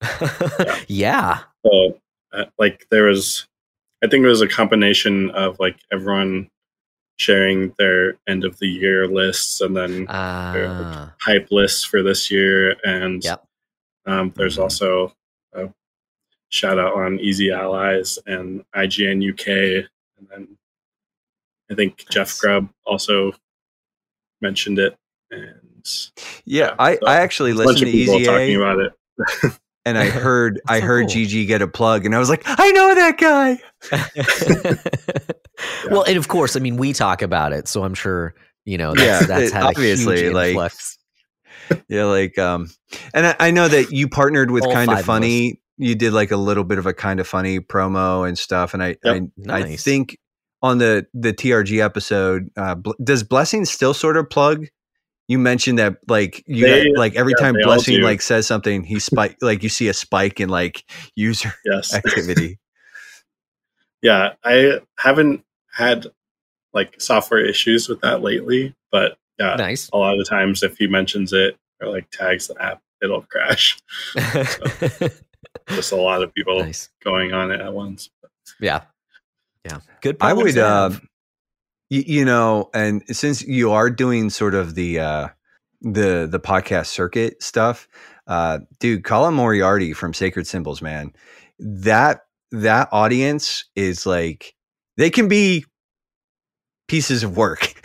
yeah 0.89 1.41
So, 1.67 1.99
uh, 2.33 2.45
like, 2.59 2.87
there 2.91 3.05
was, 3.05 3.47
I 4.03 4.07
think 4.09 4.25
it 4.25 4.29
was 4.29 4.41
a 4.41 4.49
combination 4.49 5.31
of 5.31 5.59
like 5.61 5.77
everyone 5.93 6.49
sharing 7.19 7.75
their 7.77 8.15
end 8.27 8.45
of 8.45 8.59
the 8.61 8.67
year 8.67 9.07
lists 9.07 9.61
and 9.61 9.77
then 9.77 10.09
uh, 10.09 11.11
hype 11.21 11.49
lists 11.51 11.85
for 11.85 12.03
this 12.03 12.31
year. 12.31 12.77
And 12.83 13.23
Yep. 13.23 13.45
um, 14.07 14.33
there's 14.37 14.57
Mhm. 14.57 14.63
also 14.63 15.13
a 15.53 15.69
shout 16.49 16.79
out 16.79 16.95
on 16.95 17.21
Easy 17.21 17.51
Allies 17.51 18.19
and 18.27 18.65
IGN 18.75 19.21
UK. 19.23 19.87
And 20.19 20.29
then 20.31 20.57
I 21.71 21.75
think 21.75 22.09
Jeff 22.09 22.29
Nice. 22.29 22.41
Grubb 22.41 22.71
also 22.87 23.33
mentioned 24.41 24.79
it. 24.79 24.97
And 25.31 25.60
yeah 26.45 26.67
Yeah, 26.67 26.75
i 26.79 26.95
so 26.95 27.07
i 27.07 27.17
actually 27.17 27.53
listened 27.53 27.79
to 27.79 27.85
people 27.87 28.15
easy 28.17 28.25
talking 28.25 28.57
about 28.57 28.79
it. 28.81 29.59
and 29.85 29.99
i 29.99 30.07
heard 30.07 30.61
i 30.69 30.81
so 30.81 30.87
heard 30.87 31.07
cool. 31.09 31.17
gg 31.17 31.47
get 31.47 31.63
a 31.63 31.69
plug 31.69 32.07
and 32.07 32.15
i 32.15 32.19
was 32.19 32.29
like 32.29 32.43
i 32.47 32.71
know 32.73 32.95
that 32.95 33.19
guy 33.19 33.59
well, 35.91 36.03
and 36.05 36.17
of 36.17 36.29
course, 36.29 36.57
I 36.57 36.61
mean, 36.61 36.77
we 36.77 36.93
talk 36.93 37.23
about 37.23 37.53
it, 37.53 37.69
so 37.69 37.85
I'm 37.85 37.95
sure 37.95 38.35
you 38.65 38.79
know 38.79 38.95
that's, 38.95 39.23
Yeah, 39.23 39.27
that's 39.27 39.51
it- 39.51 39.55
had 39.55 39.63
obviously, 39.65 40.21
a 40.21 40.23
huge 40.25 40.35
like, 40.35 40.49
influx. 40.51 40.99
yeah 41.89 42.05
like 42.05 42.37
um 42.39 42.69
and 43.15 43.27
i, 43.29 43.37
I 43.39 43.51
know 43.53 43.69
that 43.69 43.93
you 43.93 44.09
partnered 44.09 44.51
with 44.51 44.65
All 44.67 44.73
kind 44.73 44.89
five 44.89 44.97
of 44.97 45.01
of 45.01 45.07
funny 45.07 45.61
you 45.79 45.95
did 45.95 46.13
like 46.13 46.31
a 46.33 46.37
little 46.37 46.65
bit 46.65 46.79
of 46.79 46.87
a 46.87 46.93
kind 46.93 47.21
of 47.21 47.29
funny 47.29 47.61
promo 47.61 48.27
and 48.29 48.37
stuff 48.39 48.75
and 48.75 48.83
i 48.83 48.97
Yep. 49.05 49.23
I, 49.49 49.57
I 49.59 49.77
think 49.77 50.19
on 50.63 50.79
the 50.79 51.07
the 51.15 51.33
trg 51.33 51.83
episode 51.83 52.49
uh 52.57 52.75
Bl- 52.75 52.91
does 53.05 53.23
blessing 53.23 53.65
still 53.65 53.95
sort 53.95 54.17
of 54.17 54.29
plug 54.29 54.67
you 55.31 55.39
mentioned 55.39 55.79
that 55.79 55.97
like 56.09 56.43
you 56.47 56.67
They- 56.67 56.89
got, 56.89 56.99
like 56.99 57.17
every 57.17 57.35
yeah, 57.39 57.45
time 57.45 57.57
blessing 57.63 58.03
like 58.03 58.21
says 58.21 58.47
something 58.47 58.83
he 58.85 58.99
spike 58.99 59.37
like 59.43 59.63
you 59.63 59.69
see 59.69 59.89
a 59.89 59.95
spike 59.95 60.41
in 60.41 60.49
like 60.49 60.85
user 61.15 61.55
yes. 61.65 61.95
activity 62.05 62.59
yeah, 64.03 64.33
I 64.45 64.81
haven't 64.99 65.45
had 65.73 66.07
like 66.73 67.01
software 67.01 67.45
issues 67.45 67.89
with 67.89 68.01
that 68.01 68.23
lately, 68.23 68.75
but 68.91 69.19
yeah, 69.39 69.57
nice. 69.57 69.91
a 69.93 69.97
lot 69.97 70.13
of 70.15 70.19
the 70.19 70.25
times 70.25 70.63
if 70.63 70.77
he 70.79 70.87
mentions 70.87 71.33
it 71.33 71.57
or 71.81 71.89
like 71.89 72.11
tags 72.11 72.47
the 72.47 72.61
app, 72.63 72.81
it'll 73.03 73.23
crash. 73.23 73.79
Just 75.69 75.93
a 75.93 75.97
lot 75.97 76.23
of 76.23 76.33
people 76.35 76.61
nice. 76.61 76.89
going 77.05 77.33
on 77.33 77.51
it 77.51 77.61
at 77.61 77.73
once. 77.73 78.11
Yeah. 78.61 78.83
Yeah. 79.65 79.81
Good. 80.01 80.17
I 80.21 80.33
would, 80.33 80.57
uh, 80.57 80.91
have. 80.91 81.03
You, 81.91 82.05
you 82.07 82.25
know, 82.25 82.71
and 82.73 83.03
since 83.15 83.43
you 83.43 83.73
are 83.73 83.91
doing 83.91 84.31
sort 84.31 84.55
of 84.55 84.75
the 84.75 85.01
uh, 85.01 85.29
the 85.83 86.27
the 86.31 86.41
podcast 86.41 86.87
circuit 86.87 87.43
stuff, 87.43 87.89
uh, 88.27 88.61
dude, 88.79 89.05
Colin 89.05 89.35
Moriarty 89.35 89.93
from 89.93 90.15
Sacred 90.15 90.47
Symbols, 90.47 90.81
man, 90.81 91.13
that 91.59 92.23
that 92.53 92.89
audience 92.93 93.65
is 93.77 94.07
like 94.07 94.55
they 94.97 95.11
can 95.11 95.29
be 95.29 95.65
pieces 96.89 97.23
of 97.23 97.37
work. 97.37 97.75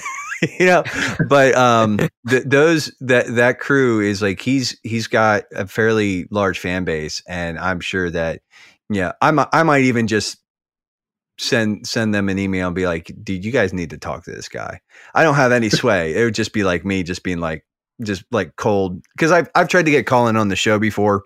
you 0.59 0.65
know 0.65 0.83
but 1.29 1.55
um 1.55 1.97
th- 2.29 2.43
those 2.45 2.93
that 2.99 3.25
that 3.35 3.59
crew 3.59 4.01
is 4.01 4.21
like 4.21 4.41
he's 4.41 4.77
he's 4.83 5.07
got 5.07 5.43
a 5.55 5.65
fairly 5.65 6.27
large 6.29 6.59
fan 6.59 6.83
base 6.83 7.21
and 7.27 7.57
i'm 7.57 7.79
sure 7.79 8.09
that 8.09 8.41
yeah 8.89 9.13
i 9.21 9.31
might 9.31 9.47
i 9.53 9.63
might 9.63 9.83
even 9.83 10.07
just 10.07 10.37
send 11.37 11.85
send 11.85 12.13
them 12.13 12.29
an 12.29 12.39
email 12.39 12.67
and 12.67 12.75
be 12.75 12.85
like 12.85 13.11
dude 13.23 13.43
you 13.43 13.51
guys 13.51 13.73
need 13.73 13.89
to 13.89 13.97
talk 13.97 14.23
to 14.23 14.31
this 14.31 14.49
guy. 14.49 14.79
I 15.13 15.23
don't 15.23 15.35
have 15.35 15.51
any 15.51 15.69
sway. 15.69 16.15
It 16.15 16.23
would 16.23 16.35
just 16.35 16.53
be 16.53 16.63
like 16.63 16.85
me 16.85 17.03
just 17.03 17.23
being 17.23 17.39
like 17.39 17.65
just 18.03 18.23
like 18.31 18.55
cold 18.55 19.01
because 19.15 19.31
i've 19.31 19.49
i've 19.55 19.67
tried 19.69 19.85
to 19.85 19.91
get 19.91 20.05
colin 20.05 20.35
on 20.35 20.49
the 20.49 20.55
show 20.55 20.77
before 20.77 21.23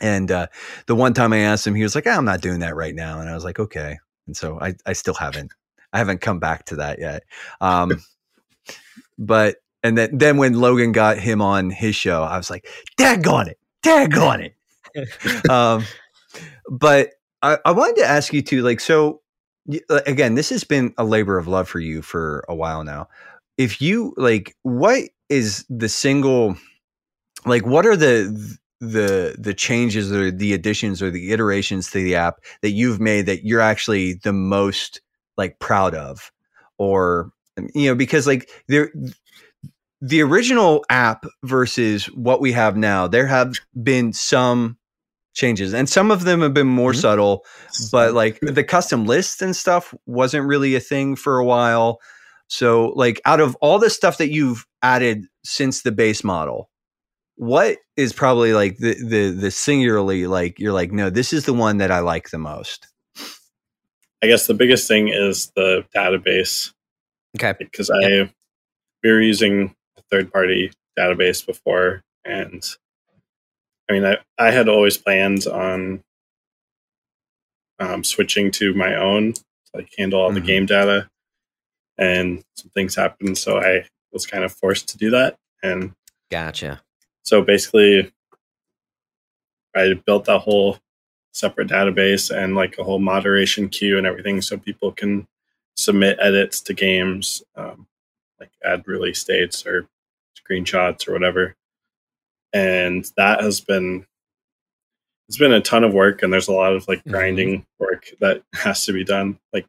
and 0.00 0.30
uh 0.30 0.46
the 0.86 0.94
one 0.94 1.12
time 1.12 1.32
i 1.32 1.38
asked 1.38 1.66
him 1.66 1.74
he 1.74 1.82
was 1.82 1.94
like 1.94 2.06
"Ah, 2.06 2.16
i'm 2.16 2.24
not 2.24 2.40
doing 2.40 2.60
that 2.60 2.76
right 2.76 2.94
now 2.94 3.20
and 3.20 3.28
i 3.28 3.34
was 3.34 3.44
like 3.44 3.58
okay. 3.58 3.98
And 4.26 4.36
so 4.36 4.60
i 4.60 4.74
i 4.86 4.92
still 4.92 5.14
haven't 5.14 5.52
i 5.92 5.98
haven't 5.98 6.20
come 6.20 6.38
back 6.38 6.66
to 6.66 6.76
that 6.76 6.98
yet. 7.00 7.24
Um 7.60 8.00
but 9.18 9.56
and 9.82 9.98
then 9.98 10.16
then 10.16 10.36
when 10.36 10.54
logan 10.54 10.92
got 10.92 11.18
him 11.18 11.40
on 11.40 11.70
his 11.70 11.96
show 11.96 12.22
i 12.22 12.36
was 12.36 12.50
like 12.50 12.68
dag 12.96 13.26
on 13.26 13.48
it 13.48 13.58
dag 13.82 14.16
on 14.16 14.40
it. 14.40 14.54
Um 15.50 15.84
but 16.70 17.10
I, 17.42 17.58
I 17.64 17.72
wanted 17.72 17.96
to 17.96 18.06
ask 18.06 18.32
you 18.32 18.42
too 18.42 18.62
like 18.62 18.80
so 18.80 19.20
Uh, 19.90 20.00
again 20.06 20.34
this 20.34 20.48
has 20.50 20.64
been 20.64 20.94
a 20.98 21.04
labor 21.04 21.38
of 21.38 21.46
love 21.46 21.68
for 21.68 21.80
you 21.80 22.02
for 22.02 22.44
a 22.48 22.54
while 22.54 22.84
now. 22.84 23.08
If 23.58 23.82
you 23.82 24.14
like 24.16 24.56
what 24.62 25.04
is 25.28 25.64
the 25.68 25.88
single 25.88 26.56
like 27.46 27.66
what 27.66 27.86
are 27.86 27.96
the 27.96 28.58
the 28.80 29.36
the 29.38 29.54
changes 29.54 30.12
or 30.12 30.30
the 30.30 30.54
additions 30.54 31.02
or 31.02 31.10
the 31.10 31.32
iterations 31.32 31.90
to 31.90 32.02
the 32.02 32.14
app 32.14 32.40
that 32.62 32.70
you've 32.70 33.00
made 33.00 33.26
that 33.26 33.44
you're 33.44 33.60
actually 33.60 34.14
the 34.14 34.32
most 34.32 35.00
like 35.36 35.58
proud 35.58 35.94
of? 35.94 36.32
Or 36.78 37.30
um, 37.58 37.68
you 37.74 37.88
know 37.88 37.94
because 37.94 38.26
like 38.26 38.48
there 38.68 38.90
the 40.00 40.22
original 40.22 40.84
app 40.90 41.26
versus 41.44 42.06
what 42.06 42.40
we 42.40 42.52
have 42.52 42.76
now, 42.76 43.08
there 43.08 43.26
have 43.26 43.54
been 43.82 44.12
some 44.12 44.77
changes, 45.38 45.72
and 45.72 45.88
some 45.88 46.10
of 46.10 46.24
them 46.24 46.40
have 46.42 46.52
been 46.52 46.66
more 46.66 46.92
Mhm. 46.92 47.00
subtle. 47.00 47.46
But 47.92 48.12
like 48.12 48.38
the 48.42 48.64
custom 48.64 49.06
lists 49.06 49.40
and 49.40 49.54
stuff 49.54 49.94
wasn't 50.06 50.46
really 50.48 50.74
a 50.74 50.80
thing 50.80 51.14
for 51.16 51.38
a 51.38 51.44
while. 51.44 52.00
So, 52.48 52.92
like, 52.96 53.20
out 53.26 53.40
of 53.40 53.54
all 53.60 53.78
the 53.78 53.90
stuff 53.90 54.18
that 54.18 54.30
you've 54.30 54.66
added 54.82 55.26
since 55.44 55.82
the 55.82 55.92
base 55.92 56.24
model, 56.24 56.70
what 57.36 57.78
is 57.96 58.12
probably 58.12 58.52
like 58.52 58.78
the 58.78 58.94
the 58.94 59.30
the 59.30 59.50
singularly 59.50 60.26
like 60.26 60.58
you're 60.58 60.72
like, 60.72 60.90
no, 60.92 61.08
this 61.10 61.32
is 61.32 61.44
the 61.44 61.52
one 61.54 61.76
that 61.78 61.90
I 61.92 62.00
like 62.00 62.30
the 62.30 62.38
most. 62.38 62.86
I 64.22 64.26
guess 64.26 64.48
the 64.48 64.54
biggest 64.54 64.88
thing 64.88 65.08
is 65.08 65.52
the 65.54 65.84
database 65.94 66.72
Okay. 67.36 67.54
because 67.58 67.90
I 67.90 68.32
we 69.04 69.10
were 69.12 69.20
using 69.22 69.76
a 69.96 70.02
third 70.10 70.32
party 70.32 70.72
database 70.98 71.46
before 71.46 72.02
and 72.24 72.64
I 73.88 73.92
mean 73.92 74.04
I, 74.04 74.18
I 74.38 74.50
had 74.50 74.68
always 74.68 74.96
planned 74.96 75.46
on 75.46 76.02
um, 77.78 78.04
switching 78.04 78.50
to 78.52 78.74
my 78.74 78.94
own 78.94 79.32
to 79.34 79.42
like 79.74 79.92
handle 79.96 80.20
all 80.20 80.32
the 80.32 80.40
Mhm. 80.40 80.46
game 80.46 80.66
data 80.66 81.08
and 81.96 82.44
some 82.56 82.70
things 82.70 82.94
happened 82.94 83.38
so 83.38 83.58
I 83.58 83.86
was 84.12 84.26
kind 84.26 84.44
of 84.44 84.52
forced 84.52 84.88
to 84.90 84.98
do 84.98 85.10
that 85.10 85.36
and 85.62 85.94
Gotcha. 86.30 86.82
so 87.22 87.42
basically 87.42 88.12
I 89.76 89.94
built 89.94 90.24
that 90.26 90.40
whole 90.40 90.78
separate 91.32 91.68
database 91.68 92.34
and 92.36 92.56
like 92.56 92.78
a 92.78 92.84
whole 92.84 92.98
moderation 92.98 93.68
queue 93.68 93.96
and 93.96 94.06
everything 94.06 94.40
so 94.42 94.56
people 94.58 94.90
can 94.92 95.28
submit 95.76 96.18
edits 96.20 96.60
to 96.62 96.74
games, 96.74 97.42
um, 97.54 97.86
like 98.40 98.50
add 98.64 98.82
release 98.88 99.22
dates 99.22 99.64
or 99.64 99.86
screenshots 100.36 101.06
or 101.06 101.12
whatever. 101.12 101.54
And 102.52 103.04
that 103.16 103.40
has 103.42 103.60
been 103.60 104.06
it's 105.28 105.36
been 105.38 105.52
a 105.52 105.60
ton 105.60 105.84
of 105.84 105.92
work 105.92 106.22
and 106.22 106.32
there's 106.32 106.48
a 106.48 106.52
lot 106.52 106.72
of 106.74 106.88
like 106.88 107.04
Mhm. 107.04 107.10
grinding 107.12 107.66
work 107.78 108.06
that 108.20 108.42
has 108.54 108.84
to 108.86 108.92
be 108.92 109.04
done. 109.04 109.38
Like 109.52 109.66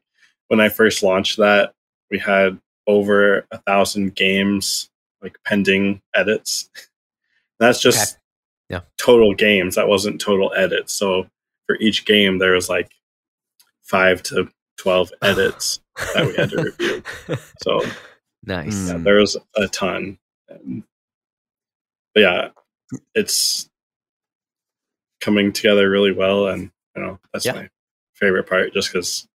when 0.48 0.60
I 0.60 0.68
first 0.70 1.02
launched 1.02 1.36
that, 1.36 1.74
we 2.10 2.18
had 2.18 2.58
over 2.86 3.46
a 3.50 3.58
thousand 3.58 4.14
games 4.16 4.88
like 5.22 5.36
pending 5.44 6.00
edits. 6.14 6.70
That's 7.58 7.80
just 7.82 8.14
Okay. 8.14 8.20
Yeah. 8.70 8.80
total 8.98 9.34
games. 9.34 9.74
That 9.74 9.88
wasn't 9.88 10.20
total 10.20 10.52
edits. 10.56 10.94
So 10.94 11.28
for 11.66 11.76
each 11.76 12.04
game, 12.06 12.38
there 12.38 12.52
was 12.52 12.68
like 12.70 12.90
five 13.82 14.22
to 14.24 14.48
twelve 14.78 15.12
edits 15.22 15.80
that 16.14 16.26
we 16.26 16.34
had 16.36 16.50
to 16.50 16.62
review. 16.62 17.02
So 17.62 17.82
nice. 18.44 18.88
yeah, 18.88 18.96
there 18.96 19.16
was 19.16 19.36
a 19.56 19.68
ton. 19.68 20.18
And, 20.48 20.84
but 22.14 22.20
yeah, 22.20 22.48
it's 23.14 23.68
coming 25.20 25.52
together 25.52 25.88
really 25.90 26.12
well, 26.12 26.48
and 26.48 26.70
you 26.96 27.02
know 27.02 27.18
that's 27.32 27.44
Yeah. 27.46 27.52
my 27.52 27.68
favorite 28.14 28.48
part, 28.48 28.72
just 28.72 28.92
because 28.92 29.26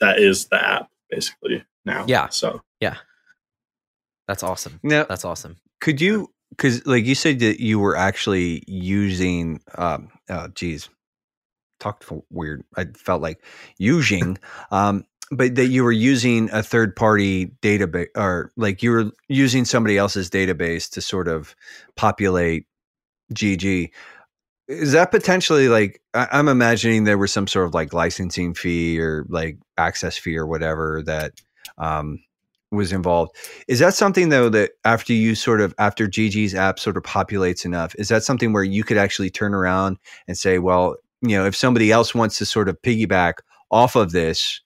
that 0.00 0.18
is 0.18 0.46
the 0.46 0.56
app 0.62 0.90
basically 1.10 1.64
now. 1.84 2.04
Yeah. 2.08 2.28
So 2.28 2.62
yeah. 2.80 2.96
That's 4.28 4.42
awesome. 4.44 4.78
Now, 4.84 5.04
That's 5.08 5.24
awesome. 5.24 5.56
could 5.80 6.00
you 6.00 6.32
because 6.50 6.86
like 6.86 7.04
you 7.04 7.14
said 7.14 7.40
that 7.40 7.60
you 7.60 7.78
were 7.78 7.96
actually 7.96 8.62
using 8.66 9.60
um 9.76 10.10
oh 10.28 10.48
geez 10.48 10.88
talked 11.78 12.04
f- 12.10 12.20
weird 12.30 12.62
i 12.76 12.84
felt 12.96 13.22
like 13.22 13.42
using 13.78 14.36
um 14.70 15.04
but 15.30 15.54
that 15.54 15.66
you 15.66 15.84
were 15.84 15.92
using 15.92 16.50
a 16.52 16.62
third 16.62 16.96
party 16.96 17.46
database 17.62 18.08
or 18.16 18.50
like 18.56 18.82
you 18.82 18.90
were 18.90 19.10
using 19.28 19.64
somebody 19.64 19.96
else's 19.96 20.28
database 20.28 20.90
to 20.90 21.00
sort 21.00 21.28
of 21.28 21.54
populate 21.96 22.66
gg 23.34 23.90
is 24.68 24.92
that 24.92 25.10
potentially 25.10 25.68
like 25.68 26.00
i'm 26.14 26.48
imagining 26.48 27.04
there 27.04 27.18
was 27.18 27.32
some 27.32 27.46
sort 27.46 27.66
of 27.66 27.74
like 27.74 27.92
licensing 27.92 28.54
fee 28.54 29.00
or 29.00 29.24
like 29.28 29.56
access 29.78 30.16
fee 30.16 30.36
or 30.36 30.46
whatever 30.46 31.02
that 31.02 31.32
um 31.78 32.18
was 32.72 32.92
involved. 32.92 33.34
Is 33.68 33.80
that 33.80 33.94
something 33.94 34.28
though 34.28 34.48
that 34.50 34.72
after 34.84 35.12
you 35.12 35.34
sort 35.34 35.60
of 35.60 35.74
after 35.78 36.06
gg's 36.06 36.54
app 36.54 36.78
sort 36.78 36.96
of 36.96 37.02
populates 37.02 37.64
enough 37.64 37.94
is 37.98 38.08
that 38.08 38.22
something 38.22 38.52
where 38.52 38.62
you 38.62 38.84
could 38.84 38.96
actually 38.96 39.30
turn 39.30 39.54
around 39.54 39.98
and 40.28 40.38
say 40.38 40.58
well 40.58 40.96
you 41.20 41.36
know 41.36 41.44
if 41.44 41.56
somebody 41.56 41.90
else 41.90 42.14
wants 42.14 42.38
to 42.38 42.46
sort 42.46 42.68
of 42.68 42.80
piggyback 42.82 43.34
off 43.70 43.96
of 43.96 44.12
this 44.12 44.60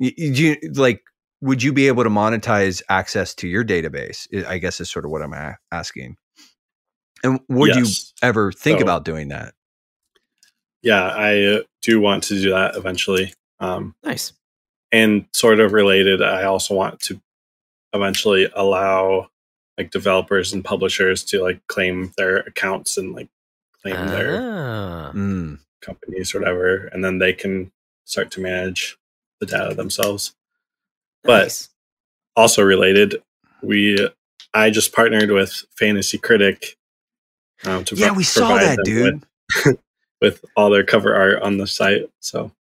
do 0.00 0.12
you 0.16 0.56
like 0.74 1.02
would 1.42 1.62
you 1.62 1.72
be 1.72 1.86
able 1.88 2.02
to 2.04 2.10
monetize 2.10 2.82
access 2.88 3.34
to 3.34 3.46
your 3.48 3.64
database 3.64 4.26
i 4.46 4.54
I 4.54 4.58
guess 4.58 4.80
is 4.80 4.90
sort 4.90 5.04
of 5.04 5.10
what 5.10 5.22
i'm 5.22 5.32
a- 5.32 5.56
asking 5.70 6.16
and 7.22 7.38
would 7.48 7.76
you 7.76 7.84
ever 8.22 8.50
think 8.52 8.78
So- 8.80 8.84
about 8.84 9.04
doing 9.04 9.28
that 9.28 9.54
yeah, 10.82 11.08
I 11.08 11.42
uh, 11.44 11.62
do 11.82 12.00
want 12.00 12.22
to 12.24 12.40
do 12.40 12.50
that 12.52 12.74
eventually. 12.74 13.34
Um, 13.58 13.94
Nice. 14.02 14.32
and 14.90 15.26
sort 15.34 15.60
of 15.60 15.74
related, 15.74 16.22
I 16.22 16.44
also 16.44 16.74
want 16.74 17.00
to 17.00 17.20
eventually 17.92 18.48
allow 18.54 19.28
like 19.76 19.90
developers 19.90 20.54
and 20.54 20.64
publishers 20.64 21.22
to 21.24 21.42
like 21.42 21.60
claim 21.66 22.14
their 22.16 22.38
accounts 22.38 22.96
and 22.96 23.12
like 23.14 23.28
claim 23.82 24.06
their 24.08 24.38
Ah. 24.40 25.12
Mm. 25.14 25.58
companies 25.82 26.34
or 26.34 26.38
whatever, 26.40 26.86
and 26.94 27.04
then 27.04 27.18
they 27.18 27.34
can 27.34 27.72
start 28.06 28.30
to 28.30 28.40
manage 28.40 28.96
the 29.40 29.46
data 29.46 29.74
themselves. 29.74 30.34
But 31.24 31.68
also 32.36 32.62
related, 32.62 33.22
we 33.62 34.08
I 34.54 34.70
just 34.70 34.92
partnered 34.92 35.30
with 35.30 35.64
Fantasy 35.78 36.18
Critic. 36.18 36.76
Um, 37.64 37.84
to 37.84 37.94
yeah 37.94 38.08
pro- 38.08 38.16
we 38.16 38.22
saw 38.24 38.54
that 38.56 38.78
dude 38.84 39.22
with, 39.66 39.78
with 40.22 40.44
all 40.56 40.70
their 40.70 40.84
cover 40.84 41.14
art 41.14 41.42
on 41.42 41.58
the 41.58 41.66
site. 41.66 42.08
So 42.20 42.52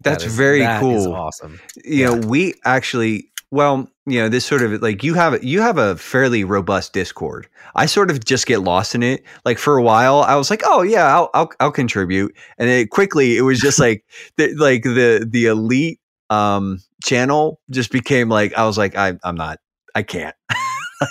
that's 0.00 0.24
That 0.24 0.28
is- 0.30 0.36
very 0.36 0.60
that 0.60 0.82
is 0.82 1.04
cool 1.04 1.14
awesome. 1.14 1.60
you 1.76 2.00
Yeah. 2.00 2.14
know 2.14 2.26
we 2.26 2.54
actually 2.64 3.30
well 3.50 3.88
you 4.06 4.20
know 4.20 4.28
this 4.28 4.44
sort 4.44 4.62
of 4.62 4.82
like 4.82 5.02
you 5.04 5.14
have 5.14 5.42
you 5.42 5.60
have 5.60 5.78
a 5.78 5.96
fairly 5.96 6.44
robust 6.44 6.92
discord. 6.92 7.48
I 7.74 7.86
sort 7.86 8.10
of 8.10 8.24
just 8.24 8.46
get 8.46 8.60
lost 8.60 8.94
in 8.94 9.02
it. 9.02 9.22
Like 9.44 9.58
for 9.58 9.76
a 9.76 9.82
while 9.82 10.20
i 10.20 10.34
was 10.36 10.50
like 10.50 10.62
oh 10.64 10.82
yeah 10.82 11.06
i'll 11.14 11.30
i'll, 11.34 11.50
I'll 11.60 11.72
contribute. 11.72 12.34
And 12.58 12.68
then 12.68 12.88
quickly 12.88 13.36
it 13.36 13.42
was 13.42 13.60
just 13.60 13.78
like 13.78 14.04
the 14.36 14.54
like 14.56 14.82
the 14.82 15.26
the 15.28 15.46
elite 15.46 16.00
um 16.30 16.80
channel 17.04 17.60
just 17.70 17.92
became 17.92 18.28
like 18.28 18.52
i 18.54 18.64
was 18.66 18.76
like 18.76 18.96
i 18.96 19.14
i'm 19.22 19.36
not 19.36 19.58
i 19.94 20.02
can't. 20.02 20.34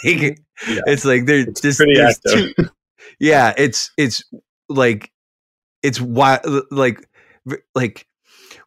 Like 0.03 0.39
Yeah. 0.67 0.81
it's 0.87 1.05
like 1.05 1.25
there 1.27 1.39
It's 1.47 1.61
just 1.61 1.79
two- 2.27 2.53
yeah 3.19 3.53
it's 3.57 3.91
it's 3.97 4.23
like 4.67 5.11
it's 5.83 6.01
why 6.01 6.39
like 6.71 7.07
like 7.75 8.07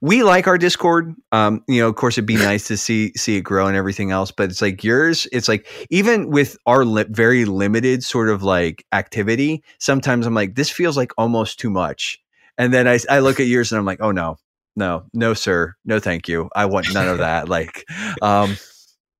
we 0.00 0.22
like 0.22 0.46
our 0.46 0.58
discord. 0.58 1.14
Um 1.32 1.62
you 1.68 1.80
know 1.80 1.88
of 1.88 1.96
course 1.96 2.14
it'd 2.14 2.26
be 2.26 2.36
nice 2.36 2.66
to 2.68 2.76
see 2.76 3.12
see 3.16 3.36
it 3.36 3.42
grow 3.42 3.66
and 3.66 3.76
everything 3.76 4.10
else 4.10 4.30
but 4.30 4.50
it's 4.50 4.62
like 4.62 4.84
yours 4.84 5.26
it's 5.32 5.48
like 5.48 5.66
even 5.90 6.30
with 6.30 6.56
our 6.66 6.84
li- 6.84 7.06
very 7.08 7.44
limited 7.44 8.04
sort 8.04 8.28
of 8.28 8.42
like 8.42 8.84
activity 8.92 9.62
sometimes 9.78 10.26
i'm 10.26 10.34
like 10.34 10.54
this 10.54 10.70
feels 10.70 10.96
like 10.96 11.12
almost 11.18 11.58
too 11.58 11.70
much. 11.70 12.18
And 12.56 12.72
then 12.72 12.88
i 12.88 12.98
i 13.10 13.18
look 13.20 13.40
at 13.40 13.46
yours 13.46 13.72
and 13.72 13.78
i'm 13.78 13.84
like 13.86 14.00
oh 14.00 14.12
no 14.12 14.36
no 14.76 15.04
no 15.12 15.34
sir 15.34 15.74
no 15.84 15.98
thank 16.00 16.28
you. 16.28 16.48
I 16.54 16.66
want 16.66 16.92
none 16.94 17.08
of 17.08 17.18
that 17.18 17.48
like 17.48 17.84
um 18.22 18.56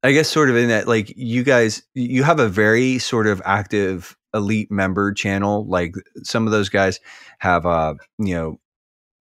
i 0.03 0.13
guess 0.13 0.29
sort 0.29 0.51
of 0.51 0.57
in 0.57 0.69
that 0.69 0.87
like 0.87 1.13
you 1.17 1.43
guys 1.43 1.83
you 1.95 2.23
have 2.23 2.41
a 2.41 2.49
very 2.49 2.99
sort 2.99 3.27
of 3.27 3.43
active 3.45 4.17
elite 4.35 4.71
member 4.71 5.13
channel 5.13 5.67
like 5.67 5.95
some 6.23 6.47
of 6.47 6.53
those 6.53 6.69
guys 6.69 7.01
have 7.39 7.67
uh 7.67 7.95
you 8.19 8.35
know 8.35 8.61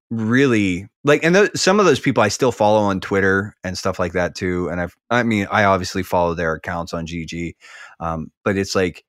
really 0.09 0.87
like 1.03 1.23
and 1.23 1.35
th- 1.35 1.51
some 1.55 1.79
of 1.79 1.85
those 1.85 1.99
people 1.99 2.23
i 2.23 2.29
still 2.29 2.51
follow 2.51 2.79
on 2.79 3.01
twitter 3.01 3.53
and 3.63 3.77
stuff 3.77 3.99
like 3.99 4.13
that 4.13 4.35
too 4.35 4.69
and 4.69 4.79
i've 4.79 4.95
i 5.09 5.21
mean 5.21 5.45
i 5.51 5.65
obviously 5.65 6.01
follow 6.01 6.33
their 6.33 6.53
accounts 6.53 6.93
on 6.93 7.05
gg 7.05 7.53
um 7.99 8.31
but 8.45 8.55
it's 8.57 8.73
like 8.73 9.03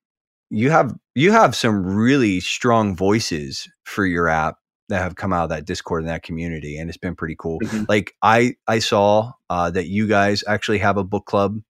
you 0.51 0.71
have 0.71 0.93
you 1.15 1.31
have 1.31 1.55
some 1.55 1.85
really 1.85 2.41
strong 2.41 2.97
voices 2.97 3.69
for 3.85 4.05
your 4.05 4.29
app 4.29 4.57
that 4.89 4.99
have 4.99 5.17
come 5.17 5.33
out 5.33 5.45
of 5.45 5.51
that 5.51 5.67
discord 5.67 6.03
and 6.03 6.09
that 6.09 6.23
community 6.23 6.79
and 6.79 6.89
it's 6.89 6.97
been 6.99 7.15
pretty 7.15 7.37
cool. 7.39 7.61
Mhm. 7.61 7.87
like 7.89 8.15
i 8.23 8.55
i 8.67 8.79
saw 8.79 9.33
uh 9.51 9.71
that 9.71 9.87
you 9.87 10.07
guys 10.09 10.43
actually 10.49 10.79
have 10.79 10.97
a 10.97 11.05
book 11.05 11.27
club 11.27 11.61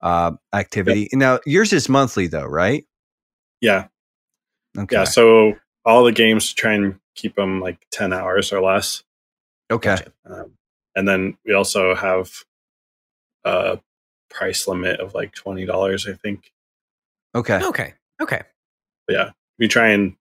uh 0.00 0.32
activity. 0.52 1.08
Now 1.12 1.40
yours 1.46 1.72
is 1.72 1.88
monthly 1.88 2.26
though 2.26 2.46
right? 2.46 2.84
Yeah, 3.60 3.86
okay. 4.76 4.96
yeah. 4.96 5.04
So 5.04 5.54
all 5.84 6.04
the 6.04 6.12
games 6.12 6.52
try 6.52 6.74
and 6.74 6.98
keep 7.14 7.36
them 7.36 7.60
like 7.60 7.86
ten 7.90 8.12
hours 8.12 8.52
or 8.52 8.60
less. 8.60 9.02
okay 9.70 9.96
Um, 10.24 10.52
and 10.96 11.08
then 11.08 11.36
we 11.44 11.54
also 11.54 11.94
have 11.94 12.30
a 13.44 13.78
price 14.30 14.66
limit 14.68 15.00
of 15.00 15.14
like 15.14 15.34
twenty 15.34 15.66
dollars, 15.66 16.06
I 16.06 16.14
think. 16.14 16.52
okay 17.34 17.60
Okay. 17.64 17.94
Okay. 18.22 18.42
But 19.06 19.12
yeah, 19.14 19.30
we 19.58 19.68
try 19.68 19.88
and 19.88 20.16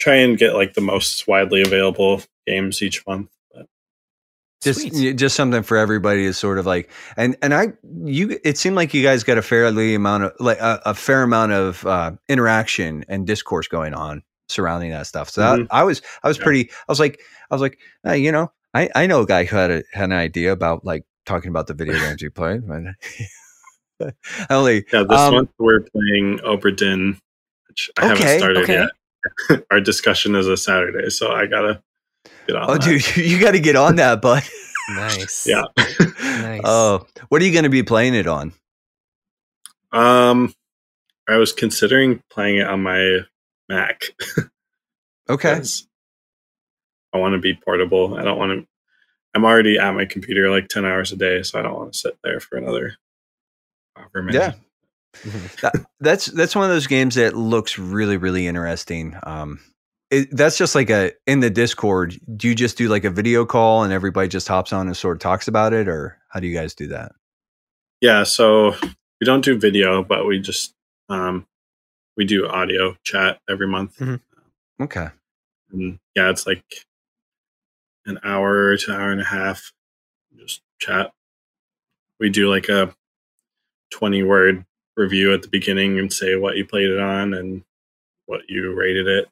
try 0.00 0.16
and 0.16 0.36
get 0.36 0.54
like 0.54 0.74
the 0.74 0.80
most 0.80 1.26
widely 1.26 1.62
available 1.62 2.22
games 2.46 2.82
each 2.82 3.06
month. 3.06 3.30
But 3.52 3.66
just 4.62 4.80
Sweet. 4.80 5.16
just 5.16 5.36
something 5.36 5.62
for 5.62 5.76
everybody 5.76 6.24
is 6.24 6.36
sort 6.36 6.58
of 6.58 6.66
like 6.66 6.90
and 7.16 7.36
and 7.40 7.54
I 7.54 7.72
you 8.04 8.38
it 8.44 8.58
seemed 8.58 8.76
like 8.76 8.92
you 8.92 9.02
guys 9.02 9.24
got 9.24 9.38
a 9.38 9.42
fairly 9.42 9.94
amount 9.94 10.24
of 10.24 10.32
like 10.40 10.58
a, 10.58 10.82
a 10.84 10.94
fair 10.94 11.22
amount 11.22 11.52
of 11.52 11.86
uh, 11.86 12.12
interaction 12.28 13.04
and 13.08 13.26
discourse 13.26 13.68
going 13.68 13.94
on 13.94 14.22
surrounding 14.48 14.90
that 14.90 15.06
stuff. 15.06 15.30
So 15.30 15.40
that, 15.40 15.58
Mhm. 15.60 15.66
I 15.70 15.82
was 15.84 16.02
I 16.22 16.28
was 16.28 16.38
Yeah. 16.38 16.44
pretty 16.44 16.70
I 16.70 16.92
was 16.92 17.00
like 17.00 17.20
I 17.50 17.54
was 17.54 17.62
like 17.62 17.78
hey, 18.04 18.18
you 18.18 18.32
know 18.32 18.50
I 18.74 18.88
I 18.94 19.06
know 19.06 19.22
a 19.22 19.26
guy 19.26 19.44
who 19.44 19.56
had 19.56 19.70
a, 19.70 19.82
had 19.92 20.04
an 20.04 20.12
idea 20.12 20.52
about 20.52 20.84
like 20.84 21.04
talking 21.26 21.48
about 21.50 21.66
the 21.66 21.74
video 21.74 21.94
games 21.98 22.20
you 22.22 22.30
play. 22.30 22.60
But 23.98 24.14
only 24.50 24.84
Yeah, 24.92 25.04
this 25.04 25.18
um, 25.20 25.34
month 25.34 25.50
we're 25.58 25.80
playing 25.80 26.38
Obra 26.40 26.76
Dinn, 26.76 27.16
which 27.68 27.90
I 27.96 28.12
Okay, 28.12 28.22
haven't 28.24 28.38
started 28.38 28.62
okay. 28.64 28.86
yet. 29.50 29.64
Our 29.70 29.80
discussion 29.80 30.34
is 30.34 30.48
a 30.48 30.56
Saturday, 30.56 31.10
so 31.10 31.30
I 31.32 31.46
gotta 31.46 31.80
get 32.46 32.56
on. 32.56 32.68
oh 32.70 32.74
that. 32.74 32.82
dude 32.82 33.16
you 33.16 33.38
got 33.40 33.52
to 33.52 33.60
get 33.60 33.76
on 33.76 33.96
that, 33.96 34.20
bud. 34.20 34.42
nice. 34.96 35.46
Yeah. 35.46 35.62
Nice. 36.18 36.60
Oh, 36.64 37.06
what 37.28 37.40
are 37.40 37.44
you 37.44 37.52
going 37.52 37.62
to 37.64 37.70
be 37.70 37.82
playing 37.82 38.14
it 38.14 38.26
on? 38.26 38.52
Um, 39.92 40.52
I 41.28 41.36
was 41.36 41.52
considering 41.52 42.20
playing 42.30 42.56
it 42.58 42.66
on 42.66 42.82
my 42.82 43.20
Mac. 43.68 44.02
okay. 45.28 45.62
I 47.12 47.18
want 47.18 47.34
to 47.34 47.38
be 47.40 47.54
portable. 47.54 48.16
I 48.16 48.22
don't 48.24 48.38
want 48.38 48.52
to. 48.52 48.66
I'm 49.34 49.44
already 49.44 49.78
at 49.78 49.94
my 49.94 50.04
computer 50.04 50.50
like 50.50 50.68
ten 50.68 50.84
hours 50.84 51.12
a 51.12 51.16
day, 51.16 51.42
so 51.42 51.58
I 51.58 51.62
don't 51.62 51.74
want 51.74 51.92
to 51.92 51.98
sit 51.98 52.18
there 52.22 52.40
for 52.40 52.56
another 52.56 52.96
however 53.96 54.22
many. 54.22 54.38
Yeah. 54.38 54.52
That- 55.62 55.86
that's 56.00 56.26
that's 56.26 56.56
one 56.56 56.64
of 56.64 56.70
those 56.70 56.88
games 56.88 57.14
that 57.14 57.36
looks 57.36 57.78
really 57.78 58.16
really 58.16 58.48
interesting. 58.48 59.16
Um, 59.22 59.60
it, 60.10 60.28
that's 60.36 60.58
just 60.58 60.74
like 60.74 60.90
a 60.90 61.12
in 61.26 61.38
the 61.40 61.50
Discord. 61.50 62.18
Do 62.36 62.48
you 62.48 62.54
just 62.54 62.76
do 62.76 62.88
like 62.88 63.04
a 63.04 63.10
video 63.10 63.46
call 63.46 63.84
and 63.84 63.92
everybody 63.92 64.28
just 64.28 64.48
hops 64.48 64.72
on 64.72 64.86
and 64.88 64.96
sort 64.96 65.16
of 65.16 65.20
talks 65.20 65.46
about 65.48 65.72
it, 65.72 65.88
or 65.88 66.18
how 66.30 66.40
do 66.40 66.48
you 66.48 66.54
guys 66.54 66.74
do 66.74 66.88
that? 66.88 67.12
Yeah, 68.00 68.24
so 68.24 68.74
we 68.82 69.24
don't 69.24 69.44
do 69.44 69.56
video, 69.56 70.02
but 70.02 70.26
we 70.26 70.40
just 70.40 70.74
um 71.08 71.46
we 72.16 72.24
do 72.24 72.48
audio 72.48 72.96
chat 73.02 73.40
every 73.48 73.66
month. 73.66 73.98
Mm-hmm. 73.98 74.82
Okay. 74.82 75.08
And 75.72 75.98
yeah, 76.14 76.30
it's 76.30 76.46
like 76.46 76.64
an 78.06 78.18
hour 78.24 78.76
to 78.76 78.92
hour 78.92 79.10
and 79.10 79.20
a 79.20 79.24
half 79.24 79.72
just 80.38 80.62
chat. 80.78 81.12
We 82.20 82.30
do 82.30 82.48
like 82.48 82.68
a 82.68 82.94
20 83.90 84.22
word 84.22 84.64
review 84.96 85.32
at 85.32 85.42
the 85.42 85.48
beginning 85.48 85.98
and 85.98 86.12
say 86.12 86.36
what 86.36 86.56
you 86.56 86.64
played 86.64 86.90
it 86.90 87.00
on 87.00 87.34
and 87.34 87.62
what 88.26 88.42
you 88.48 88.72
rated 88.72 89.06
it. 89.06 89.28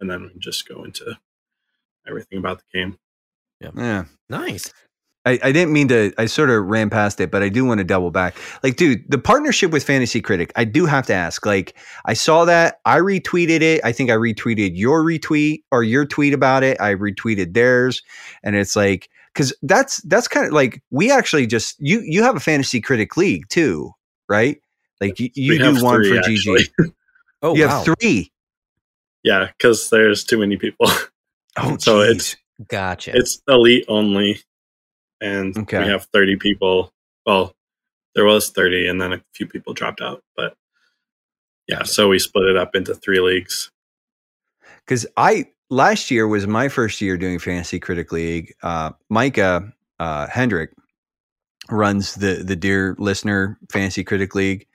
And 0.00 0.10
then 0.10 0.22
we 0.22 0.30
just 0.38 0.68
go 0.68 0.84
into 0.84 1.18
everything 2.06 2.38
about 2.38 2.58
the 2.58 2.78
game. 2.78 2.98
Yeah. 3.60 3.70
Yeah. 3.74 4.04
Nice. 4.28 4.72
I, 5.26 5.38
I 5.42 5.52
didn't 5.52 5.72
mean 5.72 5.88
to. 5.88 6.12
I 6.18 6.26
sort 6.26 6.50
of 6.50 6.64
ran 6.64 6.88
past 6.88 7.20
it, 7.20 7.30
but 7.32 7.42
I 7.42 7.48
do 7.48 7.64
want 7.64 7.78
to 7.78 7.84
double 7.84 8.10
back. 8.12 8.36
Like, 8.62 8.76
dude, 8.76 9.04
the 9.10 9.18
partnership 9.18 9.72
with 9.72 9.82
Fantasy 9.82 10.20
Critic, 10.20 10.52
I 10.56 10.64
do 10.64 10.86
have 10.86 11.04
to 11.06 11.14
ask. 11.14 11.44
Like, 11.44 11.74
I 12.04 12.14
saw 12.14 12.44
that. 12.44 12.80
I 12.84 12.98
retweeted 13.00 13.60
it. 13.60 13.80
I 13.84 13.90
think 13.92 14.08
I 14.08 14.14
retweeted 14.14 14.70
your 14.74 15.02
retweet 15.02 15.62
or 15.72 15.82
your 15.82 16.06
tweet 16.06 16.32
about 16.32 16.62
it. 16.62 16.80
I 16.80 16.94
retweeted 16.94 17.54
theirs, 17.54 18.02
and 18.44 18.54
it's 18.56 18.76
like 18.76 19.10
because 19.34 19.52
that's 19.62 20.00
that's 20.02 20.28
kind 20.28 20.46
of 20.46 20.52
like 20.52 20.80
we 20.90 21.10
actually 21.10 21.46
just 21.46 21.74
you 21.80 22.00
you 22.06 22.22
have 22.22 22.36
a 22.36 22.40
Fantasy 22.40 22.80
Critic 22.80 23.16
league 23.16 23.48
too, 23.48 23.90
right? 24.28 24.58
Like 25.00 25.18
you, 25.18 25.28
you 25.34 25.58
do 25.58 25.82
one 25.84 25.96
three, 26.02 26.10
for 26.12 26.18
actually. 26.18 26.60
GG. 26.64 26.92
Oh, 27.42 27.54
you 27.54 27.66
wow. 27.66 27.84
have 27.84 27.96
three. 28.00 28.32
Yeah, 29.22 29.48
because 29.58 29.90
there's 29.90 30.24
too 30.24 30.38
many 30.38 30.56
people. 30.56 30.86
Oh, 31.58 31.76
So 31.80 32.00
geez. 32.02 32.10
it's- 32.10 32.36
Gotcha. 32.68 33.12
it's 33.14 33.42
elite 33.46 33.84
only. 33.88 34.40
And 35.20 35.56
Okay. 35.56 35.78
we 35.78 35.86
have 35.86 36.06
30 36.12 36.36
people. 36.36 36.92
Well, 37.24 37.54
there 38.14 38.24
was 38.24 38.50
30 38.50 38.88
and 38.88 39.00
then 39.00 39.12
a 39.12 39.22
few 39.34 39.46
people 39.46 39.74
dropped 39.74 40.00
out. 40.00 40.22
But 40.36 40.54
yeah, 41.68 41.82
so 41.84 42.08
we 42.08 42.18
split 42.18 42.48
it 42.48 42.56
up 42.56 42.74
into 42.74 42.94
three 42.94 43.20
leagues. 43.20 43.70
because 44.84 45.06
I 45.16 45.46
last 45.70 46.10
year 46.10 46.28
was 46.28 46.46
my 46.46 46.68
first 46.68 47.00
year 47.00 47.16
doing 47.16 47.38
Fantasy 47.38 47.80
Critic 47.80 48.12
League. 48.12 48.54
Uh, 48.62 48.92
Micah 49.10 49.72
uh, 49.98 50.26
Hendrick 50.28 50.70
runs 51.70 52.14
the 52.14 52.42
the 52.44 52.56
Dear 52.56 52.94
Listener 52.98 53.58
Fantasy 53.70 54.04
Critic 54.04 54.34
League, 54.34 54.66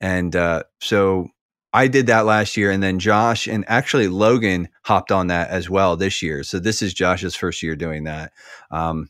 and 0.00 0.34
uh, 0.34 0.64
so 0.80 1.28
I 1.72 1.86
did 1.86 2.06
that 2.08 2.26
last 2.26 2.56
year, 2.56 2.70
and 2.72 2.82
then 2.82 2.98
Josh 2.98 3.46
and 3.46 3.64
actually 3.68 4.08
Logan 4.08 4.68
hopped 4.84 5.12
on 5.12 5.28
that 5.28 5.50
as 5.50 5.70
well 5.70 5.96
this 5.96 6.20
year. 6.22 6.42
So 6.42 6.58
this 6.58 6.82
is 6.82 6.92
Josh's 6.92 7.36
first 7.36 7.62
year 7.62 7.76
doing 7.76 8.04
that. 8.04 8.32
Um, 8.72 9.08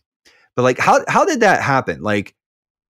but 0.56 0.62
like, 0.62 0.78
how 0.78 1.04
how 1.08 1.24
did 1.24 1.40
that 1.40 1.62
happen? 1.62 2.02
Like, 2.02 2.34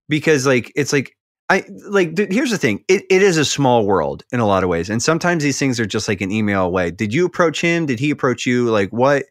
because 0.08 0.46
like 0.46 0.72
it's 0.74 0.92
like 0.92 1.16
I 1.48 1.64
like 1.88 2.14
dude, 2.14 2.32
here's 2.32 2.50
the 2.50 2.58
thing. 2.58 2.84
It, 2.88 3.04
it 3.10 3.22
is 3.22 3.36
a 3.36 3.44
small 3.44 3.86
world 3.86 4.22
in 4.32 4.40
a 4.40 4.46
lot 4.46 4.62
of 4.62 4.68
ways. 4.68 4.90
And 4.90 5.02
sometimes 5.02 5.42
these 5.42 5.58
things 5.58 5.80
are 5.80 5.86
just 5.86 6.08
like 6.08 6.20
an 6.20 6.30
email 6.30 6.64
away. 6.64 6.90
Did 6.90 7.12
you 7.12 7.26
approach 7.26 7.60
him? 7.60 7.86
Did 7.86 7.98
he 7.98 8.10
approach 8.10 8.46
you? 8.46 8.70
Like 8.70 8.90
what 8.90 9.24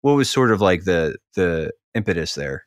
what 0.00 0.14
was 0.14 0.30
sort 0.30 0.52
of 0.52 0.60
like 0.60 0.84
the 0.84 1.16
the 1.34 1.72
impetus 1.94 2.34
there? 2.34 2.66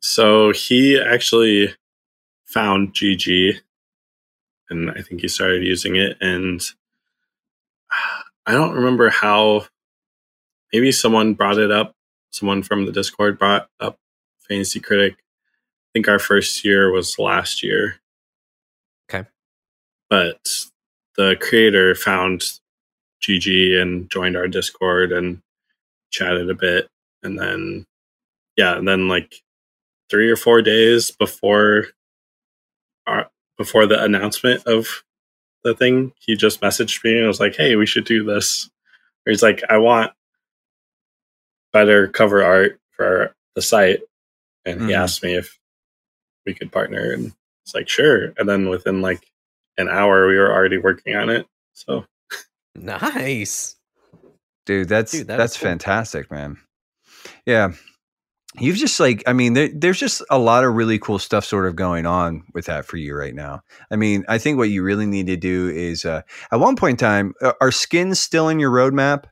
So 0.00 0.52
he 0.52 1.00
actually 1.00 1.74
found 2.44 2.94
GG 2.94 3.58
and 4.70 4.90
I 4.90 5.02
think 5.02 5.20
he 5.20 5.28
started 5.28 5.62
using 5.62 5.96
it. 5.96 6.16
And 6.20 6.60
I 8.46 8.52
don't 8.52 8.74
remember 8.74 9.10
how, 9.10 9.66
maybe 10.72 10.92
someone 10.92 11.34
brought 11.34 11.58
it 11.58 11.70
up. 11.70 11.94
Someone 12.30 12.62
from 12.62 12.86
the 12.86 12.92
Discord 12.92 13.38
brought 13.38 13.68
up 13.80 13.98
Fantasy 14.48 14.80
Critic. 14.80 15.14
I 15.14 15.88
think 15.92 16.08
our 16.08 16.18
first 16.18 16.64
year 16.64 16.90
was 16.90 17.18
last 17.18 17.62
year. 17.62 17.96
Okay. 19.08 19.28
But 20.10 20.40
the 21.16 21.36
creator 21.40 21.94
found 21.94 22.42
GG 23.22 23.80
and 23.80 24.10
joined 24.10 24.36
our 24.36 24.48
Discord 24.48 25.12
and 25.12 25.42
chatted 26.10 26.50
a 26.50 26.54
bit. 26.54 26.88
And 27.22 27.38
then, 27.38 27.86
yeah, 28.56 28.76
and 28.76 28.86
then 28.86 29.08
like 29.08 29.34
three 30.10 30.30
or 30.30 30.36
four 30.36 30.62
days 30.62 31.10
before 31.10 31.86
our 33.06 33.30
before 33.56 33.86
the 33.86 34.02
announcement 34.02 34.64
of 34.66 35.02
the 35.64 35.74
thing, 35.74 36.12
he 36.20 36.36
just 36.36 36.60
messaged 36.60 37.02
me 37.02 37.18
and 37.18 37.26
was 37.26 37.40
like, 37.40 37.56
"Hey, 37.56 37.74
we 37.76 37.86
should 37.86 38.04
do 38.04 38.22
this." 38.24 38.70
Or 39.26 39.30
he's 39.30 39.42
like, 39.42 39.62
"I 39.68 39.78
want 39.78 40.12
better 41.72 42.08
cover 42.08 42.42
art 42.42 42.78
for 42.90 43.34
the 43.54 43.62
site," 43.62 44.00
and 44.64 44.80
he 44.82 44.88
Mhm. 44.88 44.96
asked 44.96 45.22
me 45.22 45.34
if 45.36 45.58
we 46.46 46.54
could 46.54 46.72
partner, 46.72 47.12
and 47.12 47.32
it's 47.64 47.74
like, 47.74 47.88
"Sure." 47.88 48.32
And 48.38 48.48
then 48.48 48.68
within 48.68 49.00
like 49.02 49.26
an 49.76 49.88
hour, 49.88 50.26
we 50.26 50.36
were 50.38 50.52
already 50.52 50.78
working 50.78 51.14
on 51.16 51.28
it. 51.30 51.46
So 51.74 52.06
nice. 52.74 53.76
Dude, 54.66 54.88
that's 54.88 55.12
Dude, 55.12 55.26
that 55.28 55.34
is 55.34 55.38
that's 55.38 55.56
cool. 55.58 55.68
fantastic, 55.68 56.30
man. 56.30 56.58
Yeah. 57.46 57.72
You've 58.58 58.76
just 58.76 58.98
like, 58.98 59.22
I 59.26 59.34
mean, 59.34 59.52
there, 59.52 59.68
there's 59.72 59.98
just 60.00 60.22
a 60.30 60.38
lot 60.38 60.64
of 60.64 60.74
really 60.74 60.98
cool 60.98 61.18
stuff 61.18 61.44
sort 61.44 61.66
of 61.66 61.76
going 61.76 62.06
on 62.06 62.44
with 62.54 62.64
that 62.66 62.86
for 62.86 62.96
you 62.96 63.14
right 63.14 63.34
now. 63.34 63.60
I 63.90 63.96
mean, 63.96 64.24
I 64.26 64.38
think 64.38 64.56
what 64.56 64.70
you 64.70 64.82
really 64.82 65.06
need 65.06 65.26
to 65.26 65.36
do 65.36 65.68
is, 65.68 66.04
uh, 66.04 66.22
at 66.50 66.58
one 66.58 66.74
point 66.74 66.92
in 67.00 67.06
time, 67.06 67.34
uh, 67.42 67.52
are 67.60 67.70
skins 67.70 68.18
still 68.20 68.48
in 68.48 68.58
your 68.58 68.70
roadmap? 68.70 69.24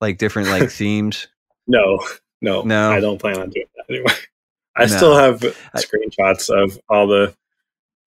Like 0.00 0.18
different 0.18 0.48
like 0.48 0.70
themes? 0.70 1.28
No, 1.66 2.04
no, 2.40 2.62
No. 2.62 2.90
I 2.90 3.00
don't 3.00 3.18
plan 3.18 3.38
on 3.38 3.50
doing 3.50 3.66
that 3.76 3.92
anymore. 3.92 4.12
I 4.76 4.82
No. 4.86 4.86
still 4.96 5.16
have 5.16 5.40
screenshots 5.76 6.50
of 6.50 6.78
all 6.88 7.06
the 7.06 7.34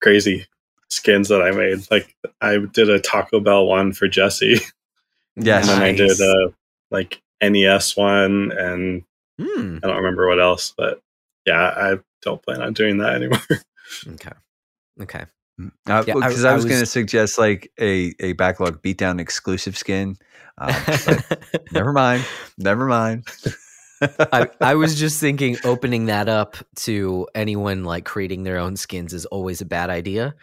crazy 0.02 0.46
skins 0.90 1.28
that 1.28 1.42
I 1.42 1.50
made. 1.50 1.78
Like 1.90 2.14
I 2.40 2.58
did 2.58 2.90
a 2.90 3.00
Taco 3.00 3.40
Bell 3.40 3.66
one 3.66 3.92
for 3.92 4.06
Jesse, 4.08 4.60
Yes. 5.36 5.68
and 5.68 5.80
then 5.80 5.82
I 5.82 5.92
did 5.92 6.20
a 6.20 6.52
like 6.90 7.20
NES 7.42 7.96
one, 7.96 8.52
and 8.52 9.04
Hmm. 9.40 9.78
I 9.82 9.86
don't 9.86 9.96
remember 9.98 10.26
what 10.28 10.40
else. 10.40 10.74
But 10.76 11.00
yeah, 11.46 11.60
I 11.76 11.98
don't 12.22 12.42
plan 12.42 12.60
on 12.60 12.72
doing 12.72 12.98
that 12.98 13.14
anymore. 13.14 13.40
Okay. 14.06 14.32
Okay. 15.00 15.24
Because 15.58 16.06
Yeah, 16.06 16.14
I- 16.14 16.18
I, 16.18 16.52
I 16.52 16.54
was, 16.54 16.64
going 16.64 16.80
to 16.80 16.86
suggest 16.86 17.38
like 17.38 17.72
a, 17.80 18.14
a 18.20 18.32
backlog 18.34 18.80
beatdown 18.82 19.20
exclusive 19.20 19.76
skin. 19.76 20.16
Um, 20.56 20.74
never 21.72 21.92
mind. 21.92 22.24
Never 22.56 22.86
mind. 22.86 23.26
I, 24.00 24.48
I 24.60 24.74
was 24.76 24.98
just 24.98 25.20
thinking 25.20 25.56
opening 25.64 26.06
that 26.06 26.28
up 26.28 26.56
to 26.76 27.26
anyone 27.34 27.84
like 27.84 28.04
creating 28.04 28.44
their 28.44 28.58
own 28.58 28.76
skins 28.76 29.12
is 29.12 29.26
always 29.26 29.60
a 29.60 29.64
bad 29.66 29.90
idea. 29.90 30.34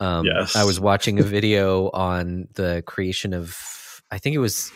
Um, 0.00 0.24
Yes. 0.26 0.56
I 0.56 0.64
was 0.64 0.80
watching 0.80 1.20
a 1.20 1.22
video 1.36 1.90
on 1.90 2.48
the 2.54 2.82
creation 2.86 3.34
of, 3.34 4.02
I 4.10 4.18
think 4.18 4.34
it 4.34 4.38
was, 4.40 4.72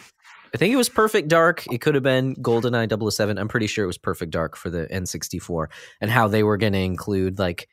I 0.54 0.58
think 0.58 0.72
it 0.72 0.76
was 0.76 0.88
Perfect 0.88 1.28
Dark. 1.28 1.66
It 1.72 1.78
could 1.80 1.94
have 1.94 2.04
been 2.04 2.34
GoldenEye 2.36 3.10
007. 3.12 3.38
I'm 3.38 3.48
pretty 3.48 3.66
sure 3.66 3.84
it 3.84 3.88
was 3.88 3.98
Perfect 3.98 4.32
Dark 4.32 4.56
for 4.56 4.70
the 4.70 4.86
N64 4.86 5.66
and 6.00 6.10
how 6.10 6.28
they 6.28 6.42
were 6.42 6.56
going 6.56 6.72
to 6.74 6.78
include 6.78 7.38
like 7.38 7.68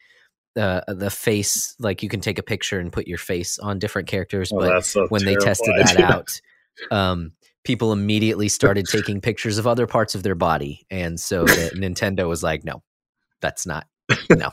uh, 0.55 0.81
the 0.87 1.09
face, 1.09 1.75
like 1.79 2.01
you 2.03 2.09
can 2.09 2.21
take 2.21 2.37
a 2.39 2.43
picture 2.43 2.79
and 2.79 2.91
put 2.91 3.07
your 3.07 3.17
face 3.17 3.59
on 3.59 3.79
different 3.79 4.07
characters. 4.07 4.51
Oh, 4.53 4.59
but 4.59 4.95
a 4.95 5.07
when 5.07 5.25
they 5.25 5.35
tested 5.35 5.73
that 5.77 5.99
out, 5.99 6.41
um, 6.91 7.33
people 7.63 7.91
immediately 7.91 8.49
started 8.49 8.85
taking 8.85 9.21
pictures 9.21 9.57
of 9.57 9.67
other 9.67 9.87
parts 9.87 10.15
of 10.15 10.23
their 10.23 10.35
body, 10.35 10.85
and 10.89 11.19
so 11.19 11.45
Nintendo 11.45 12.27
was 12.27 12.43
like, 12.43 12.63
"No, 12.63 12.83
that's 13.41 13.65
not 13.65 13.87
no." 14.29 14.51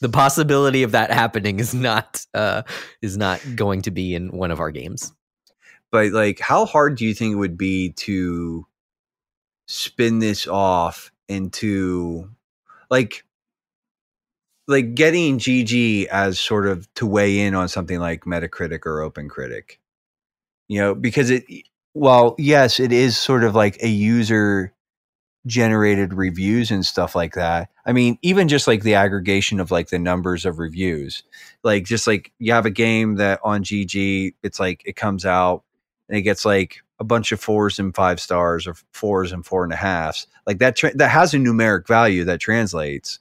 the 0.00 0.08
possibility 0.08 0.82
of 0.82 0.92
that 0.92 1.10
happening 1.10 1.58
is 1.58 1.74
not 1.74 2.24
uh, 2.34 2.62
is 3.02 3.16
not 3.16 3.40
going 3.56 3.82
to 3.82 3.90
be 3.90 4.14
in 4.14 4.30
one 4.30 4.50
of 4.50 4.60
our 4.60 4.70
games. 4.70 5.12
But 5.90 6.12
like, 6.12 6.38
how 6.38 6.66
hard 6.66 6.96
do 6.96 7.04
you 7.04 7.14
think 7.14 7.32
it 7.32 7.38
would 7.38 7.58
be 7.58 7.90
to 7.92 8.66
spin 9.66 10.18
this 10.18 10.46
off 10.46 11.12
into 11.28 12.30
like 12.90 13.24
like 14.68 14.94
getting 14.94 15.38
GG 15.38 16.06
as 16.06 16.38
sort 16.38 16.66
of 16.66 16.92
to 16.94 17.06
weigh 17.06 17.40
in 17.40 17.54
on 17.54 17.68
something 17.68 17.98
like 17.98 18.24
Metacritic 18.24 18.86
or 18.86 19.10
OpenCritic? 19.10 19.78
You 20.68 20.80
know, 20.80 20.94
because 20.94 21.30
it 21.30 21.44
well, 21.94 22.36
yes, 22.38 22.78
it 22.78 22.92
is 22.92 23.16
sort 23.16 23.42
of 23.42 23.54
like 23.54 23.82
a 23.82 23.88
user 23.88 24.72
generated 25.46 26.12
reviews 26.12 26.70
and 26.70 26.84
stuff 26.84 27.16
like 27.16 27.34
that. 27.34 27.70
I 27.86 27.92
mean, 27.92 28.18
even 28.22 28.48
just 28.48 28.66
like 28.66 28.82
the 28.82 28.94
aggregation 28.94 29.60
of 29.60 29.70
like 29.70 29.88
the 29.88 29.98
numbers 29.98 30.44
of 30.44 30.58
reviews, 30.58 31.22
like 31.64 31.84
just 31.84 32.06
like 32.06 32.32
you 32.38 32.52
have 32.52 32.66
a 32.66 32.70
game 32.70 33.16
that 33.16 33.40
on 33.42 33.64
GG, 33.64 34.34
it's 34.42 34.60
like 34.60 34.82
it 34.84 34.96
comes 34.96 35.24
out 35.24 35.64
and 36.08 36.18
it 36.18 36.22
gets 36.22 36.44
like 36.44 36.82
a 37.00 37.04
bunch 37.04 37.32
of 37.32 37.40
fours 37.40 37.78
and 37.78 37.94
five 37.94 38.20
stars 38.20 38.66
or 38.66 38.74
fours 38.92 39.32
and 39.32 39.46
four 39.46 39.64
and 39.64 39.72
a 39.72 39.76
halfs. 39.76 40.26
Like 40.46 40.58
that, 40.58 40.76
tra- 40.76 40.96
that 40.96 41.10
has 41.10 41.32
a 41.32 41.38
numeric 41.38 41.86
value 41.86 42.24
that 42.24 42.40
translates. 42.40 43.18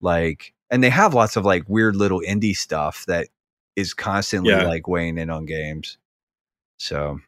Like, 0.00 0.54
and 0.70 0.82
they 0.82 0.90
have 0.90 1.14
lots 1.14 1.36
of 1.36 1.44
like 1.44 1.68
weird 1.68 1.96
little 1.96 2.20
indie 2.20 2.56
stuff 2.56 3.04
that 3.06 3.28
is 3.76 3.94
constantly 3.94 4.50
yeah. 4.50 4.66
like 4.66 4.88
weighing 4.88 5.18
in 5.18 5.30
on 5.30 5.46
games. 5.46 5.98
So, 6.78 7.20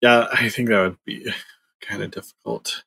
yeah, 0.00 0.26
I 0.32 0.48
think 0.48 0.68
that 0.68 0.82
would 0.82 1.04
be 1.04 1.32
kind 1.80 2.02
of 2.02 2.10
difficult. 2.10 2.84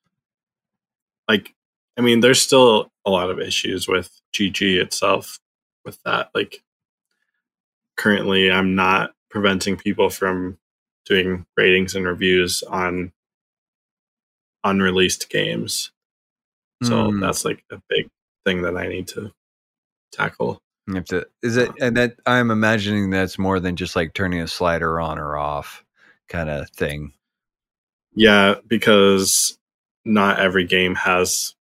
Like, 1.27 1.53
I 1.97 2.01
mean, 2.01 2.21
there's 2.21 2.41
still 2.41 2.91
a 3.05 3.11
lot 3.11 3.29
of 3.29 3.39
issues 3.39 3.87
with 3.87 4.21
GG 4.33 4.81
itself 4.81 5.39
with 5.85 6.01
that. 6.03 6.29
Like, 6.33 6.63
currently, 7.97 8.51
I'm 8.51 8.75
not 8.75 9.11
preventing 9.29 9.77
people 9.77 10.09
from 10.09 10.57
doing 11.05 11.45
ratings 11.57 11.95
and 11.95 12.05
reviews 12.05 12.63
on 12.63 13.11
unreleased 14.63 15.29
games. 15.29 15.91
So 16.83 17.11
mm. 17.11 17.21
that's 17.21 17.45
like 17.45 17.63
a 17.71 17.81
big 17.89 18.09
thing 18.45 18.61
that 18.63 18.77
I 18.77 18.87
need 18.87 19.07
to 19.09 19.31
tackle. 20.11 20.61
You 20.87 20.95
have 20.95 21.05
to, 21.05 21.25
is 21.41 21.55
it, 21.55 21.71
and 21.79 21.95
that 21.95 22.15
I'm 22.25 22.51
imagining 22.51 23.09
that's 23.09 23.39
more 23.39 23.59
than 23.59 23.75
just 23.75 23.95
like 23.95 24.13
turning 24.13 24.41
a 24.41 24.47
slider 24.47 24.99
on 24.99 25.17
or 25.17 25.37
off 25.37 25.83
kind 26.27 26.49
of 26.49 26.69
thing. 26.71 27.13
Yeah, 28.15 28.55
because 28.67 29.57
not 30.05 30.39
every 30.39 30.65
game 30.65 30.95
has 30.95 31.55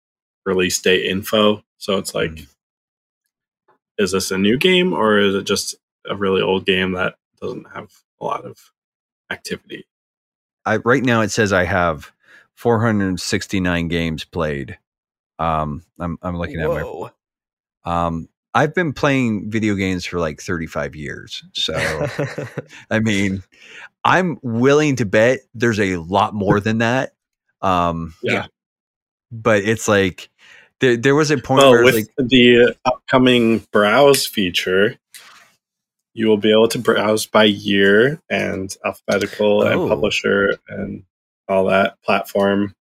release 0.45 0.81
date 0.81 1.05
info. 1.05 1.63
So 1.77 1.97
it's 1.97 2.15
like, 2.15 2.31
mm. 2.31 2.47
is 3.97 4.11
this 4.11 4.31
a 4.31 4.37
new 4.37 4.57
game 4.57 4.93
or 4.93 5.19
is 5.19 5.35
it 5.35 5.43
just 5.43 5.75
a 6.09 6.15
really 6.15 6.41
old 6.41 6.65
game 6.65 6.93
that 6.93 7.15
doesn't 7.41 7.67
have 7.73 7.91
a 8.19 8.25
lot 8.25 8.45
of 8.45 8.57
activity? 9.29 9.85
I 10.65 10.77
right 10.77 11.03
now 11.03 11.21
it 11.21 11.31
says 11.31 11.53
I 11.53 11.65
have 11.65 12.11
469 12.55 13.87
games 13.87 14.23
played. 14.23 14.77
Um, 15.39 15.83
I'm 15.99 16.17
I'm 16.21 16.37
looking 16.37 16.61
Whoa. 16.61 17.05
at 17.05 17.13
my. 17.85 18.07
Um, 18.07 18.29
I've 18.53 18.73
been 18.73 18.93
playing 18.93 19.49
video 19.49 19.75
games 19.75 20.05
for 20.05 20.19
like 20.19 20.41
35 20.41 20.95
years. 20.95 21.43
So, 21.53 21.73
I 22.91 22.99
mean, 22.99 23.43
I'm 24.03 24.37
willing 24.41 24.97
to 24.97 25.05
bet 25.05 25.39
there's 25.53 25.79
a 25.79 25.97
lot 25.97 26.33
more 26.33 26.59
than 26.59 26.79
that. 26.79 27.13
Um, 27.61 28.15
yeah. 28.23 28.33
yeah. 28.33 28.45
But 29.31 29.63
it's 29.63 29.87
like 29.87 30.29
there, 30.79 30.97
there 30.97 31.15
was 31.15 31.29
a 31.29 31.37
point 31.37 31.61
well, 31.61 31.71
where 31.71 31.83
with 31.83 31.95
like, 31.95 32.07
the 32.17 32.75
upcoming 32.85 33.65
browse 33.71 34.25
feature, 34.25 34.97
you 36.13 36.27
will 36.27 36.37
be 36.37 36.51
able 36.51 36.67
to 36.69 36.79
browse 36.79 37.27
by 37.27 37.43
year 37.43 38.19
and 38.29 38.75
alphabetical 38.83 39.61
oh. 39.61 39.67
and 39.67 39.89
publisher 39.89 40.55
and 40.67 41.03
all 41.47 41.65
that 41.65 42.01
platform. 42.03 42.73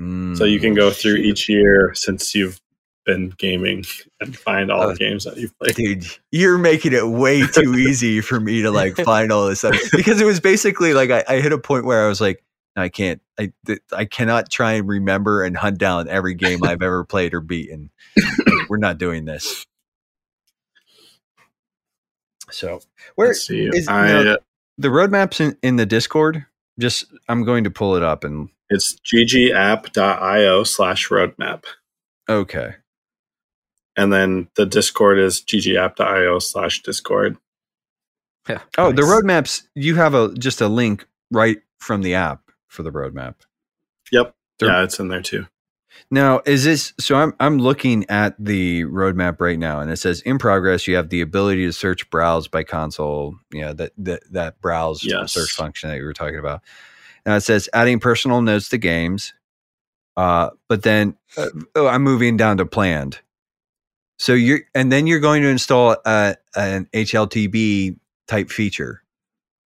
Mm, 0.00 0.36
so 0.36 0.44
you 0.44 0.60
can 0.60 0.74
go 0.74 0.90
through 0.90 1.16
shoot. 1.16 1.26
each 1.26 1.48
year 1.48 1.92
since 1.94 2.34
you've 2.34 2.60
been 3.04 3.30
gaming 3.30 3.84
and 4.20 4.36
find 4.36 4.70
all 4.70 4.82
uh, 4.82 4.88
the 4.88 4.96
games 4.96 5.24
that 5.24 5.36
you've 5.36 5.56
played. 5.58 5.74
Dude, 5.74 6.06
you're 6.30 6.58
making 6.58 6.92
it 6.92 7.06
way 7.06 7.46
too 7.46 7.74
easy 7.76 8.20
for 8.20 8.38
me 8.38 8.62
to 8.62 8.70
like 8.70 8.96
find 8.96 9.32
all 9.32 9.46
this 9.46 9.60
stuff 9.60 9.76
because 9.92 10.20
it 10.20 10.24
was 10.24 10.40
basically 10.40 10.94
like 10.94 11.10
I, 11.10 11.24
I 11.28 11.40
hit 11.40 11.52
a 11.52 11.58
point 11.58 11.84
where 11.84 12.04
I 12.04 12.08
was 12.08 12.20
like, 12.20 12.42
I 12.74 12.88
can't, 12.88 13.20
I, 13.38 13.52
I 13.92 14.06
cannot 14.06 14.50
try 14.50 14.72
and 14.72 14.88
remember 14.88 15.42
and 15.42 15.56
hunt 15.56 15.78
down 15.78 16.08
every 16.08 16.34
game 16.34 16.64
I've 16.64 16.82
ever 16.82 17.04
played 17.04 17.34
or 17.34 17.40
beaten. 17.40 17.90
We're 18.68 18.78
not 18.78 18.98
doing 18.98 19.26
this. 19.26 19.66
So 22.50 22.80
where 23.14 23.32
is 23.32 23.88
I, 23.88 24.06
know, 24.06 24.38
the 24.78 24.88
roadmaps 24.88 25.40
in, 25.40 25.56
in 25.62 25.76
the 25.76 25.86
Discord? 25.86 26.46
Just 26.78 27.04
I'm 27.28 27.44
going 27.44 27.64
to 27.64 27.70
pull 27.70 27.96
it 27.96 28.02
up 28.02 28.24
and 28.24 28.48
it's 28.70 28.96
ggapp.io 29.00 30.64
slash 30.64 31.08
roadmap. 31.08 31.64
Okay 32.28 32.76
and 33.96 34.12
then 34.12 34.48
the 34.54 34.66
Discord 34.66 35.18
is 35.18 35.40
ggapp.io 35.40 36.38
slash 36.38 36.82
Discord. 36.82 37.36
Yeah. 38.48 38.60
Oh, 38.78 38.90
nice. 38.90 38.96
the 38.96 39.02
roadmaps. 39.02 39.62
You 39.74 39.96
have 39.96 40.14
a 40.14 40.32
just 40.34 40.60
a 40.60 40.68
link 40.68 41.06
right 41.30 41.58
from 41.78 42.02
the 42.02 42.14
app 42.14 42.40
for 42.68 42.82
the 42.82 42.90
roadmap. 42.90 43.34
Yep. 44.10 44.34
They're, 44.58 44.68
yeah, 44.68 44.84
it's 44.84 44.98
in 44.98 45.08
there 45.08 45.22
too. 45.22 45.46
Now, 46.10 46.42
is 46.44 46.64
this 46.64 46.92
so? 47.00 47.16
I'm 47.16 47.34
I'm 47.40 47.58
looking 47.58 48.08
at 48.10 48.34
the 48.38 48.84
roadmap 48.84 49.40
right 49.40 49.58
now, 49.58 49.80
and 49.80 49.90
it 49.90 49.96
says 49.96 50.20
in 50.22 50.38
progress. 50.38 50.86
You 50.86 50.96
have 50.96 51.08
the 51.08 51.20
ability 51.20 51.64
to 51.66 51.72
search, 51.72 52.08
browse 52.10 52.48
by 52.48 52.64
console. 52.64 53.36
Yeah, 53.52 53.72
that 53.72 53.92
that 53.98 54.22
that 54.32 54.60
browse 54.60 55.04
yes. 55.04 55.32
search 55.32 55.52
function 55.52 55.90
that 55.90 55.96
you 55.96 56.04
were 56.04 56.12
talking 56.12 56.38
about. 56.38 56.60
Now 57.24 57.36
it 57.36 57.42
says 57.42 57.68
adding 57.72 58.00
personal 58.00 58.42
notes 58.42 58.68
to 58.70 58.78
games. 58.78 59.34
Uh, 60.16 60.50
but 60.68 60.82
then 60.82 61.16
uh, 61.36 61.48
oh, 61.74 61.86
I'm 61.86 62.02
moving 62.02 62.36
down 62.36 62.58
to 62.58 62.66
planned. 62.66 63.20
So 64.18 64.34
you're, 64.34 64.60
and 64.74 64.92
then 64.92 65.06
you're 65.06 65.20
going 65.20 65.42
to 65.42 65.48
install 65.48 65.96
a, 66.04 66.36
an 66.54 66.88
HLTB 66.92 67.98
type 68.28 68.50
feature. 68.50 69.02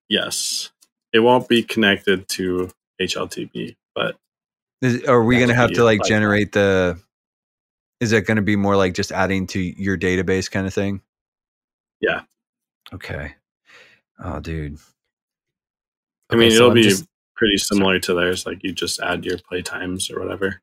Yes, 0.08 0.72
it 1.12 1.20
won't 1.20 1.50
be 1.50 1.64
connected 1.64 2.28
to 2.30 2.70
HLTB, 3.02 3.76
but 3.96 4.18
is, 4.82 5.04
are 5.06 5.24
we 5.24 5.38
going 5.38 5.50
to 5.50 5.56
have 5.56 5.72
to 5.74 5.84
like 5.84 6.04
generate 6.04 6.52
the? 6.52 7.00
Is 8.00 8.12
it 8.12 8.26
going 8.26 8.38
to 8.38 8.44
be 8.44 8.56
more 8.56 8.76
like 8.76 8.94
just 8.94 9.12
adding 9.12 9.48
to 9.48 9.60
your 9.60 9.98
database 9.98 10.52
kind 10.52 10.68
of 10.68 10.74
thing? 10.74 11.02
Yeah. 12.02 12.22
Okay. 12.94 13.36
Oh, 14.24 14.40
dude. 14.40 14.78
I 16.30 16.36
mean, 16.36 16.52
it'll 16.52 16.72
be 16.72 16.84
just, 16.84 17.06
pretty 17.36 17.58
similar 17.58 18.00
to 18.00 18.14
theirs. 18.14 18.46
Like 18.46 18.64
you 18.64 18.74
just 18.74 19.00
add 19.00 19.26
your 19.26 19.38
play 19.38 19.62
times 19.62 20.10
or 20.10 20.20
whatever. 20.20 20.62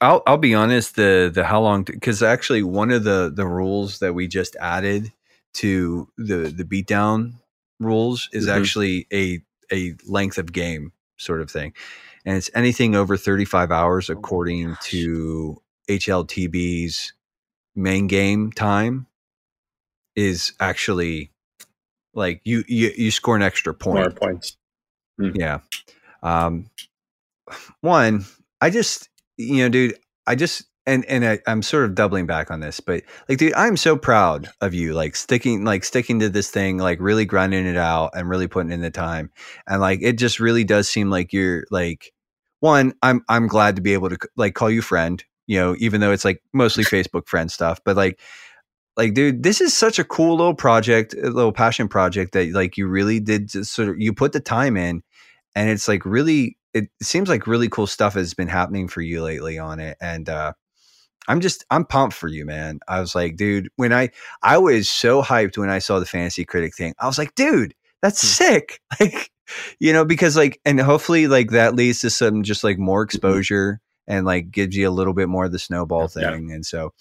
I'll 0.00 0.22
I'll 0.26 0.38
be 0.38 0.54
honest. 0.54 0.96
The 0.96 1.30
the 1.32 1.44
how 1.44 1.60
long 1.60 1.84
because 1.84 2.22
actually 2.22 2.62
one 2.62 2.90
of 2.90 3.04
the 3.04 3.32
the 3.34 3.46
rules 3.46 4.00
that 4.00 4.14
we 4.14 4.26
just 4.26 4.56
added 4.56 5.12
to 5.54 6.08
the 6.16 6.52
the 6.54 6.64
beatdown 6.64 7.34
rules 7.80 8.28
is 8.32 8.46
mm-hmm. 8.46 8.60
actually 8.60 9.06
a 9.12 9.40
a 9.72 9.94
length 10.06 10.38
of 10.38 10.52
game 10.52 10.92
sort 11.16 11.40
of 11.40 11.50
thing, 11.50 11.72
and 12.24 12.36
it's 12.36 12.50
anything 12.54 12.94
over 12.94 13.16
thirty 13.16 13.44
five 13.44 13.70
hours 13.70 14.10
oh 14.10 14.14
according 14.14 14.72
oh 14.72 14.76
to 14.82 15.62
HLTB's 15.88 17.12
main 17.76 18.06
game 18.06 18.52
time 18.52 19.06
is 20.16 20.52
actually 20.60 21.30
like 22.14 22.40
you 22.44 22.64
you 22.68 22.92
you 22.96 23.10
score 23.10 23.36
an 23.36 23.42
extra 23.42 23.74
point. 23.74 23.96
More 23.96 24.10
points. 24.10 24.56
Mm. 25.20 25.36
Yeah. 25.36 25.58
Um, 26.22 26.70
one, 27.80 28.24
I 28.60 28.70
just 28.70 29.08
you 29.36 29.58
know, 29.58 29.68
dude, 29.68 29.98
I 30.26 30.34
just 30.34 30.64
and 30.86 31.04
and 31.06 31.24
I, 31.24 31.38
am 31.46 31.62
sort 31.62 31.84
of 31.84 31.94
doubling 31.94 32.26
back 32.26 32.50
on 32.50 32.60
this, 32.60 32.80
but 32.80 33.02
like, 33.28 33.38
dude, 33.38 33.54
I'm 33.54 33.76
so 33.76 33.96
proud 33.96 34.48
of 34.60 34.74
you, 34.74 34.94
like 34.94 35.16
sticking, 35.16 35.64
like 35.64 35.84
sticking 35.84 36.20
to 36.20 36.28
this 36.28 36.50
thing, 36.50 36.78
like 36.78 36.98
really 37.00 37.24
grinding 37.24 37.66
it 37.66 37.76
out 37.76 38.10
and 38.14 38.28
really 38.28 38.48
putting 38.48 38.72
in 38.72 38.80
the 38.80 38.90
time, 38.90 39.30
and 39.66 39.80
like 39.80 40.00
it 40.02 40.14
just 40.14 40.40
really 40.40 40.64
does 40.64 40.88
seem 40.88 41.10
like 41.10 41.32
you're 41.32 41.64
like 41.70 42.12
one. 42.64 42.94
I'm 43.02 43.22
I'm 43.28 43.46
glad 43.46 43.76
to 43.76 43.82
be 43.82 43.92
able 43.92 44.08
to 44.08 44.18
like 44.36 44.54
call 44.54 44.70
you 44.70 44.82
friend, 44.82 45.22
you 45.46 45.60
know, 45.60 45.76
even 45.78 46.00
though 46.00 46.12
it's 46.12 46.24
like 46.24 46.42
mostly 46.52 46.82
Facebook 46.96 47.28
friend 47.28 47.52
stuff, 47.52 47.80
but 47.84 47.96
like 47.96 48.18
like 48.96 49.14
dude 49.14 49.42
this 49.42 49.60
is 49.60 49.76
such 49.76 49.98
a 49.98 50.04
cool 50.04 50.36
little 50.36 50.54
project 50.54 51.14
a 51.14 51.30
little 51.30 51.52
passion 51.52 51.88
project 51.88 52.32
that 52.32 52.50
like 52.52 52.76
you 52.76 52.86
really 52.86 53.20
did 53.20 53.50
sort 53.50 53.88
of 53.88 53.96
you 53.98 54.12
put 54.12 54.32
the 54.32 54.40
time 54.40 54.76
in 54.76 55.02
and 55.54 55.68
it's 55.68 55.88
like 55.88 56.04
really 56.04 56.56
it 56.74 56.88
seems 57.02 57.28
like 57.28 57.46
really 57.46 57.68
cool 57.68 57.86
stuff 57.86 58.14
has 58.14 58.34
been 58.34 58.48
happening 58.48 58.88
for 58.88 59.00
you 59.00 59.22
lately 59.22 59.58
on 59.58 59.80
it 59.80 59.96
and 60.00 60.28
uh 60.28 60.52
i'm 61.26 61.40
just 61.40 61.64
i'm 61.70 61.84
pumped 61.84 62.14
for 62.14 62.28
you 62.28 62.44
man 62.44 62.78
i 62.86 63.00
was 63.00 63.14
like 63.14 63.36
dude 63.36 63.68
when 63.76 63.92
i 63.92 64.08
i 64.42 64.56
was 64.56 64.88
so 64.88 65.22
hyped 65.22 65.58
when 65.58 65.70
i 65.70 65.80
saw 65.80 65.98
the 65.98 66.06
fantasy 66.06 66.44
critic 66.44 66.74
thing 66.76 66.94
i 67.00 67.06
was 67.06 67.18
like 67.18 67.34
dude 67.34 67.74
that's 68.00 68.20
hmm. 68.22 68.44
sick 68.44 68.80
like 69.00 69.30
you 69.78 69.92
know, 69.92 70.04
because 70.04 70.36
like, 70.36 70.60
and 70.64 70.80
hopefully, 70.80 71.26
like 71.26 71.50
that 71.50 71.74
leads 71.74 72.00
to 72.00 72.10
some 72.10 72.42
just 72.42 72.64
like 72.64 72.78
more 72.78 73.02
exposure 73.02 73.80
and 74.06 74.26
like 74.26 74.50
gives 74.50 74.76
you 74.76 74.88
a 74.88 74.92
little 74.92 75.14
bit 75.14 75.28
more 75.28 75.44
of 75.46 75.52
the 75.52 75.58
snowball 75.58 76.08
Yeah. 76.16 76.30
thing. 76.30 76.52
And 76.52 76.64
so, 76.66 76.92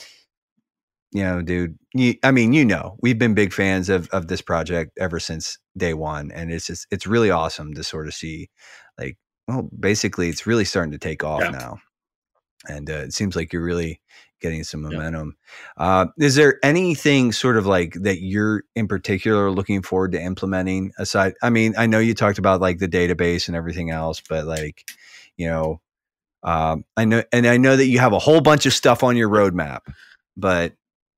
you 1.12 1.24
know, 1.24 1.42
dude, 1.42 1.78
you, 1.94 2.16
I 2.24 2.32
mean, 2.32 2.54
you 2.54 2.66
know, 2.66 2.98
we've 3.02 3.20
been 3.20 3.36
big 3.36 3.54
fans 3.54 3.90
of 3.90 4.10
of 4.10 4.28
this 4.28 4.42
project 4.42 4.98
ever 5.00 5.20
since 5.20 5.58
day 5.78 5.94
one, 5.94 6.32
and 6.32 6.52
it's 6.52 6.68
just 6.68 6.88
it's 6.92 7.06
really 7.08 7.30
awesome 7.30 7.74
to 7.76 7.84
sort 7.84 8.08
of 8.08 8.14
see, 8.14 8.50
like, 8.98 9.18
well, 9.48 9.70
basically, 9.80 10.30
it's 10.30 10.48
really 10.48 10.66
starting 10.66 10.92
to 10.94 10.98
take 10.98 11.24
off 11.24 11.44
Yeah. 11.44 11.52
now, 11.52 11.78
and 12.68 12.90
uh, 12.90 12.94
it 12.94 13.14
seems 13.14 13.36
like 13.36 13.54
you're 13.54 13.64
really 13.64 14.02
getting 14.44 14.64
some 14.64 14.84
Yeah. 14.84 14.90
momentum. 14.98 15.36
Uh, 15.78 16.08
is 16.20 16.36
there 16.36 16.60
anything 16.64 17.32
sort 17.32 17.58
of 17.58 17.66
like 17.66 17.94
that 18.02 18.22
you're 18.22 18.64
in 18.76 18.88
particular 18.88 19.50
looking 19.50 19.82
forward 19.82 20.12
to 20.12 20.22
implementing 20.22 20.92
aside? 21.00 21.34
I 21.42 21.50
mean, 21.50 21.74
I 21.78 21.88
know 21.88 21.98
you 22.00 22.14
talked 22.14 22.38
about 22.38 22.62
like 22.62 22.78
the 22.78 22.88
database 22.88 23.48
and 23.48 23.56
everything 23.58 23.90
else, 23.90 24.22
but 24.30 24.46
like, 24.46 24.84
you 25.38 25.48
know, 25.48 25.82
um, 26.44 26.84
I 26.98 27.06
know, 27.06 27.24
and 27.32 27.48
I 27.48 27.58
know 27.58 27.76
that 27.78 27.88
you 27.88 27.98
have 28.00 28.14
a 28.14 28.20
whole 28.20 28.42
bunch 28.42 28.66
of 28.66 28.74
stuff 28.74 29.02
on 29.02 29.16
your 29.16 29.30
roadmap, 29.30 29.80
but 30.38 30.74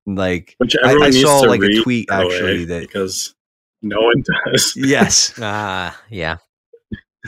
like, 0.06 0.56
Which 0.60 0.76
I- 0.84 0.94
I 0.94 1.10
saw, 1.10 1.40
like, 1.40 1.64
a 1.64 1.82
tweet, 1.82 2.08
by 2.08 2.20
the 2.20 2.28
way, 2.28 2.36
actually, 2.36 2.66
that- 2.66 2.82
because 2.82 3.34
no 3.82 4.00
one 4.02 4.24
does. 4.46 4.74
yes, 4.78 5.34
Ah, 5.42 6.00
yeah. 6.10 6.38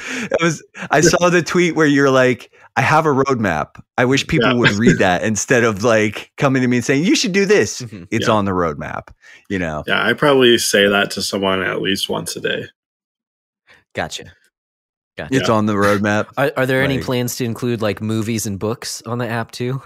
It 0.06 0.42
was. 0.42 0.64
I 0.92 1.02
saw 1.02 1.30
the 1.30 1.42
tweet 1.42 1.76
where 1.76 1.88
you're 1.88 2.10
like, 2.12 2.52
I 2.76 2.82
have 2.82 3.06
a 3.06 3.10
roadmap. 3.10 3.82
I 3.98 4.06
wish 4.06 4.26
people 4.28 4.50
Yeah. 4.50 4.56
would 4.56 4.72
read 4.74 5.00
that 5.00 5.24
instead 5.24 5.64
of 5.64 5.84
like 5.84 6.32
coming 6.38 6.62
to 6.62 6.68
me 6.68 6.78
and 6.78 6.86
saying 6.86 7.04
you 7.04 7.16
should 7.16 7.32
do 7.34 7.46
this. 7.46 7.82
Mhm. 7.88 8.08
It's 8.12 8.28
Yeah. 8.28 8.34
on 8.34 8.46
the 8.46 8.52
roadmap, 8.52 9.10
you 9.50 9.60
know. 9.60 9.84
Yeah, 9.88 10.06
I 10.06 10.14
probably 10.14 10.58
say 10.58 10.88
that 10.88 11.12
to 11.12 11.22
someone 11.22 11.62
at 11.64 11.82
least 11.82 12.10
once 12.10 12.36
a 12.36 12.40
day. 12.42 12.66
Gotcha. 13.96 14.26
Gotcha. 15.18 15.36
It's 15.36 15.50
on 15.50 15.66
the 15.66 15.74
roadmap. 15.74 16.28
Are, 16.38 16.52
are 16.56 16.66
there 16.68 16.84
any 16.84 17.00
plans 17.00 17.36
to 17.38 17.44
include 17.46 17.82
like 17.82 18.02
movies 18.02 18.46
and 18.46 18.60
books 18.60 19.02
on 19.08 19.18
the 19.18 19.28
app 19.28 19.50
too? 19.52 19.82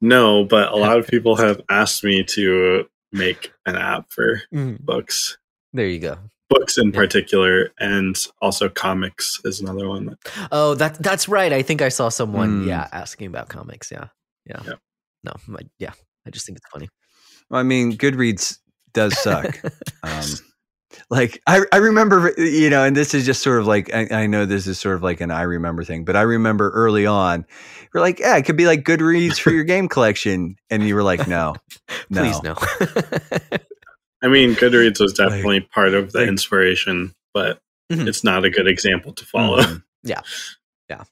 No, 0.00 0.44
but 0.44 0.72
a 0.72 0.76
lot 0.76 0.98
of 0.98 1.06
people 1.08 1.36
have 1.36 1.60
asked 1.70 2.02
me 2.02 2.24
to 2.24 2.88
make 3.12 3.52
an 3.66 3.76
app 3.76 4.10
for 4.10 4.42
books, 4.52 5.38
There 5.72 5.86
you 5.86 5.98
go. 6.00 6.18
Books 6.50 6.78
in 6.78 6.86
Yeah. 6.92 7.00
particular, 7.00 7.70
and 7.78 8.16
also 8.40 8.68
comics 8.68 9.40
is 9.44 9.60
another 9.60 9.88
one. 9.88 10.06
That, 10.06 10.48
Oh, 10.52 10.74
that 10.74 11.02
that's 11.02 11.28
right. 11.28 11.52
I 11.52 11.62
think 11.62 11.82
I 11.82 11.88
saw 11.88 12.08
someone, 12.08 12.62
Hmm. 12.62 12.68
yeah, 12.68 12.88
asking 12.92 13.26
about 13.26 13.48
comics. 13.48 13.90
Yeah, 13.90 14.06
yeah, 14.46 14.60
Yeah. 14.66 14.74
no, 15.24 15.32
my, 15.46 15.60
yeah. 15.78 15.92
I 16.26 16.30
just 16.30 16.46
think 16.46 16.58
it's 16.58 16.68
funny. 16.72 16.88
I 17.50 17.62
mean, 17.62 17.96
Goodreads 17.96 18.58
does 18.92 19.18
suck. 19.20 19.58
um, 20.02 20.24
like 21.10 21.40
I, 21.46 21.60
I 21.72 21.76
remember, 21.78 22.32
you 22.38 22.68
know, 22.70 22.84
and 22.84 22.96
this 22.96 23.14
is 23.14 23.24
just 23.24 23.42
sort 23.42 23.60
of 23.60 23.66
like 23.66 23.92
I, 23.94 24.08
I 24.10 24.26
know 24.26 24.44
this 24.46 24.66
is 24.66 24.78
sort 24.78 24.96
of 24.96 25.02
like 25.02 25.20
an 25.20 25.30
I 25.30 25.42
remember 25.42 25.84
thing, 25.84 26.04
but 26.04 26.16
I 26.16 26.22
remember 26.22 26.70
early 26.70 27.06
on, 27.06 27.46
you're 27.94 28.02
like, 28.02 28.18
yeah, 28.20 28.36
it 28.36 28.44
could 28.44 28.56
be 28.56 28.66
like 28.66 28.84
Goodreads 28.84 29.38
for 29.38 29.50
your 29.50 29.64
game 29.72 29.88
collection, 29.88 30.56
and 30.70 30.82
you 30.86 30.94
were 30.94 31.02
like, 31.02 31.26
no, 31.28 31.54
no, 32.10 32.22
Please 32.22 32.42
no. 32.42 32.54
I 34.22 34.28
mean, 34.28 34.54
Goodreads 34.54 35.00
was 35.00 35.12
definitely 35.12 35.60
part 35.60 35.94
of 35.94 36.12
the 36.12 36.20
like- 36.20 36.28
inspiration, 36.28 37.14
but 37.34 37.60
Mhm. 37.92 38.06
it's 38.08 38.24
not 38.24 38.44
a 38.44 38.50
good 38.50 38.66
example 38.68 39.12
to 39.14 39.24
follow. 39.24 39.60
Mhm. 39.62 39.82
Yeah. 40.04 40.20
Yeah. 40.88 41.04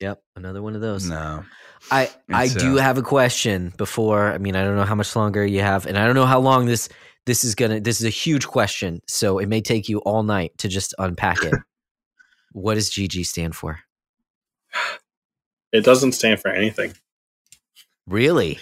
Yep, 0.00 0.22
another 0.34 0.60
one 0.62 0.74
of 0.74 0.80
those. 0.80 1.08
no. 1.08 1.44
I 1.90 2.10
I 2.32 2.44
It's, 2.46 2.54
do 2.54 2.78
uh, 2.78 2.82
have 2.82 2.98
a 2.98 3.02
question 3.02 3.72
before. 3.76 4.32
I 4.32 4.38
mean, 4.38 4.56
I 4.56 4.64
don't 4.64 4.76
know 4.76 4.84
how 4.84 4.94
much 4.96 5.14
longer 5.14 5.46
you 5.46 5.60
have, 5.60 5.86
and 5.86 5.96
I 5.96 6.04
don't 6.06 6.14
know 6.16 6.26
how 6.26 6.40
long 6.40 6.66
this 6.66 6.88
this 7.24 7.44
is 7.44 7.54
gonna. 7.54 7.80
This 7.80 8.00
is 8.00 8.06
a 8.06 8.10
huge 8.10 8.46
question, 8.46 9.00
so 9.06 9.38
it 9.38 9.46
may 9.48 9.60
take 9.60 9.88
you 9.88 9.98
all 10.00 10.22
night 10.24 10.56
to 10.58 10.68
just 10.68 10.94
unpack 10.98 11.42
it. 11.44 11.54
what 12.52 12.74
does 12.74 12.90
GG 12.90 13.24
stand 13.26 13.54
for? 13.56 13.80
It 15.72 15.84
doesn't 15.84 16.12
stand 16.12 16.40
for 16.40 16.50
anything. 16.50 16.94
Really? 18.06 18.58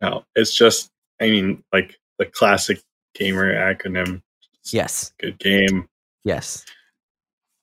No, 0.00 0.24
it's 0.34 0.54
just, 0.54 0.90
I 1.20 1.28
mean, 1.30 1.62
like 1.72 1.98
the 2.20 2.26
classic 2.26 2.80
gamer 3.14 3.52
acronym, 3.54 4.20
Yes. 4.66 5.12
good 5.18 5.38
game, 5.38 5.88
Yes. 6.22 6.64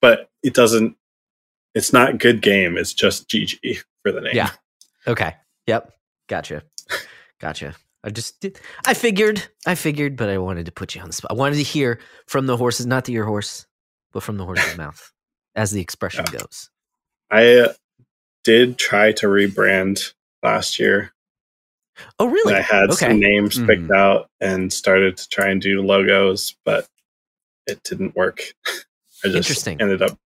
but 0.02 0.30
it 0.44 0.54
doesn't, 0.56 0.98
it's 1.76 1.94
not 1.94 2.18
good 2.18 2.42
game. 2.42 2.76
It's 2.76 2.92
just 2.94 3.30
GG 3.30 3.84
for 4.02 4.12
the 4.12 4.22
name. 4.22 4.36
Yeah. 4.36 4.50
Okay. 5.06 5.36
Yep. 5.68 5.94
Gotcha. 6.28 6.64
Gotcha. 7.40 7.76
I 8.04 8.10
just 8.10 8.40
did. 8.40 8.60
I 8.86 8.94
figured. 8.96 9.48
I 9.68 9.76
figured, 9.76 10.16
but 10.18 10.28
I 10.30 10.40
wanted 10.40 10.66
to 10.66 10.72
put 10.72 10.96
you 10.96 11.02
on 11.02 11.08
the 11.08 11.14
spot. 11.14 11.32
I 11.32 11.36
wanted 11.36 11.58
to 11.58 11.64
hear 11.64 12.00
from 12.26 12.48
the 12.48 12.58
horses, 12.58 12.86
not 12.88 13.06
to 13.06 13.12
your 13.12 13.26
horse, 13.26 13.68
but 14.12 14.24
from 14.24 14.38
the 14.38 14.46
horse's 14.46 14.76
mouth, 14.84 15.14
as 15.56 15.72
the 15.72 15.82
expression 15.82 16.26
Yeah. 16.34 16.40
goes. 16.40 16.70
I 17.30 17.58
uh, 17.60 17.74
did 18.44 18.78
try 18.80 19.12
to 19.14 19.28
rebrand 19.28 20.14
last 20.42 20.80
year. 20.80 21.14
Oh, 22.20 22.28
really? 22.28 22.56
I 22.56 22.62
had 22.62 22.86
okay. 22.92 23.08
some 23.10 23.20
names 23.20 23.58
picked 23.60 23.88
Mhm. 23.88 23.96
out 23.96 24.30
and 24.40 24.72
started 24.72 25.18
to 25.18 25.30
try 25.30 25.50
and 25.50 25.62
do 25.62 25.82
logos, 25.82 26.56
but 26.66 26.88
it 27.66 27.82
didn't 27.84 28.16
work. 28.16 28.54
I 29.24 29.30
just 29.30 29.36
Interesting. 29.36 29.82
ended 29.82 30.02
up 30.02 30.18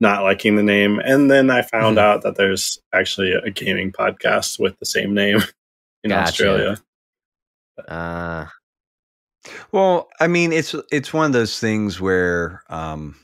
not 0.00 0.22
liking 0.22 0.56
the 0.56 0.62
name. 0.62 0.98
And 1.00 1.30
then 1.30 1.50
I 1.50 1.62
found 1.62 1.96
Mhm. 1.98 2.00
out 2.00 2.22
that 2.22 2.36
there's 2.36 2.80
actually 2.92 3.32
a 3.32 3.50
gaming 3.50 3.92
podcast 3.92 4.58
with 4.58 4.78
the 4.78 4.86
same 4.86 5.14
name 5.14 5.38
in 6.04 6.10
Gotcha. 6.10 6.28
Australia. 6.28 6.76
Uh, 7.88 8.46
Well, 9.72 10.08
I 10.20 10.28
mean, 10.28 10.52
it's 10.52 10.74
it's 10.92 11.12
one 11.12 11.26
of 11.26 11.32
those 11.32 11.58
things 11.58 12.00
where, 12.00 12.62
um, 12.68 13.16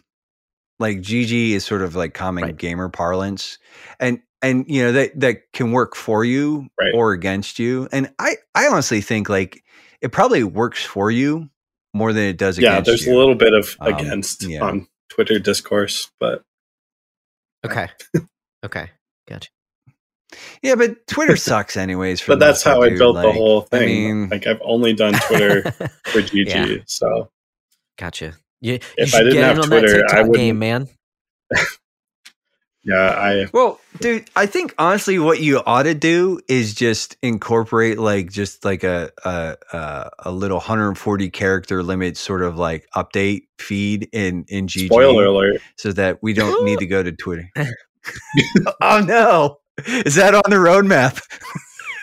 like 0.80 0.98
GG 1.00 1.52
is 1.52 1.64
sort 1.64 1.82
of 1.82 1.94
like 1.94 2.12
common 2.14 2.44
Right. 2.44 2.56
gamer 2.56 2.88
parlance, 2.88 3.58
and 4.00 4.20
and 4.42 4.64
you 4.68 4.82
know 4.82 4.92
that 4.92 5.18
that 5.20 5.52
can 5.52 5.72
work 5.72 5.94
for 5.96 6.24
you 6.24 6.68
Right. 6.80 6.92
or 6.94 7.12
against 7.12 7.58
you. 7.58 7.88
And 7.92 8.12
I 8.18 8.36
I 8.54 8.66
honestly 8.68 9.00
think 9.00 9.28
like 9.28 9.62
it 10.00 10.12
probably 10.12 10.44
works 10.44 10.84
for 10.84 11.10
you 11.10 11.50
more 11.94 12.12
than 12.12 12.24
it 12.24 12.36
does 12.38 12.58
Yeah, 12.58 12.80
there's 12.80 13.06
you. 13.06 13.14
a 13.14 13.18
little 13.18 13.34
bit 13.34 13.52
of 13.54 13.76
Um, 13.80 13.94
against 13.94 14.42
yeah. 14.44 14.60
on 14.62 14.86
Twitter 15.08 15.38
discourse, 15.38 16.10
but 16.20 16.42
okay. 17.66 17.88
okay. 18.64 18.90
Gotcha. 19.28 19.50
yeah, 20.62 20.74
but 20.74 21.06
Twitter 21.06 21.36
sucks 21.48 21.76
anyways. 21.76 22.20
For 22.20 22.32
but 22.32 22.38
that's 22.40 22.62
how 22.62 22.74
part, 22.76 22.86
I 22.86 22.88
dude. 22.90 22.98
built 22.98 23.16
the 23.16 23.22
Like, 23.26 23.34
whole 23.36 23.62
I 23.72 23.78
thing. 23.78 23.86
mean- 24.20 24.28
like 24.28 24.46
I've 24.46 24.60
only 24.62 24.92
done 24.92 25.14
Twitter 25.26 25.62
for 26.04 26.20
GG, 26.22 26.46
Yeah. 26.46 26.76
so 26.86 27.30
Gotcha. 27.98 28.34
You, 28.60 28.74
you 28.74 28.78
If 28.96 29.14
I 29.14 29.18
should 29.18 29.24
didn't 29.24 29.34
get 29.34 29.44
have 29.44 29.58
on 29.58 29.66
Twitter, 29.68 29.88
that 29.98 30.10
I 30.14 30.20
wouldn't- 30.22 30.36
game, 30.36 30.58
man. 30.60 30.88
Yeah, 32.88 33.10
I 33.10 33.46
Well, 33.52 33.78
dude, 34.00 34.30
I 34.34 34.46
think 34.46 34.74
honestly, 34.78 35.18
what 35.18 35.40
you 35.40 35.60
ought 35.66 35.82
to 35.82 35.94
do 35.94 36.40
is 36.48 36.74
just 36.74 37.16
incorporate 37.22 37.98
like 37.98 38.30
just 38.30 38.64
like 38.64 38.82
a 38.82 39.10
a 39.24 39.56
a, 39.72 40.10
a 40.26 40.30
little 40.30 40.56
140 40.56 41.30
character 41.30 41.82
limit 41.82 42.16
sort 42.16 42.42
of 42.42 42.56
like 42.56 42.86
update 42.96 43.42
feed 43.58 44.08
in 44.12 44.46
in 44.48 44.66
GG, 44.68 44.86
spoiler 44.86 45.26
alert. 45.26 45.60
so 45.76 45.92
that 45.92 46.22
we 46.22 46.32
don't 46.32 46.64
need 46.66 46.78
to 46.78 46.86
go 46.86 47.02
to 47.02 47.12
Twitter. 47.12 47.50
oh 48.80 49.00
no, 49.06 49.58
is 49.86 50.14
that 50.14 50.34
on 50.34 50.42
the 50.48 50.56
roadmap? 50.56 51.20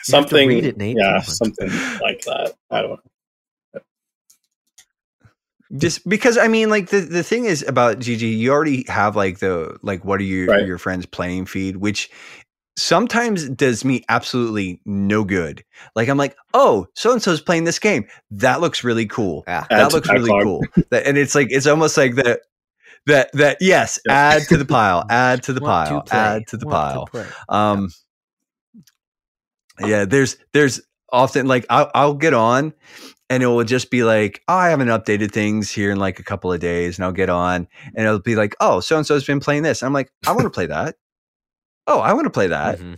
You 0.08 0.14
have 0.14 0.26
to 0.26 0.30
Something 0.30 0.50
read 0.50 0.66
it, 0.66 0.78
Nate. 0.78 0.98
yeah, 1.00 1.20
something 1.22 1.68
like 2.00 2.22
that. 2.26 2.54
I 2.70 2.82
don't 2.84 2.92
know. 2.92 3.00
Just 5.78 6.08
because 6.08 6.38
I 6.38 6.48
mean, 6.48 6.70
like 6.70 6.90
the 6.90 7.02
the 7.02 7.24
thing 7.24 7.46
is 7.46 7.64
about 7.68 8.00
GG, 8.00 8.22
you 8.38 8.52
already 8.52 8.86
have 8.88 9.16
like 9.16 9.40
the 9.40 9.78
like 9.82 10.04
what 10.06 10.20
are 10.20 10.24
your 10.24 10.48
Right. 10.48 10.66
your 10.66 10.78
friends 10.78 11.06
playing 11.06 11.46
feed, 11.46 11.78
which 11.78 12.10
sometimes 12.78 13.48
does 13.50 13.86
me 13.86 14.04
absolutely 14.10 14.82
no 14.86 15.24
good. 15.24 15.64
Like 15.96 16.10
I'm 16.10 16.18
like, 16.18 16.36
oh, 16.54 16.88
so 16.94 17.12
and 17.14 17.22
so's 17.22 17.42
playing 17.42 17.64
this 17.64 17.80
game. 17.80 18.06
That 18.32 18.60
looks 18.62 18.84
really 18.84 19.06
cool. 19.06 19.44
Yeah. 19.48 19.66
That 19.70 19.94
looks 19.94 20.10
really 20.10 20.30
backlog. 20.30 20.44
cool. 20.44 20.84
That, 20.92 21.06
and 21.08 21.18
it's 21.18 21.36
like 21.36 21.48
it's 21.52 21.68
almost 21.68 21.96
like 21.98 22.16
that. 22.16 22.42
That 23.08 23.32
that 23.34 23.58
yes, 23.62 24.00
Yep. 24.08 24.14
add 24.16 24.42
to 24.50 24.58
the 24.58 24.66
pile, 24.66 25.06
add 25.10 25.44
to 25.44 25.54
the 25.54 25.62
Want 25.62 25.90
pile, 25.90 26.02
play, 26.02 26.18
add 26.20 26.48
to 26.48 26.58
the 26.58 26.66
want 26.66 26.76
pile. 26.94 27.06
play. 27.06 27.26
Um, 27.50 27.90
yeah, 29.80 30.06
there's 30.06 30.38
there's 30.54 30.82
often 31.12 31.48
like 31.48 31.66
I'll, 31.70 31.92
I'll 31.94 32.14
get 32.14 32.34
on, 32.34 32.74
and 33.30 33.44
it 33.44 33.48
will 33.48 33.64
just 33.64 33.92
be 33.92 34.04
like, 34.04 34.42
oh, 34.48 34.56
I 34.56 34.70
haven't 34.70 34.88
updated 34.90 35.32
things 35.32 35.72
here 35.72 35.92
in 35.92 36.00
like 36.00 36.20
a 36.20 36.24
couple 36.24 36.52
of 36.54 36.60
days, 36.60 36.98
and 36.98 37.06
I'll 37.06 37.12
get 37.12 37.30
on, 37.30 37.68
and 37.96 38.06
it'll 38.06 38.20
be 38.20 38.36
like, 38.36 38.56
oh, 38.60 38.80
so 38.80 38.98
and 38.98 39.06
so's 39.06 39.26
been 39.26 39.40
playing 39.40 39.64
this. 39.64 39.84
I'm 39.84 39.94
like, 39.94 40.12
I 40.28 40.32
want 40.32 40.44
to 40.44 40.50
play 40.50 40.68
that. 40.68 40.96
Oh, 41.88 42.00
I 42.00 42.14
want 42.14 42.26
to 42.26 42.32
play 42.32 42.48
that. 42.48 42.80
Mhm. 42.80 42.98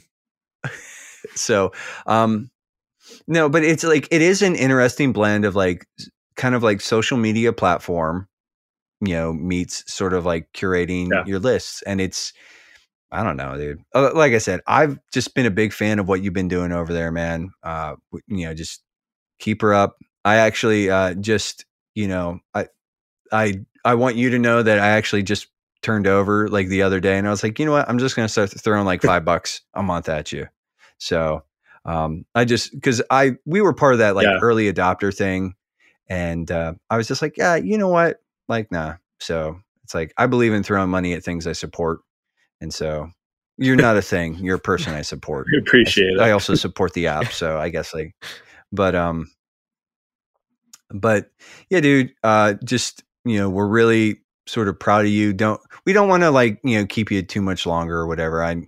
So, 1.35 1.71
um, 2.05 2.49
no, 3.27 3.49
but 3.49 3.63
it's 3.63 3.83
like 3.83 4.07
it 4.11 4.21
is 4.21 4.41
an 4.41 4.55
interesting 4.55 5.13
blend 5.13 5.45
of 5.45 5.55
like 5.55 5.85
kind 6.35 6.55
of 6.55 6.63
like 6.63 6.81
social 6.81 7.17
media 7.17 7.53
platform, 7.53 8.27
you 9.01 9.13
know, 9.13 9.33
meets 9.33 9.83
sort 9.93 10.13
of 10.13 10.25
like 10.25 10.49
curating 10.53 11.09
Yeah. 11.11 11.23
your 11.25 11.39
lists, 11.39 11.81
and 11.83 12.01
it's. 12.01 12.33
I 13.11 13.23
don't 13.23 13.37
know, 13.37 13.57
dude. 13.57 13.79
Uh, 13.95 14.11
Like 14.15 14.33
I 14.33 14.39
said, 14.39 14.61
I've 14.67 14.99
just 15.13 15.35
been 15.35 15.45
a 15.45 15.51
big 15.51 15.73
fan 15.73 15.99
of 15.99 16.09
what 16.09 16.21
you've 16.23 16.33
been 16.33 16.49
doing 16.49 16.71
over 16.73 16.93
there, 16.93 17.11
man. 17.11 17.51
Uh, 17.63 17.95
you 18.27 18.45
know, 18.47 18.53
just 18.53 18.83
keep 19.39 19.61
her 19.61 19.73
up. 19.73 19.97
I 20.27 20.35
actually 20.37 20.89
uh, 20.89 21.13
just, 21.13 21.65
you 21.95 22.09
know, 22.09 22.41
I 22.53 22.67
I 23.31 23.61
I 23.85 23.93
want 23.93 24.17
you 24.17 24.31
to 24.31 24.39
know 24.39 24.61
that 24.61 24.77
I 24.77 24.89
actually 24.89 25.23
just 25.23 25.47
turned 25.81 26.05
over 26.05 26.49
like 26.49 26.67
the 26.67 26.81
other 26.81 26.99
day, 26.99 27.17
and 27.17 27.25
I 27.25 27.29
was 27.29 27.43
like, 27.43 27.57
you 27.59 27.65
know 27.65 27.71
what, 27.71 27.87
I'm 27.87 27.97
just 27.97 28.17
gonna 28.17 28.27
start 28.27 28.49
throwing 28.49 28.85
like 28.85 29.01
five 29.01 29.23
bucks 29.23 29.61
a 29.73 29.81
month 29.81 30.09
at 30.09 30.33
you. 30.33 30.47
So 30.97 31.45
um, 31.85 32.25
I 32.35 32.43
just 32.43 32.73
because 32.73 33.01
I 33.09 33.37
we 33.45 33.61
were 33.61 33.71
part 33.73 33.93
of 33.93 33.99
that 33.99 34.17
like 34.17 34.25
Yeah. 34.25 34.39
early 34.41 34.71
adopter 34.71 35.15
thing, 35.15 35.55
and 36.09 36.51
uh, 36.51 36.73
I 36.89 36.97
was 36.97 37.07
just 37.07 37.21
like, 37.21 37.37
yeah, 37.37 37.55
you 37.55 37.77
know 37.77 37.87
what, 37.87 38.21
like 38.49 38.69
nah. 38.69 38.95
So 39.19 39.61
it's 39.85 39.95
like 39.95 40.13
I 40.17 40.27
believe 40.27 40.51
in 40.51 40.61
throwing 40.61 40.89
money 40.89 41.13
at 41.13 41.23
things 41.23 41.47
I 41.47 41.53
support, 41.53 42.01
and 42.59 42.73
so 42.73 43.09
you're 43.57 43.77
not 43.77 43.95
a 43.95 44.01
thing. 44.01 44.35
You're 44.39 44.57
a 44.57 44.59
person 44.59 44.93
I 44.93 45.03
support. 45.03 45.47
We 45.53 45.59
appreciate 45.59 46.17
it. 46.17 46.19
I 46.19 46.31
also 46.31 46.53
support 46.65 46.91
the 46.91 47.07
app, 47.07 47.31
so 47.31 47.57
I 47.57 47.69
guess 47.69 47.93
like, 47.93 48.13
but 48.73 48.93
um, 48.93 49.29
but 50.89 51.31
yeah, 51.69 51.79
dude, 51.79 52.13
uh, 52.23 52.53
just 52.63 53.03
you 53.25 53.37
know, 53.37 53.49
we're 53.49 53.67
really 53.67 54.21
sort 54.45 54.67
of 54.67 54.79
proud 54.79 55.05
of 55.05 55.11
you. 55.11 55.33
Don't 55.33 55.59
we 55.85 55.93
don't 55.93 56.09
want 56.09 56.23
to 56.23 56.31
like 56.31 56.59
you 56.63 56.79
know 56.79 56.85
keep 56.85 57.11
you 57.11 57.21
too 57.21 57.41
much 57.41 57.65
longer 57.65 57.97
or 57.97 58.07
whatever. 58.07 58.43
I 58.43 58.67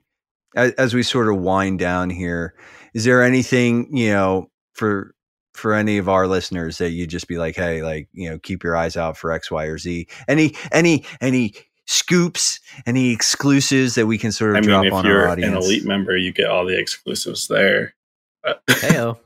as, 0.55 0.71
as 0.73 0.93
we 0.93 1.03
sort 1.03 1.29
of 1.29 1.37
wind 1.37 1.79
down 1.79 2.09
here, 2.09 2.53
is 2.93 3.03
there 3.05 3.23
anything 3.23 3.95
you 3.95 4.11
know 4.11 4.49
for 4.73 5.13
for 5.53 5.73
any 5.73 5.97
of 5.97 6.07
our 6.07 6.27
listeners 6.27 6.77
that 6.77 6.91
you 6.91 7.05
just 7.05 7.27
be 7.27 7.37
like, 7.37 7.55
hey, 7.55 7.83
like 7.83 8.07
you 8.13 8.29
know, 8.29 8.39
keep 8.39 8.63
your 8.63 8.75
eyes 8.75 8.95
out 8.97 9.17
for 9.17 9.31
X, 9.31 9.51
Y, 9.51 9.65
or 9.65 9.77
Z. 9.77 10.07
Any 10.27 10.55
any 10.71 11.05
any 11.21 11.53
scoops, 11.85 12.59
any 12.85 13.11
exclusives 13.11 13.95
that 13.95 14.05
we 14.07 14.17
can 14.17 14.31
sort 14.31 14.51
of 14.51 14.57
I 14.57 14.59
mean, 14.61 14.69
drop 14.69 14.85
if 14.85 14.93
on 14.93 15.05
you're 15.05 15.21
our 15.21 15.25
an 15.25 15.31
audience? 15.31 15.65
elite 15.65 15.85
member, 15.85 16.15
you 16.15 16.31
get 16.31 16.47
all 16.47 16.65
the 16.65 16.79
exclusives 16.79 17.47
there. 17.47 17.95
But, 18.43 18.65
Heyo. 18.67 19.17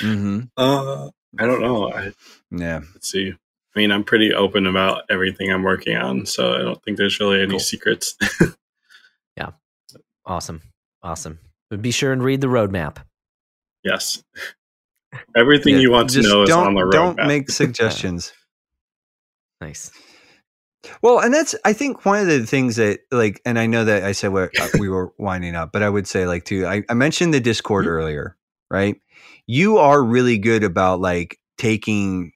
hmm 0.00 0.40
uh, 0.56 1.10
I 1.38 1.46
don't 1.46 1.60
know. 1.60 1.90
I, 1.92 2.12
Yeah. 2.50 2.80
let's 2.94 3.10
see. 3.10 3.32
I 3.74 3.78
mean, 3.78 3.90
I'm 3.90 4.04
pretty 4.04 4.34
open 4.34 4.66
about 4.66 5.04
everything 5.10 5.50
I'm 5.50 5.62
working 5.62 5.96
on, 5.96 6.26
so 6.26 6.54
I 6.54 6.58
don't 6.58 6.82
think 6.84 6.98
there's 6.98 7.18
really 7.20 7.40
any 7.40 7.50
Cool. 7.50 7.58
secrets. 7.60 8.16
Yeah. 9.36 9.52
Awesome. 10.26 10.60
Awesome. 11.02 11.38
But 11.70 11.80
be 11.80 11.90
sure 11.90 12.12
and 12.12 12.22
read 12.22 12.42
the 12.42 12.48
roadmap. 12.48 12.98
yes, 13.82 14.22
everything 15.34 15.74
Yeah, 15.76 15.80
you 15.80 15.90
want 15.90 16.10
to 16.10 16.20
know 16.22 16.42
is 16.42 16.50
on 16.50 16.74
the 16.74 16.82
roadmap. 16.82 16.92
Don't 16.92 17.26
make 17.26 17.50
suggestions. 17.62 18.32
Nice. 19.62 19.90
well, 21.00 21.20
and 21.20 21.32
that's 21.32 21.54
I 21.64 21.72
think 21.72 22.04
one 22.04 22.20
of 22.20 22.26
the 22.26 22.44
things 22.44 22.76
that 22.76 23.00
like, 23.10 23.40
and 23.46 23.58
I 23.58 23.66
know 23.66 23.84
that 23.86 24.02
I 24.04 24.12
said 24.12 24.32
what 24.32 24.50
uh, 24.60 24.68
we 24.78 24.88
were 24.90 25.12
winding 25.18 25.54
up, 25.54 25.72
but 25.72 25.82
I 25.82 25.88
would 25.88 26.06
say 26.06 26.26
like 26.26 26.44
too. 26.44 26.66
I, 26.66 26.82
I 26.90 26.94
mentioned 26.94 27.32
the 27.32 27.40
Discord 27.40 27.86
Mm-hmm. 27.86 27.92
earlier, 27.94 28.36
right? 28.70 29.00
You 29.52 29.76
are 29.76 30.02
really 30.02 30.38
good 30.38 30.64
about 30.64 31.00
like 31.00 31.38
taking 31.58 32.32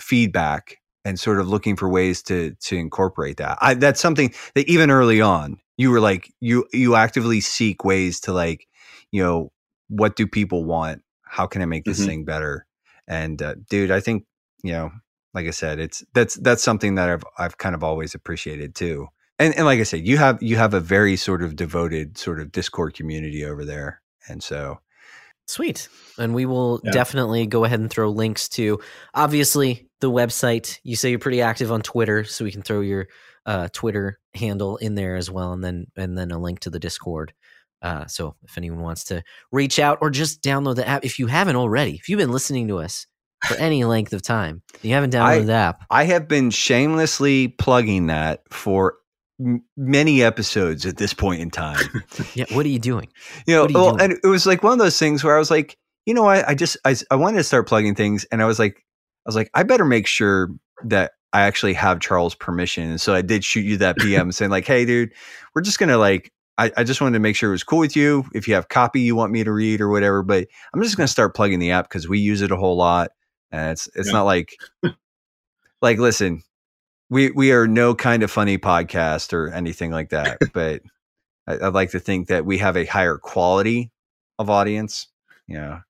feedback 0.00 0.76
and 1.04 1.18
sort 1.18 1.38
of 1.38 1.48
looking 1.48 1.76
for 1.76 1.88
ways 1.88 2.22
to 2.24 2.54
to 2.62 2.76
incorporate 2.76 3.36
that. 3.38 3.58
I, 3.60 3.74
that's 3.74 4.00
something 4.00 4.34
that 4.54 4.68
even 4.68 4.90
early 4.90 5.20
on 5.20 5.58
you 5.76 5.90
were 5.90 6.00
like 6.00 6.32
you 6.40 6.66
you 6.72 6.94
actively 6.94 7.40
seek 7.40 7.84
ways 7.84 8.20
to 8.20 8.32
like 8.32 8.66
you 9.12 9.22
know 9.22 9.52
what 9.88 10.16
do 10.16 10.26
people 10.26 10.64
want? 10.64 11.02
How 11.22 11.46
can 11.46 11.62
I 11.62 11.66
make 11.66 11.84
this 11.84 12.00
Mhm. 12.00 12.06
thing 12.06 12.24
better? 12.24 12.66
And 13.08 13.40
uh, 13.40 13.54
dude, 13.68 13.90
I 13.90 14.00
think 14.00 14.24
you 14.64 14.72
know, 14.72 14.90
like 15.32 15.46
I 15.46 15.50
said, 15.50 15.78
it's 15.78 16.04
that's 16.14 16.34
that's 16.36 16.62
something 16.62 16.96
that 16.96 17.08
I've 17.08 17.24
I've 17.38 17.58
kind 17.58 17.74
of 17.74 17.84
always 17.84 18.14
appreciated 18.14 18.74
too. 18.74 19.08
And 19.38 19.54
and 19.54 19.64
like 19.64 19.80
I 19.80 19.84
said, 19.84 20.06
you 20.06 20.18
have 20.18 20.42
you 20.42 20.56
have 20.56 20.74
a 20.74 20.80
very 20.80 21.16
sort 21.16 21.42
of 21.42 21.56
devoted 21.56 22.18
sort 22.18 22.40
of 22.40 22.52
Discord 22.52 22.94
community 22.94 23.44
over 23.44 23.64
there, 23.64 24.02
and 24.28 24.42
so 24.42 24.80
Sweet. 25.50 25.88
And 26.18 26.34
we 26.34 26.46
will 26.46 26.80
Yeah. 26.84 26.92
definitely 26.92 27.46
go 27.46 27.64
ahead 27.64 27.80
and 27.80 27.90
throw 27.90 28.08
links 28.10 28.48
to 28.50 28.78
obviously 29.14 29.88
the 30.00 30.10
website. 30.10 30.78
You 30.84 30.96
say 30.96 31.10
you're 31.10 31.18
pretty 31.18 31.42
active 31.42 31.72
on 31.72 31.82
Twitter, 31.82 32.24
so 32.24 32.44
we 32.44 32.52
can 32.52 32.62
throw 32.62 32.80
your 32.80 33.08
uh, 33.46 33.68
Twitter 33.72 34.18
handle 34.34 34.76
in 34.76 34.94
there 34.94 35.16
as 35.16 35.30
well, 35.30 35.52
and 35.52 35.64
then 35.64 35.86
and 35.96 36.16
then 36.16 36.30
a 36.30 36.38
link 36.38 36.60
to 36.60 36.70
the 36.70 36.78
Discord. 36.78 37.32
Uh, 37.82 38.06
so 38.06 38.36
if 38.44 38.56
anyone 38.58 38.80
wants 38.80 39.04
to 39.04 39.22
reach 39.50 39.78
out 39.78 39.98
or 40.02 40.10
just 40.10 40.42
download 40.42 40.76
the 40.76 40.86
app, 40.86 41.04
if 41.04 41.18
you 41.18 41.26
haven't 41.26 41.56
already, 41.56 41.94
if 41.94 42.08
you've 42.08 42.18
been 42.18 42.30
listening 42.30 42.68
to 42.68 42.78
us 42.78 43.06
for 43.46 43.54
any 43.56 43.82
length 43.84 44.12
of 44.12 44.20
time, 44.22 44.62
you 44.82 44.92
haven't 44.92 45.12
downloaded 45.14 45.40
I- 45.40 45.44
the 45.44 45.52
app. 45.54 45.84
I 45.90 46.04
have 46.04 46.28
been 46.28 46.50
shamelessly 46.50 47.48
plugging 47.48 48.06
that 48.08 48.42
for 48.50 48.96
m- 49.40 49.64
many 49.76 50.22
episodes 50.22 50.86
at 50.86 50.96
this 50.96 51.14
point 51.14 51.40
in 51.40 51.50
time. 51.50 52.04
Yeah, 52.34 52.44
what 52.52 52.64
are 52.64 52.68
you 52.68 52.78
doing? 52.78 53.08
You 53.46 53.56
know, 53.56 53.68
you 53.68 53.74
well, 53.74 53.96
doing? 53.96 54.12
and 54.12 54.20
it 54.22 54.28
was 54.28 54.46
like 54.46 54.62
one 54.62 54.74
of 54.74 54.78
those 54.78 54.98
things 54.98 55.24
where 55.24 55.34
I 55.34 55.38
was 55.38 55.50
like, 55.50 55.76
you 56.06 56.14
know, 56.14 56.26
I, 56.26 56.50
I 56.50 56.54
just 56.54 56.76
I, 56.84 56.94
I 57.10 57.16
wanted 57.16 57.38
to 57.38 57.44
start 57.44 57.66
plugging 57.66 57.94
things, 57.94 58.24
and 58.30 58.42
I 58.42 58.46
was 58.46 58.58
like, 58.58 58.76
I 58.76 59.28
was 59.28 59.36
like, 59.36 59.50
I 59.54 59.62
better 59.62 59.84
make 59.84 60.06
sure 60.06 60.50
that 60.84 61.12
I 61.32 61.42
actually 61.42 61.74
have 61.74 62.00
Charles' 62.00 62.34
permission. 62.34 62.88
And 62.88 63.00
so 63.00 63.14
I 63.14 63.22
did 63.22 63.44
shoot 63.44 63.64
you 63.64 63.76
that 63.78 63.96
PM 63.96 64.32
saying 64.32 64.50
like, 64.50 64.66
hey, 64.66 64.84
dude, 64.84 65.12
we're 65.54 65.62
just 65.62 65.78
gonna 65.78 65.98
like. 65.98 66.32
I, 66.58 66.70
I 66.76 66.84
just 66.84 67.00
wanted 67.00 67.14
to 67.14 67.20
make 67.20 67.36
sure 67.36 67.48
it 67.48 67.52
was 67.52 67.64
cool 67.64 67.78
with 67.78 67.96
you. 67.96 68.26
If 68.34 68.46
you 68.46 68.52
have 68.52 68.68
copy 68.68 69.00
you 69.00 69.16
want 69.16 69.32
me 69.32 69.42
to 69.44 69.50
read 69.52 69.80
or 69.80 69.88
whatever, 69.88 70.22
but 70.22 70.46
I'm 70.74 70.82
just 70.82 70.96
gonna 70.96 71.06
mm-hmm. 71.06 71.10
start 71.10 71.34
plugging 71.34 71.58
the 71.58 71.70
app 71.70 71.88
because 71.88 72.06
we 72.06 72.18
use 72.18 72.42
it 72.42 72.50
a 72.50 72.56
whole 72.56 72.76
lot, 72.76 73.12
and 73.50 73.72
it's 73.72 73.88
it's 73.94 74.08
Yeah. 74.08 74.12
not 74.12 74.24
like 74.24 74.54
like 75.80 75.98
listen, 75.98 76.42
we 77.10 77.30
we 77.32 77.52
are 77.52 77.66
no 77.66 77.94
kind 77.94 78.22
of 78.22 78.30
funny 78.30 78.56
podcast 78.56 79.32
or 79.32 79.48
anything 79.52 79.90
like 79.90 80.10
that, 80.10 80.38
but 80.54 80.82
I, 81.46 81.54
I'd 81.66 81.74
like 81.74 81.90
to 81.90 82.00
think 82.00 82.28
that 82.28 82.46
we 82.46 82.58
have 82.58 82.76
a 82.76 82.86
higher 82.86 83.18
quality 83.18 83.90
of 84.38 84.48
audience. 84.48 85.08
You 85.46 85.56
know, 85.56 85.80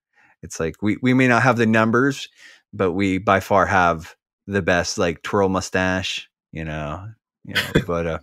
it's 0.42 0.58
like 0.58 0.82
we 0.82 0.96
we 1.02 1.14
may 1.14 1.28
not 1.28 1.42
have 1.42 1.56
the 1.56 1.66
numbers, 1.66 2.28
but 2.72 2.92
we 2.92 3.18
by 3.18 3.40
far 3.40 3.66
have 3.66 4.16
the 4.46 4.62
best 4.62 4.98
like 4.98 5.22
twirl 5.22 5.48
mustache. 5.48 6.28
You 6.52 6.64
know, 6.64 7.06
you 7.44 7.54
know. 7.54 7.60
but 7.86 8.06
uh, 8.06 8.18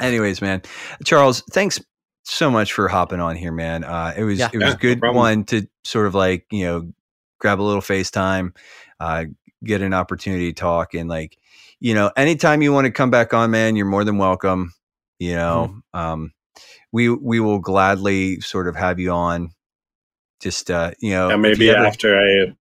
anyways, 0.00 0.42
man, 0.42 0.62
Charles, 1.04 1.42
thanks 1.52 1.80
so 2.24 2.50
much 2.50 2.72
for 2.72 2.88
hopping 2.88 3.20
on 3.20 3.36
here, 3.36 3.52
man. 3.52 3.84
Uh, 3.84 4.12
it 4.16 4.24
was 4.24 4.38
Yeah. 4.38 4.50
it 4.52 4.58
was 4.58 4.70
Yeah, 4.70 4.76
good 4.80 5.00
problem. 5.00 5.16
one 5.22 5.44
to 5.44 5.66
sort 5.84 6.06
of 6.06 6.14
like 6.14 6.46
you 6.50 6.64
know 6.64 6.92
grab 7.38 7.60
a 7.60 7.62
little 7.62 7.82
FaceTime, 7.82 8.54
uh, 8.98 9.26
get 9.64 9.82
an 9.82 9.94
opportunity 9.94 10.52
to 10.52 10.60
talk, 10.60 10.94
and 10.94 11.08
like 11.08 11.38
you 11.80 11.94
know, 11.94 12.10
anytime 12.16 12.62
you 12.62 12.72
want 12.72 12.86
to 12.86 12.90
come 12.90 13.10
back 13.10 13.34
on, 13.34 13.50
man, 13.50 13.76
you're 13.76 13.86
more 13.86 14.04
than 14.04 14.18
welcome. 14.18 14.72
You 15.18 15.34
know, 15.34 15.76
um, 15.94 16.32
we 16.92 17.08
we 17.08 17.40
will 17.40 17.58
gladly 17.58 18.40
sort 18.40 18.68
of 18.68 18.76
have 18.76 18.98
you 19.00 19.12
on. 19.12 19.50
Just 20.40 20.70
uh, 20.70 20.92
you 21.00 21.10
know, 21.10 21.30
Yeah, 21.30 21.36
maybe 21.36 21.64
you 21.66 21.72
ever- 21.72 21.86
after 21.86 22.18
I 22.18 22.54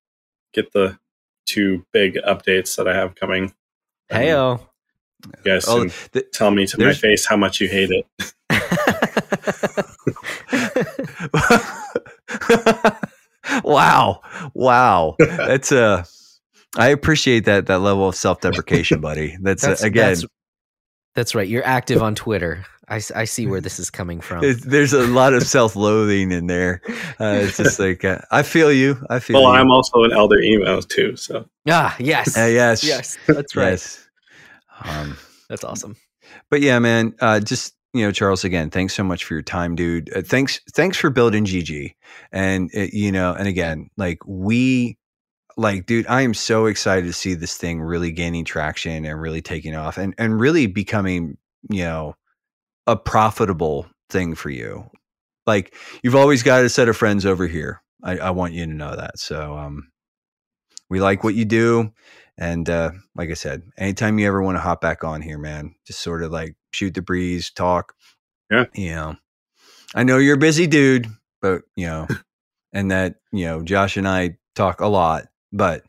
get 0.54 0.72
the 0.72 0.98
two 1.46 1.86
big 1.92 2.18
updates 2.28 2.76
that 2.78 2.88
I 2.88 2.96
have 2.96 3.16
coming, 3.16 3.54
then 4.10 4.22
Heyo. 4.22 4.60
you 5.26 5.32
guys 5.44 5.66
Oh, 5.68 5.86
the- 6.14 6.22
tell 6.34 6.52
me 6.52 6.66
to 6.68 6.78
my 6.82 6.94
face 6.94 7.26
how 7.26 7.36
much 7.38 7.60
you 7.62 7.68
hate 7.68 7.92
it. 7.92 8.06
wow, 13.64 14.22
wow, 14.54 15.16
that's 15.20 15.72
uh 15.72 16.04
I 16.78 16.90
appreciate 16.90 17.46
that 17.46 17.68
that 17.68 17.80
level 17.80 18.08
of 18.10 18.16
self 18.16 18.42
deprecation, 18.42 19.02
buddy. 19.02 19.38
That's, 19.42 19.64
uh, 19.64 19.76
again, 19.82 20.10
That's, 20.10 20.26
that's 21.16 21.36
right. 21.36 21.48
You're 21.48 21.66
active 21.66 22.02
on 22.04 22.14
Twitter. 22.16 22.66
I, 22.90 23.02
I 23.16 23.24
see 23.26 23.48
where 23.48 23.62
this 23.62 23.80
is 23.80 23.90
coming 23.90 24.22
from. 24.22 24.42
There's, 24.42 24.62
there's 24.62 24.94
a 24.94 25.08
lot 25.08 25.34
of 25.34 25.42
self-loathing 25.44 26.32
in 26.32 26.46
there. 26.48 26.82
Uh, 27.20 27.40
it's 27.42 27.58
just 27.58 27.80
like 27.80 28.04
uh, 28.06 28.20
I 28.32 28.44
feel 28.44 28.72
you. 28.72 29.04
I 29.10 29.20
feel 29.20 29.42
Well, 29.42 29.52
you. 29.54 29.58
I'm 29.60 29.72
also 29.72 30.04
an 30.04 30.12
elder 30.12 30.40
emo 30.40 30.82
too, 30.82 31.16
so 31.16 31.50
Ah, 31.68 31.96
yes. 32.00 32.38
Uh, 32.38 32.42
yes, 32.46 32.84
Yes, 32.84 33.18
that's 33.26 33.56
right. 33.56 33.70
yes. 33.72 34.08
Um, 34.84 35.18
That's 35.50 35.64
awesome. 35.64 35.96
but 36.52 36.62
yeah, 36.62 36.78
man. 36.80 37.16
Uh, 37.22 37.40
just 37.40 37.74
you 37.94 38.06
know, 38.06 38.12
Charles. 38.12 38.44
Again, 38.44 38.70
thanks 38.70 38.94
so 38.94 39.04
much 39.04 39.24
for 39.24 39.34
your 39.36 39.42
time, 39.42 39.74
dude. 39.76 40.16
Uh, 40.16 40.22
thanks, 40.22 40.60
thanks 40.74 40.98
for 40.98 41.10
building 41.10 41.46
GG. 41.46 41.96
And 42.34 42.70
uh, 42.76 42.88
you 42.92 43.12
know, 43.12 43.34
and 43.34 43.48
again, 43.48 43.90
like 43.98 44.20
we, 44.28 44.98
like, 45.58 45.86
dude, 45.86 46.08
I 46.08 46.22
am 46.22 46.34
so 46.34 46.66
excited 46.66 47.06
to 47.06 47.14
see 47.14 47.34
this 47.34 47.58
thing 47.58 47.82
really 47.82 48.12
gaining 48.12 48.46
traction 48.46 49.06
and 49.06 49.22
really 49.22 49.42
taking 49.42 49.76
off, 49.76 49.98
and 49.98 50.14
and 50.18 50.40
really 50.40 50.68
becoming, 50.68 51.38
you 51.70 51.84
know, 51.84 52.16
a 52.88 52.96
profitable 52.96 53.88
thing 54.10 54.36
for 54.36 54.50
you. 54.50 54.90
Like 55.46 55.76
you've 56.04 56.16
always 56.16 56.44
got 56.44 56.64
a 56.64 56.70
set 56.70 56.90
of 56.90 56.98
friends 56.98 57.26
over 57.26 57.48
here. 57.48 57.82
I, 58.04 58.18
I 58.18 58.30
want 58.32 58.54
you 58.54 58.66
to 58.66 58.72
know 58.74 58.96
that. 58.96 59.18
So, 59.20 59.58
um, 59.58 59.90
we 60.90 61.00
like 61.00 61.24
what 61.24 61.36
you 61.36 61.46
do. 61.46 61.92
And 62.38 62.70
uh, 62.70 62.92
like 63.16 63.30
I 63.30 63.34
said, 63.34 63.64
anytime 63.78 64.20
you 64.20 64.28
ever 64.28 64.42
want 64.42 64.58
to 64.58 64.62
hop 64.62 64.82
back 64.82 65.04
on 65.04 65.22
here, 65.22 65.38
man, 65.38 65.76
just 65.88 66.02
sort 66.02 66.22
of 66.22 66.32
like 66.32 66.56
shoot 66.74 66.94
the 66.94 67.02
breeze, 67.02 67.50
talk. 67.50 67.94
Yeah. 68.52 68.66
You 68.74 68.96
know, 68.96 69.16
I 69.94 70.04
know 70.04 70.18
you're 70.18 70.36
a 70.36 70.40
busy 70.40 70.68
dude, 70.68 71.08
but 71.42 71.62
you 71.76 71.88
know, 71.88 72.08
and 72.74 72.92
that, 72.92 73.16
you 73.32 73.46
know, 73.46 73.64
Josh 73.64 73.98
and 73.98 74.08
I 74.08 74.38
talk 74.56 74.82
a 74.82 74.88
lot, 74.88 75.26
but 75.52 75.84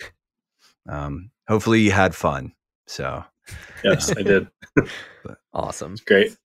um, 0.89 1.31
hopefully 1.49 1.81
you 1.81 1.91
had 1.91 2.15
fun. 2.15 2.53
So, 2.87 3.25
yes, 3.85 4.13
I 4.17 4.23
did. 4.23 4.49
Awesome. 5.53 5.93
It's 5.93 6.03
great. 6.03 6.37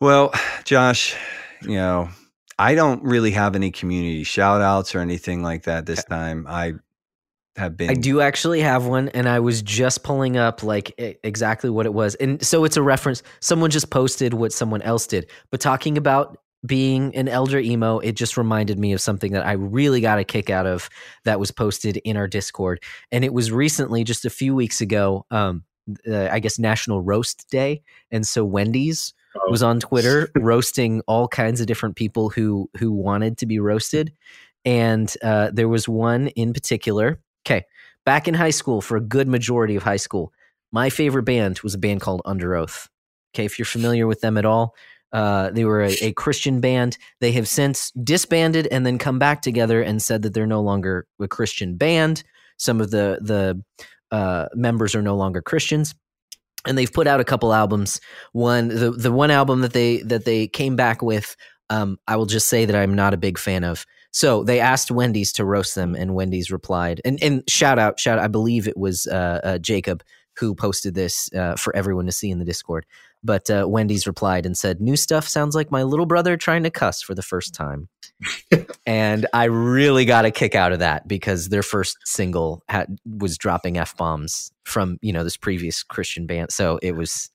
well, 0.00 0.32
Josh, 0.64 1.16
you 1.62 1.76
know, 1.76 2.10
I 2.58 2.74
don't 2.74 3.02
really 3.02 3.30
have 3.32 3.56
any 3.56 3.70
community 3.70 4.22
shout 4.22 4.60
outs 4.60 4.94
or 4.94 5.00
anything 5.00 5.42
like 5.42 5.64
that 5.64 5.86
this 5.86 6.04
time. 6.04 6.46
I 6.46 6.74
have 7.56 7.76
been. 7.76 7.90
I 7.90 7.94
do 7.94 8.20
actually 8.20 8.60
have 8.60 8.86
one, 8.86 9.08
and 9.08 9.28
I 9.28 9.40
was 9.40 9.62
just 9.62 10.02
pulling 10.02 10.36
up 10.36 10.62
like 10.62 10.94
exactly 10.98 11.70
what 11.70 11.86
it 11.86 11.94
was, 11.94 12.14
and 12.16 12.44
so 12.44 12.64
it's 12.64 12.76
a 12.76 12.82
reference. 12.82 13.22
Someone 13.40 13.70
just 13.70 13.90
posted 13.90 14.34
what 14.34 14.52
someone 14.52 14.82
else 14.82 15.06
did, 15.06 15.30
but 15.50 15.60
talking 15.60 15.96
about 15.96 16.38
being 16.66 17.14
an 17.14 17.28
elder 17.28 17.58
emo, 17.58 17.98
it 17.98 18.12
just 18.12 18.36
reminded 18.36 18.78
me 18.78 18.92
of 18.92 19.00
something 19.00 19.32
that 19.32 19.46
I 19.46 19.52
really 19.52 20.00
got 20.00 20.18
a 20.18 20.24
kick 20.24 20.50
out 20.50 20.66
of 20.66 20.88
that 21.24 21.40
was 21.40 21.50
posted 21.50 21.98
in 21.98 22.16
our 22.16 22.28
Discord, 22.28 22.82
and 23.12 23.24
it 23.24 23.34
was 23.34 23.52
recently, 23.52 24.04
just 24.04 24.24
a 24.24 24.30
few 24.30 24.54
weeks 24.54 24.80
ago. 24.80 25.26
Um, 25.30 25.64
uh, 26.10 26.28
I 26.32 26.40
guess 26.40 26.58
National 26.58 27.02
Roast 27.02 27.46
Day, 27.50 27.82
and 28.10 28.26
so 28.26 28.42
Wendy's 28.42 29.12
Oh, 29.36 29.50
was 29.50 29.62
on 29.62 29.80
Twitter 29.80 30.30
roasting 30.36 31.02
all 31.08 31.26
kinds 31.26 31.60
of 31.60 31.66
different 31.66 31.96
people 31.96 32.30
who 32.30 32.70
who 32.78 32.92
wanted 32.92 33.36
to 33.38 33.46
be 33.46 33.58
roasted, 33.58 34.12
and 34.64 35.12
uh, 35.22 35.50
there 35.52 35.68
was 35.68 35.88
one 35.88 36.28
in 36.28 36.52
particular. 36.52 37.20
Okay, 37.44 37.64
back 38.04 38.28
in 38.28 38.34
high 38.34 38.50
school, 38.50 38.80
for 38.80 38.96
a 38.96 39.00
good 39.00 39.26
majority 39.26 39.74
of 39.74 39.82
high 39.82 39.96
school, 39.96 40.32
my 40.70 40.88
favorite 40.88 41.24
band 41.24 41.58
was 41.60 41.74
a 41.74 41.78
band 41.78 42.00
called 42.00 42.22
Underoath. 42.24 42.88
Okay, 43.34 43.44
if 43.44 43.58
you're 43.58 43.66
familiar 43.66 44.06
with 44.06 44.20
them 44.20 44.38
at 44.38 44.44
all, 44.44 44.76
uh, 45.14 45.50
they 45.50 45.64
were 45.64 45.82
a, 45.82 45.96
a 46.02 46.12
Christian 46.12 46.60
band. 46.60 46.98
They 47.20 47.32
have 47.32 47.48
since 47.48 47.90
disbanded 47.92 48.66
and 48.66 48.84
then 48.84 48.98
come 48.98 49.18
back 49.18 49.40
together 49.40 49.80
and 49.80 50.02
said 50.02 50.22
that 50.22 50.34
they're 50.34 50.46
no 50.46 50.60
longer 50.60 51.06
a 51.20 51.28
Christian 51.28 51.76
band. 51.76 52.22
Some 52.58 52.80
of 52.80 52.90
the 52.90 53.18
the 53.22 53.62
uh, 54.14 54.48
members 54.54 54.94
are 54.94 55.02
no 55.02 55.16
longer 55.16 55.40
Christians 55.40 55.94
and 56.66 56.76
they've 56.76 56.92
put 56.92 57.06
out 57.06 57.20
a 57.20 57.24
couple 57.24 57.52
albums. 57.52 58.00
One 58.32 58.68
the 58.68 58.90
the 58.90 59.12
one 59.12 59.30
album 59.30 59.60
that 59.60 59.72
they 59.72 59.98
that 60.02 60.24
they 60.24 60.48
came 60.48 60.76
back 60.76 61.02
with, 61.02 61.36
um, 61.70 61.98
I 62.06 62.16
will 62.16 62.26
just 62.26 62.48
say 62.48 62.64
that 62.64 62.76
I'm 62.76 62.94
not 62.94 63.14
a 63.14 63.18
big 63.18 63.38
fan 63.38 63.64
of. 63.64 63.86
So 64.12 64.44
they 64.44 64.60
asked 64.60 64.90
Wendy's 64.90 65.32
to 65.34 65.44
roast 65.44 65.74
them, 65.74 65.94
and 65.94 66.14
Wendy's 66.14 66.50
replied. 66.50 67.00
And 67.04 67.22
and 67.22 67.42
shout 67.48 67.78
out, 67.78 67.98
shout 67.98 68.18
out, 68.18 68.24
I 68.24 68.28
believe 68.28 68.68
it 68.68 68.76
was 68.76 69.06
uh, 69.06 69.40
uh, 69.44 69.58
Jacob 69.58 70.02
who 70.38 70.54
posted 70.54 70.94
this 70.94 71.32
uh, 71.34 71.56
for 71.56 71.74
everyone 71.76 72.06
to 72.06 72.12
see 72.12 72.30
in 72.30 72.38
the 72.38 72.44
Discord. 72.44 72.86
But 73.22 73.48
uh, 73.48 73.64
Wendy's 73.66 74.06
replied 74.06 74.44
and 74.46 74.56
said, 74.56 74.80
"New 74.80 74.96
stuff 74.96 75.26
sounds 75.26 75.54
like 75.54 75.70
my 75.70 75.82
little 75.82 76.04
brother 76.06 76.36
trying 76.36 76.62
to 76.64 76.70
cuss 76.70 77.00
for 77.02 77.14
the 77.14 77.22
first 77.22 77.54
time." 77.54 77.88
and 78.86 79.26
I 79.32 79.44
really 79.44 80.04
got 80.04 80.24
a 80.24 80.30
kick 80.30 80.54
out 80.54 80.72
of 80.72 80.78
that 80.80 81.08
because 81.08 81.48
their 81.48 81.62
first 81.62 81.96
single 82.04 82.62
had 82.68 82.98
was 83.18 83.38
dropping 83.38 83.78
f 83.78 83.96
bombs 83.96 84.52
from 84.64 84.98
you 85.00 85.12
know 85.12 85.24
this 85.24 85.36
previous 85.36 85.82
Christian 85.82 86.26
band, 86.26 86.52
so 86.52 86.78
it 86.82 86.92
was, 86.96 87.30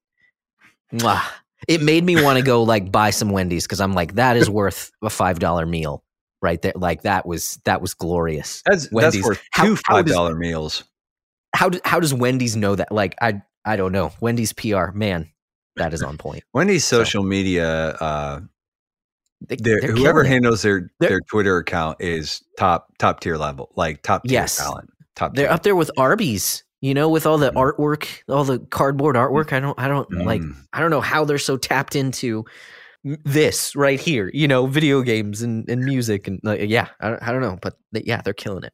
mwah. 0.94 1.22
it 1.68 1.82
made 1.82 2.04
me 2.04 2.22
want 2.22 2.38
to 2.38 2.44
go 2.46 2.64
like 2.64 2.92
buy 2.92 3.10
some 3.10 3.30
Wendy's 3.30 3.66
because 3.66 3.82
I'm 3.82 3.94
like 3.94 4.16
that 4.16 4.38
is 4.38 4.50
worth 4.50 4.92
a 5.02 5.10
five 5.10 5.40
dollar 5.40 5.66
meal 5.66 6.04
right 6.42 6.62
there. 6.62 6.74
Like 6.76 7.02
that 7.02 7.26
was 7.26 7.60
that 7.66 7.82
was 7.82 7.94
glorious. 7.96 8.62
That's 8.66 8.92
Wendy's. 8.92 9.16
that's 9.22 9.28
worth 9.28 9.42
How- 9.52 9.66
two 9.66 9.76
how 9.86 9.96
five 9.96 10.06
does- 10.06 10.36
meals. 10.36 10.84
How 11.56 11.70
do, 11.70 11.80
how 11.84 12.00
does 12.00 12.14
Wendy's 12.14 12.56
know 12.56 12.76
that? 12.76 12.92
Like 12.92 13.16
I 13.22 13.42
I 13.66 13.76
don't 13.76 13.92
know. 13.92 14.12
Wendy's 14.22 14.54
PR 14.54 14.92
man, 14.94 15.30
that 15.76 15.94
is 15.94 16.02
on 16.04 16.18
point. 16.18 16.44
Wendy's 16.54 16.86
So- 16.86 17.00
social 17.04 17.24
media, 17.24 17.92
uh, 18.00 18.42
They, 19.48 19.80
whoever 19.88 20.24
handles 20.24 20.62
their 20.62 20.90
They're- 21.00 21.10
their 21.10 21.22
Twitter 21.22 21.58
account 21.58 21.98
is 22.02 22.42
top 22.58 22.88
top 23.00 23.20
tier 23.22 23.38
level, 23.38 23.72
like 23.76 24.02
top 24.02 24.24
tier 24.24 24.34
Yes. 24.34 24.58
talent. 24.58 24.90
Top 25.16 25.34
They're 25.36 25.48
tier. 25.48 25.54
up 25.54 25.64
there 25.64 25.76
with 25.76 25.92
Arby's. 25.98 26.64
You 26.82 26.94
know, 26.94 27.10
with 27.10 27.26
all 27.26 27.38
the 27.38 27.52
Mm. 27.52 27.56
artwork, 27.76 28.08
all 28.30 28.46
the 28.46 28.60
cardboard 28.60 29.18
artwork. 29.18 29.52
I 29.52 29.60
don't, 29.60 29.78
I 29.78 29.90
don't 29.90 30.10
like. 30.14 30.40
Mm. 30.42 30.56
I 30.72 30.80
don't 30.80 30.90
know 30.92 31.02
how 31.02 31.26
they're 31.26 31.38
so 31.38 31.58
tapped 31.58 31.94
into 31.94 32.46
this 33.04 33.76
right 33.76 34.00
here. 34.00 34.32
You 34.34 34.48
know, 34.48 34.66
video 34.66 35.02
games 35.02 35.42
and, 35.42 35.70
and 35.70 35.84
music 35.84 36.26
and 36.30 36.40
like, 36.42 36.62
yeah, 36.70 36.88
I 37.02 37.10
don't, 37.10 37.22
I 37.22 37.32
don't 37.34 37.42
know, 37.42 37.60
but 37.62 37.78
they, 37.92 38.04
yeah, 38.06 38.22
they're 38.22 38.34
killing 38.34 38.64
it. 38.64 38.72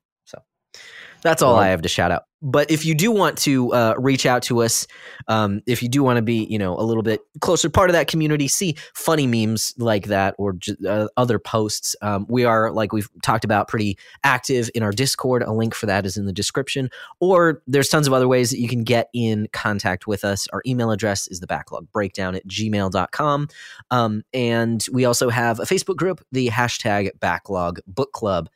That's 1.25 1.41
all 1.41 1.55
I 1.55 1.69
have 1.69 1.81
to 1.81 1.89
shout 1.89 2.11
out. 2.11 2.25
But 2.43 2.69
if 2.69 2.85
you 2.85 2.93
do 2.93 3.09
want 3.09 3.39
to 3.39 3.73
uh, 3.73 3.95
reach 3.97 4.27
out 4.27 4.43
to 4.43 4.61
us, 4.61 4.85
um, 5.27 5.61
if 5.65 5.81
you 5.81 5.89
do 5.89 6.03
want 6.03 6.17
to 6.17 6.21
be, 6.21 6.45
you 6.47 6.59
know, 6.59 6.77
a 6.77 6.83
little 6.83 7.01
bit 7.01 7.21
closer 7.41 7.67
part 7.67 7.89
of 7.89 7.95
that 7.95 8.07
community, 8.07 8.47
see 8.47 8.75
funny 8.93 9.25
memes 9.25 9.73
like 9.79 10.05
that 10.05 10.35
or 10.37 10.53
j- 10.53 10.75
uh, 10.87 11.07
other 11.17 11.39
posts. 11.39 11.95
Um, 12.03 12.27
we 12.29 12.45
are, 12.45 12.71
like 12.71 12.93
we've 12.93 13.09
talked 13.23 13.43
about, 13.43 13.67
pretty 13.67 13.97
active 14.23 14.69
in 14.75 14.83
our 14.83 14.91
Discord. 14.91 15.41
A 15.41 15.51
link 15.51 15.73
for 15.73 15.87
that 15.87 16.05
is 16.05 16.15
in 16.15 16.27
the 16.27 16.33
description. 16.33 16.91
Or 17.19 17.63
there's 17.65 17.89
tons 17.89 18.05
of 18.05 18.13
other 18.13 18.27
ways 18.27 18.51
that 18.51 18.59
you 18.59 18.67
can 18.67 18.83
get 18.83 19.09
in 19.11 19.47
contact 19.51 20.05
with 20.05 20.23
us. 20.23 20.47
Our 20.53 20.61
email 20.67 20.91
address 20.91 21.27
is 21.27 21.39
the 21.39 21.47
backlog 21.47 21.91
breakdown 21.91 22.35
at 22.35 22.47
gmail.com. 22.47 23.47
Um, 23.89 24.23
and 24.31 24.85
we 24.91 25.05
also 25.05 25.29
have 25.29 25.59
a 25.59 25.63
Facebook 25.63 25.95
group, 25.95 26.23
the 26.31 26.49
hashtag 26.49 27.09
backlog 27.19 27.79
book 27.87 28.11
club. 28.11 28.49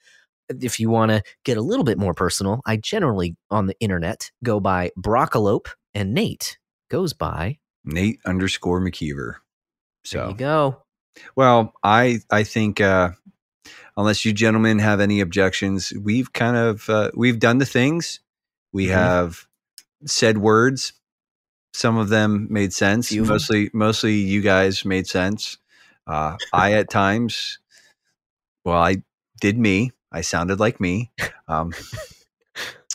If 0.49 0.79
you 0.79 0.89
want 0.89 1.11
to 1.11 1.21
get 1.45 1.57
a 1.57 1.61
little 1.61 1.83
bit 1.85 1.97
more 1.97 2.13
personal, 2.13 2.61
I 2.65 2.77
generally 2.77 3.35
on 3.51 3.67
the 3.67 3.75
internet 3.79 4.31
go 4.43 4.59
by 4.59 4.91
Broccolope, 4.97 5.67
and 5.93 6.13
Nate 6.13 6.57
goes 6.89 7.13
by. 7.13 7.59
Nate 7.85 8.19
underscore 8.25 8.81
McKeever. 8.81 9.35
There 10.11 10.27
you 10.29 10.35
go. 10.35 10.83
well, 11.35 11.73
I 11.83 12.19
I 12.31 12.43
think 12.43 12.81
uh, 12.81 13.11
unless 13.97 14.25
you 14.25 14.33
gentlemen 14.33 14.79
have 14.79 14.99
any 14.99 15.19
objections, 15.19 15.93
we've 16.01 16.31
kind 16.33 16.55
of 16.57 16.89
uh, 16.89 17.11
we've 17.15 17.39
done 17.39 17.57
the 17.59 17.65
things. 17.65 18.19
We 18.73 18.87
Mhm. 18.87 18.91
have 18.93 19.47
said 20.05 20.37
words. 20.39 20.93
Some 21.73 21.97
of 21.97 22.09
them 22.09 22.47
made 22.49 22.73
sense. 22.73 23.09
Few 23.09 23.21
of 23.21 23.27
'em. 23.29 23.33
Mostly, 23.35 23.69
mostly 23.73 24.15
you 24.15 24.41
guys 24.41 24.83
made 24.85 25.05
sense. 25.07 25.57
Uh, 26.07 26.37
I 26.51 26.73
at 26.73 26.89
times, 26.89 27.59
well, 28.65 28.81
I 28.81 29.03
did 29.41 29.57
me. 29.59 29.91
I 30.11 30.21
sounded 30.21 30.59
like 30.59 30.79
me. 30.79 31.11
Um, 31.47 31.73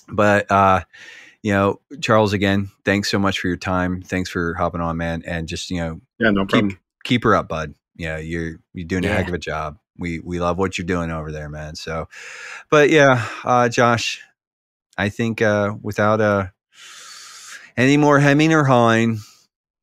but 0.08 0.50
uh, 0.50 0.82
you 1.42 1.52
know, 1.52 1.80
Charles, 2.00 2.32
again, 2.32 2.70
thanks 2.84 3.10
so 3.10 3.18
much 3.18 3.40
for 3.40 3.48
your 3.48 3.56
time. 3.56 4.00
Thanks 4.00 4.30
for 4.30 4.54
hopping 4.54 4.80
on, 4.80 4.96
man, 4.96 5.22
and 5.26 5.48
just 5.48 5.70
you 5.70 5.78
know, 5.78 6.00
Yeah, 6.18 6.30
no 6.30 6.46
problem. 6.46 6.70
keep 6.70 6.78
keep 7.04 7.24
her 7.24 7.34
up, 7.34 7.48
bud. 7.48 7.74
Yeah, 7.96 8.18
you're 8.18 8.56
you're 8.72 8.86
doing 8.86 9.04
a 9.04 9.08
heck 9.08 9.28
of 9.28 9.34
a 9.34 9.38
job. 9.38 9.78
We 9.98 10.20
we 10.20 10.40
love 10.40 10.58
what 10.58 10.78
you're 10.78 10.86
doing 10.86 11.10
over 11.10 11.30
there, 11.30 11.48
man. 11.48 11.74
So, 11.76 12.08
but 12.70 12.90
yeah, 12.90 13.26
uh, 13.44 13.68
Josh, 13.68 14.22
I 14.96 15.08
think 15.08 15.42
uh, 15.42 15.74
without 15.82 16.20
uh, 16.20 16.46
any 17.76 17.96
more 17.96 18.18
hemming 18.18 18.52
or 18.52 18.64
hawing, 18.64 19.18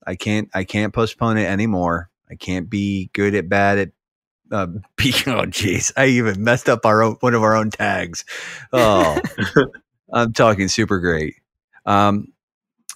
I 0.05 0.15
can't 0.15 0.49
I 0.53 0.63
can't 0.63 0.93
postpone 0.93 1.37
it 1.37 1.45
anymore. 1.45 2.09
I 2.29 2.35
can't 2.35 2.69
be 2.69 3.09
good 3.13 3.35
at 3.35 3.49
bad 3.49 3.79
at. 3.79 3.89
Uh, 4.55 4.67
be, 4.97 5.11
oh 5.27 5.45
jeez, 5.47 5.93
I 5.95 6.07
even 6.07 6.43
messed 6.43 6.67
up 6.67 6.85
our 6.85 7.01
own 7.03 7.15
one 7.21 7.33
of 7.33 7.41
our 7.41 7.55
own 7.55 7.69
tags. 7.69 8.25
Oh, 8.73 9.17
I'm 10.13 10.33
talking 10.33 10.67
super 10.67 10.99
great. 10.99 11.35
Um, 11.85 12.33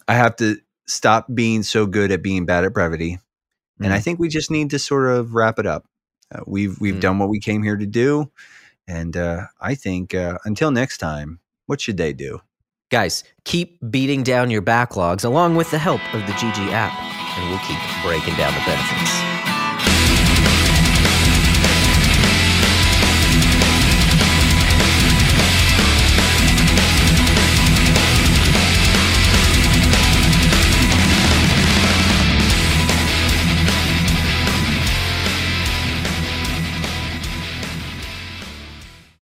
I 0.08 0.16
have 0.16 0.36
to 0.38 0.58
stop 0.86 1.28
being 1.34 1.64
so 1.64 1.86
good 1.86 2.12
at 2.12 2.22
being 2.22 2.46
bad 2.46 2.66
at 2.66 2.74
brevity 2.74 3.20
and 3.80 3.94
I 3.94 4.00
Mm. 4.00 4.04
think 4.04 4.20
we 4.20 4.30
just 4.30 4.52
need 4.52 4.70
to 4.72 4.80
sort 4.80 5.10
of 5.10 5.34
wrap 5.34 5.60
it 5.60 5.66
up. 5.66 5.86
Uh, 6.34 6.42
we've 6.48 6.80
we've 6.80 6.96
Mm. 6.96 7.02
done 7.02 7.20
what 7.20 7.30
we 7.30 7.40
came 7.40 7.62
here 7.64 7.76
to 7.78 7.86
do, 7.86 8.32
and 8.88 9.16
uh, 9.18 9.48
I 9.60 9.76
think 9.76 10.14
uh, 10.16 10.38
until 10.46 10.72
next 10.72 10.98
time, 10.98 11.40
what 11.66 11.82
should 11.82 11.98
they 11.98 12.14
do? 12.14 12.40
Guys, 12.90 13.24
keep 13.44 13.80
beating 13.92 14.24
down 14.24 14.50
your 14.52 14.62
backlogs 14.62 15.26
along 15.26 15.56
with 15.56 15.72
the 15.72 15.80
help 15.80 16.02
of 16.14 16.26
the 16.26 16.34
GG 16.34 16.72
app, 16.72 16.94
and 17.38 17.50
we'll 17.50 17.60
keep 17.60 17.80
breaking 18.04 18.36
down 18.36 18.54
the 18.54 18.62
benefits. 18.66 19.25